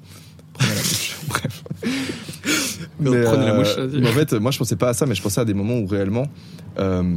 Prenez 0.53 0.69
la 0.73 0.75
mouche. 0.81 1.15
Bref. 1.29 1.63
Mais, 2.99 3.23
Prenez 3.23 3.45
la 3.45 3.53
euh, 3.53 3.57
mouche, 3.57 3.93
mais 4.01 4.07
en 4.09 4.13
fait, 4.13 4.33
moi, 4.33 4.51
je 4.51 4.57
pensais 4.57 4.75
pas 4.75 4.89
à 4.89 4.93
ça, 4.93 5.05
mais 5.05 5.15
je 5.15 5.21
pensais 5.21 5.41
à 5.41 5.45
des 5.45 5.53
moments 5.53 5.77
où 5.79 5.85
réellement, 5.87 6.27
euh, 6.79 7.15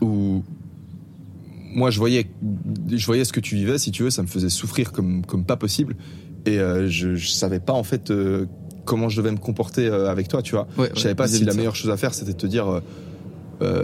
où 0.00 0.42
moi, 1.72 1.90
je 1.90 1.98
voyais, 1.98 2.26
je 2.90 3.06
voyais 3.06 3.24
ce 3.24 3.32
que 3.32 3.40
tu 3.40 3.54
vivais, 3.54 3.78
si 3.78 3.90
tu 3.90 4.02
veux, 4.02 4.10
ça 4.10 4.22
me 4.22 4.26
faisait 4.26 4.48
souffrir 4.50 4.92
comme, 4.92 5.24
comme 5.24 5.44
pas 5.44 5.56
possible, 5.56 5.96
et 6.46 6.58
euh, 6.58 6.88
je, 6.88 7.14
je 7.14 7.28
savais 7.28 7.60
pas 7.60 7.72
en 7.72 7.82
fait 7.84 8.10
euh, 8.10 8.46
comment 8.84 9.08
je 9.08 9.16
devais 9.16 9.30
me 9.30 9.38
comporter 9.38 9.86
euh, 9.86 10.10
avec 10.10 10.28
toi, 10.28 10.42
tu 10.42 10.54
vois. 10.54 10.66
Ouais, 10.76 10.90
je 10.94 11.00
savais 11.00 11.10
ouais, 11.10 11.14
pas 11.14 11.28
si 11.28 11.44
la 11.44 11.54
meilleure 11.54 11.76
chose 11.76 11.90
à 11.90 11.96
faire, 11.96 12.14
c'était 12.14 12.32
de 12.32 12.38
te 12.38 12.46
dire, 12.46 12.80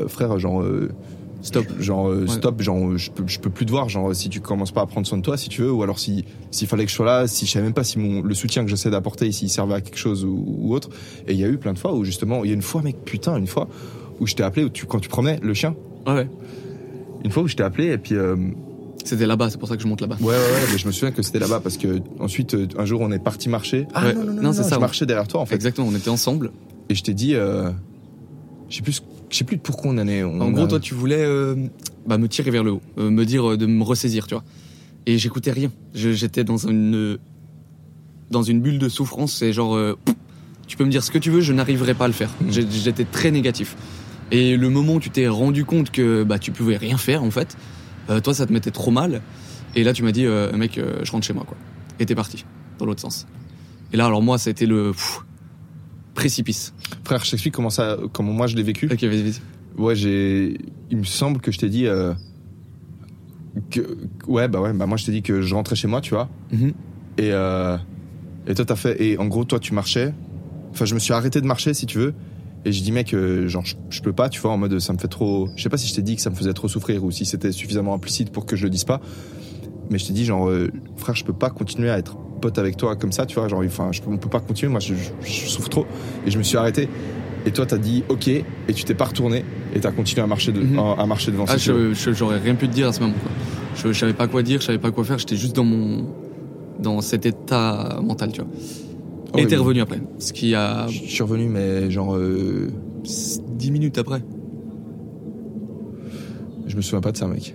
frère, 0.09 0.39
genre. 0.39 0.65
Stop. 1.43 1.67
genre 1.79 2.07
Ouais. 2.07 2.27
stop 2.27 2.61
genre 2.61 2.97
je 2.97 3.11
peux 3.11 3.23
je 3.27 3.39
peux 3.39 3.51
plus 3.51 3.67
te 3.67 3.71
voir 3.71 3.89
genre 3.89 4.13
si 4.17 4.31
tu 4.31 4.41
commences 4.41 4.73
pas 4.73 4.81
à 4.81 4.87
prendre 4.87 5.07
soin 5.07 5.19
de 5.19 5.23
toi 5.23 5.37
si 5.37 5.49
tu 5.49 5.61
veux 5.63 5.71
ou 5.71 5.83
alors 5.83 5.99
si 6.01 6.25
s'il 6.51 6.67
fallait 6.67 6.85
que 6.87 6.91
je 6.91 6.97
sois 6.97 7.07
là 7.07 7.29
si 7.29 7.47
je 7.47 7.53
savais 7.53 7.65
même 7.67 7.75
pas 7.75 7.85
si 7.85 8.01
mon 8.01 8.23
le 8.23 8.35
soutien 8.35 8.65
que 8.65 8.71
j'essaie 8.71 8.91
d'apporter 8.91 9.31
s'il 9.31 9.49
servait 9.49 9.75
à 9.75 9.81
quelque 9.81 9.99
chose 9.99 10.25
ou, 10.25 10.45
ou 10.45 10.75
autre 10.75 10.89
et 11.29 11.35
il 11.35 11.39
y 11.39 11.45
a 11.45 11.49
eu 11.49 11.59
plein 11.59 11.73
de 11.73 11.79
fois 11.79 11.95
où 11.95 12.03
justement 12.05 12.43
il 12.43 12.49
y 12.49 12.51
a 12.51 12.55
une 12.55 12.63
fois 12.63 12.83
mec 12.83 12.97
putain 13.05 13.37
une 13.37 13.47
fois 13.47 13.69
où 14.19 14.27
je 14.27 14.35
t'ai 14.35 14.43
appelé 14.43 14.65
où 14.65 14.71
tu 14.71 14.87
quand 14.87 14.99
tu 14.99 15.09
promenais 15.09 15.39
le 15.41 15.55
chien 15.55 15.77
ouais. 16.09 16.27
Une 17.25 17.31
fois 17.31 17.43
où 17.43 17.49
je 17.49 17.57
t'ai 17.57 17.63
appelé 17.63 17.87
et 17.93 17.99
puis 17.99 18.15
euh, 18.15 18.35
ouais 18.37 18.55
C'était 19.05 19.27
là-bas, 19.27 19.51
c'est 19.51 19.59
pour 19.59 19.69
ça 19.69 19.77
que 19.77 19.83
je 19.83 19.89
monte 19.89 20.01
là-bas. 20.01 20.17
ouais 20.21 20.27
ouais 20.29 20.63
mais 20.73 20.79
je 20.79 20.87
me 20.87 20.93
souviens 20.93 21.11
que 21.13 21.23
c'était 21.23 21.39
là-bas 21.39 21.61
parce 21.61 21.77
que 21.77 22.01
ensuite 22.19 22.55
euh, 22.55 22.67
un 22.79 22.85
jour 22.85 23.01
on 23.01 23.11
est 23.13 23.19
parti 23.23 23.49
marcher 23.49 23.87
ah 23.95 24.07
Ouais. 24.07 24.15
non 24.15 24.25
non 24.25 24.43
non, 24.43 24.53
c'est 24.53 24.63
je 24.65 24.69
ça, 24.69 24.75
ouais. 24.77 24.81
marchais 24.81 25.07
derrière 25.07 25.29
toi 25.29 25.41
en 25.41 25.47
fait 25.47 25.55
Exactement, 25.55 25.89
on 25.89 25.95
était 25.95 26.11
ensemble. 26.11 26.51
et 26.89 26.95
je 26.95 27.03
t'ai 27.03 27.15
dit 27.15 27.35
euh, 27.35 27.71
je 28.69 28.77
sais 28.77 28.83
plus 28.83 29.03
je 29.31 29.37
sais 29.37 29.45
plus 29.45 29.59
pourquoi 29.59 29.91
on 29.91 29.99
en 29.99 30.07
est 30.07 30.23
on 30.23 30.41
En 30.41 30.49
a- 30.49 30.53
gros, 30.53 30.67
toi, 30.69 30.79
tu 30.81 30.95
voulais 30.95 31.19
euh, 31.25 31.57
bah, 32.07 32.17
me 32.17 32.29
tirer 32.29 32.51
vers 32.53 32.63
le 32.63 32.71
haut, 32.73 32.81
euh, 32.99 33.11
me 33.11 33.25
dire 33.25 33.59
de 33.59 33.67
me 33.67 33.83
ressaisir, 33.83 34.29
tu 34.29 34.35
vois. 34.35 34.45
Et 35.05 35.19
j'écoutais 35.19 35.51
rien. 35.51 35.73
Je- 35.95 36.13
J'étais 36.13 36.45
dans 36.45 36.59
une 36.59 37.19
dans 38.31 38.43
une 38.45 38.61
bulle 38.61 38.79
de 38.79 38.89
souffrance. 38.89 39.43
Et 39.43 39.53
genre, 39.53 39.77
tu 40.69 40.77
peux 40.77 40.85
me 40.85 40.91
dire 40.91 41.03
ce 41.03 41.11
que 41.11 41.19
tu 41.19 41.31
veux, 41.31 41.41
je 41.41 41.53
n'arriverai 41.53 41.95
pas 41.95 42.05
à 42.05 42.09
le 42.09 42.13
faire. 42.15 42.31
Mm. 42.41 42.51
J'ai- 42.53 42.67
J'étais 42.71 43.05
très 43.05 43.33
négatif. 43.33 43.77
Et 44.31 44.57
le 44.57 44.69
moment 44.69 44.95
où 44.95 45.01
tu 45.01 45.11
t'es 45.11 45.29
rendu 45.29 45.65
compte 45.65 45.91
que 45.91 46.25
bah 46.25 46.39
tu 46.39 46.51
pouvais 46.51 46.77
rien 46.77 46.97
faire 46.97 47.23
en 47.23 47.31
fait, 47.31 47.57
euh, 48.11 48.21
toi, 48.21 48.35
ça 48.35 48.47
te 48.47 48.53
mettait 48.53 48.71
trop 48.71 48.91
mal. 48.91 49.23
Et 49.75 49.85
là, 49.85 49.93
tu 49.93 50.03
m'as 50.03 50.13
dit, 50.13 50.25
euh, 50.27 50.53
mec, 50.57 50.79
euh, 50.79 51.01
je 51.03 51.13
rentre 51.13 51.27
chez 51.27 51.33
moi, 51.33 51.45
quoi. 51.47 51.57
Et 51.99 52.07
t'es 52.07 52.15
parti 52.15 52.45
dans 52.79 52.87
l'autre 52.87 53.01
sens. 53.01 53.27
Et 53.93 53.97
là, 53.97 54.07
alors 54.07 54.23
moi, 54.23 54.39
ça 54.39 54.49
a 54.49 54.53
été 54.53 54.67
le 54.67 54.93
pff, 54.93 55.21
précipice. 56.15 56.75
frère 57.05 57.25
je 57.25 57.31
t'explique 57.31 57.55
comment 57.55 57.71
ça 57.71 57.97
comment 58.13 58.33
moi 58.33 58.47
je 58.47 58.57
l'ai 58.57 58.63
vécu 58.63 58.87
Ok, 58.87 59.03
vas-y, 59.03 59.23
vas-y. 59.23 59.41
Ouais, 59.79 59.95
j'ai. 59.95 60.59
Il 60.91 60.99
me 60.99 61.05
semble 61.05 61.41
que 61.41 61.53
je 61.53 61.59
t'ai 61.59 61.69
dit. 61.69 61.87
que... 63.71 63.81
Ouais, 64.27 64.49
bah 64.49 64.61
ouais, 64.61 64.73
bah 64.73 64.87
moi 64.87 64.97
je 64.97 65.07
t'ai 65.07 65.13
dit 65.13 65.23
que 65.23 65.43
je 65.43 65.55
rentrais 65.55 65.77
chez 65.77 65.89
moi, 65.89 66.01
tu 66.01 66.15
vois. 66.15 66.29
Mhm. 66.53 66.73
Et, 67.19 67.29
et 67.29 68.55
toi 68.55 68.65
t'as 68.67 68.77
fait. 68.77 69.01
Et 69.03 69.19
en 69.19 69.27
gros, 69.27 69.45
toi 69.45 69.59
tu 69.61 69.73
marchais. 69.73 70.13
Enfin, 70.73 70.85
je 70.85 70.95
me 70.95 70.99
suis 70.99 71.13
arrêté 71.15 71.41
de 71.41 71.47
marcher 71.47 71.73
si 71.75 71.87
tu 71.87 71.99
veux. 71.99 72.15
Et 72.67 72.73
je 72.73 72.83
dis, 72.83 72.91
mec, 72.91 73.15
euh, 73.15 73.47
genre, 73.47 73.65
je, 73.65 73.77
je 73.91 74.03
peux 74.03 74.13
pas, 74.13 74.29
tu 74.29 74.41
vois, 74.41 74.51
en 74.51 74.59
mode 74.59 74.79
ça 74.81 74.93
me 74.93 74.99
fait 74.99 75.07
trop. 75.07 75.49
Je 75.57 75.63
sais 75.63 75.69
pas 75.69 75.77
si 75.77 75.87
je 75.89 75.95
t'ai 75.95 76.03
dit 76.03 76.17
que 76.17 76.21
ça 76.23 76.31
me 76.31 76.35
faisait 76.35 76.53
trop 76.53 76.67
souffrir 76.67 77.05
ou 77.05 77.13
si 77.13 77.25
c'était 77.25 77.53
suffisamment 77.53 77.95
implicite 77.95 78.31
pour 78.33 78.45
que 78.45 78.57
je 78.57 78.65
le 78.65 78.71
dise 78.71 78.83
pas. 78.83 79.01
Mais 79.89 79.99
je 79.99 80.07
t'ai 80.09 80.13
dit, 80.13 80.25
genre, 80.25 80.49
euh, 80.49 80.69
frère, 80.97 81.15
je 81.15 81.25
peux 81.25 81.33
pas 81.33 81.49
continuer 81.49 81.91
à 81.91 81.97
être 81.99 82.17
pote 82.41 82.59
avec 82.59 82.77
toi 82.77 82.97
comme 82.97 83.13
ça, 83.13 83.25
tu 83.25 83.37
vois. 83.37 83.47
Genre, 83.47 83.63
enfin, 83.65 83.91
je 83.93 84.01
on 84.09 84.17
peut 84.19 84.29
pas 84.29 84.41
continuer, 84.41 84.71
moi 84.73 84.81
je, 84.81 84.95
souffre 85.25 85.69
trop. 85.69 85.87
Et 86.27 86.31
je 86.33 86.39
me 86.39 86.43
suis 86.43 86.57
arrêté. 86.59 86.89
Et 87.47 87.53
toi, 87.53 87.65
t'as 87.67 87.79
dit 87.79 88.03
ok, 88.09 88.27
et 88.27 88.45
tu 88.75 88.83
t'es 88.83 88.95
pas 88.95 89.05
retourné, 89.05 89.45
et 89.73 89.79
t'as 89.79 89.93
continué 89.93 90.23
à 90.23 90.27
marcher, 90.27 90.51
de, 90.51 90.61
Mhm. 90.61 90.79
à, 90.81 90.95
à 91.03 91.07
marcher 91.07 91.31
devant. 91.31 91.45
Ah, 91.47 91.57
j'aurais 91.57 92.39
rien 92.39 92.57
pu 92.57 92.67
te 92.69 92.75
dire 92.75 92.89
à 92.89 92.93
ce 92.93 92.99
moment. 93.01 93.15
Quoi. 93.23 93.31
Je, 93.77 93.93
je 93.93 93.99
savais 93.99 94.13
pas 94.15 94.27
quoi 94.27 94.43
dire, 94.43 94.61
je 94.61 94.67
savais 94.67 94.79
pas 94.79 94.91
quoi 94.91 95.05
faire. 95.05 95.19
J'étais 95.21 95.37
juste 95.37 95.55
dans 95.55 95.65
mon 95.65 96.05
dans 96.81 97.01
cet 97.01 97.25
état 97.25 98.01
mental, 98.03 98.33
tu 98.33 98.41
vois. 98.43 98.51
Oh, 99.37 99.39
Et 99.41 99.47
t'es 99.47 99.57
oui. 99.57 99.63
revenu 99.63 99.81
après, 99.81 100.01
ce 100.19 100.33
qui 100.33 100.55
a 100.55 100.87
Je 100.89 100.99
suis 101.05 101.23
revenu, 101.23 101.49
mais 101.49 101.91
genre, 101.91 102.17
euh, 102.17 102.71
10 103.05 103.71
minutes 103.71 103.99
après. 103.99 104.23
je 106.67 106.77
me 106.77 106.81
souviens 106.83 107.01
pas 107.01 107.13
de 107.13 107.17
ça, 107.17 107.27
mec. 107.29 107.55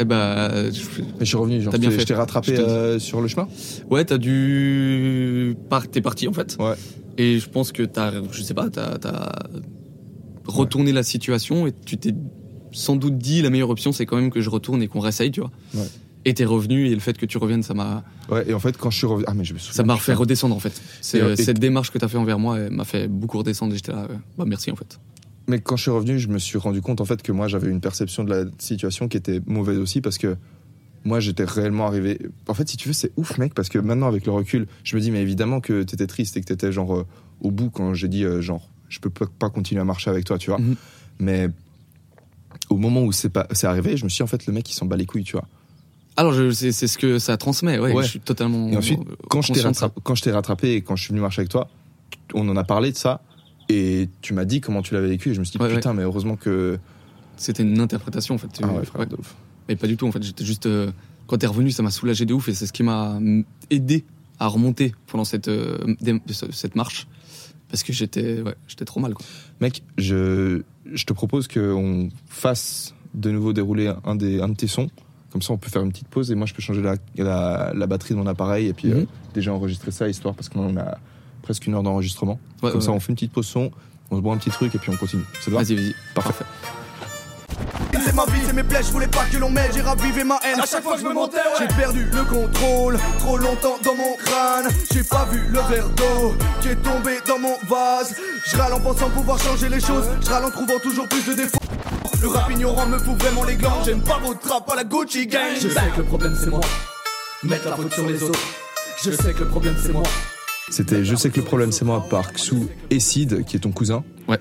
Eh 0.00 0.04
ben, 0.04 0.70
je- 0.72 1.00
Mais 1.00 1.06
je 1.20 1.24
suis 1.24 1.36
revenu, 1.36 1.60
genre, 1.60 1.72
T'as 1.72 1.78
bien 1.78 1.90
fait. 1.90 2.00
je 2.00 2.06
t'ai 2.06 2.14
rattrapé 2.14 2.54
Je 2.56 2.62
euh, 2.62 2.98
sur 2.98 3.20
le 3.20 3.26
chemin. 3.28 3.48
ouais, 3.90 4.04
t'as 4.04 4.18
dû 4.18 5.56
par... 5.68 5.88
t'es 5.88 6.00
parti 6.00 6.28
en 6.28 6.32
fait. 6.32 6.56
Ouais. 6.60 6.74
Et 7.16 7.38
je 7.38 7.48
pense 7.48 7.72
que 7.72 7.82
t'as, 7.82 8.12
je 8.30 8.42
sais 8.42 8.54
pas, 8.54 8.68
t'as 8.70 8.94
as 9.04 9.32
retourné 10.46 10.92
la 10.92 11.02
situation 11.02 11.66
et 11.66 11.72
tu 11.84 11.96
t'es 11.96 12.14
sans 12.70 12.96
doute 12.96 13.18
dit 13.18 13.42
la 13.42 13.50
meilleure 13.50 13.70
option, 13.70 13.90
c'est 13.92 14.06
quand 14.06 14.16
même 14.16 14.30
que 14.30 14.40
je 14.40 14.50
retourne 14.50 14.82
et 14.82 14.88
qu'on 14.88 15.00
réessaye, 15.00 15.30
tu 15.32 15.40
vois. 15.40 15.50
Ouais. 15.74 15.88
Et 16.24 16.34
t'es 16.34 16.44
revenu 16.44 16.86
et 16.88 16.94
le 16.94 17.00
fait 17.00 17.16
que 17.16 17.24
tu 17.26 17.38
reviennes, 17.38 17.62
ça 17.62 17.74
m'a 17.74 18.04
Ouais, 18.30 18.48
et 18.50 18.52
en 18.54 18.58
fait, 18.60 18.76
quand 18.76 18.90
je 18.90 18.98
suis 18.98 19.06
revenu, 19.06 19.24
ah 19.28 19.34
mais 19.34 19.44
je 19.44 19.54
me 19.54 19.58
souviens. 19.58 19.74
Ça 19.74 19.82
m'a 19.84 19.96
fait 19.96 20.12
redescendre 20.14 20.54
en 20.54 20.60
fait. 20.60 20.80
C'est, 21.00 21.20
euh, 21.22 21.28
euh, 21.28 21.32
et- 21.34 21.42
cette 21.42 21.58
démarche 21.58 21.90
que 21.90 21.98
tu 21.98 22.04
as 22.04 22.08
fait 22.08 22.18
envers 22.18 22.38
moi 22.38 22.58
m'a 22.70 22.84
fait 22.84 23.08
beaucoup 23.08 23.38
redescendre 23.38 23.74
j'étais 23.74 23.92
là, 23.92 24.06
euh, 24.10 24.14
bah 24.36 24.44
merci 24.46 24.70
en 24.70 24.76
fait. 24.76 24.98
Mais 25.46 25.60
quand 25.60 25.76
je 25.76 25.82
suis 25.82 25.90
revenu, 25.90 26.18
je 26.18 26.28
me 26.28 26.38
suis 26.38 26.58
rendu 26.58 26.82
compte 26.82 27.00
en 27.00 27.04
fait 27.06 27.22
que 27.22 27.32
moi 27.32 27.48
j'avais 27.48 27.70
une 27.70 27.80
perception 27.80 28.24
de 28.24 28.30
la 28.34 28.44
situation 28.58 29.08
qui 29.08 29.16
était 29.16 29.40
mauvaise 29.46 29.78
aussi 29.78 30.00
parce 30.02 30.18
que 30.18 30.36
moi 31.04 31.20
j'étais 31.20 31.44
réellement 31.44 31.86
arrivé. 31.86 32.18
En 32.48 32.52
fait, 32.54 32.68
si 32.68 32.76
tu 32.76 32.88
veux, 32.88 32.92
c'est 32.92 33.12
ouf, 33.16 33.38
mec, 33.38 33.54
parce 33.54 33.68
que 33.70 33.78
maintenant 33.78 34.08
avec 34.08 34.26
le 34.26 34.32
recul, 34.32 34.66
je 34.84 34.96
me 34.96 35.00
dis 35.00 35.10
mais 35.10 35.22
évidemment 35.22 35.60
que 35.60 35.84
t'étais 35.84 36.06
triste 36.08 36.36
et 36.36 36.40
que 36.42 36.46
t'étais 36.46 36.72
genre 36.72 36.94
euh, 36.94 37.06
au 37.40 37.50
bout 37.50 37.70
quand 37.70 37.94
j'ai 37.94 38.08
dit 38.08 38.24
euh, 38.24 38.42
genre 38.42 38.68
je 38.90 38.98
peux 38.98 39.08
pas- 39.10 39.26
pas 39.38 39.48
continuer 39.48 39.80
à 39.80 39.84
marcher 39.84 40.10
avec 40.10 40.24
toi, 40.24 40.36
tu 40.36 40.50
vois. 40.50 40.58
Mhm. 40.58 40.74
Mais 41.20 41.48
au 42.70 42.76
moment 42.76 43.02
où 43.02 43.12
c'est 43.12 43.30
pas 43.30 43.46
c'est 43.52 43.66
arrivé, 43.66 43.96
je 43.96 44.04
me 44.04 44.08
suis 44.10 44.18
dit, 44.18 44.22
en 44.24 44.26
fait 44.26 44.46
le 44.46 44.52
mec 44.52 44.68
il 44.70 44.74
s'en 44.74 44.84
bat 44.86 44.96
les 44.96 45.06
couilles, 45.06 45.24
tu 45.24 45.32
vois. 45.32 45.46
Alors 46.18 46.34
c'est, 46.52 46.72
ce 46.72 46.98
que 46.98 47.18
ça 47.18 47.36
transmet, 47.36 47.78
ouais, 47.78 47.92
Ouais. 47.92 48.02
je 48.02 48.08
suis 48.08 48.20
totalement. 48.20 48.68
Et 48.68 48.76
ensuite, 48.76 49.00
quand 49.28 49.40
je 49.40 49.52
t'ai 49.52 49.60
rattrapé, 49.60 50.00
quand 50.02 50.14
je 50.16 50.22
t'ai 50.22 50.32
rattrapé 50.32 50.72
et 50.74 50.82
quand 50.82 50.96
je 50.96 51.02
suis 51.04 51.10
venu 51.12 51.20
marcher 51.20 51.40
avec 51.42 51.50
toi, 51.50 51.68
on 52.34 52.48
en 52.48 52.56
a 52.56 52.64
parlé 52.64 52.90
de 52.90 52.96
ça 52.96 53.20
et 53.68 54.08
tu 54.20 54.34
m'as 54.34 54.44
dit 54.44 54.60
comment 54.60 54.82
tu 54.82 54.94
l'avais 54.94 55.08
vécu 55.08 55.30
et 55.30 55.34
je 55.34 55.38
me 55.38 55.44
suis 55.44 55.58
dit 55.58 55.64
Ouais, 55.64 55.72
putain 55.74 55.92
mais 55.94 56.02
heureusement 56.02 56.34
que 56.36 56.78
C'était 57.36 57.62
une 57.62 57.78
interprétation 57.80 58.34
en 58.34 58.38
fait. 58.38 58.48
ah 58.62 58.66
ouais, 58.66 58.84
frère, 58.84 59.06
de 59.06 59.14
ouf. 59.16 59.36
Mais 59.68 59.76
pas 59.76 59.86
du 59.86 59.96
tout 59.96 60.06
en 60.08 60.12
fait, 60.12 60.22
j'étais 60.22 60.44
juste. 60.44 60.66
euh, 60.66 60.90
quand 61.28 61.38
t'es 61.38 61.46
revenu, 61.46 61.70
ça 61.70 61.82
m'a 61.84 61.90
soulagé 61.90 62.24
de 62.26 62.34
ouf 62.34 62.48
et 62.48 62.54
c'est 62.54 62.66
ce 62.66 62.72
qui 62.72 62.82
m'a 62.82 63.18
aidé 63.70 64.04
à 64.40 64.46
remonter 64.48 64.94
pendant 65.06 65.24
cette, 65.24 65.48
euh, 65.48 65.76
cette 66.50 66.74
marche. 66.74 67.06
Parce 67.70 67.82
que 67.82 67.92
j'étais, 67.92 68.40
ouais, 68.40 68.54
j'étais 68.66 68.86
trop 68.86 68.98
mal 68.98 69.12
quoi. 69.14 69.24
Mec, 69.60 69.82
je, 69.98 70.62
je 70.92 71.04
te 71.04 71.12
propose 71.12 71.46
qu'on 71.48 72.08
fasse 72.26 72.94
de 73.14 73.30
nouveau 73.30 73.52
dérouler 73.52 73.92
un, 74.04 74.16
des, 74.16 74.40
un 74.40 74.48
de 74.48 74.54
tes 74.56 74.66
sons. 74.68 74.88
Comme 75.30 75.42
ça, 75.42 75.52
on 75.52 75.58
peut 75.58 75.68
faire 75.68 75.82
une 75.82 75.90
petite 75.92 76.08
pause 76.08 76.30
et 76.30 76.34
moi, 76.34 76.46
je 76.46 76.54
peux 76.54 76.62
changer 76.62 76.80
la, 76.82 76.94
la, 77.16 77.72
la 77.74 77.86
batterie 77.86 78.14
de 78.14 78.18
mon 78.18 78.26
appareil 78.26 78.66
et 78.68 78.72
puis 78.72 78.88
Mhm. 78.88 78.98
euh, 79.00 79.04
déjà 79.34 79.52
enregistrer 79.52 79.90
ça, 79.90 80.08
histoire 80.08 80.34
parce 80.34 80.48
qu'on 80.48 80.76
a 80.78 80.96
presque 81.42 81.66
une 81.66 81.74
heure 81.74 81.82
d'enregistrement. 81.82 82.38
Ouais, 82.62 82.70
Comme 82.70 82.80
ouais, 82.80 82.84
ça, 82.84 82.90
ouais. 82.90 82.96
on 82.96 83.00
fait 83.00 83.10
une 83.10 83.14
petite 83.16 83.32
pause 83.32 83.46
son, 83.46 83.70
on 84.10 84.16
se 84.16 84.20
boit 84.22 84.32
un 84.34 84.38
petit 84.38 84.50
truc 84.50 84.74
et 84.74 84.78
puis 84.78 84.90
on 84.90 84.96
continue. 84.96 85.24
Ça 85.40 85.46
te 85.46 85.50
va 85.50 85.58
Vas-y, 85.62 85.74
vas-y. 85.74 85.94
Parfait. 86.14 86.44
C'est 88.04 88.14
ma 88.14 88.24
vie, 88.26 88.40
c'est 88.46 88.52
mes 88.54 88.62
plaies, 88.62 88.82
je 88.82 88.90
voulais 88.92 89.06
pas 89.08 89.24
que 89.30 89.36
l'on 89.36 89.50
m'aide, 89.50 89.70
j'ai 89.74 89.80
ravivé 89.82 90.24
ma 90.24 90.38
haine. 90.44 90.60
À 90.60 90.66
chaque 90.66 90.82
fois 90.82 90.94
que 90.94 91.00
je 91.02 91.06
me 91.06 91.12
mentais, 91.12 91.36
j'ai 91.58 91.66
perdu 91.68 92.06
le 92.10 92.24
contrôle. 92.24 92.98
Trop 93.18 93.36
longtemps 93.36 93.76
dans 93.84 93.94
mon 93.94 94.16
crâne, 94.24 94.68
j'ai 94.92 95.02
pas 95.04 95.26
vu 95.30 95.40
le 95.48 95.58
verre 95.68 95.88
d'eau 95.90 96.34
qui 96.62 96.68
est 96.68 96.76
tombé 96.82 97.18
dans 97.26 97.38
mon 97.38 97.54
vase. 97.68 98.14
Je 98.46 98.56
râle 98.56 98.72
en 98.72 98.80
pensant 98.80 99.10
pouvoir 99.10 99.38
changer 99.38 99.68
les 99.68 99.80
choses, 99.80 100.04
je 100.24 100.30
râle 100.30 100.44
en 100.46 100.50
trouvant 100.50 100.78
toujours 100.82 101.06
plus 101.08 101.24
de 101.26 101.34
défauts. 101.34 101.57
Le 102.22 102.28
rap 102.28 102.50
ignorant 102.50 102.86
me 102.88 102.98
fout 102.98 103.16
vraiment 103.20 103.44
les 103.44 103.56
glands, 103.56 103.82
j'aime 103.84 104.00
pas 104.02 104.18
votre 104.18 104.40
trap 104.40 104.68
à 104.70 104.76
la 104.76 104.84
Gucci 104.84 105.26
gang. 105.26 105.54
Je 105.60 105.68
sais 105.68 105.80
que 105.94 105.98
le 105.98 106.04
problème 106.04 106.34
c'est 106.38 106.50
moi. 106.50 106.60
Mettre 107.44 107.68
la 107.68 107.76
faute 107.76 107.92
sur 107.92 108.06
les 108.08 108.22
autres. 108.22 108.40
Je 109.04 109.10
sais 109.12 109.32
que 109.32 109.40
le 109.40 109.48
problème 109.48 109.74
c'est 109.80 109.92
moi. 109.92 110.02
C'était 110.70 111.04
Je 111.04 111.14
sais 111.14 111.30
que 111.30 111.38
le 111.38 111.44
problème 111.46 111.70
c'est 111.72 111.84
moi 111.84 112.04
par 112.10 112.32
Xou 112.32 112.68
Sid, 112.98 113.44
qui 113.44 113.56
est 113.56 113.60
ton 113.60 113.70
cousin. 113.70 114.02
Ouais. 114.26 114.38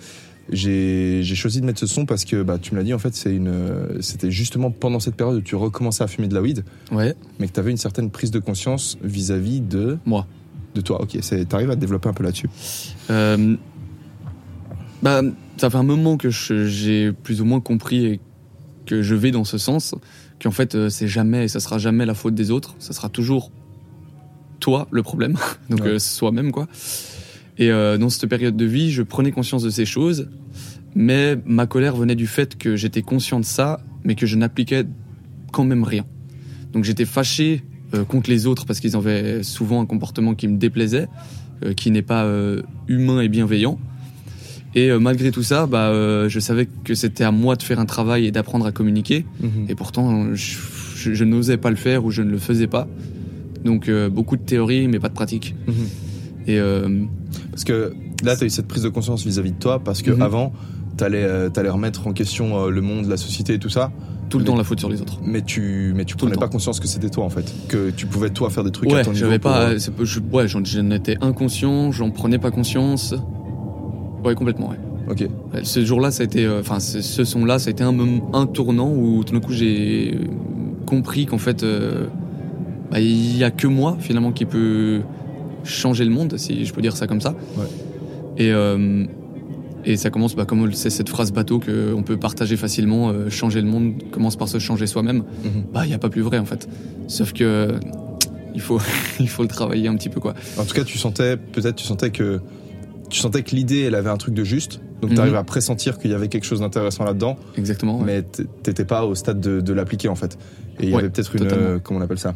J'ai 0.50 1.20
j'ai 1.24 1.36
choisi 1.36 1.60
de 1.62 1.66
mettre 1.66 1.80
ce 1.80 1.88
son 1.88 2.06
parce 2.06 2.24
que 2.26 2.42
bah, 2.42 2.58
tu 2.58 2.74
me 2.74 2.78
l'as 2.80 2.84
dit, 2.86 2.94
en 2.94 3.00
fait, 3.00 3.14
c'est 3.14 3.36
une, 3.36 4.02
c'était 4.02 4.32
justement 4.32 4.72
pendant 4.72 5.00
cette 5.02 5.16
période 5.16 5.36
où 5.38 5.42
tu 5.42 5.56
recommençais 5.56 6.04
à 6.04 6.08
fumer 6.08 6.28
de 6.30 6.34
la 6.34 6.42
weed, 6.42 6.64
Ouais, 6.92 7.16
mais 7.40 7.48
que 7.48 7.54
tu 7.54 7.60
avais 7.60 7.72
une 7.72 7.78
certaine 7.78 8.10
prise 8.10 8.32
de 8.32 8.40
conscience 8.40 8.98
vis-à-vis 9.04 9.60
de, 9.60 9.98
moi. 10.06 10.26
de 10.74 10.80
toi. 10.82 11.02
Ok, 11.02 11.18
c'est- 11.22 11.44
t'arrives 11.46 11.70
à 11.70 11.76
te 11.76 11.82
développer 11.82 12.08
un 12.10 12.14
peu 12.14 12.24
là-dessus. 12.24 12.50
Euh, 13.10 13.56
bah, 15.04 15.22
ça 15.58 15.70
fait 15.70 15.78
un 15.78 15.84
moment 15.84 16.18
que 16.18 16.30
j'ai 16.30 17.12
plus 17.12 17.42
ou 17.42 17.46
moins 17.46 17.60
compris 17.60 18.06
et 18.06 18.20
que 18.86 19.02
je 19.02 19.16
vais 19.16 19.32
dans 19.32 19.44
ce 19.44 19.58
sens, 19.58 19.96
qu'en 20.42 20.52
fait, 20.52 20.76
euh, 20.76 20.90
c'est 20.90 21.08
jamais 21.08 21.46
et 21.46 21.48
ça 21.48 21.60
sera 21.60 21.78
jamais 21.78 22.06
la 22.06 22.14
faute 22.14 22.36
des 22.36 22.52
autres, 22.52 22.76
ça 22.80 22.94
sera 22.94 23.10
toujours 23.10 23.52
toi 24.60 24.88
le 24.92 25.04
problème, 25.04 25.36
donc 25.70 25.82
Ouais. 25.82 25.88
euh, 25.90 26.00
soi-même 26.00 26.52
quoi. 26.52 26.68
Et 27.58 27.72
euh, 27.72 27.98
dans 27.98 28.10
cette 28.10 28.30
période 28.30 28.56
de 28.56 28.66
vie, 28.66 28.92
je 28.92 29.02
prenais 29.04 29.32
conscience 29.32 29.64
de 29.64 29.70
ces 29.70 29.86
choses, 29.86 30.30
mais 30.96 31.38
ma 31.46 31.66
colère 31.66 31.96
venait 31.96 32.16
du 32.16 32.28
fait 32.28 32.58
que 32.58 32.76
j'étais 32.76 33.02
conscient 33.02 33.40
de 33.40 33.46
ça, 33.46 33.82
mais 34.04 34.16
que 34.16 34.26
je 34.26 34.36
n'appliquais 34.36 34.86
quand 35.52 35.64
même 35.66 35.84
rien. 35.84 36.06
Donc 36.74 36.84
j'étais 36.84 37.06
fâché 37.06 37.64
euh, 37.94 38.04
contre 38.04 38.30
les 38.30 38.46
autres 38.48 38.66
parce 38.66 38.80
qu'ils 38.80 38.96
avaient 38.96 39.42
souvent 39.44 39.82
un 39.82 39.86
comportement 39.86 40.36
qui 40.36 40.48
me 40.48 40.58
déplaisait, 40.58 41.08
qui 41.76 41.90
n'est 41.90 42.04
pas 42.04 42.30
humain 42.88 43.20
et 43.22 43.30
bienveillant. 43.30 43.80
Et 44.78 44.92
euh, 44.92 45.00
malgré 45.00 45.32
tout 45.32 45.42
ça, 45.42 45.66
bah, 45.66 45.88
euh, 45.88 46.30
je 46.30 46.40
savais 46.40 46.68
que 46.84 46.94
c'était 46.94 47.24
à 47.24 47.32
moi 47.32 47.56
de 47.56 47.64
faire 47.64 47.80
un 47.80 47.86
travail 47.88 48.28
et 48.28 48.32
d'apprendre 48.32 48.66
à 48.68 48.72
communiquer. 48.72 49.26
Et 49.70 49.74
pourtant, 49.76 50.34
je, 50.36 50.56
je- 50.96 51.14
je 51.14 51.24
n'osais 51.24 51.58
pas 51.58 51.70
le 51.72 51.76
faire 51.76 52.06
ou 52.06 52.12
je 52.12 52.22
ne 52.22 52.30
le 52.30 52.38
faisais 52.38 52.68
pas. 52.68 52.88
Donc 53.66 53.90
euh, 53.90 54.08
beaucoup 54.10 54.38
de 54.38 54.44
théorie, 54.44 54.88
mais 54.88 55.00
pas 55.00 55.10
de 55.10 55.14
pratique. 55.16 55.56
Et 56.48 56.60
euh, 56.60 57.04
Parce 57.52 57.64
que 57.64 57.94
là, 58.24 58.36
tu 58.38 58.44
as 58.44 58.48
eu 58.48 58.50
cette 58.52 58.68
prise 58.68 58.84
de 58.84 58.90
conscience 58.90 59.26
vis-à-vis 59.26 59.52
de 59.54 59.58
toi, 59.60 59.80
parce 59.84 60.02
que 60.04 60.12
Mhm. 60.12 60.22
avant, 60.22 60.54
t'allais 60.96 61.50
t'allais 61.50 61.70
remettre 61.70 62.06
en 62.08 62.14
question 62.14 62.68
le 62.68 62.82
monde, 62.82 63.08
la 63.08 63.18
société 63.18 63.56
et 63.56 63.60
tout 63.60 63.70
ça, 63.70 63.92
Tout 64.30 64.38
le 64.40 64.44
Mais- 64.44 64.48
temps 64.52 64.58
la 64.58 64.64
faute 64.66 64.80
sur 64.80 64.90
les 64.90 65.02
autres. 65.02 65.20
mais 65.26 65.42
tu 65.42 65.94
mais 65.96 66.04
tu 66.06 66.16
prenais 66.18 66.36
pas 66.36 66.50
conscience 66.50 66.80
que 66.82 66.88
c'était 66.88 67.10
toi 67.10 67.24
en 67.24 67.30
fait, 67.30 67.52
que 67.70 67.92
tu 67.92 68.06
pouvais 68.06 68.30
toi 68.30 68.50
faire 68.50 68.64
des 68.66 68.72
trucs 68.72 68.92
à 68.92 68.96
Ouais, 68.96 69.02
ton 69.04 69.12
niveau. 69.12 69.26
j'avais 69.26 69.40
pour, 69.40 69.52
pas. 69.52 69.78
je- 69.78 70.20
ouais, 70.34 70.48
j'en 70.50 70.62
étais 70.92 71.16
inconscient, 71.22 71.92
j'en 71.94 72.10
prenais 72.12 72.38
pas 72.38 72.52
conscience. 72.52 73.16
Ouais, 74.28 74.36
complètement, 74.36 74.70
ouais. 74.70 74.78
Ok. 75.10 75.22
Ouais, 75.54 75.64
Ce 75.64 75.86
jour-là, 75.86 76.12
ça 76.12 76.24
a 76.24 76.26
été, 76.26 76.46
euh, 76.46 76.60
enfin, 76.60 76.82
ce 76.82 77.02
ce 77.02 77.24
son-là, 77.24 77.60
ça 77.60 77.70
a 77.70 77.72
été 77.72 77.84
un, 77.84 77.96
un 78.34 78.46
tournant 78.46 78.92
où 78.92 79.24
tout 79.24 79.34
d'un 79.34 79.40
coup 79.40 79.54
j'ai 79.54 80.20
compris 80.86 81.26
qu'en 81.26 81.38
fait, 81.38 81.64
euh, 81.64 82.08
bah, 82.92 83.00
il 83.00 83.38
y 83.38 83.44
a 83.46 83.52
que 83.52 83.68
moi 83.68 83.96
finalement 84.02 84.34
qui 84.34 84.44
peut 84.44 85.00
changer 85.64 86.04
le 86.04 86.12
monde, 86.12 86.38
si 86.38 86.66
je 86.66 86.74
peux 86.74 86.82
dire 86.82 86.98
ça 86.98 87.08
comme 87.08 87.22
ça. 87.22 87.36
Ouais. 87.58 87.66
Et 88.38 88.52
euh, 88.52 89.06
et 89.86 89.96
ça 89.96 90.10
commence, 90.10 90.36
bah, 90.36 90.44
comme 90.44 90.74
c'est 90.74 90.90
cette 90.90 91.08
phrase 91.08 91.32
bateau 91.32 91.62
qu'on 91.62 92.04
peut 92.04 92.18
partager 92.18 92.58
facilement, 92.58 93.10
euh, 93.10 93.30
changer 93.30 93.62
le 93.62 93.68
monde 93.68 93.94
commence 94.12 94.36
par 94.36 94.50
se 94.50 94.60
changer 94.60 94.88
soi-même. 94.88 95.20
Mhm. 95.46 95.64
Bah, 95.74 95.86
il 95.86 95.92
y 95.92 95.94
a 95.94 96.00
pas 96.00 96.10
plus 96.10 96.22
vrai 96.22 96.38
en 96.38 96.46
fait. 96.46 96.68
Sauf 97.08 97.32
que 97.32 97.76
il 98.54 98.60
faut, 98.60 98.82
il 99.22 99.30
faut 99.30 99.44
le 99.44 99.48
travailler 99.48 99.88
un 99.88 99.96
petit 99.96 100.10
peu 100.10 100.20
quoi. 100.20 100.34
En 100.58 100.66
tout 100.66 100.74
cas, 100.74 100.84
tu 100.84 100.98
sentais 100.98 101.38
peut-être 101.38 101.76
tu 101.78 101.86
sentais 101.86 102.10
que 102.10 102.42
tu 103.10 103.20
sentais 103.20 103.44
que 103.44 103.56
l'idée 103.56 103.82
elle 103.82 103.96
avait 103.96 104.10
un 104.10 104.18
truc 104.18 104.34
de 104.34 104.44
juste, 104.44 104.80
donc 105.02 105.12
Mhm. 105.12 105.16
tu 105.16 105.22
arrives 105.22 105.36
à 105.36 105.44
pressentir 105.44 105.98
qu'il 105.98 106.12
y 106.12 106.14
avait 106.14 106.28
quelque 106.28 106.46
chose 106.46 106.60
d'intéressant 106.62 107.04
là-dedans, 107.04 107.38
Exactement. 107.58 108.00
ouais. 108.00 108.06
mais 108.06 108.44
t'étais 108.64 108.86
pas 108.86 109.06
au 109.06 109.16
stade 109.16 109.40
de, 109.40 109.62
de 109.62 109.74
l'appliquer 109.74 110.08
en 110.10 110.16
fait. 110.16 110.38
Et 110.80 110.84
il 110.86 110.90
y 110.92 110.96
avait 110.96 111.10
peut-être 111.10 111.36
une 111.36 111.48
euh, 111.52 111.80
comment 111.80 112.00
on 112.00 112.04
appelle 112.04 112.20
ça? 112.20 112.36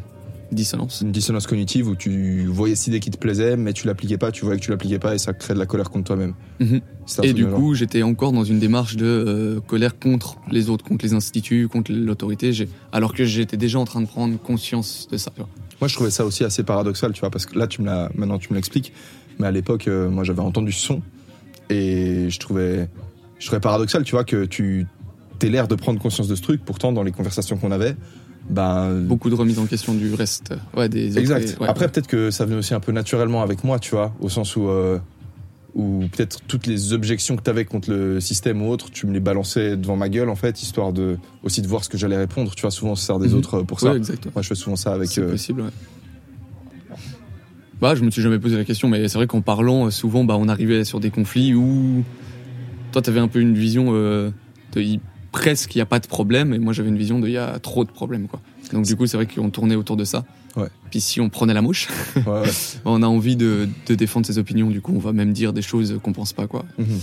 Dissonance. 0.50 1.00
une 1.00 1.12
dissonance 1.12 1.46
cognitive 1.46 1.88
où 1.88 1.96
tu 1.96 2.44
voyais 2.44 2.74
cette 2.74 2.88
idée 2.88 3.00
qui 3.00 3.10
te 3.10 3.16
plaisait, 3.16 3.56
mais 3.56 3.72
tu 3.72 3.86
l'appliquais 3.86 4.18
pas, 4.18 4.30
tu 4.32 4.44
voyais 4.44 4.60
que 4.60 4.64
tu 4.64 4.70
l'appliquais 4.70 4.98
pas 4.98 5.14
et 5.14 5.18
ça 5.18 5.32
crée 5.32 5.54
de 5.54 5.58
la 5.58 5.64
colère 5.64 5.88
contre 5.88 6.08
toi-même. 6.08 6.34
Mhm. 6.60 6.80
Et 7.22 7.32
du 7.32 7.46
coup, 7.46 7.72
j'étais 7.74 8.02
encore 8.02 8.32
dans 8.32 8.44
une 8.44 8.58
démarche 8.58 8.96
de 8.96 9.06
euh, 9.06 9.60
colère 9.60 9.98
contre 9.98 10.36
les 10.50 10.68
autres, 10.68 10.84
contre 10.84 11.06
les 11.06 11.14
instituts, 11.14 11.68
contre 11.68 11.90
l'autorité, 11.90 12.50
alors 12.92 13.14
que 13.14 13.24
j'étais 13.24 13.56
déjà 13.56 13.78
en 13.78 13.86
train 13.86 14.02
de 14.02 14.06
prendre 14.06 14.38
conscience 14.38 15.08
de 15.10 15.16
ça. 15.16 15.30
tu 15.34 15.40
vois. 15.40 15.48
Moi, 15.80 15.88
je 15.88 15.94
trouvais 15.94 16.10
ça 16.10 16.26
aussi 16.26 16.44
assez 16.44 16.62
paradoxal, 16.64 17.12
tu 17.14 17.20
vois, 17.20 17.30
parce 17.30 17.46
que 17.46 17.58
là, 17.58 17.66
tu 17.66 17.80
me 17.80 17.86
maintenant, 18.14 18.38
tu 18.38 18.48
me 18.50 18.56
l'expliques. 18.56 18.92
Mais 19.38 19.46
à 19.46 19.50
l'époque, 19.50 19.88
euh, 19.88 20.08
moi, 20.10 20.24
j'avais 20.24 20.40
entendu 20.40 20.72
ce 20.72 20.86
son 20.86 21.02
et 21.70 22.28
je 22.28 22.38
trouvais, 22.38 22.88
je 23.38 23.46
trouvais 23.46 23.60
paradoxal, 23.60 24.04
tu 24.04 24.12
vois, 24.12 24.24
que 24.24 24.44
tu 24.44 24.86
t'aies 25.38 25.48
l'air 25.48 25.68
de 25.68 25.74
prendre 25.74 26.00
conscience 26.00 26.28
de 26.28 26.34
ce 26.34 26.42
truc. 26.42 26.62
Pourtant, 26.64 26.92
dans 26.92 27.02
les 27.02 27.12
conversations 27.12 27.56
qu'on 27.56 27.70
avait, 27.72 27.96
ben. 28.50 28.94
Beaucoup 29.00 29.30
de 29.30 29.34
remise 29.34 29.58
en 29.58 29.66
question 29.66 29.94
du 29.94 30.12
reste. 30.14 30.54
Ouais, 30.76 30.88
des 30.88 31.10
autres- 31.10 31.20
Exact. 31.20 31.60
ouais, 31.60 31.68
Après, 31.68 31.86
ouais. 31.86 31.90
peut-être 31.90 32.06
que 32.08 32.30
ça 32.30 32.44
venait 32.44 32.56
aussi 32.58 32.74
un 32.74 32.80
peu 32.80 32.92
naturellement 32.92 33.42
avec 33.42 33.64
moi, 33.64 33.78
tu 33.78 33.92
vois, 33.92 34.12
au 34.20 34.28
sens 34.28 34.56
où, 34.56 34.68
euh, 34.68 34.98
où 35.74 36.04
peut-être 36.12 36.40
toutes 36.46 36.66
les 36.66 36.92
objections 36.92 37.36
que 37.36 37.42
tu 37.42 37.48
avais 37.50 37.64
contre 37.64 37.90
le 37.90 38.20
système 38.20 38.60
ou 38.62 38.68
autre, 38.70 38.90
tu 38.90 39.06
me 39.06 39.12
les 39.12 39.20
balançais 39.20 39.76
devant 39.76 39.96
ma 39.96 40.08
gueule, 40.10 40.28
en 40.28 40.36
fait, 40.36 40.60
histoire 40.62 40.92
de 40.92 41.16
aussi 41.42 41.62
de 41.62 41.66
voir 41.68 41.82
ce 41.82 41.88
que 41.88 41.96
j'allais 41.96 42.18
répondre. 42.18 42.54
Tu 42.54 42.60
vois, 42.62 42.70
souvent, 42.70 42.92
on 42.92 42.96
se 42.96 43.06
sert 43.06 43.18
des 43.18 43.28
Mhm. 43.28 43.36
autres 43.36 43.54
euh, 43.60 43.64
pour 43.64 43.80
ça. 43.80 43.92
Ouais, 43.92 43.96
exact. 43.96 44.26
Moi, 44.34 44.42
je 44.42 44.48
fais 44.48 44.54
souvent 44.54 44.76
ça 44.76 44.92
avec. 44.92 45.08
C'est 45.08 45.22
euh, 45.22 45.30
possible. 45.30 45.64
Bah, 47.82 47.96
je 47.96 48.04
me 48.04 48.12
suis 48.12 48.22
jamais 48.22 48.38
posé 48.38 48.56
la 48.56 48.62
question, 48.62 48.88
mais 48.88 49.08
c'est 49.08 49.18
vrai 49.18 49.26
qu'en 49.26 49.40
parlant, 49.40 49.86
euh, 49.86 49.90
souvent, 49.90 50.22
bah, 50.22 50.36
on 50.38 50.46
arrivait 50.46 50.84
sur 50.84 51.00
des 51.00 51.10
conflits 51.10 51.52
où 51.52 52.04
toi, 52.92 53.02
t'avais 53.02 53.18
un 53.18 53.26
peu 53.26 53.40
une 53.40 53.54
vision 53.54 53.88
euh, 53.88 54.30
de 54.72 55.00
presque 55.32 55.74
il 55.74 55.78
y 55.78 55.80
a 55.80 55.86
pas 55.86 55.98
de 55.98 56.06
problème, 56.06 56.54
et 56.54 56.60
moi, 56.60 56.72
j'avais 56.72 56.90
une 56.90 56.96
vision 56.96 57.18
de 57.18 57.26
il 57.26 57.32
y 57.32 57.38
a 57.38 57.58
trop 57.58 57.84
de 57.84 57.90
problèmes, 57.90 58.28
quoi. 58.28 58.40
Donc, 58.72 58.84
du 58.84 58.94
coup, 58.94 59.08
c'est 59.08 59.16
vrai 59.16 59.26
qu'on 59.26 59.50
tournait 59.50 59.74
autour 59.74 59.96
de 59.96 60.04
ça. 60.04 60.24
Ouais. 60.54 60.68
Puis 60.92 61.00
si 61.00 61.20
on 61.20 61.28
prenait 61.28 61.54
la 61.54 61.60
mouche, 61.62 61.88
ouais, 62.14 62.22
ouais. 62.24 62.50
on 62.84 63.02
a 63.02 63.06
envie 63.06 63.34
de, 63.34 63.68
de 63.88 63.94
défendre 63.96 64.26
ses 64.26 64.38
opinions, 64.38 64.70
du 64.70 64.80
coup, 64.80 64.92
on 64.94 65.00
va 65.00 65.12
même 65.12 65.32
dire 65.32 65.52
des 65.52 65.62
choses 65.62 65.98
qu'on 66.04 66.12
pense 66.12 66.32
pas, 66.32 66.46
quoi. 66.46 66.64
Mhm. 66.78 67.00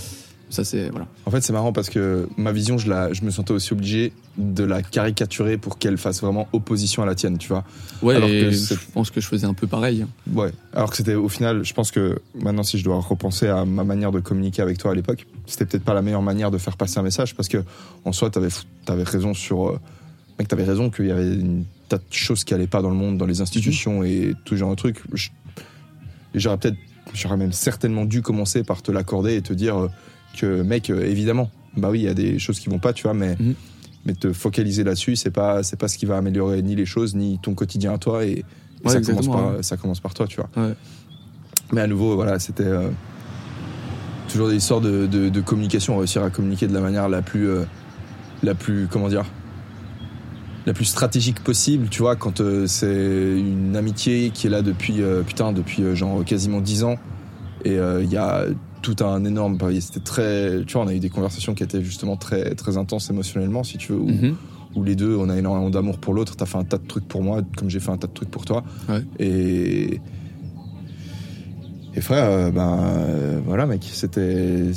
Ça, 0.50 0.64
c'est 0.64 0.89
voilà. 0.89 1.08
En 1.26 1.32
fait, 1.32 1.41
c'est 1.41 1.54
marrant 1.54 1.72
parce 1.72 1.89
que 1.89 2.28
ma 2.36 2.52
vision, 2.52 2.78
je, 2.78 2.89
la, 2.89 3.14
je 3.14 3.24
me 3.24 3.30
sentais 3.30 3.54
aussi 3.54 3.74
obligé 3.74 4.14
de 4.38 4.64
la 4.64 4.82
caricaturer 4.82 5.58
pour 5.58 5.78
qu'elle 5.78 5.97
fasse 5.97 6.22
vraiment 6.22 6.47
opposition 6.54 7.04
à 7.04 7.06
la 7.06 7.14
tienne, 7.14 7.38
tu 7.38 7.50
vois. 7.50 7.64
Ouais, 8.02 8.16
Alors 8.16 8.30
que 8.30 8.50
je 8.50 8.74
pense 8.93 9.12
que 9.12 9.22
je 9.22 9.28
faisais 9.28 9.45
un 9.45 9.54
peu 9.54 9.68
pareil. 9.68 10.06
Ouais. 10.34 10.52
Alors 10.74 10.89
que 10.89 10.97
c'était 10.97 11.14
au 11.14 11.30
final, 11.30 11.64
je 11.64 11.74
pense 11.74 11.91
que 11.91 12.20
maintenant, 12.34 12.64
si 12.64 12.80
je 12.80 12.84
dois 12.84 13.00
repenser 13.00 13.47
à 13.47 13.66
ma 13.66 13.84
manière 13.84 14.12
de 14.12 14.20
communiquer 14.20 14.62
avec 14.62 14.80
toi 14.80 14.91
à 14.91 14.95
l'époque, 14.95 15.28
c'était 15.45 15.66
peut-être 15.66 15.84
pas 15.84 15.93
la 15.93 16.02
meilleure 16.02 16.22
manière 16.24 16.50
de 16.50 16.58
faire 16.58 16.78
passer 16.78 17.00
un 17.00 17.04
message 17.04 17.36
parce 17.36 17.47
que 17.47 17.64
en 18.06 18.12
soi, 18.12 18.30
t'avais 18.30 18.50
avais 18.88 19.04
raison 19.04 19.34
sur. 19.36 19.70
Euh, 19.70 19.80
mec, 20.39 20.47
t'avais 20.47 20.64
raison 20.64 20.89
qu'il 20.89 21.08
y 21.08 21.12
avait 21.12 21.36
une 21.36 21.66
tas 21.89 21.97
de 21.97 22.04
choses 22.10 22.43
qui 22.43 22.54
allaient 22.54 22.68
pas 22.68 22.82
dans 22.82 22.89
le 22.89 22.95
monde, 22.95 23.18
dans 23.18 23.26
les 23.26 23.41
institutions 23.41 24.04
et 24.04 24.34
tout 24.45 24.56
genre 24.56 24.72
de 24.72 24.76
trucs. 24.76 25.02
J'aurais 26.34 26.58
peut-être, 26.58 26.78
j'aurais 27.14 27.38
même 27.38 27.52
certainement 27.52 28.06
dû 28.06 28.22
commencer 28.22 28.64
par 28.64 28.82
te 28.82 28.91
l'accorder 28.91 29.36
et 29.36 29.41
te 29.41 29.54
dire 29.54 29.78
euh, 29.78 29.88
que, 30.38 30.61
mec, 30.61 30.89
euh, 30.89 31.03
évidemment, 31.05 31.49
bah 31.77 31.89
oui, 31.91 31.99
il 31.99 32.05
y 32.05 32.07
a 32.09 32.13
des 32.13 32.39
choses 32.39 32.59
qui 32.59 32.69
vont 32.69 32.80
pas, 32.80 32.93
tu 32.93 33.03
vois, 33.03 33.13
mais. 33.13 33.36
Mhm. 33.39 33.55
Mais 34.05 34.13
te 34.13 34.32
focaliser 34.32 34.86
là-dessus, 34.86 35.17
c'est 35.17 35.30
pas 35.30 35.61
c'est 35.61 35.75
pas 35.75 35.89
ce 35.89 35.97
qui 35.97 36.05
va 36.05 36.15
améliorer 36.15 36.61
ni 36.61 36.73
les 36.73 36.86
choses 36.86 37.15
ni 37.15 37.38
ton 37.43 37.53
quotidien 37.53 37.93
à 37.95 37.97
toi 37.97 38.23
et, 38.25 38.30
et 38.32 38.45
Ouais, 38.86 38.93
ça 38.93 39.01
commence 39.01 39.27
par 39.27 39.51
ouais. 39.57 39.61
ça 39.63 39.75
commence 39.75 39.99
par 39.99 40.13
toi, 40.13 40.25
tu 40.25 40.38
vois. 40.38 40.49
Ouais. 40.55 40.73
Mais 41.73 41.82
à 41.82 41.88
nouveau, 41.88 42.15
voilà, 42.15 42.39
c'était 42.39 42.63
euh, 42.63 42.89
toujours 44.30 44.47
des 44.47 44.55
histoires 44.55 44.80
de, 44.80 45.05
de- 45.05 45.27
de 45.27 45.41
communication, 45.41 45.97
réussir 45.97 46.23
à 46.23 46.30
communiquer 46.30 46.65
de 46.67 46.73
la 46.73 46.80
manière 46.80 47.09
la 47.09 47.21
plus, 47.21 47.49
euh, 47.49 47.65
la 48.41 48.55
plus, 48.55 48.88
comment 48.89 49.09
dire, 49.09 49.25
la 50.65 50.73
plus 50.73 50.86
stratégique 50.86 51.43
possible, 51.43 51.89
tu 51.89 52.01
vois, 52.01 52.15
quand 52.15 52.39
euh, 52.39 52.67
c'est 52.67 53.38
une 53.38 53.75
amitié 53.75 54.30
qui 54.34 54.47
est 54.47 54.49
là 54.49 54.61
depuis, 54.61 55.01
putain, 55.27 55.51
depuis 55.51 55.93
genre 55.95 56.23
quasiment 56.23 56.61
10 56.61 56.86
ans, 56.86 56.95
et 57.65 57.75
il 57.75 58.09
y 58.09 58.15
a 58.17 58.45
tout 58.82 58.95
un 59.03 59.23
énorme, 59.25 59.57
c'était 59.82 59.99
très, 59.99 60.63
tu 60.65 60.73
vois, 60.73 60.84
on 60.84 60.88
a 60.88 60.93
eu 60.93 60.99
des 60.99 61.09
conversations 61.09 61.53
qui 61.53 61.63
étaient 61.63 61.84
justement 61.84 62.15
très, 62.17 62.55
très 62.55 62.77
intenses 62.77 63.09
émotionnellement, 63.09 63.63
si 63.63 63.77
tu 63.77 63.91
veux, 63.93 63.99
où, 63.99 64.07
Mhm. 64.07 64.36
où 64.75 64.84
les 64.84 64.95
deux, 64.95 65.15
on 65.15 65.30
a 65.30 65.38
énormément 65.38 65.69
d'amour 65.69 65.97
pour 65.97 66.13
l'autre. 66.13 66.36
T'as 66.36 66.45
fait 66.45 66.57
un 66.57 66.63
tas 66.63 66.77
de 66.77 66.86
trucs 66.88 67.07
pour 67.07 67.21
moi, 67.23 67.41
comme 67.57 67.69
j'ai 67.69 67.80
fait 67.80 67.91
un 67.91 67.97
tas 67.97 68.07
de 68.07 68.13
trucs 68.13 68.30
pour 68.32 68.45
toi. 68.45 68.63
Ouais. 68.88 69.03
Et 69.19 69.99
et 71.95 72.01
frère, 72.01 72.25
euh, 72.30 72.51
ben 72.51 72.77
euh, 72.80 73.41
voilà, 73.45 73.65
mec, 73.65 73.88
c'était, 73.91 74.71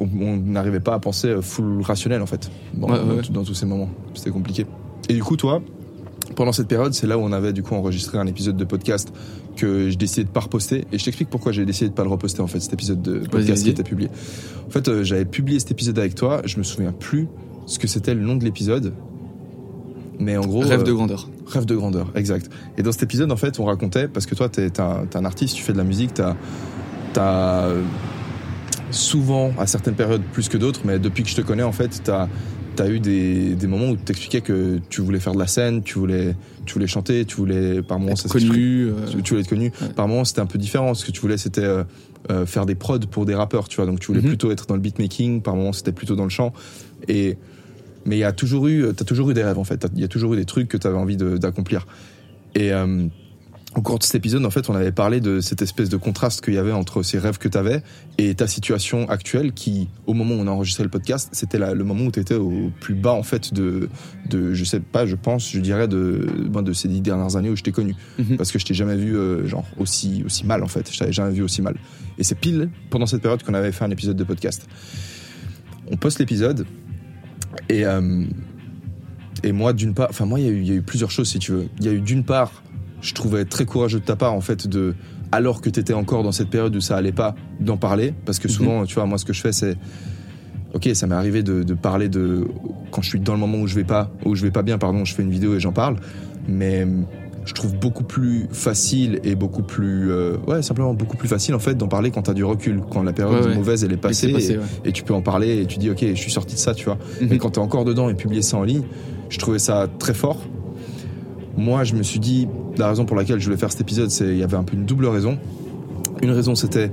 on 0.00 0.36
n'arrivait 0.36 0.80
pas 0.80 0.94
à 0.94 0.98
penser 1.00 1.34
full 1.42 1.82
rationnel 1.82 2.22
en 2.22 2.26
fait, 2.26 2.50
dans, 2.74 2.86
Ouais, 2.86 2.92
ouais, 2.92 2.98
dans 3.04 3.14
ouais. 3.16 3.22
tout- 3.22 3.32
dans 3.32 3.42
tous 3.44 3.54
ces 3.54 3.66
moments. 3.66 3.90
C'était 4.14 4.30
compliqué. 4.30 4.64
Et 5.08 5.14
du 5.14 5.22
coup, 5.24 5.36
toi, 5.36 5.60
pendant 6.38 6.52
cette 6.52 6.68
période, 6.68 6.94
c'est 6.94 7.08
là 7.08 7.18
où 7.18 7.22
on 7.22 7.32
avait 7.32 7.52
du 7.52 7.64
coup 7.64 7.74
enregistré 7.74 8.16
un 8.16 8.28
épisode 8.28 8.56
de 8.56 8.64
podcast 8.64 9.12
que 9.56 9.90
je 9.90 9.96
décidé 9.96 10.22
de 10.22 10.28
pas 10.28 10.38
reposter. 10.38 10.86
Et 10.92 10.98
je 10.98 11.04
t'explique 11.04 11.30
pourquoi 11.30 11.50
j'ai 11.50 11.66
décidé 11.66 11.90
de 11.90 11.94
pas 11.94 12.04
le 12.04 12.10
reposter 12.10 12.40
en 12.40 12.46
fait, 12.46 12.60
cet 12.60 12.72
épisode 12.72 13.02
de 13.02 13.18
podcast 13.26 13.64
qui 13.64 13.70
était 13.70 13.82
publié. 13.82 14.08
En 14.68 14.70
fait, 14.70 14.86
euh, 14.86 15.02
j'avais 15.02 15.24
publié 15.24 15.58
cet 15.58 15.72
épisode 15.72 15.98
avec 15.98 16.14
toi. 16.14 16.42
Je 16.44 16.58
me 16.58 16.62
souviens 16.62 16.92
plus 16.92 17.26
ce 17.66 17.80
que 17.80 17.88
c'était 17.88 18.14
le 18.14 18.20
nom 18.20 18.36
de 18.36 18.44
l'épisode. 18.44 18.94
Mais 20.20 20.36
en 20.36 20.46
gros, 20.46 20.60
Rêve 20.60 20.82
euh, 20.82 20.84
de 20.84 20.92
grandeur. 20.92 21.28
Rêve 21.44 21.64
de 21.64 21.74
grandeur, 21.74 22.12
exact. 22.14 22.48
Et 22.76 22.84
dans 22.84 22.92
cet 22.92 23.02
épisode, 23.02 23.32
en 23.32 23.36
fait, 23.36 23.58
on 23.58 23.64
racontait, 23.64 24.06
parce 24.06 24.26
que 24.26 24.36
toi, 24.36 24.48
t'es 24.48 24.70
t'es 24.70 24.80
un, 24.80 25.24
artiste, 25.24 25.56
tu 25.56 25.64
fais 25.64 25.72
de 25.72 25.78
la 25.78 25.84
musique, 25.84 26.14
t'as 26.14 26.36
as 27.16 27.68
souvent, 28.92 29.50
à 29.58 29.66
certaines 29.66 29.94
périodes 29.94 30.22
plus 30.32 30.48
que 30.48 30.56
d'autres, 30.56 30.82
mais 30.84 31.00
depuis 31.00 31.24
que 31.24 31.28
je 31.30 31.34
te 31.34 31.40
connais, 31.40 31.64
en 31.64 31.72
fait, 31.72 32.00
t'as 32.04 32.28
as 32.82 32.88
eu 32.90 33.00
des, 33.00 33.54
des 33.54 33.66
moments 33.66 33.90
où 33.90 33.96
tu 33.96 34.02
t'expliquais 34.04 34.40
que 34.40 34.78
tu 34.88 35.00
voulais 35.00 35.20
faire 35.20 35.32
de 35.34 35.38
la 35.38 35.46
scène, 35.46 35.82
tu 35.82 35.98
voulais, 35.98 36.34
tu 36.66 36.74
voulais 36.74 36.86
chanter, 36.86 37.24
tu 37.24 37.36
voulais, 37.36 37.82
par 37.82 37.98
moments, 37.98 38.12
Être 38.12 38.18
ça 38.22 38.28
connu. 38.28 38.84
euh, 38.86 38.92
tu, 39.10 39.22
tu 39.22 39.30
voulais 39.30 39.42
être 39.42 39.48
connu. 39.48 39.72
Ouais. 39.80 39.88
Par 39.94 40.08
moments, 40.08 40.24
c'était 40.24 40.40
un 40.40 40.46
peu 40.46 40.58
différent. 40.58 40.94
Ce 40.94 41.04
que 41.04 41.10
tu 41.12 41.20
voulais, 41.20 41.38
c'était 41.38 41.62
euh, 41.64 41.84
euh, 42.30 42.46
faire 42.46 42.66
des 42.66 42.74
prods 42.74 42.98
pour 43.10 43.24
des 43.26 43.34
rappeurs, 43.34 43.68
tu 43.68 43.76
vois. 43.76 43.86
Donc, 43.86 44.00
tu 44.00 44.06
voulais 44.08 44.20
Mhm. 44.20 44.28
plutôt 44.28 44.50
être 44.50 44.66
dans 44.66 44.74
le 44.74 44.80
beatmaking. 44.80 45.40
Par 45.42 45.54
moments, 45.56 45.72
c'était 45.72 45.92
plutôt 45.92 46.16
dans 46.16 46.24
le 46.24 46.30
chant. 46.30 46.52
Et 47.08 47.36
mais 48.06 48.16
il 48.16 48.20
y 48.20 48.24
a 48.24 48.32
toujours 48.32 48.68
eu, 48.68 48.86
t'as 48.96 49.04
toujours 49.04 49.30
eu 49.30 49.34
des 49.34 49.42
rêves 49.44 49.58
en 49.58 49.64
fait. 49.64 49.76
T'as- 49.78 49.88
Il 49.94 50.00
y 50.00 50.04
a 50.04 50.08
toujours 50.08 50.32
eu 50.34 50.36
des 50.36 50.44
trucs 50.46 50.68
que 50.68 50.76
t'avais 50.78 50.96
envie 50.96 51.16
d'accomplir. 51.16 51.86
Et 52.54 52.72
euh, 52.72 53.06
au 53.78 53.82
cours 53.82 53.98
de 54.00 54.02
cet 54.02 54.16
épisode, 54.16 54.44
en 54.44 54.50
fait, 54.50 54.68
on 54.68 54.74
avait 54.74 54.90
parlé 54.90 55.20
de 55.20 55.40
cette 55.40 55.62
espèce 55.62 55.88
de 55.88 55.96
contraste 55.96 56.44
qu'il 56.44 56.54
y 56.54 56.58
avait 56.58 56.72
entre 56.72 57.04
ces 57.04 57.16
rêves 57.20 57.38
que 57.38 57.46
t'avais 57.46 57.82
et 58.18 58.34
ta 58.34 58.48
situation 58.48 59.08
actuelle, 59.08 59.52
qui, 59.52 59.88
au 60.06 60.14
moment 60.14 60.34
où 60.34 60.38
on 60.38 60.48
a 60.48 60.50
enregistré 60.50 60.82
le 60.82 60.90
podcast, 60.90 61.28
c'était 61.30 61.58
le 61.58 61.84
moment 61.84 62.04
où 62.06 62.10
t'étais 62.10 62.34
au 62.34 62.72
plus 62.80 62.94
bas 62.94 63.12
en 63.12 63.22
fait 63.22 63.54
de, 63.54 63.88
de, 64.28 64.52
je 64.52 64.64
sais 64.64 64.80
pas, 64.80 65.06
je 65.06 65.14
pense, 65.14 65.48
je 65.52 65.60
dirais 65.60 65.86
de, 65.86 66.26
ben, 66.50 66.62
de 66.62 66.72
ces 66.72 66.88
dix 66.88 67.00
dernières 67.00 67.36
années 67.36 67.50
où 67.50 67.56
je 67.56 67.62
t'ai 67.62 67.70
connu, 67.70 67.94
Mhm. 68.18 68.36
parce 68.36 68.50
que 68.50 68.58
je 68.58 68.64
t'ai 68.66 68.74
jamais 68.74 68.96
vu 68.96 69.16
euh, 69.16 69.46
genre 69.46 69.64
aussi 69.78 70.22
aussi 70.26 70.44
mal 70.44 70.64
en 70.64 70.68
fait. 70.68 70.92
Je 70.92 70.98
t'avais 70.98 71.12
jamais 71.12 71.32
vu 71.32 71.42
aussi 71.42 71.62
mal. 71.62 71.76
Et 72.18 72.24
c'est 72.24 72.34
pile 72.38 72.70
pendant 72.90 73.06
cette 73.06 73.22
période 73.22 73.44
qu'on 73.44 73.54
avait 73.54 73.70
fait 73.70 73.84
un 73.84 73.90
épisode 73.92 74.16
de 74.16 74.24
podcast. 74.24 74.66
On 75.90 75.96
poste 75.96 76.18
l'épisode 76.18 76.66
et 77.68 77.86
euh, 77.86 78.24
et 79.44 79.52
moi 79.52 79.72
d'une 79.72 79.94
part, 79.94 80.08
enfin 80.10 80.24
moi 80.26 80.40
il 80.40 80.46
y, 80.46 80.48
a 80.48 80.50
eu- 80.52 80.60
il 80.62 80.66
y 80.68 80.72
a 80.72 80.74
eu 80.74 80.82
plusieurs 80.82 81.12
choses 81.12 81.28
si 81.28 81.38
tu 81.38 81.52
veux. 81.52 81.68
Il 81.78 81.86
y 81.86 81.88
a 81.88 81.92
eu 81.92 82.00
d'une 82.00 82.24
part, 82.24 82.64
je 83.00 83.14
trouvais 83.14 83.44
très 83.44 83.64
courageux 83.64 84.00
de 84.00 84.04
ta 84.04 84.16
part 84.16 84.34
en 84.34 84.40
fait 84.40 84.66
de 84.66 84.94
alors 85.30 85.60
que 85.60 85.68
t'étais 85.70 85.92
encore 85.94 86.22
dans 86.22 86.32
cette 86.32 86.48
période 86.50 86.74
où 86.74 86.80
ça 86.80 86.96
allait 86.96 87.12
pas 87.12 87.34
d'en 87.60 87.76
parler 87.76 88.14
parce 88.24 88.38
que 88.38 88.48
souvent 88.48 88.84
tu 88.86 88.94
vois 88.94 89.06
moi 89.06 89.18
ce 89.18 89.24
que 89.24 89.32
je 89.32 89.40
fais 89.40 89.52
c'est 89.52 89.76
ok 90.74 90.88
ça 90.94 91.06
m'est 91.06 91.14
arrivé 91.14 91.42
de, 91.42 91.62
de 91.62 91.74
parler 91.74 92.08
de 92.08 92.46
quand 92.90 93.02
je 93.02 93.08
suis 93.10 93.20
dans 93.20 93.34
le 93.34 93.38
moment 93.40 93.58
où 93.58 93.66
je 93.66 93.74
vais 93.74 93.84
pas 93.84 94.10
où 94.24 94.34
je 94.34 94.42
vais 94.42 94.50
pas 94.50 94.62
bien 94.62 94.78
pardon 94.78 95.04
je 95.04 95.14
fais 95.14 95.22
une 95.22 95.30
vidéo 95.30 95.54
et 95.54 95.60
j'en 95.60 95.72
parle 95.72 95.96
mais 96.48 96.86
je 97.44 97.54
trouve 97.54 97.74
beaucoup 97.76 98.04
plus 98.04 98.46
facile 98.52 99.20
et 99.24 99.34
beaucoup 99.34 99.62
plus 99.62 100.10
euh, 100.10 100.36
ouais 100.46 100.62
simplement 100.62 100.92
beaucoup 100.92 101.16
plus 101.16 101.28
facile 101.28 101.54
en 101.54 101.58
fait 101.58 101.74
d'en 101.74 101.88
parler 101.88 102.10
quand 102.10 102.22
t'as 102.22 102.34
du 102.34 102.44
recul 102.44 102.82
quand 102.90 103.02
la 103.02 103.12
période 103.12 103.42
Ouais, 103.44 103.50
ouais. 103.50 103.54
mauvaise 103.56 103.84
elle 103.84 103.92
est 103.92 103.96
passée, 103.96 104.32
passé, 104.32 104.52
et, 104.54 104.58
ouais. 104.58 104.64
et 104.84 104.92
tu 104.92 105.02
peux 105.02 105.14
en 105.14 105.22
parler 105.22 105.60
et 105.62 105.66
tu 105.66 105.78
dis 105.78 105.88
ok 105.90 106.00
je 106.10 106.14
suis 106.20 106.30
sorti 106.32 106.54
de 106.56 106.60
ça 106.60 106.74
tu 106.74 106.84
vois 106.86 106.98
Mhm. 107.20 107.28
mais 107.30 107.38
quand 107.38 107.50
t'es 107.50 107.58
encore 107.60 107.84
dedans 107.84 108.08
et 108.10 108.14
publier 108.14 108.42
ça 108.42 108.56
en 108.58 108.64
ligne 108.64 108.82
je 109.30 109.38
trouvais 109.38 109.58
ça 109.58 109.88
très 109.98 110.14
fort 110.14 110.38
moi 111.56 111.84
je 111.84 111.94
me 111.94 112.02
suis 112.02 112.20
dit 112.20 112.46
la 112.76 112.88
raison 112.88 113.04
pour 113.04 113.16
laquelle 113.16 113.38
je 113.40 113.44
voulais 113.44 113.56
faire 113.56 113.70
cet 113.72 113.80
épisode 113.80 114.10
c'est 114.10 114.28
il 114.28 114.38
y 114.38 114.42
avait 114.42 114.56
un 114.56 114.64
peu 114.64 114.76
une 114.76 114.84
double 114.84 115.06
raison 115.06 115.38
une 116.22 116.30
raison 116.30 116.54
c'était 116.54 116.90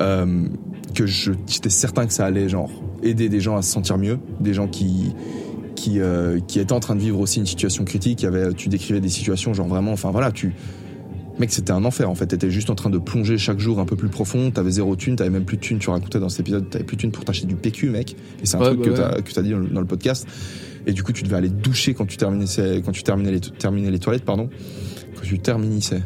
euh, 0.00 0.44
que 0.94 1.06
j'étais 1.06 1.70
certain 1.70 2.06
que 2.06 2.12
ça 2.12 2.24
allait 2.26 2.48
genre 2.48 2.70
aider 3.02 3.28
des 3.28 3.40
gens 3.40 3.56
à 3.56 3.62
se 3.62 3.70
sentir 3.70 3.98
mieux 3.98 4.18
des 4.40 4.54
gens 4.54 4.66
qui 4.68 5.14
qui, 5.76 5.98
euh, 6.00 6.40
qui 6.46 6.60
étaient 6.60 6.74
en 6.74 6.80
train 6.80 6.94
de 6.94 7.00
vivre 7.00 7.18
aussi 7.20 7.38
une 7.38 7.46
situation 7.46 7.84
critique. 7.86 8.20
Il 8.20 8.24
y 8.26 8.28
avait, 8.28 8.52
tu 8.52 8.68
décrivais 8.68 9.00
des 9.00 9.08
situations, 9.08 9.54
genre 9.54 9.66
vraiment, 9.66 9.92
enfin 9.92 10.10
voilà, 10.10 10.30
tu. 10.30 10.52
Mec, 11.38 11.50
c'était 11.52 11.72
un 11.72 11.86
enfer 11.86 12.10
en 12.10 12.14
fait. 12.14 12.26
T'étais 12.26 12.50
juste 12.50 12.68
en 12.68 12.74
train 12.74 12.90
de 12.90 12.98
plonger 12.98 13.38
chaque 13.38 13.58
jour 13.60 13.78
un 13.80 13.86
peu 13.86 13.96
plus 13.96 14.10
profond. 14.10 14.50
T'avais 14.50 14.72
zéro 14.72 14.94
thune, 14.94 15.16
t'avais 15.16 15.30
même 15.30 15.44
plus 15.46 15.56
de 15.56 15.62
thune. 15.62 15.78
Tu 15.78 15.88
racontais 15.88 16.20
dans 16.20 16.28
cet 16.28 16.40
épisode, 16.40 16.68
t'avais 16.68 16.84
plus 16.84 16.96
de 16.96 17.00
thune 17.00 17.12
pour 17.12 17.24
t'acheter 17.24 17.46
du 17.46 17.54
PQ, 17.54 17.88
mec. 17.88 18.14
Et 18.42 18.46
c'est 18.46 18.58
un 18.58 18.60
Ouais, 18.60 18.66
truc 18.66 18.80
bah 18.80 18.84
que 18.84 18.90
ouais. 19.16 19.22
t'as 19.32 19.40
dit 19.42 19.52
dans 19.52 19.80
le 19.80 19.86
podcast. 19.86 20.26
Et 20.86 20.92
du 20.92 21.02
coup, 21.02 21.12
tu 21.12 21.22
devais 21.22 21.36
aller 21.36 21.48
doucher 21.48 21.94
quand 21.94 22.06
tu 22.06 22.16
terminais, 22.16 22.46
quand 22.84 22.92
tu 22.92 23.02
terminais 23.02 23.32
les, 23.32 23.40
terminais 23.40 23.90
les 23.90 23.98
toilettes, 23.98 24.24
pardon. 24.24 24.48
Quand 25.14 25.22
tu 25.22 25.38
terminissais. 25.38 26.02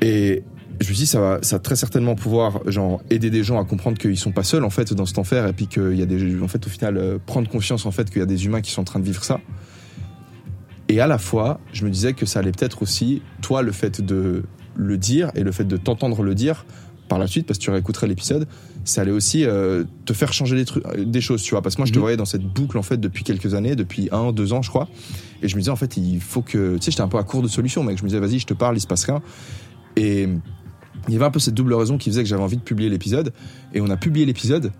Et 0.00 0.42
je 0.80 0.90
me 0.90 0.94
dit, 0.94 1.06
ça 1.06 1.20
va, 1.20 1.38
ça 1.42 1.56
va 1.56 1.60
très 1.60 1.76
certainement 1.76 2.14
pouvoir, 2.14 2.60
genre, 2.70 3.02
aider 3.10 3.30
des 3.30 3.44
gens 3.44 3.60
à 3.60 3.64
comprendre 3.64 3.98
qu'ils 3.98 4.18
sont 4.18 4.32
pas 4.32 4.42
seuls, 4.42 4.64
en 4.64 4.70
fait, 4.70 4.92
dans 4.92 5.06
cet 5.06 5.18
enfer, 5.18 5.46
et 5.46 5.52
puis 5.52 5.66
qu'il 5.66 5.94
y 5.94 6.02
a 6.02 6.06
des, 6.06 6.42
en 6.42 6.48
fait, 6.48 6.66
au 6.66 6.70
final, 6.70 6.96
euh, 6.96 7.18
prendre 7.24 7.48
conscience, 7.48 7.86
en 7.86 7.90
fait, 7.90 8.10
qu'il 8.10 8.18
y 8.18 8.22
a 8.22 8.26
des 8.26 8.46
humains 8.46 8.60
qui 8.60 8.72
sont 8.72 8.82
en 8.82 8.84
train 8.84 8.98
de 8.98 9.04
vivre 9.04 9.24
ça. 9.24 9.40
Et 10.88 11.00
à 11.00 11.06
la 11.06 11.18
fois, 11.18 11.60
je 11.72 11.84
me 11.84 11.90
disais 11.90 12.12
que 12.12 12.26
ça 12.26 12.40
allait 12.40 12.52
peut-être 12.52 12.82
aussi, 12.82 13.22
toi, 13.40 13.62
le 13.62 13.72
fait 13.72 14.00
de 14.00 14.42
le 14.74 14.98
dire 14.98 15.30
et 15.34 15.42
le 15.42 15.52
fait 15.52 15.64
de 15.64 15.76
t'entendre 15.76 16.22
le 16.22 16.34
dire 16.34 16.66
par 17.12 17.18
la 17.18 17.26
suite, 17.26 17.46
parce 17.46 17.58
que 17.58 17.64
tu 17.64 17.70
réécouterais 17.70 18.06
l'épisode, 18.06 18.46
ça 18.86 19.02
allait 19.02 19.10
aussi 19.10 19.44
euh, 19.44 19.84
te 20.06 20.14
faire 20.14 20.32
changer 20.32 20.56
des, 20.56 20.64
trucs, 20.64 20.82
des 20.96 21.20
choses, 21.20 21.42
tu 21.42 21.50
vois. 21.50 21.60
Parce 21.60 21.74
que 21.74 21.82
moi, 21.82 21.86
je 21.86 21.92
te 21.92 21.98
Mhm. 21.98 22.00
voyais 22.00 22.16
dans 22.16 22.24
cette 22.24 22.40
boucle, 22.42 22.78
en 22.78 22.82
fait, 22.82 22.96
depuis 22.96 23.22
quelques 23.22 23.52
années, 23.52 23.76
depuis 23.76 24.08
un, 24.12 24.32
deux 24.32 24.54
ans, 24.54 24.62
je 24.62 24.70
crois. 24.70 24.88
Et 25.42 25.48
je 25.48 25.56
me 25.56 25.60
disais, 25.60 25.70
en 25.70 25.76
fait, 25.76 25.98
il 25.98 26.20
faut 26.22 26.40
que. 26.40 26.76
Tu 26.76 26.84
sais, 26.84 26.90
j'étais 26.90 27.02
un 27.02 27.08
peu 27.08 27.18
à 27.18 27.22
court 27.22 27.42
de 27.42 27.48
solutions, 27.48 27.84
mec. 27.84 27.98
Je 27.98 28.02
me 28.02 28.08
disais, 28.08 28.18
vas-y, 28.18 28.38
je 28.38 28.46
te 28.46 28.54
parle, 28.54 28.78
il 28.78 28.80
se 28.80 28.86
passe 28.86 29.04
rien. 29.04 29.20
Et 29.96 30.26
il 31.08 31.12
y 31.12 31.16
avait 31.16 31.26
un 31.26 31.30
peu 31.30 31.38
cette 31.38 31.52
double 31.52 31.74
raison 31.74 31.98
qui 31.98 32.08
faisait 32.08 32.22
que 32.22 32.28
j'avais 32.30 32.42
envie 32.42 32.56
de 32.56 32.62
publier 32.62 32.88
l'épisode. 32.88 33.34
Et 33.74 33.82
on 33.82 33.90
a 33.90 33.98
publié 33.98 34.24
l'épisode. 34.24 34.72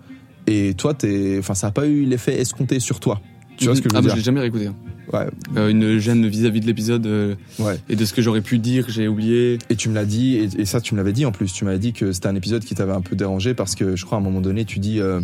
Et 0.47 0.73
toi, 0.73 0.95
t'es. 0.95 1.37
Enfin, 1.37 1.53
ça 1.53 1.67
n'a 1.67 1.71
pas 1.71 1.85
eu 1.85 2.05
l'effet 2.05 2.39
escompté 2.41 2.79
sur 2.79 2.99
toi. 2.99 3.21
Tu 3.57 3.65
vois 3.65 3.75
ce 3.75 3.81
que 3.81 3.89
je 3.89 3.95
ah, 3.95 3.99
veux 4.01 4.07
moi, 4.07 4.09
je 4.09 4.15
dire 4.15 4.15
l'ai 4.15 4.21
jamais 4.23 4.39
réécouté. 4.41 4.67
hein. 4.67 4.75
Ouais, 5.11 5.27
Euh, 5.57 5.69
une 5.69 5.99
gêne 5.99 6.25
vis-à-vis 6.27 6.59
de 6.61 6.65
l'épisode 6.65 7.05
euh, 7.05 7.35
ouais. 7.59 7.77
et 7.89 7.95
de 7.95 8.03
ce 8.05 8.13
que 8.13 8.21
j'aurais 8.21 8.41
pu 8.41 8.57
dire, 8.57 8.85
j'ai 8.89 9.07
oublié. 9.07 9.59
Et 9.69 9.75
tu 9.75 9.89
me 9.89 9.93
l'as 9.93 10.05
dit, 10.05 10.35
et, 10.37 10.49
et 10.61 10.65
ça 10.65 10.81
tu 10.81 10.93
me 10.95 10.97
l'avais 10.99 11.13
dit 11.13 11.25
en 11.25 11.31
plus, 11.31 11.51
tu 11.53 11.65
m'avais 11.65 11.77
dit 11.79 11.93
que 11.93 12.11
c'était 12.13 12.27
un 12.27 12.35
épisode 12.35 12.63
qui 12.63 12.73
t'avait 12.73 12.93
un 12.93 13.01
peu 13.01 13.15
dérangé 13.15 13.53
parce 13.53 13.75
que 13.75 13.95
je 13.95 14.05
crois 14.05 14.17
à 14.17 14.21
un 14.21 14.23
moment 14.23 14.41
donné 14.41 14.65
tu 14.65 14.79
dis... 14.79 14.99
Euh... 14.99 15.21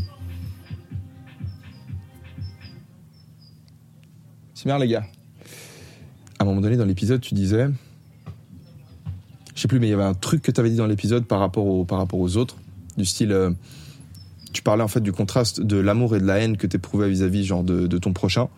C'est 4.53 4.65
bien 4.65 4.77
les 4.77 4.87
gars. 4.87 5.05
À 6.37 6.43
un 6.43 6.45
moment 6.45 6.61
donné 6.61 6.77
dans 6.77 6.85
l'épisode 6.85 7.21
tu 7.21 7.33
disais... 7.33 7.67
Je 9.55 9.61
sais 9.61 9.67
plus 9.67 9.79
mais 9.79 9.87
il 9.87 9.91
y 9.91 9.93
avait 9.93 10.03
un 10.03 10.13
truc 10.13 10.41
que 10.41 10.51
t'avais 10.51 10.69
dit 10.69 10.75
dans 10.77 10.85
l'épisode 10.87 11.25
par, 11.25 11.39
rapport 11.39 11.65
au- 11.65 11.85
par 11.85 11.97
rapport 11.97 12.19
aux 12.19 12.37
autres, 12.37 12.57
du 12.97 13.05
style... 13.05 13.35
tu 14.53 14.61
parlais 14.61 14.83
en 14.83 14.87
fait 14.87 15.01
du 15.01 15.11
contraste 15.11 15.61
de 15.61 15.77
l'amour 15.77 16.15
et 16.15 16.19
de 16.19 16.25
la 16.25 16.39
haine 16.39 16.57
que 16.57 16.67
t'éprouvais 16.67 17.09
vis-à-vis 17.09 17.45
genre 17.45 17.63
de, 17.63 17.87
de 17.87 17.97
ton 17.97 18.13
prochain. 18.13 18.49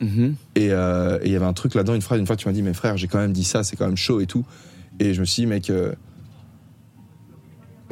Mhm. 0.00 0.34
Et 0.56 0.72
euh, 0.72 1.18
et 1.22 1.26
il 1.26 1.32
y 1.32 1.36
avait 1.36 1.44
un 1.44 1.52
truc 1.52 1.74
là-dedans, 1.74 1.94
une 1.94 2.02
phrase, 2.02 2.18
une 2.18 2.26
fois 2.26 2.36
tu 2.36 2.48
m'as 2.48 2.54
dit, 2.54 2.62
mais 2.62 2.74
frère, 2.74 2.96
j'ai 2.96 3.06
quand 3.06 3.18
même 3.18 3.32
dit 3.32 3.44
ça, 3.44 3.62
c'est 3.62 3.76
quand 3.76 3.86
même 3.86 3.96
chaud 3.96 4.20
et 4.20 4.26
tout. 4.26 4.44
Et 5.00 5.14
je 5.14 5.20
me 5.20 5.24
suis 5.24 5.42
dit, 5.42 5.46
mec, 5.46 5.70
euh, 5.70 5.92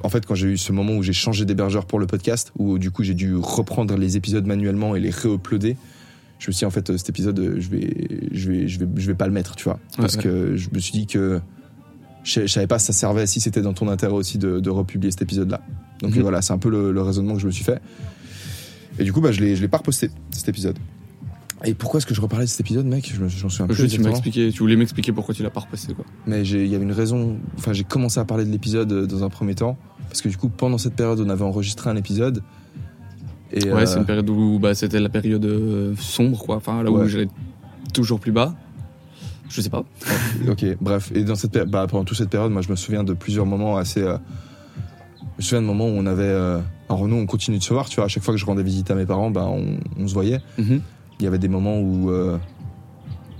en 0.03 0.09
fait, 0.09 0.27
quand 0.27 0.35
j'ai 0.35 0.49
eu 0.49 0.59
ce 0.59 0.73
moment 0.73 0.95
où 0.95 1.03
j'ai 1.03 1.13
changé 1.13 1.45
d'hébergeur 1.45 1.87
pour 1.87 1.99
le 1.99 2.07
podcast, 2.07 2.53
où 2.59 2.79
du 2.79 2.91
coup 2.91 3.03
j'ai 3.03 3.15
dû 3.15 3.37
reprendre 3.37 3.97
les 3.97 4.17
épisodes 4.17 4.47
manuellement 4.47 4.97
et 4.97 5.01
les 5.01 5.11
réuploader, 5.11 5.77
je 6.39 6.49
me 6.49 6.53
suis 6.53 6.61
dit, 6.61 6.65
en 6.65 6.71
fait, 6.71 6.91
euh, 6.91 6.99
cet 6.99 7.09
épisode, 7.09 7.57
je 7.59 7.69
vais, 7.69 8.09
je 8.33 8.51
vais, 8.51 8.69
je 8.69 8.81
vais, 8.81 8.89
je 8.97 9.07
vais 9.07 9.15
pas 9.15 9.27
le 9.27 9.33
mettre, 9.33 9.55
tu 9.55 9.65
vois. 9.65 9.79
Parce 9.97 10.17
ouais. 10.17 10.23
que 10.23 10.57
je 10.57 10.71
me 10.73 10.81
suis 10.81 10.93
dit 10.93 11.07
que 11.07 11.41
je, 12.25 12.43
je 12.43 12.47
savais 12.47 12.67
pas 12.67 12.79
si 12.79 12.87
ça 12.87 12.93
servait, 12.93 13.27
si 13.27 13.41
c'était 13.41 13.63
dans 13.63 13.73
ton 13.73 13.89
intérêt 13.89 14.13
aussi 14.15 14.39
de, 14.39 14.61
de 14.61 14.71
republier 14.71 15.11
cet 15.11 15.23
épisode-là. 15.23 15.61
Donc 16.01 16.15
Mhm. 16.17 16.23
voilà, 16.23 16.43
c'est 16.43 16.53
un 16.53 16.59
peu 16.59 16.71
le, 16.71 16.93
le 16.93 17.03
raisonnement 17.03 17.35
que 17.35 17.41
je 17.41 17.47
me 17.47 17.53
suis 17.53 17.65
fait. 17.65 17.81
Et 18.99 19.05
du 19.05 19.13
coup, 19.13 19.21
bah, 19.21 19.33
je 19.33 19.41
l'ai, 19.41 19.57
je 19.57 19.63
l'ai 19.63 19.69
pas 19.69 19.79
reposté, 19.79 20.11
cet 20.31 20.49
épisode. 20.49 20.79
Et 21.65 21.75
pourquoi 21.75 21.99
est-ce 21.99 22.07
que 22.07 22.15
je 22.15 22.21
reparlais 22.21 22.45
de 22.45 22.51
cet 22.51 22.59
épisode, 22.61 22.87
mec? 22.87 23.09
Je 23.15 23.23
me- 23.23 23.29
J'en 23.29 23.49
suis 23.49 23.63
un 23.63 23.69
peu. 23.69 23.75
Juste, 23.75 23.97
tu 24.33 24.53
tu 24.53 24.59
voulais 24.59 24.75
m'expliquer 24.77 25.13
pourquoi 25.13 25.33
tu 25.33 25.45
l'as 25.45 25.51
pas 25.51 25.61
repassé, 25.61 25.95
quoi. 25.95 26.05
Mais 26.27 26.43
il 26.43 26.67
y 26.67 26.75
avait 26.75 26.85
une 26.85 26.91
raison. 26.93 27.39
Enfin, 27.57 27.73
j'ai 27.73 27.85
commencé 27.85 28.19
à 28.19 28.25
parler 28.25 28.45
de 28.45 28.51
l'épisode 28.51 28.91
euh, 28.93 29.07
dans 29.07 29.23
un 29.23 29.29
premier 29.29 29.55
temps. 29.55 29.79
Parce 30.09 30.21
que 30.23 30.29
du 30.29 30.37
coup, 30.37 30.49
pendant 30.49 30.77
cette 30.77 30.95
période, 30.95 31.21
on 31.21 31.29
avait 31.31 31.45
enregistré 31.45 31.89
un 31.89 31.95
épisode. 31.97 32.43
Et, 33.53 33.65
Ouais, 33.71 33.83
euh, 33.83 33.87
c'est 33.87 33.99
une 33.99 34.05
période 34.07 34.29
où 34.29 34.59
bah, 34.59 34.75
c'était 34.75 34.99
la 34.99 35.09
période 35.09 35.45
euh, 35.45 35.95
sombre, 36.01 36.45
quoi. 36.45 36.57
Enfin, 36.57 36.83
là 36.83 36.91
où 36.91 37.07
j'allais 37.07 37.29
toujours 37.95 38.19
plus 38.19 38.33
bas. 38.33 38.57
Je 39.55 39.61
sais 39.61 39.69
pas. 39.71 39.85
Ok, 40.49 40.65
bref. 40.81 41.13
Et 41.15 41.25
dans 41.25 41.35
cette 41.35 41.53
bah, 41.69 41.87
pendant 41.89 42.05
toute 42.05 42.17
cette 42.17 42.31
période, 42.31 42.51
moi, 42.51 42.63
je 42.63 42.71
me 42.71 42.77
souviens 42.77 43.05
de 43.05 43.13
plusieurs 43.13 43.45
moments 43.47 43.77
assez. 43.77 44.01
euh, 44.03 44.17
Je 45.21 45.27
me 45.39 45.43
souviens 45.43 45.61
de 45.63 45.67
moments 45.67 45.87
où 45.89 45.93
on 45.95 46.07
avait. 46.07 46.23
euh, 46.25 46.59
Alors, 46.89 47.07
nous, 47.07 47.17
on 47.17 47.27
continue 47.27 47.59
de 47.59 47.63
se 47.63 47.73
voir, 47.73 47.89
tu 47.89 47.97
vois. 47.97 48.07
À 48.07 48.09
chaque 48.09 48.23
fois 48.23 48.33
que 48.33 48.41
je 48.41 48.47
rendais 48.47 48.63
visite 48.63 48.91
à 48.91 48.95
mes 48.95 49.05
parents, 49.07 49.31
bah, 49.31 49.47
on, 49.47 49.77
on 49.99 50.09
se 50.09 50.15
voyait. 50.15 50.41
Mhm. 50.59 50.81
Il 51.21 51.25
y 51.25 51.27
avait 51.27 51.39
des 51.39 51.49
moments 51.49 51.79
où. 51.79 52.11
euh, 52.11 52.39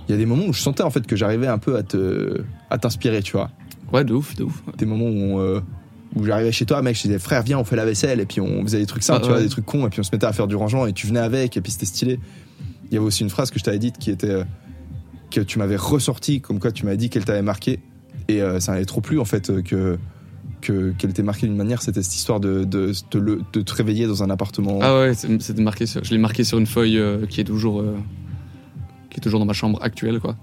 Il 0.07 0.11
y 0.11 0.15
a 0.15 0.17
des 0.17 0.25
moments 0.25 0.45
où 0.45 0.53
je 0.53 0.59
sentais 0.61 0.83
en 0.83 0.89
fait 0.91 1.07
que 1.07 1.15
j'arrivais 1.15 1.47
un 1.47 1.57
peu 1.57 1.75
à 1.77 1.83
te 1.83 2.41
à 2.69 2.77
t'inspirer, 2.77 3.21
tu 3.23 3.31
vois. 3.33 3.49
Ouais, 3.91 4.03
de 4.03 4.13
ouf, 4.13 4.35
de 4.35 4.43
ouf. 4.43 4.61
Des 4.77 4.85
moments 4.85 5.05
où, 5.09 5.39
euh, 5.39 5.61
où 6.15 6.23
j'arrivais 6.25 6.51
chez 6.51 6.65
toi, 6.65 6.81
mec, 6.81 6.95
je 6.95 7.03
disais 7.03 7.19
frère, 7.19 7.41
viens, 7.43 7.57
on 7.59 7.63
fait 7.63 7.75
la 7.75 7.85
vaisselle, 7.85 8.19
et 8.19 8.25
puis 8.25 8.39
on 8.41 8.61
faisait 8.63 8.79
des 8.79 8.85
trucs 8.85 9.03
simples, 9.03 9.19
Ah, 9.21 9.25
tu 9.25 9.29
vois, 9.29 9.37
ouais. 9.37 9.43
des 9.43 9.49
trucs 9.49 9.65
cons, 9.65 9.85
et 9.87 9.89
puis 9.89 9.99
on 9.99 10.03
se 10.03 10.11
mettait 10.11 10.25
à 10.27 10.33
faire 10.33 10.47
du 10.47 10.55
rangement, 10.55 10.85
et 10.87 10.93
tu 10.93 11.07
venais 11.07 11.19
avec, 11.19 11.57
et 11.57 11.61
puis 11.61 11.71
c'était 11.71 11.85
stylé. 11.85 12.19
Il 12.91 12.93
y 12.93 12.97
avait 12.97 13.05
aussi 13.05 13.23
une 13.23 13.29
phrase 13.29 13.49
que 13.51 13.57
je 13.59 13.63
t'avais 13.63 13.79
dite 13.79 13.97
qui 13.97 14.11
était 14.11 14.43
que 15.33 15.41
tu 15.41 15.57
m'avais 15.59 15.75
ressorti, 15.75 16.39
comme 16.41 16.59
quoi 16.59 16.71
tu 16.71 16.85
m'avais 16.85 16.97
dit 16.97 17.09
qu'elle 17.09 17.25
t'avait 17.25 17.41
marqué, 17.41 17.79
et 18.27 18.41
euh, 18.41 18.59
ça 18.59 18.71
m'avait 18.71 18.85
trop 18.85 19.01
plu 19.01 19.19
en 19.19 19.25
fait 19.25 19.49
euh, 19.49 19.61
que 19.61 19.97
que 20.61 20.93
qu'elle 20.97 21.09
était 21.09 21.23
marquée 21.23 21.47
d'une 21.47 21.57
manière, 21.57 21.81
c'était 21.81 22.03
cette 22.03 22.15
histoire 22.15 22.39
de 22.39 22.63
de, 22.63 22.91
de, 23.11 23.19
le- 23.19 23.41
de 23.51 23.61
te 23.61 23.73
réveiller 23.73 24.05
dans 24.07 24.21
un 24.23 24.29
appartement. 24.29 24.79
Ah 24.81 24.99
ouais, 24.99 25.13
c'était 25.13 25.61
marqué 25.61 25.85
sur, 25.85 26.03
je 26.03 26.11
l'ai 26.11 26.17
marqué 26.17 26.43
sur 26.43 26.57
une 26.59 26.67
feuille 26.67 26.97
euh, 26.99 27.25
qui 27.25 27.41
est 27.41 27.45
toujours, 27.45 27.81
euh, 27.81 27.97
qui 29.09 29.17
est 29.17 29.21
toujours 29.21 29.39
dans 29.39 29.45
ma 29.45 29.53
chambre 29.53 29.79
actuelle, 29.81 30.19
quoi. 30.19 30.35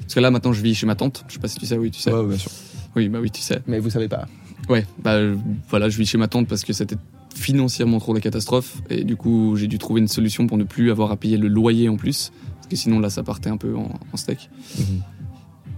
Parce 0.00 0.14
que 0.14 0.20
là, 0.20 0.30
maintenant, 0.30 0.52
je 0.52 0.60
vis 0.62 0.74
chez 0.74 0.86
ma 0.86 0.96
tante. 0.96 1.24
Je 1.28 1.34
sais 1.34 1.38
pas 1.40 1.48
si 1.48 1.58
tu 1.58 1.66
sais, 1.66 1.78
oui, 1.78 1.90
tu 1.90 2.00
sais. 2.00 2.12
Ouais, 2.12 2.20
ouais, 2.20 2.28
bien 2.28 2.36
sûr. 2.38 2.50
Oui, 2.96 3.08
bah 3.08 3.18
oui, 3.22 3.30
tu 3.30 3.40
sais. 3.42 3.60
Mais 3.66 3.78
vous 3.78 3.90
savez 3.90 4.08
pas. 4.08 4.26
Ouais, 4.68 4.84
bah 5.02 5.12
euh, 5.14 5.36
voilà, 5.68 5.88
je 5.88 5.98
vis 5.98 6.06
chez 6.06 6.18
ma 6.18 6.26
tante 6.28 6.48
parce 6.48 6.64
que 6.64 6.72
c'était 6.72 6.96
financièrement 7.34 7.98
trop 8.00 8.14
la 8.14 8.20
catastrophe 8.20 8.76
et 8.90 9.02
du 9.04 9.16
coup 9.16 9.56
j'ai 9.56 9.66
dû 9.66 9.76
trouver 9.78 10.00
une 10.00 10.06
solution 10.08 10.46
pour 10.46 10.56
ne 10.56 10.62
plus 10.64 10.90
avoir 10.92 11.10
à 11.10 11.16
payer 11.16 11.36
le 11.36 11.48
loyer 11.48 11.88
en 11.88 11.96
plus 11.96 12.30
parce 12.64 12.70
que 12.70 12.76
sinon 12.76 12.98
là 12.98 13.10
ça 13.10 13.22
partait 13.22 13.50
un 13.50 13.56
peu 13.58 13.76
en, 13.76 13.90
en 14.12 14.16
steak. 14.16 14.48
Mhm. 14.78 14.84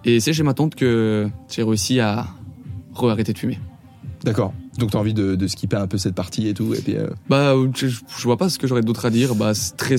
Et 0.04 0.20
c'est 0.20 0.32
chez 0.32 0.42
ma 0.44 0.54
tante 0.54 0.74
que 0.76 1.28
j'ai 1.50 1.62
réussi 1.64 1.98
à 2.00 2.28
re-arrêter 2.94 3.32
de 3.32 3.38
fumer. 3.38 3.58
D'accord. 4.24 4.52
Donc 4.78 4.90
t'as 4.92 4.98
envie 4.98 5.14
de, 5.14 5.34
de 5.34 5.46
skipper 5.48 5.76
un 5.76 5.86
peu 5.88 5.98
cette 5.98 6.14
partie 6.14 6.46
et 6.48 6.54
tout, 6.54 6.74
et 6.74 6.80
puis. 6.80 6.96
euh, 6.96 7.08
Bah 7.28 7.54
je, 7.74 7.86
je 7.88 8.22
vois 8.24 8.36
pas 8.36 8.48
ce 8.48 8.58
que 8.58 8.66
j'aurais 8.66 8.82
d'autre 8.82 9.04
à 9.06 9.10
dire. 9.10 9.34
Bah 9.34 9.52
c'est 9.54 9.76
très 9.76 9.96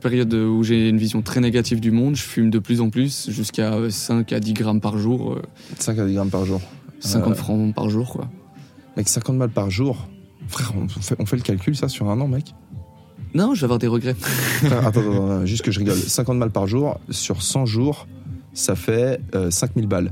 période 0.00 0.32
où 0.32 0.62
j'ai 0.62 0.88
une 0.88 0.96
vision 0.96 1.20
très 1.20 1.40
négative 1.40 1.80
du 1.80 1.90
monde, 1.90 2.16
je 2.16 2.22
fume 2.22 2.48
de 2.48 2.58
plus 2.58 2.80
en 2.80 2.88
plus 2.88 3.28
jusqu'à 3.30 3.74
euh, 3.74 3.90
5 3.90 4.32
à 4.32 4.40
10 4.40 4.54
grammes 4.54 4.80
par 4.80 4.96
jour, 4.96 5.34
euh, 5.34 5.42
5 5.78 5.98
à 5.98 6.06
10 6.06 6.14
grammes 6.14 6.30
par 6.30 6.46
jour. 6.46 6.62
50 7.00 7.32
Euh, 7.32 7.34
francs 7.34 7.74
par 7.74 7.90
jour 7.90 8.08
quoi. 8.10 8.30
Mec, 8.96 9.06
50 9.06 9.36
balles 9.38 9.50
par 9.50 9.68
jour. 9.70 10.08
Frère, 10.48 10.72
on 10.80 10.88
fait, 10.88 11.16
on 11.18 11.26
fait 11.26 11.36
le 11.36 11.42
calcul, 11.42 11.76
ça, 11.76 11.88
sur 11.88 12.08
un 12.08 12.18
an, 12.22 12.26
mec 12.28 12.54
Non, 13.36 13.54
je 13.54 13.60
vais 13.60 13.64
avoir 13.64 13.78
des 13.78 13.86
regrets. 13.86 14.14
Frère, 14.14 14.78
attends, 14.86 15.00
attends, 15.00 15.26
attends, 15.26 15.46
juste 15.46 15.62
que 15.62 15.70
je 15.70 15.78
rigole. 15.78 15.96
50 15.96 16.38
balles 16.38 16.50
par 16.50 16.66
jour, 16.66 16.98
sur 17.10 17.42
100 17.42 17.66
jours, 17.66 18.06
ça 18.54 18.74
fait 18.74 19.20
euh, 19.34 19.50
5000 19.50 19.86
balles. 19.86 20.10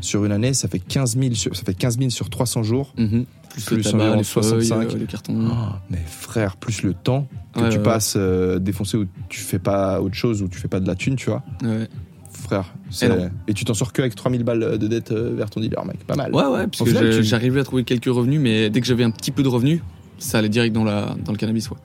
Sur 0.00 0.24
une 0.24 0.32
année, 0.32 0.52
ça 0.54 0.68
fait 0.68 0.80
15 0.80 1.16
000 1.18 1.34
sur, 1.34 1.56
ça 1.56 1.62
fait 1.64 1.72
15 1.74 1.98
000 1.98 2.10
sur 2.10 2.28
300 2.28 2.62
jours. 2.62 2.92
Mhm. 2.98 3.24
Plus, 3.50 3.64
Plus 3.64 3.76
le 3.76 3.82
tabac, 3.84 3.96
environ 4.04 4.16
les 4.18 4.24
feuilles, 4.24 4.44
65. 4.66 4.74
euh, 4.94 4.98
les 4.98 5.04
cartons. 5.06 5.48
Oh, 5.48 5.76
mais 5.88 6.02
frère, 6.04 6.56
plus 6.56 6.82
le 6.82 6.92
temps 6.92 7.28
que 7.54 7.60
Ouais, 7.60 7.68
tu 7.68 7.76
ouais, 7.76 7.82
passes 7.84 8.14
euh, 8.16 8.58
défoncé 8.58 8.96
où 8.96 9.06
tu 9.28 9.40
fais 9.40 9.60
pas 9.60 10.00
autre 10.00 10.16
chose, 10.16 10.42
où 10.42 10.48
tu 10.48 10.58
fais 10.58 10.66
pas 10.66 10.80
de 10.80 10.88
la 10.88 10.96
thune, 10.96 11.14
tu 11.14 11.30
vois. 11.30 11.42
Ouais. 11.62 11.88
Frère, 12.32 12.74
c'est- 12.90 13.06
Énorme. 13.06 13.30
et 13.46 13.54
tu 13.54 13.64
t'en 13.64 13.74
sors 13.74 13.92
que 13.92 14.02
avec 14.02 14.16
3000 14.16 14.42
balles 14.42 14.76
de 14.76 14.88
dette 14.88 15.12
euh, 15.12 15.32
vers 15.36 15.48
ton 15.50 15.60
dealer, 15.60 15.84
mec. 15.86 16.04
Pas 16.04 16.16
mal. 16.16 16.34
Ouais, 16.34 16.42
ouais, 16.42 16.64
Au 16.64 16.66
parce 16.66 16.78
que 16.80 16.84
final, 16.86 17.10
tu- 17.10 17.22
j'arrivais 17.22 17.60
à 17.60 17.64
trouver 17.64 17.84
quelques 17.84 18.06
revenus, 18.06 18.40
mais 18.40 18.68
dès 18.70 18.80
que 18.80 18.86
j'avais 18.88 19.04
un 19.04 19.12
petit 19.12 19.30
peu 19.30 19.44
de 19.44 19.48
revenus, 19.48 19.80
ça 20.18 20.38
allait 20.38 20.48
direct 20.48 20.74
dans, 20.74 20.82
la, 20.84 21.14
dans 21.24 21.30
le 21.30 21.38
cannabis, 21.38 21.70
ouais. 21.70 21.76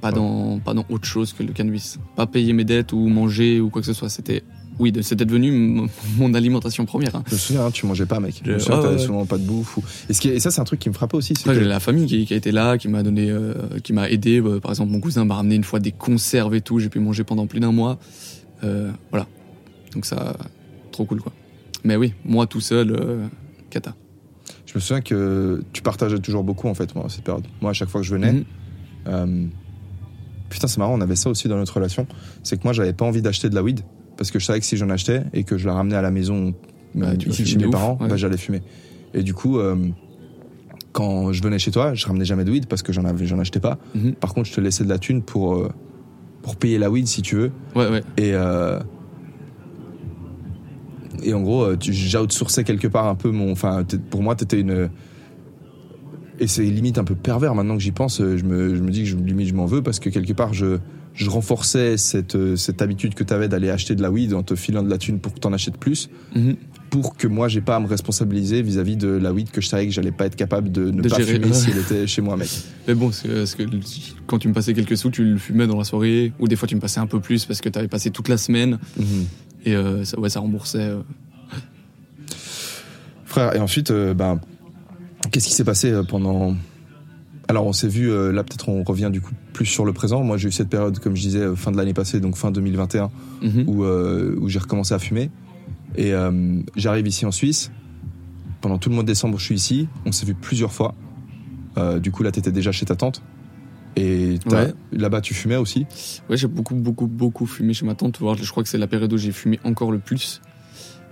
Pas, 0.00 0.08
Ouais. 0.08 0.14
dans, 0.14 0.58
pas 0.60 0.72
dans 0.74 0.84
autre 0.88 1.04
chose 1.06 1.32
que 1.34 1.42
le 1.42 1.52
cannabis. 1.52 1.98
Pas 2.16 2.26
payer 2.26 2.52
mes 2.54 2.64
dettes 2.64 2.92
ou 2.92 3.08
manger 3.08 3.60
ou 3.60 3.68
quoi 3.68 3.82
que 3.82 3.86
ce 3.86 3.92
soit. 3.92 4.08
C'était, 4.08 4.42
oui, 4.78 4.92
c'était 5.02 5.26
devenu 5.26 5.86
mon 6.16 6.32
alimentation 6.32 6.86
première. 6.86 7.16
hein. 7.16 7.22
Je 7.26 7.34
me 7.34 7.38
souviens, 7.38 7.66
hein, 7.66 7.70
tu 7.70 7.84
mangeais 7.84 8.06
pas, 8.06 8.18
mec. 8.18 8.40
Je 8.42 8.50
me 8.52 8.58
Je- 8.58 8.64
souviens, 8.64 8.80
t'avais 8.80 8.94
ouais. 8.96 8.98
souvent 9.04 9.26
pas 9.26 9.36
de 9.36 9.44
bouffe. 9.44 9.76
ou- 9.76 9.82
Et, 10.08 10.14
ce 10.14 10.20
qui 10.22 10.28
est- 10.30 10.36
et 10.36 10.40
ça, 10.40 10.50
c'est 10.50 10.60
un 10.60 10.64
truc 10.64 10.80
qui 10.80 10.88
me 10.88 10.94
frappait 10.94 11.16
aussi. 11.18 11.34
c'est 11.36 11.42
Après, 11.42 11.54
que- 11.54 11.60
j'ai 11.62 11.68
la 11.68 11.80
famille 11.80 12.06
qui, 12.06 12.24
qui 12.24 12.32
a 12.32 12.36
été 12.36 12.50
là, 12.50 12.78
qui 12.78 12.88
m'a 12.88 13.02
donné, 13.02 13.30
euh, 13.30 13.52
qui 13.84 13.92
m'a 13.92 14.08
aidé. 14.08 14.40
Bah, 14.40 14.58
par 14.62 14.70
exemple, 14.72 14.90
mon 14.90 15.00
cousin 15.00 15.26
m'a 15.26 15.34
ramené 15.34 15.54
une 15.56 15.64
fois 15.64 15.80
des 15.80 15.92
conserves 15.92 16.54
et 16.54 16.62
tout. 16.62 16.78
J'ai 16.78 16.88
pu 16.88 16.98
manger 17.00 17.24
pendant 17.24 17.46
plus 17.46 17.60
d'un 17.60 17.72
mois. 17.72 17.98
Euh, 18.64 18.90
voilà. 19.10 19.26
Donc 19.92 20.06
ça, 20.06 20.34
trop 20.92 21.04
cool, 21.04 21.20
quoi. 21.20 21.32
Mais 21.84 21.96
oui, 21.96 22.14
moi 22.24 22.46
tout 22.46 22.60
seul, 22.62 22.92
euh, 22.92 23.26
cata. 23.70 23.94
Je 24.66 24.72
me 24.76 24.80
souviens 24.80 25.00
que 25.02 25.62
tu 25.72 25.82
partageais 25.82 26.20
toujours 26.20 26.44
beaucoup 26.44 26.68
en 26.68 26.74
fait, 26.74 26.94
moi, 26.94 27.04
à 27.06 27.08
cette 27.10 27.24
période. 27.24 27.44
Moi, 27.60 27.70
à 27.72 27.74
chaque 27.74 27.88
fois 27.88 28.00
que 28.00 28.06
je 28.06 28.14
venais, 28.14 28.32
Mhm. 28.32 28.44
euh, 29.08 29.46
putain, 30.50 30.66
c'est 30.68 30.78
marrant, 30.78 30.94
on 30.94 31.00
avait 31.00 31.16
ça 31.16 31.30
aussi 31.30 31.48
dans 31.48 31.56
notre 31.56 31.74
relation. 31.74 32.06
C'est 32.42 32.56
que 32.58 32.64
moi, 32.64 32.72
j'avais 32.74 32.92
pas 32.92 33.04
envie 33.06 33.22
d'acheter 33.22 33.48
de 33.48 33.54
la 33.54 33.62
weed 33.62 33.80
parce 34.18 34.30
que 34.30 34.38
je 34.38 34.44
savais 34.44 34.60
que 34.60 34.66
si 34.66 34.76
j'en 34.76 34.90
achetais 34.90 35.22
et 35.32 35.44
que 35.44 35.56
je 35.56 35.66
la 35.66 35.72
ramenais 35.74 35.96
à 35.96 36.02
la 36.02 36.10
maison, 36.10 36.54
Bah, 36.94 37.14
ici 37.26 37.46
chez 37.46 37.56
mes 37.56 37.64
ouf, 37.66 37.70
parents, 37.72 37.96
ouais. 38.00 38.08
bah, 38.08 38.16
j'allais 38.16 38.36
fumer. 38.36 38.60
Et 39.14 39.22
du 39.22 39.32
coup, 39.32 39.58
euh, 39.58 39.76
quand 40.92 41.32
je 41.32 41.42
venais 41.42 41.58
chez 41.58 41.70
toi, 41.70 41.94
je 41.94 42.06
ramenais 42.06 42.24
jamais 42.26 42.44
de 42.44 42.50
weed 42.50 42.66
parce 42.66 42.82
que 42.82 42.92
j'en 42.92 43.04
avais, 43.04 43.24
j'en 43.26 43.38
achetais 43.38 43.60
pas. 43.60 43.78
Mhm. 43.94 44.12
Par 44.16 44.34
contre, 44.34 44.48
je 44.48 44.54
te 44.54 44.60
laissais 44.60 44.84
de 44.84 44.88
la 44.90 44.98
thune 44.98 45.22
pour 45.22 45.54
euh, 45.56 45.70
pour 46.42 46.56
payer 46.56 46.78
la 46.78 46.90
weed 46.90 47.06
si 47.06 47.22
tu 47.22 47.36
veux. 47.36 47.52
Ouais, 47.74 47.88
ouais. 47.88 48.02
Et 48.18 48.34
euh, 48.34 48.78
et 51.22 51.34
en 51.34 51.42
gros, 51.42 51.66
j'outsourçais 51.80 52.64
quelque 52.64 52.88
part 52.88 53.06
un 53.06 53.14
peu 53.14 53.30
mon. 53.30 53.52
Enfin, 53.52 53.84
pour 54.10 54.22
moi, 54.22 54.34
t'étais 54.34 54.60
une. 54.60 54.90
Et 56.40 56.46
c'est 56.46 56.62
limite 56.64 56.96
un 56.98 57.04
peu 57.04 57.14
pervers 57.14 57.54
maintenant 57.54 57.76
que 57.76 57.82
j'y 57.82 57.92
pense. 57.92 58.20
euh, 58.20 58.36
Je 58.38 58.44
me, 58.44 58.74
je 58.74 58.80
me 58.80 58.90
dis 58.90 59.02
que 59.02 59.08
je, 59.10 59.16
limite 59.16 59.48
je 59.48 59.54
m'en 59.54 59.66
veux 59.66 59.82
parce 59.82 60.00
que 60.00 60.08
quelque 60.08 60.32
part 60.32 60.54
je, 60.54 60.78
je 61.14 61.28
renforçais 61.28 61.96
cette, 61.98 62.34
euh, 62.34 62.56
cette 62.56 62.80
habitude 62.80 63.14
que 63.14 63.22
t'avais 63.24 63.46
d'aller 63.48 63.68
acheter 63.70 63.94
de 63.94 64.00
la 64.02 64.10
weed 64.10 64.32
en 64.32 64.42
te 64.42 64.54
filant 64.54 64.82
de 64.82 64.88
la 64.90 64.96
thune 64.96 65.18
pour 65.20 65.34
que 65.34 65.38
t'en 65.38 65.52
achètes 65.52 65.76
plus. 65.76 66.08
Mhm. 66.34 66.56
Pour 66.88 67.16
que 67.16 67.28
moi 67.28 67.46
j'ai 67.48 67.60
pas 67.60 67.76
à 67.76 67.80
me 67.80 67.86
responsabiliser 67.86 68.62
vis-à-vis 68.62 68.96
de 68.96 69.08
la 69.08 69.32
weed 69.32 69.50
que 69.50 69.60
je 69.60 69.68
savais 69.68 69.86
que 69.86 69.92
j'allais 69.92 70.10
pas 70.12 70.26
être 70.26 70.34
capable 70.34 70.72
de 70.72 70.90
ne 70.90 71.02
De 71.02 71.08
pas 71.08 71.18
gérer. 71.18 71.34
fumer 71.34 71.52
si 71.52 71.70
elle 71.70 71.78
était 71.78 72.06
chez 72.06 72.22
moi, 72.22 72.36
mec. 72.36 72.48
Mais 72.88 72.94
bon, 72.94 73.10
parce 73.10 73.54
que 73.54 73.62
quand 74.26 74.38
tu 74.38 74.48
me 74.48 74.54
passais 74.54 74.72
quelques 74.74 74.96
sous, 74.96 75.10
tu 75.10 75.22
le 75.24 75.36
fumais 75.38 75.66
dans 75.68 75.76
la 75.78 75.84
soirée, 75.84 76.32
ou 76.40 76.48
des 76.48 76.56
fois 76.56 76.66
tu 76.66 76.74
me 76.74 76.80
passais 76.80 76.98
un 77.00 77.06
peu 77.06 77.20
plus 77.20 77.44
parce 77.44 77.60
que 77.60 77.68
t'avais 77.68 77.86
passé 77.86 78.10
toute 78.10 78.28
la 78.28 78.38
semaine, 78.38 78.78
et 79.66 79.76
euh, 79.76 80.04
ça, 80.04 80.18
ouais, 80.18 80.30
ça 80.30 80.40
remboursait. 80.40 80.78
euh. 80.80 81.02
Frère, 83.24 83.54
et 83.54 83.60
ensuite, 83.60 83.90
euh, 83.90 84.14
ben, 84.14 84.40
qu'est-ce 85.30 85.48
qui 85.48 85.54
s'est 85.54 85.64
passé 85.64 85.90
euh, 85.90 86.02
pendant. 86.02 86.56
Alors, 87.48 87.66
on 87.66 87.72
s'est 87.72 87.88
vu, 87.88 88.10
euh, 88.10 88.30
là, 88.30 88.44
peut-être 88.44 88.68
on 88.68 88.84
revient 88.84 89.10
du 89.12 89.20
coup 89.20 89.32
plus 89.52 89.66
sur 89.66 89.84
le 89.84 89.92
présent. 89.92 90.22
Moi, 90.22 90.36
j'ai 90.36 90.48
eu 90.48 90.52
cette 90.52 90.68
période, 90.68 90.98
comme 91.00 91.16
je 91.16 91.22
disais, 91.22 91.40
euh, 91.40 91.56
fin 91.56 91.72
de 91.72 91.76
l'année 91.76 91.94
passée, 91.94 92.20
donc 92.20 92.36
fin 92.36 92.50
2021, 92.52 93.10
Mhm. 93.42 93.64
où, 93.66 93.84
euh, 93.84 94.36
où 94.40 94.48
j'ai 94.48 94.60
recommencé 94.60 94.94
à 94.94 94.98
fumer. 95.00 95.30
Et 95.96 96.12
euh, 96.14 96.60
j'arrive 96.76 97.08
ici 97.08 97.26
en 97.26 97.32
Suisse. 97.32 97.72
Pendant 98.60 98.78
tout 98.78 98.88
le 98.88 98.94
mois 98.94 99.02
de 99.02 99.08
décembre, 99.08 99.38
je 99.38 99.44
suis 99.44 99.54
ici. 99.56 99.88
On 100.06 100.12
s'est 100.12 100.26
vu 100.26 100.34
plusieurs 100.34 100.72
fois. 100.72 100.94
Euh, 101.78 101.98
du 101.98 102.12
coup, 102.12 102.22
là, 102.22 102.30
t'étais 102.30 102.52
déjà 102.52 102.70
chez 102.72 102.86
ta 102.86 102.94
tante. 102.94 103.22
Et 103.96 104.38
Ouais. 104.46 104.72
là-bas, 104.92 105.20
tu 105.20 105.34
fumais 105.34 105.56
aussi? 105.56 105.86
Ouais, 106.28 106.36
j'ai 106.36 106.46
beaucoup, 106.46 106.76
beaucoup, 106.76 107.08
beaucoup 107.08 107.46
fumé 107.46 107.74
chez 107.74 107.84
ma 107.84 107.94
tante. 107.96 108.20
Je 108.40 108.50
crois 108.50 108.62
que 108.62 108.68
c'est 108.68 108.78
la 108.78 108.86
période 108.86 109.12
où 109.12 109.16
j'ai 109.18 109.32
fumé 109.32 109.58
encore 109.64 109.90
le 109.90 109.98
plus. 109.98 110.40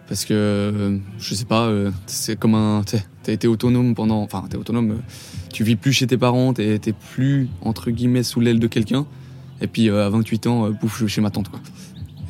Parce 0.09 0.25
que, 0.25 0.33
euh, 0.35 0.99
je 1.19 1.35
sais 1.35 1.45
pas, 1.45 1.67
euh, 1.67 1.91
c'est 2.07 2.39
comme 2.39 2.55
un. 2.55 2.83
T'as 3.23 3.33
été 3.33 3.47
autonome 3.47 3.95
pendant. 3.95 4.23
Enfin, 4.23 4.45
t'es 4.49 4.57
autonome. 4.57 4.93
euh, 4.93 4.97
tu 5.53 5.65
vis 5.65 5.77
plus 5.77 5.93
chez 5.93 6.07
tes 6.07 6.17
parents, 6.17 6.55
t'es 6.55 6.79
t'es 6.79 6.93
plus, 6.95 7.49
entre 7.61 7.91
guillemets, 7.91 8.23
sous 8.23 8.41
l'aile 8.41 8.59
de 8.59 8.67
quelqu'un. 8.67 9.07
Et 9.61 9.67
puis, 9.67 9.91
euh, 9.91 10.07
à 10.07 10.09
28 10.09 10.47
ans, 10.47 10.73
pouf, 10.73 10.99
je 10.99 11.05
vais 11.05 11.11
chez 11.11 11.21
ma 11.21 11.31
tante, 11.31 11.49
quoi. 11.51 11.61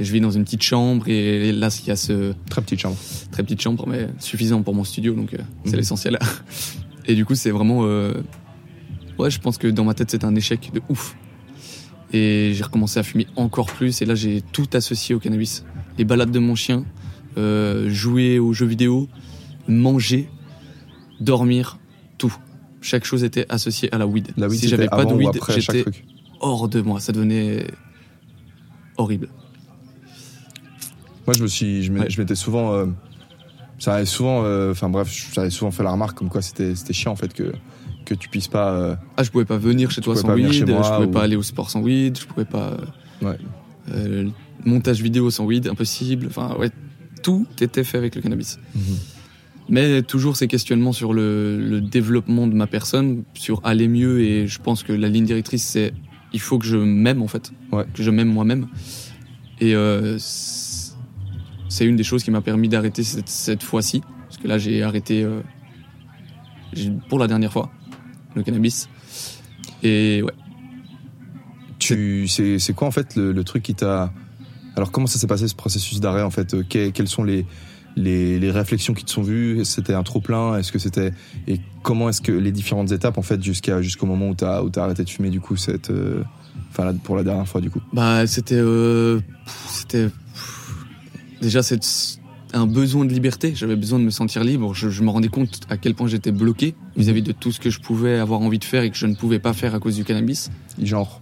Et 0.01 0.05
je 0.05 0.13
vis 0.13 0.21
dans 0.21 0.31
une 0.31 0.45
petite 0.45 0.63
chambre, 0.63 1.09
et 1.09 1.53
là, 1.53 1.69
il 1.83 1.87
y 1.89 1.91
a 1.93 1.97
ce. 1.97 2.33
Très 2.51 2.63
petite 2.63 2.81
chambre. 2.81 2.97
très 3.31 3.43
petite 3.45 3.61
chambre, 3.61 3.87
mais 3.87 4.09
suffisant 4.19 4.63
pour 4.63 4.75
mon 4.75 4.85
studio, 4.85 5.15
donc 5.15 5.35
euh, 5.35 5.39
c'est 5.65 5.73
Mhm. 5.73 5.77
l'essentiel. 5.79 6.19
Et 7.07 7.15
du 7.15 7.25
coup, 7.25 7.35
c'est 7.35 7.51
vraiment. 7.51 7.81
euh, 7.85 8.13
Ouais, 9.19 9.31
je 9.31 9.41
pense 9.41 9.57
que 9.59 9.67
dans 9.67 9.85
ma 9.85 9.95
tête, 9.95 10.11
c'est 10.13 10.23
un 10.25 10.35
échec 10.37 10.71
de 10.73 10.81
ouf. 10.89 11.17
Et 12.13 12.53
j'ai 12.55 12.63
recommencé 12.63 13.01
à 13.01 13.03
fumer 13.03 13.27
encore 13.37 13.67
plus, 13.67 14.01
et 14.01 14.05
là, 14.05 14.15
j'ai 14.15 14.43
tout 14.53 14.69
associé 14.75 15.15
au 15.15 15.19
cannabis. 15.19 15.65
Les 15.99 16.05
balades 16.05 16.31
de 16.31 16.39
mon 16.39 16.55
chien, 16.55 16.85
euh, 17.39 17.89
jouer 17.89 18.39
aux 18.39 18.53
jeux 18.53 18.67
vidéo, 18.67 19.09
manger, 19.69 20.29
dormir, 21.21 21.79
tout. 22.19 22.35
Chaque 22.81 23.05
chose 23.05 23.25
était 23.25 23.47
associée 23.49 23.93
à 23.95 23.99
la 23.99 24.07
weed. 24.07 24.29
La 24.37 24.49
weed, 24.49 24.61
si 24.61 24.69
j'avais 24.69 24.89
pas 24.89 25.05
de 25.05 25.15
weed, 25.15 25.31
j'étais 25.49 25.85
hors 26.41 26.69
de 26.69 26.81
moi. 26.81 27.01
Ça 27.01 27.13
devenait 27.13 27.67
horrible. 28.97 29.29
Moi, 31.27 31.35
je 31.37 31.43
me 31.43 31.49
suis, 31.49 31.83
je 31.83 31.93
Ouais. 31.93 32.09
m'étais 32.19 32.35
souvent, 32.35 32.73
euh, 32.73 32.87
ça 33.79 33.95
avait 33.97 34.07
souvent, 34.07 34.43
euh, 34.45 34.71
enfin 34.73 34.89
bref, 34.89 35.13
j'avais 35.35 35.51
souvent 35.51 35.71
fait 35.71 35.83
la 35.83 35.93
remarque 35.93 36.17
comme 36.17 36.29
quoi 36.31 36.41
c'était, 36.43 36.75
c'était 36.75 36.93
chiant 36.95 37.13
en 37.13 37.17
fait 37.17 37.33
que 37.33 37.53
que 38.07 38.15
tu 38.15 38.31
puisses 38.31 38.49
pas. 38.49 38.73
euh, 38.73 38.97
Ah, 39.19 39.23
je 39.23 39.31
pouvais 39.31 39.45
pas 39.45 39.59
venir 39.59 39.91
chez 39.91 40.01
toi 40.01 40.17
sans 40.17 40.33
weed, 40.33 40.51
je 40.51 40.65
pouvais 40.65 41.07
ou- 41.07 41.11
pas 41.11 41.23
aller 41.23 41.37
au 41.37 41.43
sport 41.43 41.69
sans 41.69 41.83
weed, 41.83 42.19
je 42.19 42.25
pouvais 42.27 42.47
pas. 42.47 42.79
Ouais. 43.21 43.37
Montage 44.65 45.03
vidéo 45.03 45.31
sans 45.31 45.45
weed, 45.45 45.69
impossible. 45.69 46.27
Enfin, 46.29 46.57
ouais, 46.59 46.71
tout 47.29 47.47
était 47.61 47.85
fait 47.85 47.99
avec 47.99 48.15
le 48.17 48.23
cannabis. 48.23 48.59
Mhm. 48.75 48.83
Mais 49.71 50.03
toujours 50.03 50.35
ces 50.37 50.49
questionnements 50.49 50.93
sur 50.95 51.13
le, 51.13 51.59
le 51.61 51.83
développement 51.83 52.47
de 52.47 52.55
ma 52.55 52.67
personne, 52.67 53.25
sur 53.35 53.61
aller 53.65 53.87
mieux, 53.87 54.21
et 54.23 54.47
je 54.47 54.59
pense 54.61 54.83
que 54.83 54.95
la 54.95 55.09
ligne 55.11 55.27
directrice, 55.27 55.63
c'est 55.75 55.93
il 56.33 56.41
faut 56.41 56.59
que 56.59 56.65
je 56.67 56.77
m'aime 56.79 57.21
en 57.23 57.29
fait, 57.29 57.53
Ouais. 57.73 57.85
que 57.95 58.03
je 58.03 58.11
m'aime 58.11 58.29
moi-même. 58.33 58.67
Et 59.61 59.75
euh, 59.75 60.17
c'est 60.19 61.85
une 61.85 61.97
des 61.97 62.05
choses 62.05 62.23
qui 62.25 62.31
m'a 62.31 62.41
permis 62.41 62.69
d'arrêter 62.71 63.03
cette, 63.03 63.29
cette 63.29 63.63
fois-ci, 63.63 64.01
parce 64.27 64.39
que 64.39 64.49
là 64.49 64.57
j'ai 64.57 64.83
arrêté 64.83 65.23
euh, 65.23 65.41
pour 67.11 67.19
la 67.19 67.27
dernière 67.27 67.53
fois 67.53 67.71
le 68.37 68.43
cannabis. 68.43 68.89
Et 69.83 70.23
ouais. 70.23 70.33
Tu, 71.79 72.27
c'est, 72.29 72.59
c'est 72.59 72.73
quoi 72.75 72.89
en 72.89 72.91
fait 72.91 73.17
le, 73.17 73.33
le 73.33 73.45
truc 73.45 73.63
qui 73.63 73.75
t'a. 73.75 74.13
Alors 74.79 74.91
comment 74.93 75.07
ça 75.07 75.19
s'est 75.19 75.27
passé 75.27 75.47
ce 75.49 75.55
processus 75.55 76.01
d'arrêt 76.01 76.23
en 76.23 76.31
fait 76.31 76.55
Euh, 76.55 76.63
que- 76.63 76.89
Quelles 76.91 77.09
sont 77.09 77.25
les, 77.25 77.45
les, 77.97 78.39
les 78.39 78.51
réflexions 78.51 78.95
qui 78.95 79.05
te 79.05 79.11
sont 79.11 79.23
vues? 79.23 79.65
C'était 79.65 79.93
un 79.95 80.03
trop 80.05 80.21
plein? 80.21 80.57
Est-ce 80.57 80.71
que 80.73 80.79
c'était 80.79 81.13
et 81.49 81.61
comment 81.83 82.09
est-ce 82.09 82.21
que 82.23 82.33
les 82.33 82.53
différentes 82.53 82.93
étapes 82.93 83.19
en 83.19 83.23
fait 83.23 83.43
jusqu'à 83.43 83.83
jusqu'au 83.83 84.07
moment 84.07 84.29
où 84.29 84.35
t'as 84.35 84.63
où 84.63 84.71
t'as 84.71 84.85
arrêté 84.85 85.03
de 85.05 85.11
fumer 85.11 85.31
du 85.31 85.41
coup 85.41 85.57
cette 85.57 85.91
euh, 85.91 86.23
enfin 86.71 86.85
là, 86.85 86.93
pour 87.03 87.17
la 87.17 87.25
dernière 87.25 87.49
fois 87.49 87.61
du 87.61 87.71
coup? 87.71 87.81
Bah, 87.93 88.27
c'était. 88.27 88.55
euh, 88.57 89.21
c'était. 89.69 90.09
Déjà, 91.43 91.63
c'est 91.63 91.81
un 92.53 92.67
besoin 92.67 93.05
de 93.05 93.13
liberté. 93.13 93.53
J'avais 93.55 93.77
besoin 93.77 93.99
de 93.99 94.05
me 94.05 94.11
sentir 94.11 94.43
libre. 94.43 94.75
Je, 94.75 94.89
je 94.91 95.03
me 95.03 95.11
rendais 95.11 95.29
compte 95.29 95.61
à 95.69 95.77
quel 95.77 95.95
point 95.95 96.09
j'étais 96.09 96.33
bloqué 96.33 96.75
vis-à-vis 96.97 97.23
de 97.23 97.33
tout 97.33 97.53
ce 97.53 97.61
que 97.61 97.71
je 97.71 97.79
pouvais 97.79 98.19
avoir 98.19 98.41
envie 98.41 98.59
de 98.59 98.65
faire 98.65 98.83
et 98.83 98.91
que 98.91 98.97
je 98.97 99.07
ne 99.07 99.15
pouvais 99.15 99.39
pas 99.39 99.53
faire 99.53 99.75
à 99.75 99.79
cause 99.81 99.97
du 99.97 100.05
cannabis. 100.05 100.51
genre? 100.83 101.21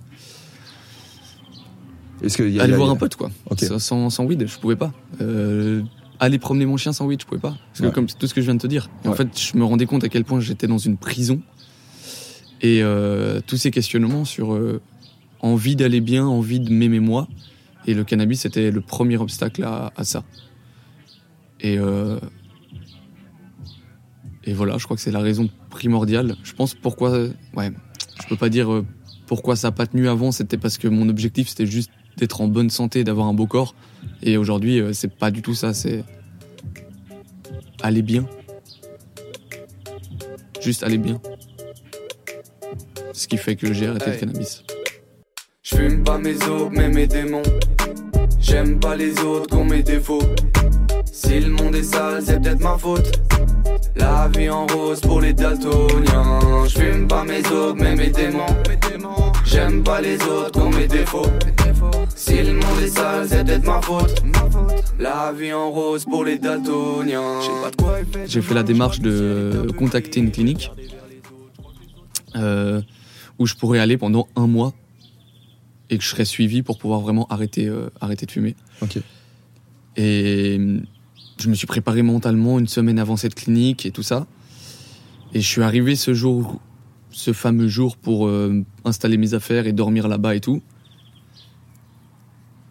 Est-ce 2.23 2.37
qu'il 2.37 2.51
y 2.51 2.59
a, 2.59 2.63
Aller 2.63 2.71
il 2.71 2.73
y 2.73 2.75
a- 2.75 2.79
voir 2.79 2.91
un 2.91 2.97
pote, 2.97 3.17
quoi. 3.17 3.31
Sans- 3.79 4.11
Sans, 4.11 4.25
weed, 4.25 4.47
je 4.47 4.59
pouvais 4.59 4.77
pas. 4.77 4.93
Euh, 5.21 5.83
aller 6.19 6.39
promener 6.39 6.65
mon 6.67 6.77
chien 6.79 6.93
sans 6.93 7.07
weed, 7.07 7.21
je 7.21 7.27
pouvais 7.27 7.41
pas. 7.41 7.51
Parce 7.69 7.81
que 7.81 7.87
Ouais. 7.87 7.93
comme 7.93 8.07
tout 8.07 8.27
ce 8.27 8.33
que 8.35 8.41
je 8.41 8.47
viens 8.47 8.55
de 8.55 8.61
te 8.61 8.67
dire. 8.67 8.89
En 9.05 9.13
fait, 9.13 9.29
je 9.39 9.57
me 9.57 9.65
rendais 9.65 9.87
compte 9.87 10.03
à 10.05 10.09
quel 10.09 10.25
point 10.25 10.41
j'étais 10.41 10.67
dans 10.67 10.79
une 10.79 10.97
prison. 10.97 11.43
Et 12.63 12.83
euh, 12.83 13.41
tous 13.47 13.59
ces 13.59 13.71
questionnements 13.71 14.25
sur 14.25 14.55
euh, 14.55 14.81
envie 15.41 15.77
d'aller 15.77 16.01
bien, 16.01 16.25
envie 16.27 16.59
de 16.61 16.73
m'aimer 16.73 17.01
moi. 17.01 17.29
Et 17.87 17.93
le 17.95 18.03
cannabis, 18.03 18.41
c'était 18.41 18.71
le 18.71 18.81
premier 18.81 19.19
obstacle 19.19 19.63
à, 19.65 19.93
à 19.95 20.05
ça. 20.05 20.25
Et, 21.61 21.79
euh, 21.79 22.19
et 24.45 24.53
voilà, 24.55 24.79
je 24.79 24.85
crois 24.85 24.97
que 24.97 25.03
c'est 25.03 25.11
la 25.11 25.21
raison 25.21 25.49
primordiale. 25.71 26.37
Je 26.45 26.53
pense 26.55 26.75
pourquoi. 26.75 27.11
Ouais, 27.55 27.71
je 28.23 28.27
peux 28.29 28.37
pas 28.37 28.49
dire 28.49 28.83
pourquoi 29.27 29.57
ça 29.57 29.69
n'a 29.69 29.73
pas 29.73 29.87
tenu 29.87 30.09
avant. 30.09 30.33
C'était 30.33 30.57
parce 30.57 30.79
que 30.79 30.89
mon 30.89 31.09
objectif, 31.09 31.49
c'était 31.49 31.67
juste 31.67 31.91
d'être 32.17 32.41
en 32.41 32.49
bonne 32.49 32.71
santé, 32.71 33.05
d'avoir 33.05 33.27
un 33.27 33.35
beau 33.35 33.47
corps. 33.47 33.75
Et 34.23 34.37
aujourd'hui, 34.37 34.81
euh, 34.81 34.93
c'est 34.93 35.15
pas 35.15 35.31
du 35.31 35.43
tout 35.43 35.55
ça. 35.55 35.75
C'est 35.75 36.05
aller 37.83 38.03
bien. 38.03 38.27
Juste 40.61 40.83
aller 40.83 40.99
bien. 40.99 41.21
Ce 43.13 43.27
qui 43.29 43.37
fait 43.37 43.57
que 43.57 43.73
j'ai 43.73 43.87
arrêté 43.87 44.07
le 44.07 44.13
Hey. 44.13 44.21
cannabis. 44.21 44.63
Je 45.63 45.77
fume 45.77 46.05
pas 46.05 46.19
mes 46.19 46.37
os, 46.49 46.69
mais 46.71 46.89
mes 46.89 47.07
démons. 47.07 47.43
J'aime 48.41 48.79
pas 48.79 48.97
les 48.97 49.19
autres 49.21 49.49
qu'on 49.49 49.65
mes 49.65 49.83
défauts. 49.83 50.23
Si 51.11 51.41
le 51.41 51.51
monde 51.51 51.75
est 51.75 51.83
sale, 51.83 52.23
c'est 52.25 52.41
peut-être 52.41 52.61
ma 52.61 52.79
faute. 52.79 53.11
La 53.97 54.29
vie 54.29 54.49
en 54.51 54.67
rose 54.67 55.01
pour 55.01 55.21
les 55.21 55.33
daltoniens. 55.33 56.39
Je 56.69 56.79
fume 56.79 57.09
pas 57.09 57.25
mes 57.25 57.45
os, 57.51 57.75
mais 57.77 57.97
mes 57.97 58.11
démons. 58.11 58.47
J'aime 59.45 59.83
pas 59.83 60.01
les 60.01 60.21
autres 60.23 60.53
qu'on 60.53 60.71
mes 60.71 60.87
défauts. 60.87 61.27
Si 62.17 62.43
le 62.43 62.55
monde 62.55 62.83
est 62.83 62.89
sale, 62.89 63.29
c'est 63.29 63.45
peut-être 63.45 63.67
ma 63.67 63.83
faute. 63.83 64.23
La 64.99 65.33
vie 65.33 65.53
en 65.53 65.71
rose 65.71 66.07
pour 66.07 66.25
les 66.25 66.39
daltoniens. 66.39 67.43
J'ai 67.43 67.63
pas 67.63 67.71
de 67.71 67.77
quoi 67.77 68.01
y 68.01 68.05
faire. 68.07 68.27
J'ai 68.27 68.41
fait 68.41 68.55
la 68.55 68.63
démarche 68.63 69.01
de 69.01 69.67
contacter 69.77 70.21
une 70.21 70.31
clinique 70.31 70.71
euh, 72.35 72.81
où 73.39 73.47
je 73.47 73.55
pourrais 73.55 73.81
aller 73.81 73.99
pendant 73.99 74.29
un 74.35 74.47
mois 74.47 74.73
et 75.91 75.99
que 75.99 76.05
je 76.05 76.09
serais 76.09 76.25
suivi 76.25 76.63
pour 76.63 76.79
pouvoir 76.79 77.01
vraiment 77.01 77.27
arrêter, 77.29 77.67
euh, 77.67 77.91
arrêter 78.01 78.25
de 78.25 78.31
fumer. 78.31 78.57
Ok. 78.81 78.97
Et 79.97 80.57
euh, 80.59 80.81
je 81.39 81.49
me 81.51 81.55
suis 81.55 81.67
préparé 81.67 82.01
mentalement 82.01 82.59
une 82.59 82.67
semaine 82.67 82.99
avant 82.99 83.17
cette 83.17 83.35
clinique 83.35 83.85
et 83.85 83.91
tout 83.91 84.03
ça. 84.03 84.27
Et 85.35 85.41
je 85.43 85.47
suis 85.47 85.63
arrivé 85.63 85.97
ce 85.97 86.15
jour, 86.15 86.61
ce 87.11 87.35
fameux 87.35 87.69
jour 87.69 87.99
pour 87.99 88.27
euh, 88.27 88.65
installer 88.87 89.19
mes 89.19 89.35
affaires 89.35 89.67
et 89.67 89.73
dormir 89.73 90.09
là-bas 90.09 90.35
et 90.35 90.41
tout. 90.41 90.63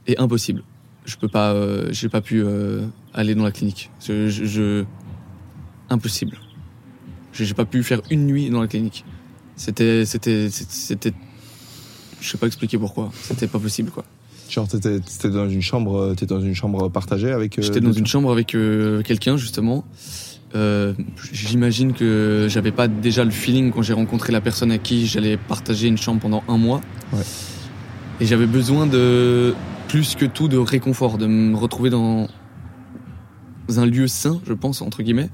Et 0.08 0.18
impossible. 0.18 0.64
je 1.06 1.16
peux 1.18 1.28
pas, 1.28 1.52
euh, 1.54 1.88
j'ai 1.92 2.10
pas 2.10 2.22
pu 2.22 2.42
euh, 2.44 2.86
aller 3.14 3.36
dans 3.36 3.44
la 3.44 3.52
clinique. 3.52 3.92
Je, 4.06 4.28
je- 4.30 4.46
je- 4.46 4.84
impossible. 5.90 6.38
J'ai 7.34 7.54
pas 7.54 7.66
pu 7.66 7.84
faire 7.84 8.02
une 8.10 8.26
nuit 8.26 8.50
dans 8.50 8.62
la 8.62 8.68
clinique. 8.68 9.04
C'était, 9.56 10.06
c'était, 10.06 10.50
c'était, 10.50 11.14
je 12.22 12.28
sais 12.30 12.38
pas 12.38 12.48
expliquer 12.48 12.78
pourquoi. 12.78 13.12
C'était 13.22 13.48
pas 13.48 13.60
possible 13.60 13.92
quoi. 13.92 14.04
Genre, 14.50 14.68
t'étais 14.68 15.00
t'étais 15.00 15.30
dans 15.30 15.50
une 15.50 15.62
chambre, 15.62 15.96
euh, 15.98 16.10
t'étais 16.14 16.28
dans 16.34 16.42
une 16.42 16.54
chambre 16.56 16.90
partagée 16.90 17.32
avec. 17.32 17.58
euh, 17.58 17.62
J'étais 17.62 17.82
dans 17.82 17.92
une 17.92 18.06
chambre 18.08 18.32
avec 18.32 18.56
euh, 18.56 19.02
quelqu'un 19.04 19.38
justement. 19.38 19.86
Euh, 20.56 20.94
J'imagine 21.32 21.94
que 21.94 22.48
j'avais 22.50 22.72
pas 22.72 22.88
déjà 22.88 23.24
le 23.26 23.32
feeling 23.32 23.72
quand 23.72 23.82
j'ai 23.82 23.94
rencontré 23.94 24.32
la 24.32 24.42
personne 24.42 24.72
à 24.72 24.78
qui 24.78 25.06
j'allais 25.08 25.36
partager 25.38 25.88
une 25.88 25.98
chambre 25.98 26.22
pendant 26.22 26.44
un 26.48 26.58
mois. 26.58 26.80
Ouais. 27.12 27.24
Et 28.22 28.26
j'avais 28.26 28.46
besoin 28.48 28.86
de 28.88 29.54
plus 29.96 30.16
que 30.16 30.26
tout 30.26 30.50
de 30.50 30.58
réconfort, 30.58 31.18
de 31.18 31.26
me 31.26 31.56
retrouver 31.56 31.90
dans 31.90 32.28
un 33.78 33.86
lieu 33.86 34.10
sain, 34.10 34.42
je 34.46 34.52
pense 34.52 34.82
entre 34.82 35.04
guillemets. 35.04 35.30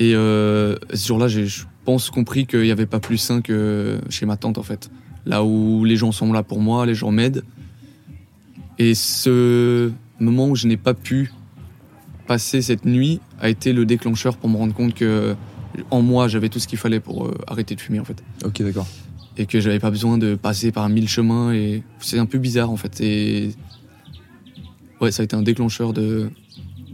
Et 0.00 0.16
euh, 0.16 0.74
ce 0.92 1.06
jour-là, 1.06 1.28
j'ai, 1.28 1.46
je 1.46 1.62
pense, 1.84 2.10
compris 2.10 2.46
qu'il 2.48 2.62
n'y 2.62 2.72
avait 2.72 2.86
pas 2.86 2.98
plus 2.98 3.18
sain 3.18 3.42
que 3.42 4.00
chez 4.10 4.26
ma 4.26 4.36
tante 4.36 4.58
en 4.58 4.64
fait. 4.64 4.90
Là 5.26 5.44
où 5.44 5.84
les 5.84 5.94
gens 5.94 6.10
sont 6.10 6.32
là 6.32 6.42
pour 6.42 6.58
moi, 6.58 6.86
les 6.86 6.96
gens 6.96 7.12
m'aident. 7.12 7.44
Et 8.80 8.96
ce 8.96 9.92
moment 10.18 10.48
où 10.48 10.56
je 10.56 10.66
n'ai 10.66 10.76
pas 10.76 10.94
pu 10.94 11.30
passer 12.26 12.62
cette 12.62 12.84
nuit 12.84 13.20
a 13.38 13.48
été 13.48 13.72
le 13.72 13.86
déclencheur 13.86 14.38
pour 14.38 14.48
me 14.48 14.56
rendre 14.56 14.74
compte 14.74 14.92
que 14.92 15.36
en 15.92 16.02
moi 16.02 16.26
j'avais 16.26 16.48
tout 16.48 16.58
ce 16.58 16.66
qu'il 16.66 16.78
fallait 16.78 16.98
pour 16.98 17.26
euh, 17.26 17.38
arrêter 17.46 17.76
de 17.76 17.80
fumer 17.80 18.00
en 18.00 18.04
fait 18.04 18.24
Ok, 18.44 18.60
d'accord. 18.62 18.88
Et 19.36 19.46
que 19.46 19.60
j'avais 19.60 19.78
pas 19.78 19.90
besoin 19.90 20.18
de 20.18 20.34
passer 20.34 20.72
par 20.72 20.88
mille 20.88 21.08
chemins 21.08 21.52
et 21.52 21.82
c'est 22.00 22.18
un 22.18 22.26
peu 22.26 22.38
bizarre 22.38 22.70
en 22.70 22.76
fait 22.76 23.00
et 23.00 23.50
ouais 25.00 25.10
ça 25.10 25.22
a 25.22 25.24
été 25.24 25.36
un 25.36 25.42
déclencheur 25.42 25.92
de 25.92 26.30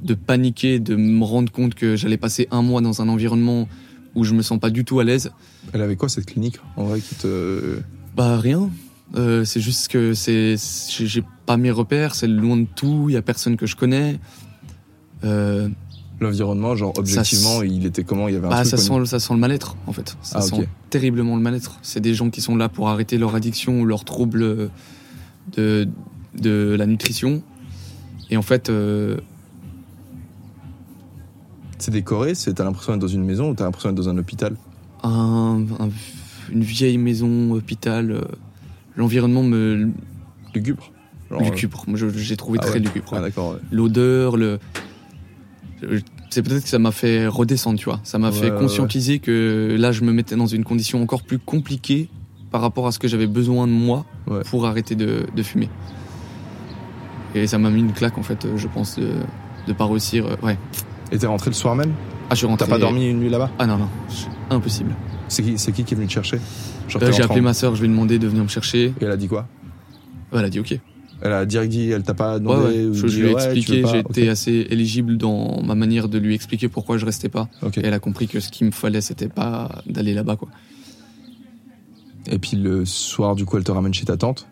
de 0.02 0.14
paniquer 0.14 0.80
de 0.80 0.96
me 0.96 1.24
rendre 1.24 1.52
compte 1.52 1.74
que 1.74 1.94
j'allais 1.94 2.16
passer 2.16 2.48
un 2.50 2.62
mois 2.62 2.80
dans 2.80 3.00
un 3.02 3.08
environnement 3.08 3.68
où 4.16 4.24
je 4.24 4.34
me 4.34 4.42
sens 4.42 4.58
pas 4.58 4.70
du 4.70 4.84
tout 4.84 4.98
à 4.98 5.04
l'aise 5.04 5.30
Elle 5.72 5.80
avait 5.82 5.96
quoi 5.96 6.08
cette 6.08 6.26
clinique 6.26 6.58
en 6.76 6.84
vrai 6.84 7.00
qui 7.00 7.14
te. 7.14 7.78
Bah 8.16 8.36
rien. 8.38 8.68
Euh, 9.14 9.44
c'est 9.44 9.60
juste 9.60 9.88
que 9.88 10.12
c'est 10.14 10.56
j'ai 10.98 11.22
pas 11.46 11.56
mes 11.56 11.70
repères, 11.70 12.14
c'est 12.14 12.26
loin 12.26 12.56
de 12.56 12.66
tout, 12.74 13.06
il 13.08 13.12
y 13.12 13.16
a 13.16 13.22
personne 13.22 13.56
que 13.56 13.66
je 13.66 13.76
connais. 13.76 14.18
Euh, 15.24 15.68
L'environnement, 16.20 16.74
genre 16.76 16.92
objectivement, 16.98 17.60
Ça 17.60 17.64
il 17.66 17.86
était 17.86 18.04
comment? 18.04 18.28
Il 18.28 18.34
y 18.34 18.36
avait 18.36 18.46
un 18.46 18.50
bah, 18.50 18.56
truc 18.62 18.70
ça 18.70 18.76
sent 18.76 19.06
ça 19.06 19.20
sent 19.20 19.34
le 19.34 19.38
mal-être 19.38 19.76
en 19.86 19.92
fait. 19.92 20.16
Ça 20.22 20.38
Ah, 20.38 20.42
sent. 20.42 20.68
Terriblement 20.92 21.34
le 21.36 21.42
mal-être. 21.42 21.78
C'est 21.82 22.00
des 22.00 22.14
gens 22.14 22.28
qui 22.30 22.40
sont 22.42 22.54
là 22.54 22.68
pour 22.68 22.88
arrêter 22.90 23.16
leur 23.18 23.34
addiction 23.34 23.80
ou 23.80 23.84
leur 23.86 24.04
trouble 24.04 24.70
de 25.56 25.88
de 26.38 26.74
la 26.78 26.86
nutrition. 26.86 27.42
Et 28.30 28.36
en 28.36 28.42
fait, 28.42 28.70
euh, 28.70 29.18
C'est 31.78 31.90
décoré, 31.90 32.34
c'est 32.34 32.54
t'as 32.54 32.64
l'impression 32.64 32.92
d'être 32.92 33.00
dans 33.02 33.08
une 33.08 33.24
maison 33.24 33.50
ou 33.50 33.54
t'as 33.54 33.64
l'impression 33.64 33.90
d'être 33.90 34.04
dans 34.04 34.08
un 34.08 34.18
hôpital? 34.18 34.54
Un, 35.02 35.64
un- 35.80 35.90
une 36.52 36.62
vieille 36.62 36.98
maison, 36.98 37.50
hôpital, 37.52 38.10
euh, 38.12 38.20
l'environnement 38.96 39.42
me 39.42 39.90
Lugubre? 40.54 40.92
Genre, 41.30 41.42
lugubre. 41.42 41.84
Moi, 41.88 41.98
j'ai 42.16 42.36
trouvé 42.36 42.58
ah 42.62 42.66
très 42.66 42.74
ouais. 42.74 42.84
lugubre. 42.86 43.14
Ah 43.14 43.22
ouais. 43.22 43.32
l'odeur, 43.70 44.36
le. 44.36 44.58
C'est 46.32 46.42
peut-être 46.42 46.62
que 46.62 46.68
ça 46.70 46.78
m'a 46.78 46.92
fait 46.92 47.26
redescendre, 47.26 47.78
tu 47.78 47.84
vois. 47.84 48.00
Ça 48.04 48.16
m'a 48.18 48.30
Ouais, 48.30 48.34
fait 48.34 48.50
ouais, 48.50 48.58
conscientiser 48.58 49.18
que 49.18 49.76
là, 49.78 49.92
je 49.92 50.02
me 50.02 50.12
mettais 50.12 50.34
dans 50.34 50.46
une 50.46 50.64
condition 50.64 51.02
encore 51.02 51.24
plus 51.24 51.38
compliquée 51.38 52.08
par 52.50 52.62
rapport 52.62 52.86
à 52.86 52.92
ce 52.92 52.98
que 52.98 53.06
j'avais 53.06 53.26
besoin 53.26 53.66
de 53.66 53.72
moi 53.72 54.06
Ouais. 54.26 54.40
pour 54.48 54.64
arrêter 54.66 54.94
de, 54.94 55.26
de 55.36 55.42
fumer. 55.42 55.68
Et 57.34 57.46
ça 57.46 57.58
m'a 57.58 57.68
mis 57.68 57.80
une 57.80 57.92
claque, 57.92 58.16
en 58.16 58.22
fait, 58.22 58.46
je 58.56 58.66
pense, 58.68 58.98
de 58.98 59.10
de 59.68 59.72
pas 59.74 59.84
réussir. 59.86 60.26
euh, 60.26 60.36
Ouais. 60.42 60.56
Et 61.12 61.18
t'es 61.18 61.26
rentré 61.26 61.50
le 61.50 61.54
soir 61.54 61.76
même? 61.76 61.92
Ah, 62.30 62.34
je 62.34 62.38
suis 62.38 62.46
rentré. 62.46 62.64
T'as 62.66 62.70
pas 62.72 62.78
dormi 62.78 63.08
une 63.10 63.20
nuit 63.20 63.28
là-bas? 63.28 63.50
Ah 63.58 63.66
non, 63.66 63.76
non. 63.76 63.88
Impossible. 64.50 64.94
C'est 65.28 65.42
qui, 65.42 65.58
c'est 65.58 65.70
qui 65.72 65.84
qui 65.84 65.92
est 65.92 65.96
venu 65.98 66.06
te 66.08 66.12
chercher? 66.12 66.36
Euh, 67.00 67.12
J'ai 67.12 67.22
appelé 67.22 67.42
ma 67.42 67.52
soeur, 67.54 67.74
je 67.74 67.80
lui 67.82 67.88
ai 67.88 67.90
demandé 67.90 68.18
de 68.18 68.26
venir 68.26 68.42
me 68.42 68.48
chercher. 68.48 68.86
Et 68.86 69.04
elle 69.04 69.10
a 69.10 69.16
dit 69.18 69.28
quoi? 69.28 69.46
Elle 70.32 70.44
a 70.46 70.48
dit 70.48 70.60
OK. 70.60 70.78
Elle 71.24 71.32
a 71.32 71.46
direct 71.46 71.70
dit, 71.70 71.90
elle 71.90 72.02
t'a 72.02 72.14
pas 72.14 72.38
demandé 72.40 72.66
ouais. 72.66 72.84
ou 72.86 72.94
Je, 72.94 73.06
lui 73.06 73.28
ai 73.28 73.34
ouais, 73.34 73.44
expliqué, 73.44 73.84
j'ai 73.86 74.00
été 74.00 74.28
assez 74.28 74.66
éligible 74.70 75.16
dans 75.16 75.62
ma 75.62 75.76
manière 75.76 76.08
de 76.08 76.18
lui 76.18 76.34
expliquer 76.34 76.68
pourquoi 76.68 76.98
je 76.98 77.06
restais 77.06 77.28
pas. 77.28 77.48
Et 77.76 77.80
elle 77.84 77.94
a 77.94 78.00
compris 78.00 78.26
que 78.26 78.40
ce 78.40 78.50
qu'il 78.50 78.66
me 78.66 78.72
fallait, 78.72 79.00
c'était 79.00 79.28
pas 79.28 79.82
d'aller 79.86 80.14
là-bas, 80.14 80.36
quoi. 80.36 80.48
Et 82.30 82.38
puis 82.38 82.56
le 82.56 82.84
soir, 82.84 83.34
du 83.36 83.44
coup, 83.44 83.56
elle 83.56 83.64
te 83.64 83.72
ramène 83.72 83.94
chez 83.94 84.04
ta 84.04 84.16
tante. 84.16 84.46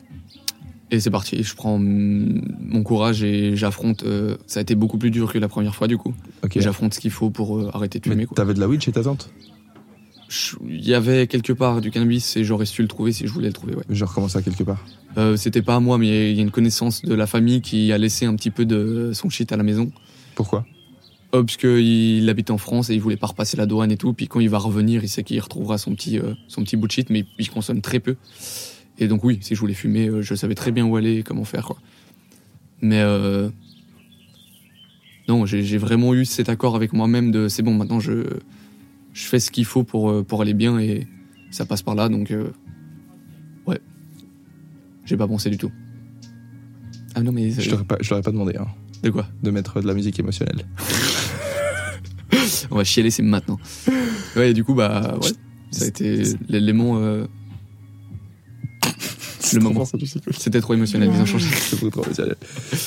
Et 0.92 0.98
c'est 0.98 1.10
parti, 1.10 1.42
je 1.42 1.54
prends 1.54 1.78
mon 1.78 2.82
courage 2.82 3.22
et 3.22 3.54
j'affronte. 3.54 4.02
euh, 4.02 4.36
ça 4.46 4.58
a 4.58 4.62
été 4.62 4.74
beaucoup 4.74 4.98
plus 4.98 5.12
dur 5.12 5.32
que 5.32 5.38
la 5.38 5.48
première 5.48 5.74
fois, 5.74 5.86
du 5.86 5.96
coup. 5.96 6.14
J'affronte 6.56 6.94
ce 6.94 7.00
qu'il 7.00 7.12
faut 7.12 7.30
pour 7.30 7.58
euh, 7.58 7.70
arrêter 7.72 8.00
de 8.00 8.08
fumer, 8.08 8.26
t'avais 8.34 8.54
de 8.54 8.60
la 8.60 8.68
weed 8.68 8.82
chez 8.82 8.92
ta 8.92 9.04
tante? 9.04 9.30
Il 10.68 10.86
y 10.86 10.94
avait 10.94 11.26
quelque 11.26 11.52
part 11.52 11.80
du 11.80 11.90
cannabis 11.90 12.36
et 12.36 12.44
j'aurais 12.44 12.66
su 12.66 12.82
le 12.82 12.88
trouver 12.88 13.12
si 13.12 13.26
je 13.26 13.32
voulais 13.32 13.48
le 13.48 13.52
trouver, 13.52 13.74
ouais. 13.74 13.82
Genre, 13.90 14.12
comment 14.14 14.28
ça, 14.28 14.42
quelque 14.42 14.62
part 14.62 14.84
Euh, 15.16 15.36
C'était 15.36 15.62
pas 15.62 15.74
à 15.76 15.80
moi, 15.80 15.98
mais 15.98 16.30
il 16.30 16.36
y 16.36 16.38
a 16.38 16.42
une 16.42 16.50
connaissance 16.52 17.02
de 17.02 17.14
la 17.14 17.26
famille 17.26 17.60
qui 17.62 17.90
a 17.92 17.98
laissé 17.98 18.26
un 18.26 18.36
petit 18.36 18.50
peu 18.50 18.64
de 18.64 19.10
son 19.12 19.28
shit 19.28 19.50
à 19.50 19.56
la 19.56 19.62
maison. 19.64 19.90
Pourquoi 20.36 20.64
Euh, 21.34 21.42
parce 21.42 21.56
qu'il 21.56 22.28
habite 22.28 22.50
en 22.50 22.58
France 22.58 22.90
et 22.90 22.94
il 22.94 23.00
voulait 23.00 23.16
pas 23.16 23.26
repasser 23.28 23.56
la 23.56 23.66
douane 23.66 23.90
et 23.90 23.96
tout. 23.96 24.12
Puis 24.12 24.28
quand 24.28 24.40
il 24.40 24.48
va 24.48 24.58
revenir, 24.58 25.02
il 25.02 25.08
sait 25.08 25.24
qu'il 25.24 25.40
retrouvera 25.40 25.78
son 25.78 25.94
petit, 25.96 26.18
euh, 26.18 26.34
son 26.48 26.62
petit 26.62 26.76
bout 26.76 26.86
de 26.86 26.92
shit, 26.92 27.10
mais 27.10 27.24
il 27.38 27.50
consomme 27.50 27.80
très 27.80 27.98
peu. 27.98 28.14
Et 28.98 29.08
donc 29.08 29.24
oui, 29.24 29.38
si 29.40 29.54
je 29.54 29.60
voulais 29.60 29.74
fumer, 29.74 30.10
je 30.20 30.34
savais 30.36 30.54
très 30.54 30.70
bien 30.70 30.84
où 30.86 30.94
aller 30.96 31.18
et 31.18 31.22
comment 31.24 31.44
faire, 31.44 31.64
quoi. 31.66 31.78
Mais 32.82 33.02
non, 35.28 35.46
j'ai 35.46 35.62
j'ai 35.62 35.78
vraiment 35.78 36.14
eu 36.14 36.24
cet 36.24 36.48
accord 36.48 36.76
avec 36.76 36.92
moi-même 36.92 37.30
de 37.30 37.48
c'est 37.48 37.62
bon, 37.62 37.74
maintenant 37.74 38.00
je, 38.00 38.24
je 39.12 39.24
fais 39.24 39.40
ce 39.40 39.50
qu'il 39.50 39.64
faut 39.64 39.84
pour, 39.84 40.10
euh, 40.10 40.22
pour 40.22 40.42
aller 40.42 40.54
bien 40.54 40.78
et 40.78 41.06
ça 41.50 41.66
passe 41.66 41.82
par 41.82 41.94
là, 41.94 42.08
donc 42.08 42.30
euh, 42.30 42.50
ouais. 43.66 43.80
J'ai 45.04 45.16
pas 45.16 45.26
pensé 45.26 45.50
du 45.50 45.58
tout. 45.58 45.70
Ah 47.14 47.22
non, 47.22 47.32
mais 47.32 47.50
Je 47.50 47.68
t'aurais 47.70 47.84
pas, 47.84 47.96
je 48.00 48.08
pas 48.14 48.30
demandé 48.30 48.54
hein, 48.58 48.68
de 49.02 49.10
quoi? 49.10 49.26
De 49.42 49.50
mettre 49.50 49.80
de 49.80 49.86
la 49.86 49.94
musique 49.94 50.18
émotionnelle. 50.20 50.64
On 52.70 52.76
va 52.76 52.84
chialer, 52.84 53.10
c'est 53.10 53.22
maintenant. 53.22 53.58
Ouais, 54.36 54.50
et 54.50 54.54
du 54.54 54.62
coup, 54.62 54.74
bah, 54.74 55.16
ouais, 55.20 55.30
ça 55.72 55.84
a 55.84 55.88
été 55.88 56.22
l'élément. 56.48 56.98
euh, 56.98 57.26
le 59.52 59.60
moment. 59.60 59.84
C'était 60.38 60.60
trop 60.60 60.74
émotionnel, 60.74 61.10
ils 61.12 61.20
ont 61.20 61.26
changé. 61.26 61.48
Beaucoup 61.72 61.90
trop 61.90 62.04
émotionnel. 62.04 62.36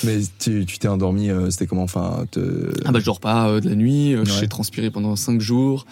Mais 0.06 0.20
tu 0.40 0.66
tu 0.66 0.80
t'es 0.80 0.88
endormi, 0.88 1.30
euh, 1.30 1.50
c'était 1.50 1.68
comment? 1.68 1.84
Enfin, 1.84 2.26
te... 2.32 2.72
Ah 2.86 2.92
bah, 2.94 3.00
je 3.00 3.06
dors 3.06 3.20
pas 3.20 3.50
euh, 3.50 3.60
de 3.60 3.68
la 3.70 3.76
nuit, 3.76 4.14
euh, 4.14 4.20
Ouais. 4.24 4.30
j'ai 4.40 4.48
transpiré 4.48 4.90
pendant 4.90 5.16
5 5.18 5.42
jours. 5.42 5.86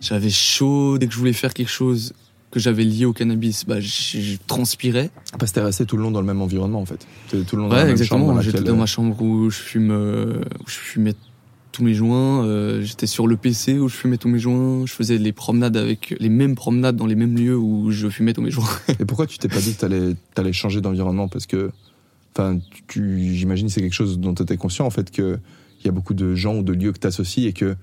J'avais 0.00 0.30
chaud, 0.30 0.98
dès 0.98 1.06
que 1.06 1.12
je 1.12 1.18
voulais 1.18 1.32
faire 1.32 1.52
quelque 1.54 1.68
chose 1.70 2.12
que 2.50 2.58
j'avais 2.58 2.82
lié 2.84 3.04
au 3.04 3.12
cannabis, 3.12 3.64
bah, 3.64 3.80
je 3.80 3.86
je 4.18 4.36
transpirais. 4.46 5.10
Parce 5.38 5.52
que 5.52 5.56
t'es 5.56 5.64
resté 5.64 5.86
tout 5.86 5.96
le 5.96 6.02
long 6.02 6.10
dans 6.10 6.20
le 6.20 6.26
même 6.26 6.40
environnement, 6.42 6.80
en 6.80 6.86
fait. 6.86 7.06
T'es 7.30 7.42
tout 7.42 7.56
le 7.56 7.62
long 7.62 7.68
dans 7.68 7.74
la 7.74 7.80
Ouais, 7.82 7.86
même 7.86 7.92
exactement. 7.92 8.20
chambre 8.26 8.34
dans 8.34 8.40
J'étais 8.40 8.60
dans 8.62 8.76
ma 8.76 8.86
chambre 8.86 9.22
où 9.22 9.50
je 9.50 9.58
fume, 9.58 9.90
euh, 9.92 10.40
où 10.60 10.68
je 10.68 10.74
fumais 10.74 11.14
tous 11.70 11.84
mes 11.84 11.94
joints. 11.94 12.44
euh, 12.44 12.82
J'étais 12.82 13.06
sur 13.06 13.28
le 13.28 13.36
PC 13.36 13.78
où 13.78 13.88
je 13.88 13.94
fumais 13.94 14.16
tous 14.16 14.28
mes 14.28 14.40
joints. 14.40 14.84
Je 14.86 14.92
faisais 14.92 15.16
les 15.18 15.30
promenades 15.32 15.76
avec 15.76 16.16
les 16.18 16.28
mêmes 16.28 16.56
promenades 16.56 16.96
dans 16.96 17.06
les 17.06 17.14
mêmes 17.14 17.36
lieux 17.36 17.56
où 17.56 17.92
je 17.92 18.08
fumais 18.08 18.32
tous 18.32 18.42
mes 18.42 18.50
joints. 18.50 18.66
Et 18.98 19.04
pourquoi 19.04 19.28
tu 19.28 19.38
t'es 19.38 19.48
pas 19.48 19.60
dit 19.60 19.74
que 19.74 19.80
t'allais 19.80 20.16
allais 20.36 20.52
changer 20.52 20.80
d'environnement? 20.80 21.28
Parce 21.28 21.46
que, 21.46 21.70
enfin, 22.34 22.58
tu, 22.72 22.82
tu- 22.88 23.34
j'imagine 23.36 23.68
que 23.68 23.72
c'est 23.72 23.82
quelque 23.82 23.92
chose 23.94 24.18
dont 24.18 24.34
tu 24.34 24.42
étais 24.42 24.56
conscient, 24.56 24.86
en 24.86 24.90
fait, 24.90 25.12
qu'il 25.12 25.38
y 25.84 25.88
a 25.88 25.92
beaucoup 25.92 26.14
de 26.14 26.34
gens 26.34 26.56
ou 26.56 26.62
de 26.64 26.72
lieux 26.72 26.90
que 26.90 26.98
t'associes 26.98 27.46
et 27.46 27.52
que 27.52 27.76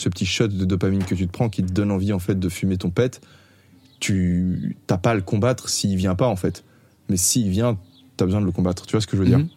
ce 0.00 0.08
petit 0.08 0.26
shot 0.26 0.48
de 0.48 0.64
dopamine 0.64 1.04
que 1.04 1.14
tu 1.14 1.26
te 1.26 1.32
prends 1.32 1.48
qui 1.48 1.62
te 1.62 1.72
donne 1.72 1.90
envie, 1.90 2.12
en 2.12 2.18
fait, 2.18 2.38
de 2.38 2.48
fumer 2.48 2.76
ton 2.76 2.90
pet, 2.90 3.20
tu 4.00 4.76
t'as 4.86 4.98
pas 4.98 5.10
à 5.10 5.14
le 5.14 5.22
combattre 5.22 5.68
s'il 5.68 5.96
vient 5.96 6.14
pas, 6.14 6.28
en 6.28 6.36
fait. 6.36 6.64
Mais 7.08 7.16
s'il 7.16 7.48
vient, 7.48 7.78
t'as 8.16 8.24
besoin 8.26 8.40
de 8.40 8.46
le 8.46 8.52
combattre. 8.52 8.86
Tu 8.86 8.92
vois 8.92 9.00
ce 9.00 9.06
que 9.06 9.16
je 9.16 9.22
veux 9.22 9.28
dire 9.28 9.38
Mhm. 9.38 9.48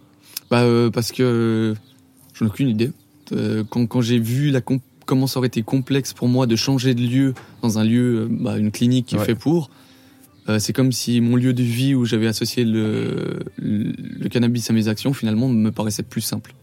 Bah 0.50 0.64
euh, 0.64 0.90
parce 0.90 1.12
que 1.12 1.24
euh, 1.24 1.76
j'en 2.34 2.46
ai 2.46 2.50
aucune 2.50 2.68
idée. 2.70 2.92
Euh, 3.32 3.64
quand 3.70 3.86
quand 3.88 4.02
j'ai 4.02 4.20
vu 4.20 4.52
la 4.52 4.60
com- 4.62 4.80
comment 5.06 5.28
ça 5.28 5.40
aurait 5.40 5.48
été 5.48 5.62
complexe 5.64 6.12
pour 6.14 6.28
moi 6.28 6.46
de 6.48 6.56
changer 6.58 6.94
de 6.94 7.02
lieu 7.02 7.34
dans 7.62 7.80
un 7.80 7.84
lieu, 7.86 8.28
bah, 8.30 8.58
une 8.58 8.72
clinique 8.72 9.06
qui 9.08 9.16
est 9.16 9.20
Ouais. 9.20 9.26
fait 9.26 9.36
pour, 9.36 9.70
c'est 10.60 10.74
comme 10.74 10.92
si 10.92 11.22
mon 11.22 11.38
lieu 11.38 11.54
de 11.54 11.64
vie 11.64 11.96
où 11.96 12.04
j'avais 12.04 12.28
associé 12.28 12.66
le, 12.66 13.40
le, 13.58 13.94
le 14.20 14.28
cannabis 14.30 14.70
à 14.70 14.74
mes 14.74 14.90
actions 14.90 15.14
finalement 15.14 15.48
me 15.48 15.72
paraissait 15.72 16.04
plus 16.04 16.20
simple. 16.20 16.54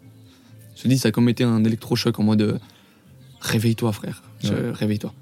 Je 0.76 0.86
me 0.86 0.92
dis 0.92 0.98
ça 0.98 1.08
a 1.08 1.10
comme 1.10 1.28
été 1.30 1.42
un 1.44 1.64
électrochoc 1.64 2.18
en 2.20 2.22
mode 2.24 2.60
réveille-toi 3.40 3.92
frère, 3.92 4.22
Ouais. 4.44 4.50
réveille-toi. 4.72 5.12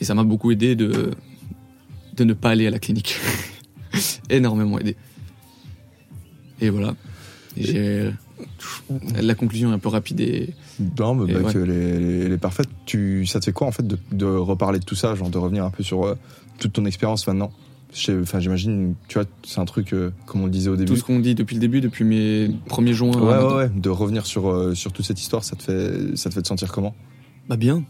Et 0.00 0.04
ça 0.04 0.14
m'a 0.14 0.24
beaucoup 0.24 0.50
aidé 0.50 0.76
de 0.76 1.10
de 2.16 2.24
ne 2.24 2.32
pas 2.32 2.50
aller 2.50 2.66
à 2.66 2.70
la 2.70 2.78
clinique. 2.78 3.16
Énormément 4.30 4.78
aidé. 4.78 4.96
Et 6.60 6.70
voilà. 6.70 6.94
Et 7.56 8.10
La 9.20 9.34
conclusion 9.34 9.70
est 9.70 9.74
un 9.74 9.78
peu 9.78 9.88
rapide 9.88 10.20
et 10.20 10.54
Non, 10.98 11.14
mais 11.14 11.30
Et 11.30 11.34
bah, 11.34 11.40
ouais. 11.40 11.52
que 11.52 11.58
elle, 11.58 11.70
est, 11.70 12.24
elle 12.32 12.38
parfaite. 12.38 12.68
Tu, 12.86 13.26
ça 13.26 13.40
te 13.40 13.44
fait 13.46 13.52
quoi, 13.52 13.66
en 13.66 13.72
fait, 13.72 13.86
de, 13.86 13.98
de 14.12 14.26
reparler 14.26 14.78
de 14.78 14.84
tout 14.84 14.94
ça, 14.94 15.14
genre 15.14 15.30
de 15.30 15.38
revenir 15.38 15.64
un 15.64 15.70
peu 15.70 15.82
sur 15.82 16.04
euh, 16.04 16.14
toute 16.58 16.72
ton 16.72 16.84
expérience 16.86 17.26
maintenant? 17.26 17.52
Enfin, 18.22 18.38
j'imagine, 18.38 18.94
tu 19.08 19.18
vois, 19.18 19.26
c'est 19.44 19.60
un 19.60 19.64
truc, 19.64 19.92
euh, 19.92 20.10
comme 20.26 20.42
on 20.42 20.44
le 20.44 20.50
disait 20.50 20.68
au 20.70 20.76
début. 20.76 20.88
Tout 20.92 20.96
ce 20.96 21.04
qu'on 21.04 21.20
dit 21.20 21.34
depuis 21.34 21.54
le 21.54 21.60
début, 21.60 21.80
depuis 21.80 22.04
mes 22.04 22.50
premiers 22.66 22.92
joints. 22.92 23.16
Ouais, 23.16 23.32
à 23.34 23.46
ouais, 23.46 23.54
ouais. 23.54 23.70
De 23.74 23.88
revenir 23.88 24.26
sur, 24.26 24.48
euh, 24.50 24.74
sur 24.74 24.92
toute 24.92 25.06
cette 25.06 25.20
histoire, 25.20 25.42
ça 25.42 25.56
te 25.56 25.62
fait, 25.62 26.16
ça 26.16 26.28
te 26.28 26.34
fait 26.34 26.42
te 26.42 26.48
sentir 26.48 26.70
comment? 26.70 26.94
Bah 27.48 27.56
bien. 27.56 27.84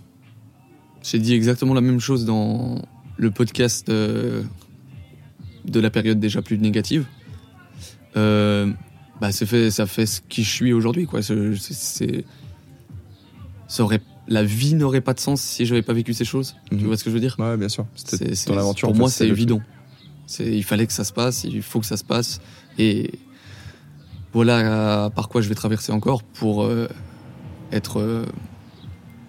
J'ai 1.02 1.18
dit 1.18 1.34
exactement 1.34 1.74
la 1.74 1.80
même 1.80 2.00
chose 2.00 2.24
dans 2.24 2.82
le 3.16 3.30
podcast 3.30 3.88
euh, 3.88 4.42
de 5.64 5.80
la 5.80 5.90
période 5.90 6.20
déjà 6.20 6.42
plus 6.42 6.58
négative. 6.58 7.06
Euh, 8.16 8.70
bah 9.20 9.32
ça 9.32 9.46
fait, 9.46 9.70
ça 9.70 9.86
fait 9.86 10.06
ce 10.06 10.20
qui 10.28 10.44
je 10.44 10.50
suis 10.50 10.72
aujourd'hui, 10.72 11.06
quoi. 11.06 11.20
C'est, 11.22 12.24
ça 13.66 13.82
aurait, 13.82 14.00
la 14.28 14.44
vie 14.44 14.74
n'aurait 14.74 15.00
pas 15.00 15.14
de 15.14 15.20
sens 15.20 15.40
si 15.40 15.66
j'avais 15.66 15.82
pas 15.82 15.92
vécu 15.92 16.14
ces 16.14 16.24
choses. 16.24 16.56
Tu 16.70 16.76
Mhm. 16.76 16.84
vois 16.86 16.96
ce 16.96 17.04
que 17.04 17.10
je 17.10 17.14
veux 17.14 17.20
dire? 17.20 17.36
Ouais, 17.38 17.56
bien 17.56 17.68
sûr. 17.68 17.86
C'était 17.94 18.34
ton 18.34 18.56
aventure. 18.58 18.88
Pour 18.88 18.96
moi, 18.96 19.10
c'est 19.10 19.26
évident. 19.28 19.60
C'est, 20.26 20.46
il 20.56 20.62
fallait 20.62 20.86
que 20.86 20.92
ça 20.92 21.04
se 21.04 21.12
passe, 21.12 21.44
il 21.44 21.62
faut 21.62 21.80
que 21.80 21.86
ça 21.86 21.96
se 21.96 22.04
passe. 22.04 22.40
Et 22.78 23.12
voilà 24.32 24.58
euh, 25.06 25.10
par 25.10 25.28
quoi 25.28 25.40
je 25.40 25.48
vais 25.48 25.54
traverser 25.54 25.90
encore 25.90 26.22
pour 26.22 26.64
euh, 26.64 26.86
être 27.72 28.24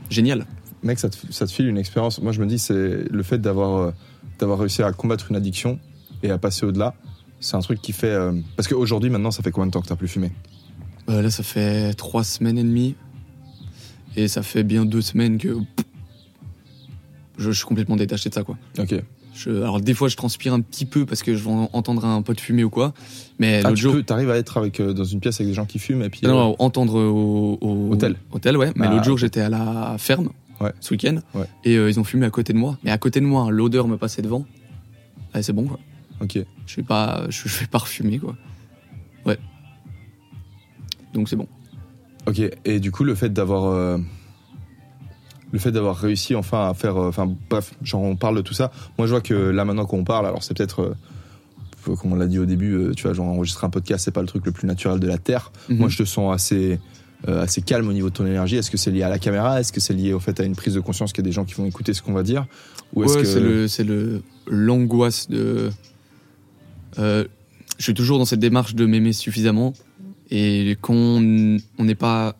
génial. 0.09 0.45
Mec, 0.83 0.99
ça 0.99 1.09
te, 1.09 1.17
ça 1.31 1.45
te 1.45 1.51
file 1.51 1.67
une 1.67 1.77
expérience. 1.77 2.21
Moi, 2.21 2.31
je 2.31 2.39
me 2.41 2.45
dis, 2.45 2.57
c'est 2.59 2.73
le 3.09 3.23
fait 3.23 3.37
d'avoir 3.39 3.77
euh, 3.77 3.91
d'avoir 4.39 4.59
réussi 4.59 4.81
à 4.81 4.91
combattre 4.93 5.27
une 5.29 5.35
addiction 5.35 5.79
et 6.23 6.31
à 6.31 6.37
passer 6.37 6.65
au-delà. 6.65 6.93
C'est 7.41 7.55
un 7.55 7.61
truc 7.61 7.81
qui 7.81 7.91
fait. 7.93 8.07
euh, 8.07 8.33
Parce 8.55 8.67
qu'aujourd'hui, 8.67 9.09
maintenant, 9.09 9.31
ça 9.31 9.43
fait 9.43 9.51
combien 9.51 9.67
de 9.67 9.71
temps 9.71 9.81
que 9.81 9.87
t'as 9.87 9.95
plus 9.95 10.07
fumé? 10.07 10.31
Euh, 11.09 11.21
là, 11.21 11.29
ça 11.29 11.43
fait 11.43 11.93
trois 11.93 12.23
semaines 12.23 12.57
et 12.57 12.63
demie. 12.63 12.95
Et 14.15 14.27
ça 14.27 14.41
fait 14.41 14.63
bien 14.63 14.85
deux 14.85 15.01
semaines 15.01 15.37
que. 15.37 15.57
Je, 17.37 17.45
je 17.45 17.51
suis 17.51 17.65
complètement 17.65 17.95
détaché 17.95 18.29
de 18.29 18.33
ça, 18.33 18.43
quoi. 18.43 18.57
Ok. 18.77 18.95
Je- 19.41 19.51
alors, 19.51 19.79
des 19.79 19.93
fois, 19.93 20.09
je 20.09 20.17
transpire 20.17 20.53
un 20.53 20.59
petit 20.59 20.85
peu 20.85 21.05
parce 21.05 21.23
que 21.23 21.33
je 21.35 21.43
vais 21.43 21.49
en- 21.49 21.69
entendre 21.71 22.03
un 22.03 22.21
pote 22.21 22.41
fumer 22.41 22.65
ou 22.65 22.69
quoi. 22.69 22.93
Mais 23.39 23.59
Ah, 23.59 23.69
l'autre 23.69 23.75
tu 23.75 23.81
jour. 23.83 23.93
peux- 23.93 24.03
t'arrives 24.03 24.29
à 24.29 24.35
être 24.37 24.57
avec, 24.57 24.81
euh, 24.81 24.91
dans 24.93 25.05
une 25.05 25.21
pièce 25.21 25.39
avec 25.39 25.47
des 25.47 25.53
gens 25.53 25.65
qui 25.65 25.79
fument 25.79 26.01
et 26.03 26.09
puis. 26.09 26.21
Non, 26.23 26.29
euh, 26.31 26.33
non, 26.33 26.55
entendre 26.59 26.95
au, 26.99 27.57
au- 27.61 27.91
Hôtel. 27.93 28.17
Hôtel, 28.33 28.57
ouais. 28.57 28.71
Mais 28.75 28.87
Ah, 28.87 28.91
l'autre 28.91 29.05
jour, 29.05 29.17
j'étais 29.17 29.39
à 29.39 29.47
la 29.49 29.95
ferme 29.97 30.29
Ouais. 30.59 30.73
ce 30.81 30.93
week-end. 30.93 31.19
Ouais. 31.33 31.45
Et 31.63 31.77
euh, 31.77 31.89
ils 31.89 31.99
ont 31.99 32.03
fumé 32.03 32.25
à 32.25 32.29
côté 32.29 32.51
de 32.51 32.57
moi. 32.57 32.77
Mais 32.83 32.91
à 32.91 32.97
côté 32.97 33.21
de 33.21 33.25
moi, 33.25 33.43
hein, 33.43 33.49
l'odeur 33.49 33.87
me 33.87 33.95
passait 33.97 34.21
devant. 34.21 34.45
Ah, 35.33 35.41
c'est 35.41 35.53
bon, 35.53 35.63
quoi. 35.65 35.79
Ok. 36.21 36.37
Je 36.67 36.75
vais 36.75 36.83
pas, 36.83 37.23
je, 37.29 37.47
je 37.47 37.59
vais 37.61 37.67
pas 37.67 37.77
refumer, 37.77 38.19
quoi. 38.19 38.35
Ouais. 39.25 39.37
Donc 41.13 41.29
c'est 41.29 41.37
bon. 41.37 41.47
Ok. 42.27 42.41
Et 42.65 42.79
du 42.81 42.91
coup, 42.91 43.03
le 43.05 43.15
fait 43.15 43.29
d'avoir. 43.31 43.71
Le 45.51 45.59
fait 45.59 45.71
d'avoir 45.71 45.95
réussi 45.97 46.35
enfin 46.35 46.69
à 46.69 46.73
faire. 46.73 46.97
euh, 46.97 47.09
Enfin, 47.09 47.31
bref, 47.49 47.73
genre, 47.83 48.01
on 48.01 48.15
parle 48.15 48.35
de 48.37 48.41
tout 48.41 48.53
ça. 48.53 48.71
Moi, 48.97 49.07
je 49.07 49.11
vois 49.11 49.21
que 49.21 49.33
là, 49.33 49.65
maintenant 49.65 49.85
qu'on 49.85 50.03
parle, 50.03 50.25
alors 50.27 50.43
c'est 50.43 50.55
peut-être. 50.55 50.81
euh, 50.81 51.95
comme 51.95 52.13
on 52.13 52.15
l'a 52.15 52.27
dit 52.27 52.37
au 52.37 52.45
début, 52.45 52.73
euh, 52.75 52.93
tu 52.93 53.03
vois, 53.03 53.13
genre 53.13 53.25
enregistrer 53.27 53.65
un 53.65 53.71
podcast, 53.71 54.05
c'est 54.05 54.11
pas 54.11 54.21
le 54.21 54.27
truc 54.27 54.45
le 54.45 54.51
plus 54.51 54.67
naturel 54.67 54.99
de 54.99 55.07
la 55.07 55.17
Terre. 55.17 55.51
Mhm. 55.69 55.77
Moi, 55.77 55.89
je 55.89 55.97
te 55.97 56.03
sens 56.03 56.31
assez, 56.31 56.79
euh, 57.27 57.41
assez 57.41 57.61
calme 57.63 57.87
au 57.87 57.93
niveau 57.93 58.09
de 58.09 58.13
ton 58.13 58.27
énergie. 58.27 58.57
Est-ce 58.57 58.69
que 58.69 58.77
c'est 58.77 58.91
lié 58.91 59.01
à 59.01 59.09
la 59.09 59.17
caméra? 59.17 59.59
Est-ce 59.59 59.71
que 59.73 59.79
c'est 59.79 59.93
lié 59.95 60.13
au 60.13 60.19
fait 60.19 60.39
à 60.39 60.43
une 60.43 60.55
prise 60.55 60.75
de 60.75 60.81
conscience 60.81 61.13
qu'il 61.13 61.23
y 61.23 61.27
a 61.27 61.29
des 61.29 61.31
gens 61.33 61.45
qui 61.45 61.55
vont 61.55 61.65
écouter 61.65 61.93
ce 61.95 62.03
qu'on 62.03 62.13
va 62.13 62.21
dire? 62.21 62.45
Ou 62.93 63.05
est-ce 63.05 63.15
Ouais, 63.15 63.21
que 63.23 63.67
c'est 63.67 63.83
le, 63.83 64.21
l'angoisse 64.47 65.29
de. 65.29 65.71
Euh, 66.99 67.23
je 67.77 67.83
suis 67.83 67.93
toujours 67.93 68.19
dans 68.19 68.25
cette 68.25 68.39
démarche 68.39 68.75
de 68.75 68.85
m'aimer 68.85 69.13
suffisamment, 69.13 69.73
et 70.29 70.77
quand 70.81 70.93
on 70.93 71.57
n'est 71.79 71.95
pas, 71.95 72.35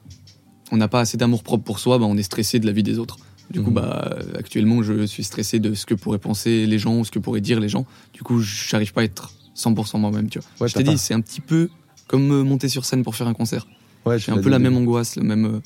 on 0.72 0.78
n'a 0.78 0.88
pas 0.88 1.00
assez 1.02 1.18
d'amour 1.18 1.44
propre 1.44 1.64
pour 1.64 1.80
soi, 1.80 1.98
bah, 2.00 2.06
on 2.06 2.18
est 2.18 2.24
stressé 2.24 2.60
de 2.60 2.66
la 2.66 2.72
vie 2.72 2.84
des 2.84 3.00
autres. 3.00 3.18
Du 3.52 3.62
coup, 3.62 3.70
Mhm. 3.72 3.76
bah, 3.76 4.16
actuellement, 4.38 4.84
je 4.84 5.06
suis 5.08 5.24
stressé 5.24 5.60
de 5.60 5.74
ce 5.74 5.86
que 5.86 5.96
pourraient 5.96 6.20
penser 6.20 6.66
les 6.68 6.78
gens, 6.78 7.04
ce 7.04 7.10
que 7.12 7.18
pourraient 7.20 7.42
dire 7.42 7.60
les 7.60 7.70
gens. 7.70 7.86
Du 8.14 8.22
coup, 8.22 8.42
j'arrive 8.42 8.94
pas 8.94 9.02
à 9.02 9.04
être 9.06 9.32
100% 9.56 9.98
moi-même, 9.98 10.30
tu 10.30 10.40
vois. 10.40 10.48
Ouais, 10.62 10.68
je 10.68 10.76
t'ai 10.76 10.84
dit, 10.84 10.98
c'est 11.00 11.14
un 11.16 11.22
petit 11.22 11.42
peu 11.42 11.70
comme 12.08 12.32
euh, 12.32 12.44
monter 12.44 12.70
sur 12.70 12.86
scène 12.86 13.04
pour 13.04 13.16
faire 13.16 13.28
un 13.28 13.34
concert. 13.34 13.66
Ouais, 14.06 14.20
J'ai 14.20 14.32
un 14.32 14.36
peu 14.36 14.44
dit 14.44 14.50
la 14.50 14.60
même 14.60 14.78
angoisse, 14.78 15.16
le 15.16 15.24
même. 15.24 15.46
euh, 15.46 15.60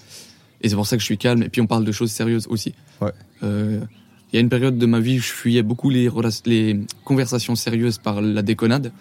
Et 0.61 0.69
c'est 0.69 0.75
pour 0.75 0.87
ça 0.87 0.95
que 0.95 1.01
je 1.01 1.05
suis 1.05 1.17
calme. 1.17 1.43
Et 1.43 1.49
puis 1.49 1.59
on 1.59 1.67
parle 1.67 1.83
de 1.83 1.91
choses 1.91 2.09
sérieuses 2.11 2.47
aussi. 2.49 2.73
Ouais. 3.01 3.11
Euh, 3.43 3.81
Il 4.31 4.37
y 4.37 4.39
a 4.39 4.39
une 4.41 4.49
période 4.49 4.77
de 4.77 4.85
ma 4.85 4.99
vie 5.01 5.17
où 5.19 5.21
je 5.21 5.27
fuyais 5.31 5.61
beaucoup 5.61 5.89
les, 5.89 6.09
conversations 7.03 7.55
sérieuses 7.55 7.97
par 7.97 8.21
la 8.21 8.41
déconnade. 8.41 8.91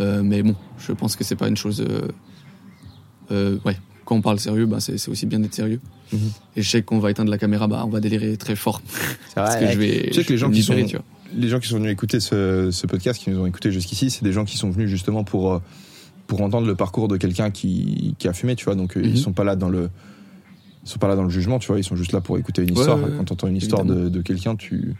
Euh, 0.00 0.22
mais 0.22 0.42
bon, 0.42 0.54
je 0.78 0.92
pense 0.92 1.16
que 1.16 1.24
c'est 1.24 1.36
pas 1.36 1.48
une 1.48 1.56
chose. 1.56 1.84
euh, 3.30 3.58
ouais, 3.64 3.76
quand 4.04 4.16
on 4.16 4.20
parle 4.20 4.38
sérieux, 4.38 4.66
bah, 4.66 4.78
c'est 4.80 5.08
aussi 5.08 5.26
bien 5.26 5.38
d'être 5.40 5.54
sérieux. 5.54 5.80
Mhm. 6.12 6.18
Et 6.56 6.62
je 6.62 6.68
sais 6.70 6.82
qu'on 6.82 6.98
va 6.98 7.10
éteindre 7.10 7.30
la 7.30 7.38
caméra, 7.38 7.66
bah, 7.66 7.82
on 7.86 7.90
va 7.90 8.00
délirer 8.00 8.36
très 8.36 8.56
fort. 8.56 8.82
Parce 9.34 9.56
que 9.56 9.70
je 9.70 9.78
vais. 9.78 10.08
Tu 10.08 10.14
sais 10.14 10.24
que 10.24 10.32
les 10.32 10.38
gens 10.38 10.50
qui 10.50 10.62
sont, 10.62 10.72
libérer, 10.74 10.88
tu 10.90 10.96
vois. 10.96 11.04
les 11.36 11.48
gens 11.48 11.58
qui 11.60 11.68
sont 11.68 11.76
venus 11.78 11.90
écouter 11.92 12.20
ce, 12.20 12.70
ce 12.70 12.86
podcast, 12.86 13.20
qui 13.22 13.30
nous 13.30 13.40
ont 13.40 13.46
écouté 13.46 13.72
jusqu'ici, 13.72 14.10
c'est 14.10 14.24
des 14.24 14.32
gens 14.32 14.44
qui 14.44 14.56
sont 14.58 14.70
venus 14.70 14.88
justement 14.88 15.24
pour 15.24 15.52
euh, 15.54 15.58
pour 16.26 16.40
entendre 16.40 16.66
le 16.66 16.74
parcours 16.74 17.08
de 17.08 17.16
quelqu'un 17.18 17.50
qui, 17.50 18.14
qui 18.18 18.28
a 18.28 18.32
fumé, 18.32 18.56
tu 18.56 18.64
vois. 18.64 18.74
Donc 18.74 18.96
euh, 18.96 19.00
Mhm. 19.00 19.06
ils 19.10 19.18
sont 19.18 19.32
pas 19.32 19.44
là 19.44 19.56
dans 19.56 19.68
le 19.68 19.90
ils 20.84 20.88
sont 20.90 20.98
pas 20.98 21.08
là 21.08 21.16
dans 21.16 21.24
le 21.24 21.30
jugement, 21.30 21.58
tu 21.58 21.68
vois. 21.68 21.78
Ils 21.78 21.84
sont 21.84 21.96
juste 21.96 22.12
là 22.12 22.20
pour 22.20 22.36
écouter 22.38 22.62
une 22.62 22.70
Ouais, 22.72 22.78
histoire. 22.78 22.98
ouais, 23.02 23.10
quand 23.16 23.24
t'entends 23.24 23.48
une 23.48 23.56
histoire 23.56 23.84
de, 23.84 24.08
de 24.10 24.22
quelqu'un, 24.22 24.54
tu 24.56 24.94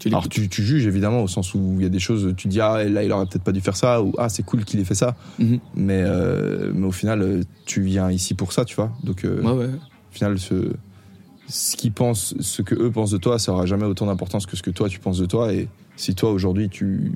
Tu 0.00 0.08
alors 0.08 0.28
tu, 0.28 0.48
tu 0.48 0.62
juges 0.64 0.86
évidemment 0.86 1.22
au 1.22 1.28
sens 1.28 1.54
où 1.54 1.74
il 1.76 1.82
y 1.82 1.86
a 1.86 1.90
des 1.90 1.98
choses, 2.00 2.32
tu 2.36 2.48
dis 2.48 2.60
ah 2.60 2.82
là 2.84 3.04
il 3.04 3.12
aurait 3.12 3.26
peut-être 3.26 3.44
pas 3.44 3.52
dû 3.52 3.60
faire 3.60 3.76
ça 3.76 4.02
ou 4.02 4.12
ah 4.18 4.28
c'est 4.30 4.42
cool 4.42 4.64
qu'il 4.64 4.80
ait 4.80 4.84
fait 4.84 4.94
ça, 4.94 5.14
Mhm. 5.38 5.58
mais 5.76 6.02
euh, 6.04 6.72
mais 6.74 6.86
au 6.86 6.90
final 6.92 7.20
euh, 7.22 7.42
tu 7.66 7.82
viens 7.82 8.10
ici 8.10 8.32
pour 8.34 8.52
ça, 8.52 8.64
tu 8.64 8.74
vois. 8.76 8.90
Donc 9.04 9.24
euh, 9.24 9.42
Ouais, 9.42 9.52
ouais. 9.52 9.66
au 9.74 10.12
final, 10.14 10.38
ce, 10.38 10.72
ce 11.48 11.76
qu'ils 11.76 11.92
pensent, 11.92 12.34
ce 12.40 12.62
que 12.62 12.74
eux 12.74 12.90
pensent 12.90 13.10
de 13.10 13.18
toi, 13.18 13.38
ça 13.38 13.52
aura 13.52 13.66
jamais 13.66 13.84
autant 13.84 14.06
d'importance 14.06 14.46
que 14.46 14.56
ce 14.56 14.62
que 14.62 14.70
toi 14.70 14.88
tu 14.88 14.98
penses 15.00 15.18
de 15.18 15.26
toi. 15.26 15.52
Et 15.52 15.68
si 15.96 16.14
toi 16.14 16.30
aujourd'hui, 16.32 16.68
tu, 16.70 17.12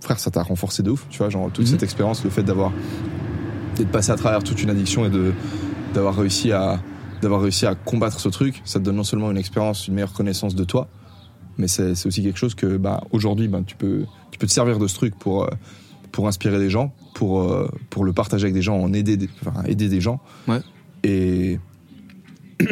frère, 0.00 0.18
ça 0.18 0.30
t'a 0.32 0.42
renforcé 0.42 0.82
de 0.82 0.90
ouf, 0.90 1.06
tu 1.10 1.18
vois, 1.18 1.30
genre 1.30 1.50
toute 1.52 1.66
Mhm. 1.66 1.70
cette 1.70 1.82
expérience, 1.84 2.24
le 2.24 2.30
fait 2.30 2.42
d'avoir, 2.42 2.72
d'être 3.76 3.90
passé 3.90 4.10
à 4.10 4.16
travers 4.16 4.42
toute 4.42 4.60
une 4.62 4.70
addiction 4.70 5.04
et 5.06 5.10
de, 5.10 5.32
d'avoir 5.94 6.16
réussi 6.16 6.50
à, 6.52 6.80
d'avoir 7.22 7.40
réussi 7.42 7.64
à 7.66 7.74
combattre 7.76 8.18
ce 8.20 8.28
truc, 8.28 8.60
ça 8.64 8.80
te 8.80 8.84
donne 8.84 8.96
non 8.96 9.04
seulement 9.04 9.30
une 9.30 9.38
expérience, 9.38 9.86
une 9.88 9.94
meilleure 9.94 10.12
connaissance 10.12 10.54
de 10.56 10.64
toi, 10.64 10.88
mais 11.58 11.68
c'est, 11.68 11.92
aussi 12.06 12.22
quelque 12.22 12.38
chose 12.38 12.54
que, 12.54 12.76
bah, 12.76 13.02
aujourd'hui, 13.10 13.48
bah, 13.48 13.62
tu 13.66 13.76
peux, 13.76 14.04
tu 14.30 14.38
peux 14.38 14.46
te 14.46 14.52
servir 14.52 14.78
de 14.78 14.86
ce 14.86 14.94
truc 14.94 15.14
pour, 15.16 15.44
euh, 15.44 15.50
pour 16.12 16.28
inspirer 16.28 16.58
des 16.58 16.70
gens, 16.70 16.94
pour, 17.14 17.42
euh, 17.42 17.68
pour 17.90 18.04
le 18.04 18.12
partager 18.12 18.44
avec 18.44 18.54
des 18.54 18.62
gens, 18.62 18.76
en 18.76 18.92
aider, 18.92 19.16
des, 19.16 19.28
enfin, 19.44 19.62
aider 19.64 19.88
des 19.88 20.00
gens. 20.00 20.20
Ouais. 20.48 20.60
Et 21.02 21.58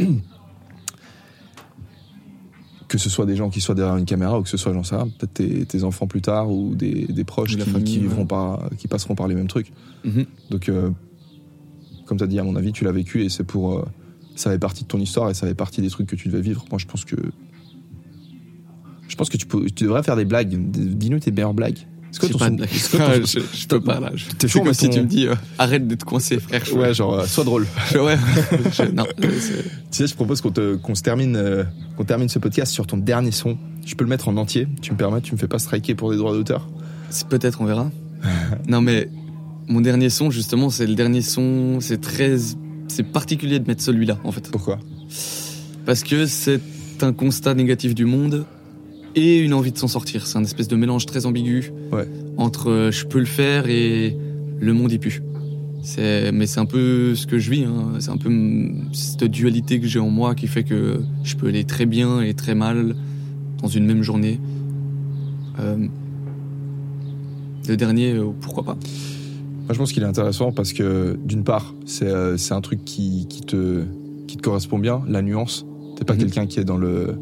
que 2.88 2.98
ce 2.98 3.08
soit 3.08 3.24
des 3.24 3.36
gens 3.36 3.48
qui 3.48 3.62
soient 3.62 3.74
derrière 3.74 3.96
une 3.96 4.04
caméra 4.04 4.38
ou 4.38 4.42
que 4.42 4.50
ce 4.50 4.58
soit, 4.58 4.74
j'en 4.74 4.82
sais 4.82 4.96
peut-être 4.96 5.32
tes, 5.32 5.64
tes 5.64 5.82
enfants 5.82 6.06
plus 6.06 6.20
tard 6.20 6.50
ou 6.50 6.74
des, 6.74 7.06
des 7.06 7.24
proches 7.24 7.56
qui, 7.56 7.62
famille, 7.62 7.84
qui 7.84 7.96
ouais. 7.96 8.02
vivront 8.02 8.26
par, 8.26 8.68
qui 8.76 8.86
passeront 8.86 9.14
par 9.14 9.28
les 9.28 9.34
mêmes 9.34 9.48
trucs. 9.48 9.72
Mhm. 10.04 10.26
Donc, 10.50 10.68
euh, 10.68 10.90
comme 12.04 12.18
tu 12.18 12.24
as 12.24 12.26
dit, 12.26 12.38
à 12.38 12.44
mon 12.44 12.54
avis, 12.54 12.72
tu 12.72 12.84
l'as 12.84 12.92
vécu 12.92 13.24
et 13.24 13.28
c'est 13.28 13.44
pour. 13.44 13.78
euh, 13.78 13.84
ça 14.34 14.50
fait 14.50 14.58
partie 14.58 14.82
de 14.82 14.88
ton 14.88 14.98
histoire 14.98 15.30
et 15.30 15.34
ça 15.34 15.46
fait 15.46 15.54
partie 15.54 15.80
des 15.80 15.90
trucs 15.90 16.06
que 16.06 16.16
tu 16.16 16.28
devais 16.28 16.42
vivre. 16.42 16.64
Moi, 16.70 16.78
je 16.78 16.86
pense 16.86 17.04
que. 17.04 17.16
Je 19.12 19.16
pense 19.16 19.28
que 19.28 19.36
tu, 19.36 19.44
peux, 19.44 19.66
tu 19.66 19.84
devrais 19.84 20.02
faire 20.02 20.16
des 20.16 20.24
blagues. 20.24 20.48
Dis-nous 20.70 21.18
tes 21.18 21.30
meilleures 21.30 21.52
blagues. 21.52 21.76
Quoi 22.18 22.28
J'ai 22.28 22.32
ton 22.32 22.38
pas 22.38 22.46
son- 22.48 22.54
de 22.54 22.64
ton- 22.64 23.26
je, 23.26 23.38
je 23.58 23.66
peux 23.66 23.80
pas 23.82 24.00
là. 24.00 24.10
Je- 24.14 24.24
T'es 24.38 24.48
chaud, 24.48 24.62
mais 24.64 24.72
si 24.72 24.86
ton- 24.86 24.92
tu 24.94 25.00
me 25.00 25.06
dis 25.06 25.26
euh, 25.26 25.34
arrête 25.58 25.86
d'être 25.86 26.04
coincé, 26.04 26.40
frère. 26.40 26.64
Je- 26.64 26.72
Ouais, 26.72 26.94
genre, 26.94 27.20
euh, 27.20 27.26
sois 27.26 27.44
drôle. 27.44 27.66
ouais. 27.94 28.16
non, 28.94 29.04
euh, 29.22 29.28
Tu 29.28 29.28
sais, 29.90 30.06
je 30.06 30.14
propose 30.14 30.40
qu'on 30.40 30.50
te- 30.50 30.76
qu'on 30.76 30.94
se 30.94 31.02
termine, 31.02 31.36
euh, 31.36 31.64
qu'on 31.98 32.04
termine 32.04 32.28
ce 32.30 32.38
podcast 32.38 32.72
sur 32.72 32.86
ton 32.86 32.96
dernier 32.96 33.32
son. 33.32 33.58
Je 33.84 33.94
peux 33.94 34.04
le 34.04 34.10
mettre 34.10 34.28
en 34.28 34.36
entier. 34.38 34.66
Tu 34.80 34.92
me 34.92 34.96
permets, 34.96 35.20
tu 35.20 35.32
me 35.32 35.38
fais 35.38 35.46
pas 35.48 35.58
striker 35.58 35.94
pour 35.94 36.10
des 36.10 36.16
droits 36.16 36.32
d'auteur. 36.32 36.68
peut-être, 37.28 37.60
on 37.60 37.66
verra. 37.66 37.90
non, 38.68 38.80
mais 38.80 39.08
mon 39.68 39.80
dernier 39.82 40.08
son, 40.10 40.30
justement, 40.30 40.70
c'est 40.70 40.86
le 40.86 40.94
dernier 40.94 41.20
son. 41.22 41.78
C'est 41.80 42.00
très, 42.00 42.36
c'est 42.88 43.02
particulier 43.04 43.58
de 43.58 43.66
mettre 43.68 43.82
celui-là, 43.82 44.18
en 44.24 44.32
fait, 44.32 44.50
Pourquoi? 44.50 44.78
Parce 45.84 46.02
que 46.04 46.26
c'est 46.26 46.60
un 47.00 47.12
constat 47.12 47.54
négatif 47.54 47.94
du 47.94 48.04
monde 48.04 48.44
et 49.14 49.38
une 49.38 49.54
envie 49.54 49.72
de 49.72 49.78
s'en 49.78 49.88
sortir. 49.88 50.26
C'est 50.26 50.38
un 50.38 50.42
espèce 50.44 50.68
de 50.68 50.76
mélange 50.76 51.06
très 51.06 51.26
ambigu 51.26 51.72
Ouais. 51.92 52.06
entre 52.36 52.70
euh, 52.70 52.90
je 52.90 53.06
peux 53.06 53.18
le 53.18 53.24
faire 53.26 53.68
et 53.68 54.16
le 54.60 54.72
monde 54.72 54.92
y 54.92 54.98
pue. 54.98 55.22
Mais 55.98 56.46
c'est 56.46 56.60
un 56.60 56.64
peu 56.66 57.14
ce 57.16 57.26
que 57.26 57.38
je 57.40 57.50
vis. 57.50 57.64
hein. 57.64 57.94
C'est 57.98 58.10
un 58.10 58.16
peu 58.16 58.30
cette 58.92 59.24
dualité 59.24 59.80
que 59.80 59.86
j'ai 59.88 59.98
en 59.98 60.10
moi 60.10 60.34
qui 60.36 60.46
fait 60.46 60.62
que 60.62 61.00
je 61.24 61.34
peux 61.36 61.48
aller 61.48 61.64
très 61.64 61.86
bien 61.86 62.20
et 62.20 62.34
très 62.34 62.54
mal 62.54 62.94
dans 63.60 63.68
une 63.68 63.84
même 63.86 64.02
journée. 64.02 64.38
Euh, 65.58 65.76
le 67.68 67.76
dernier, 67.76 68.12
euh, 68.12 68.26
pourquoi 68.40 68.64
pas? 68.64 68.74
Moi, 68.74 69.72
je 69.72 69.78
pense 69.78 69.92
qu'il 69.92 70.02
est 70.02 70.06
intéressant 70.06 70.52
parce 70.52 70.72
que, 70.72 71.18
d'une 71.24 71.44
part, 71.44 71.74
c'est 71.86 72.52
un 72.52 72.60
truc 72.60 72.84
qui, 72.84 73.26
qui, 73.28 73.40
te, 73.42 73.82
qui 74.26 74.36
te 74.36 74.42
correspond 74.42 74.78
bien, 74.78 75.02
la 75.08 75.22
nuance. 75.22 75.66
T'es 75.96 76.04
pas 76.04 76.14
Mhm. 76.14 76.20
quelqu'un 76.20 76.46
qui 76.46 76.58
est 76.60 76.64
dans 76.64 76.78
le. 76.78 77.16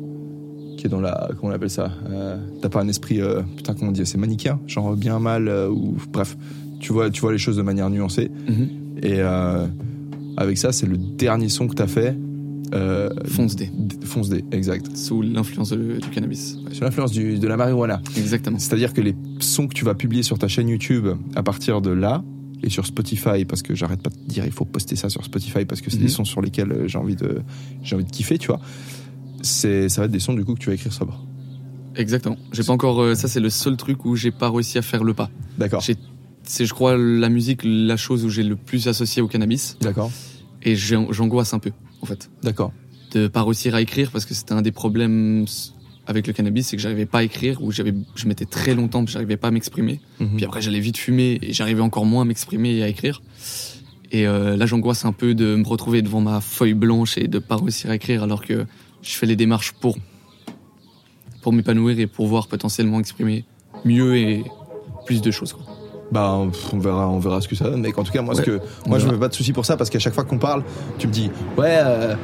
Qui 0.80 0.86
est 0.86 0.90
dans 0.90 1.00
la. 1.00 1.28
comment 1.38 1.52
on 1.52 1.54
appelle 1.54 1.70
ça 1.70 1.92
Euh, 2.10 2.36
T'as 2.62 2.68
pas 2.70 2.80
un 2.80 2.88
esprit. 2.88 3.20
euh, 3.20 3.42
putain, 3.56 3.74
comment 3.74 3.90
on 3.90 3.92
dit 3.92 4.04
C'est 4.06 4.18
manichéen 4.18 4.58
Genre 4.66 4.96
bien, 4.96 5.18
mal, 5.18 5.46
euh, 5.48 5.68
ou. 5.68 5.96
Bref. 6.12 6.36
Tu 6.80 6.92
vois, 6.94 7.10
tu 7.10 7.20
vois 7.20 7.32
les 7.32 7.38
choses 7.38 7.56
de 7.58 7.62
manière 7.62 7.90
nuancée. 7.90 8.30
Mhm. 8.48 8.68
Et 9.02 9.20
avec 10.36 10.56
ça, 10.58 10.72
c'est 10.72 10.86
le 10.86 10.96
dernier 10.96 11.48
son 11.50 11.68
que 11.68 11.74
t'as 11.74 11.86
fait. 11.86 12.16
Fonce 13.26 13.56
D, 13.56 13.70
Fonce 14.04 14.28
D, 14.28 14.44
exact. 14.52 14.96
sous 14.96 15.22
l'influence 15.22 15.70
de- 15.70 15.98
du 16.00 16.08
cannabis. 16.10 16.56
Ouais, 16.66 16.72
Sur 16.74 16.84
l'influence 16.84 17.10
du- 17.12 17.38
de 17.38 17.48
la 17.48 17.56
marijuana. 17.56 18.00
Exactement. 18.16 18.58
C'est-à-dire 18.58 18.92
que 18.94 19.00
les 19.00 19.14
sons 19.40 19.66
que 19.66 19.74
tu 19.74 19.84
vas 19.84 19.94
publier 19.94 20.22
sur 20.22 20.38
ta 20.38 20.48
chaîne 20.48 20.68
YouTube 20.68 21.08
à 21.34 21.42
partir 21.42 21.80
de 21.82 21.90
là 21.90 22.22
et 22.62 22.70
sur 22.70 22.86
Spotify 22.86 23.44
parce 23.44 23.62
que 23.62 23.74
j'arrête 23.74 24.00
pas 24.02 24.10
de 24.10 24.16
dire 24.32 24.44
il 24.46 24.52
faut 24.52 24.64
poster 24.64 24.94
ça 24.96 25.08
sur 25.08 25.24
Spotify 25.24 25.64
parce 25.64 25.80
que 25.80 25.90
c'est 25.90 25.96
Mhm. 25.96 26.02
des 26.04 26.08
sons 26.08 26.24
sur 26.24 26.40
lesquels 26.42 26.84
j'ai 26.86 26.98
envie 26.98 27.16
de 27.16 27.40
j'ai 27.82 27.96
envie 27.96 28.04
de 28.04 28.10
kiffer, 28.10 28.38
tu 28.38 28.46
vois. 28.48 28.60
C'est 29.42 29.88
ça 29.88 30.02
va 30.02 30.04
être 30.06 30.10
des 30.12 30.20
sons 30.20 30.34
du 30.34 30.44
coup 30.44 30.54
que 30.54 30.60
tu 30.60 30.68
vas 30.68 30.74
écrire 30.74 30.92
sobre. 30.92 31.24
Exactement. 31.96 32.36
J'ai 32.52 32.62
pas 32.62 32.72
encore. 32.72 33.00
euh, 33.02 33.14
ça, 33.14 33.28
c'est 33.28 33.40
le 33.40 33.50
seul 33.50 33.76
truc 33.76 34.04
où 34.04 34.16
j'ai 34.16 34.30
pas 34.30 34.50
réussi 34.50 34.78
à 34.78 34.82
faire 34.82 35.02
le 35.04 35.14
pas. 35.14 35.30
D'accord. 35.58 35.82
C'est, 35.82 36.64
je 36.64 36.72
crois, 36.72 36.96
la 36.96 37.28
musique, 37.28 37.60
la 37.64 37.96
chose 37.96 38.24
où 38.24 38.30
j'ai 38.30 38.42
le 38.42 38.56
plus 38.56 38.88
associé 38.88 39.22
au 39.22 39.28
cannabis. 39.28 39.76
D'accord. 39.80 40.10
Et 40.62 40.74
j'angoisse 40.76 41.54
un 41.54 41.58
peu, 41.58 41.70
en 42.02 42.06
fait, 42.06 42.30
D'accord. 42.42 42.72
de 43.12 43.28
pas 43.28 43.42
réussir 43.42 43.74
à 43.74 43.80
écrire 43.80 44.10
parce 44.10 44.24
que 44.24 44.34
c'était 44.34 44.52
un 44.52 44.62
des 44.62 44.72
problèmes 44.72 45.44
avec 46.06 46.26
le 46.26 46.32
cannabis, 46.32 46.66
c'est 46.68 46.76
que 46.76 46.82
j'arrivais 46.82 47.06
pas 47.06 47.18
à 47.18 47.22
écrire, 47.22 47.62
où 47.62 47.70
j'avais, 47.70 47.94
je 48.16 48.26
mettais 48.26 48.46
très 48.46 48.74
longtemps, 48.74 49.04
j'arrivais 49.06 49.36
pas 49.36 49.48
à 49.48 49.50
m'exprimer. 49.52 50.00
Mhm. 50.18 50.36
Puis 50.36 50.44
après, 50.44 50.60
j'allais 50.60 50.80
vite 50.80 50.96
fumer 50.96 51.38
et 51.40 51.52
j'arrivais 51.52 51.82
encore 51.82 52.04
moins 52.04 52.22
à 52.22 52.24
m'exprimer 52.24 52.74
et 52.74 52.82
à 52.82 52.88
écrire. 52.88 53.22
Et 54.10 54.26
euh, 54.26 54.56
là, 54.56 54.66
j'angoisse 54.66 55.04
un 55.04 55.12
peu 55.12 55.34
de 55.34 55.54
me 55.54 55.64
retrouver 55.66 56.02
devant 56.02 56.20
ma 56.20 56.40
feuille 56.40 56.74
blanche 56.74 57.16
et 57.16 57.28
de 57.28 57.38
pas 57.38 57.56
réussir 57.56 57.90
à 57.90 57.94
écrire 57.94 58.24
alors 58.24 58.44
que 58.44 58.66
je 59.02 59.12
fais 59.12 59.26
les 59.26 59.36
démarches 59.36 59.72
pour, 59.72 59.96
pour 61.42 61.52
m'épanouir 61.52 61.98
et 61.98 62.06
pouvoir 62.06 62.48
potentiellement 62.48 63.00
exprimer 63.00 63.44
mieux 63.84 64.16
et 64.16 64.44
plus 65.06 65.22
de 65.22 65.30
choses. 65.30 65.52
Quoi. 65.52 65.64
Bah, 66.12 66.32
on 66.72 66.78
verra, 66.78 67.08
on 67.08 67.20
verra 67.20 67.40
ce 67.40 67.46
que 67.46 67.54
ça 67.54 67.70
donne. 67.70 67.82
Mec, 67.82 67.96
en 67.96 68.02
tout 68.02 68.12
cas, 68.12 68.22
moi, 68.22 68.34
ce 68.34 68.42
que, 68.42 68.60
moi, 68.86 68.98
je 68.98 69.06
me 69.06 69.12
fais 69.12 69.18
pas 69.18 69.28
de 69.28 69.34
soucis 69.34 69.52
pour 69.52 69.64
ça 69.64 69.76
parce 69.76 69.90
qu'à 69.90 70.00
chaque 70.00 70.14
fois 70.14 70.24
qu'on 70.24 70.38
parle, 70.38 70.64
tu 70.98 71.06
me 71.06 71.12
dis, 71.12 71.30
ouais, 71.56 71.78
euh, 71.82 72.16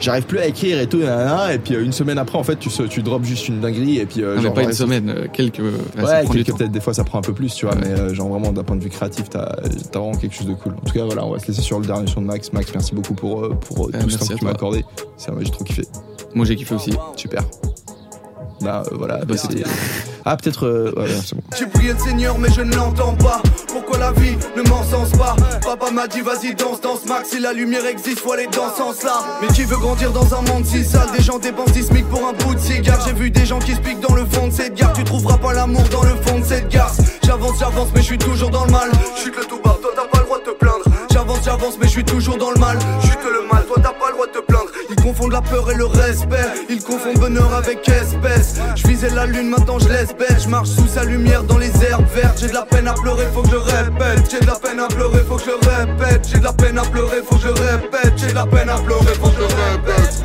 j'arrive 0.00 0.24
plus 0.24 0.38
à 0.38 0.46
écrire 0.46 0.80
et 0.80 0.86
tout, 0.86 0.98
nanana, 0.98 1.54
et 1.54 1.58
puis 1.58 1.74
euh, 1.74 1.84
une 1.84 1.92
semaine 1.92 2.18
après, 2.18 2.38
en 2.38 2.42
fait, 2.44 2.56
tu, 2.58 2.68
tu 2.88 3.02
drops 3.02 3.26
juste 3.26 3.48
une 3.48 3.60
dinguerie 3.60 3.98
et 3.98 4.06
puis. 4.06 4.22
euh, 4.22 4.36
Non, 4.36 4.42
mais 4.42 4.50
pas 4.50 4.62
une 4.64 4.72
semaine, 4.72 5.08
euh, 5.10 5.26
quelques. 5.32 5.58
ouais, 5.58 6.02
Ouais, 6.02 6.24
quelques- 6.30 6.56
peut-être 6.56 6.72
des 6.72 6.80
fois 6.80 6.94
ça 6.94 7.04
prend 7.04 7.18
un 7.18 7.22
peu 7.22 7.32
plus, 7.32 7.54
tu 7.54 7.66
vois, 7.66 7.74
Ouais. 7.74 7.82
mais 8.08 8.14
genre 8.14 8.28
vraiment 8.28 8.52
d'un 8.52 8.62
point 8.64 8.76
de 8.76 8.82
vue 8.82 8.90
créatif, 8.90 9.28
t'as 9.30 9.42
as 9.44 9.98
vraiment 9.98 10.12
quelque 10.16 10.34
chose 10.34 10.46
de 10.46 10.54
cool. 10.54 10.72
En 10.74 10.84
tout 10.86 10.92
cas, 10.92 11.04
voilà, 11.04 11.24
on 11.24 11.30
va 11.30 11.38
se 11.38 11.46
laisser 11.48 11.62
sur 11.62 11.78
le 11.80 11.86
dernier 11.86 12.06
son 12.06 12.20
de 12.22 12.26
Max. 12.26 12.52
Max, 12.52 12.70
merci 12.74 12.94
beaucoup 12.94 13.14
pour, 13.14 13.48
pour 13.60 13.90
tout 13.90 14.10
ce 14.10 14.18
temps 14.18 14.26
que 14.26 14.34
tu 14.34 14.44
m'as 14.44 14.50
accordé. 14.52 14.84
C'est 15.16 15.32
j'ai 15.40 15.50
trop 15.50 15.64
kiffé. 15.64 15.82
Moi, 16.34 16.44
j'ai 16.46 16.56
kiffé 16.56 16.74
aussi. 16.74 16.90
Super. 17.16 17.42
Bah 18.64 18.82
euh, 18.90 18.96
voilà, 18.96 19.18
bah, 19.24 19.34
c'est- 19.36 19.48
c'était- 19.52 19.64
Ah, 20.24 20.36
peut-être. 20.36 20.66
euh, 20.66 20.92
ouais, 20.96 21.06
c'est 21.24 21.34
bon. 21.36 21.42
J'ai 21.58 21.66
prié 21.66 21.92
le 21.92 21.98
Seigneur 21.98 22.38
mais 22.38 22.48
je 22.50 22.62
ne 22.62 22.74
l'entends 22.74 23.14
pas. 23.14 23.42
Pourquoi 23.68 23.98
la 23.98 24.12
vie 24.12 24.36
ne 24.56 24.62
m'encense 24.68 25.10
pas? 25.10 25.36
Papa 25.62 25.90
m'a 25.90 26.06
dit 26.06 26.20
vas-y 26.22 26.54
danse, 26.54 26.80
danse 26.80 27.04
Max. 27.06 27.28
Si 27.30 27.40
la 27.40 27.52
lumière 27.52 27.84
existe 27.86 28.20
faut 28.20 28.32
aller 28.32 28.46
dans 28.46 28.70
ce 28.72 28.78
sens 28.78 29.02
là 29.02 29.20
Mais 29.42 29.48
qui 29.48 29.64
veut 29.64 29.76
grandir 29.76 30.12
dans 30.12 30.34
un 30.34 30.42
monde 30.42 30.64
si 30.64 30.84
sale? 30.84 31.08
Des 31.16 31.22
gens 31.22 31.38
dépensent 31.38 31.72
10 31.72 31.84
smic 31.88 32.08
pour 32.08 32.26
un 32.26 32.32
bout 32.32 32.54
de 32.54 32.60
cigare. 32.60 32.98
J'ai 33.06 33.12
vu 33.12 33.30
des 33.30 33.44
gens 33.44 33.58
qui 33.58 33.74
se 33.74 33.80
piquent 33.80 34.00
dans 34.00 34.14
le 34.14 34.24
fond 34.24 34.48
de 34.48 34.52
cette 34.52 34.74
gare. 34.74 34.92
Tu 34.94 35.04
trouveras 35.04 35.36
pas 35.38 35.52
l'amour 35.52 35.82
dans 35.90 36.02
le 36.02 36.14
fond 36.24 36.38
de 36.38 36.44
cette 36.44 36.68
garce 36.68 36.98
J'avance, 37.24 37.58
j'avance 37.58 37.88
mais 37.94 38.00
je 38.00 38.06
suis 38.06 38.18
toujours 38.18 38.50
dans 38.50 38.64
le 38.64 38.70
mal. 38.72 38.90
Chute 39.22 39.36
le 39.36 39.44
tout 39.44 39.60
bas, 39.62 39.76
J'avance, 41.54 41.78
mais 41.78 41.86
je 41.86 41.92
suis 41.92 42.04
toujours 42.04 42.36
dans 42.36 42.50
le 42.50 42.58
mal. 42.58 42.76
Chute 43.00 43.22
le 43.22 43.46
mal, 43.46 43.64
toi 43.66 43.76
t'as 43.76 43.92
pas 43.92 44.08
le 44.08 44.14
droit 44.14 44.26
de 44.26 44.32
te 44.32 44.40
plaindre. 44.40 44.70
Ils 44.90 44.96
confondent 44.96 45.30
la 45.30 45.40
peur 45.40 45.70
et 45.70 45.76
le 45.76 45.86
respect. 45.86 46.48
Ils 46.68 46.82
confondent 46.82 47.20
bonheur 47.20 47.54
avec 47.54 47.88
espèce. 47.88 48.56
Je 48.74 48.88
visais 48.88 49.10
la 49.10 49.24
lune, 49.26 49.50
maintenant 49.50 49.78
je 49.78 49.88
laisse 49.88 50.12
bête. 50.16 50.42
Je 50.42 50.48
marche 50.48 50.70
sous 50.70 50.88
sa 50.88 51.04
lumière 51.04 51.44
dans 51.44 51.58
les 51.58 51.70
herbes 51.84 52.08
vertes. 52.12 52.38
J'ai 52.40 52.48
de 52.48 52.54
la 52.54 52.62
peine 52.62 52.88
à 52.88 52.94
pleurer, 52.94 53.26
faut 53.32 53.42
que 53.42 53.50
je 53.50 53.56
répète. 53.56 54.28
J'ai 54.32 54.40
de 54.40 54.46
la 54.46 54.58
peine 54.58 54.80
à 54.80 54.88
pleurer, 54.88 55.20
faut 55.28 55.36
que 55.36 55.44
je 55.44 55.68
répète. 55.68 56.28
J'ai 56.28 56.38
de 56.40 56.44
la 56.44 56.52
peine 56.52 56.76
à 56.78 56.82
pleurer, 56.82 57.22
faut 57.24 57.36
que 57.36 57.42
je 57.42 57.48
répète. 57.48 58.12
J'ai 58.16 58.30
de 58.30 58.34
la 58.34 58.46
peine 58.46 58.68
à 58.68 58.78
pleurer, 58.78 59.14
faut 59.14 59.28
que 59.28 59.36
je 59.36 59.44
répète 59.44 60.24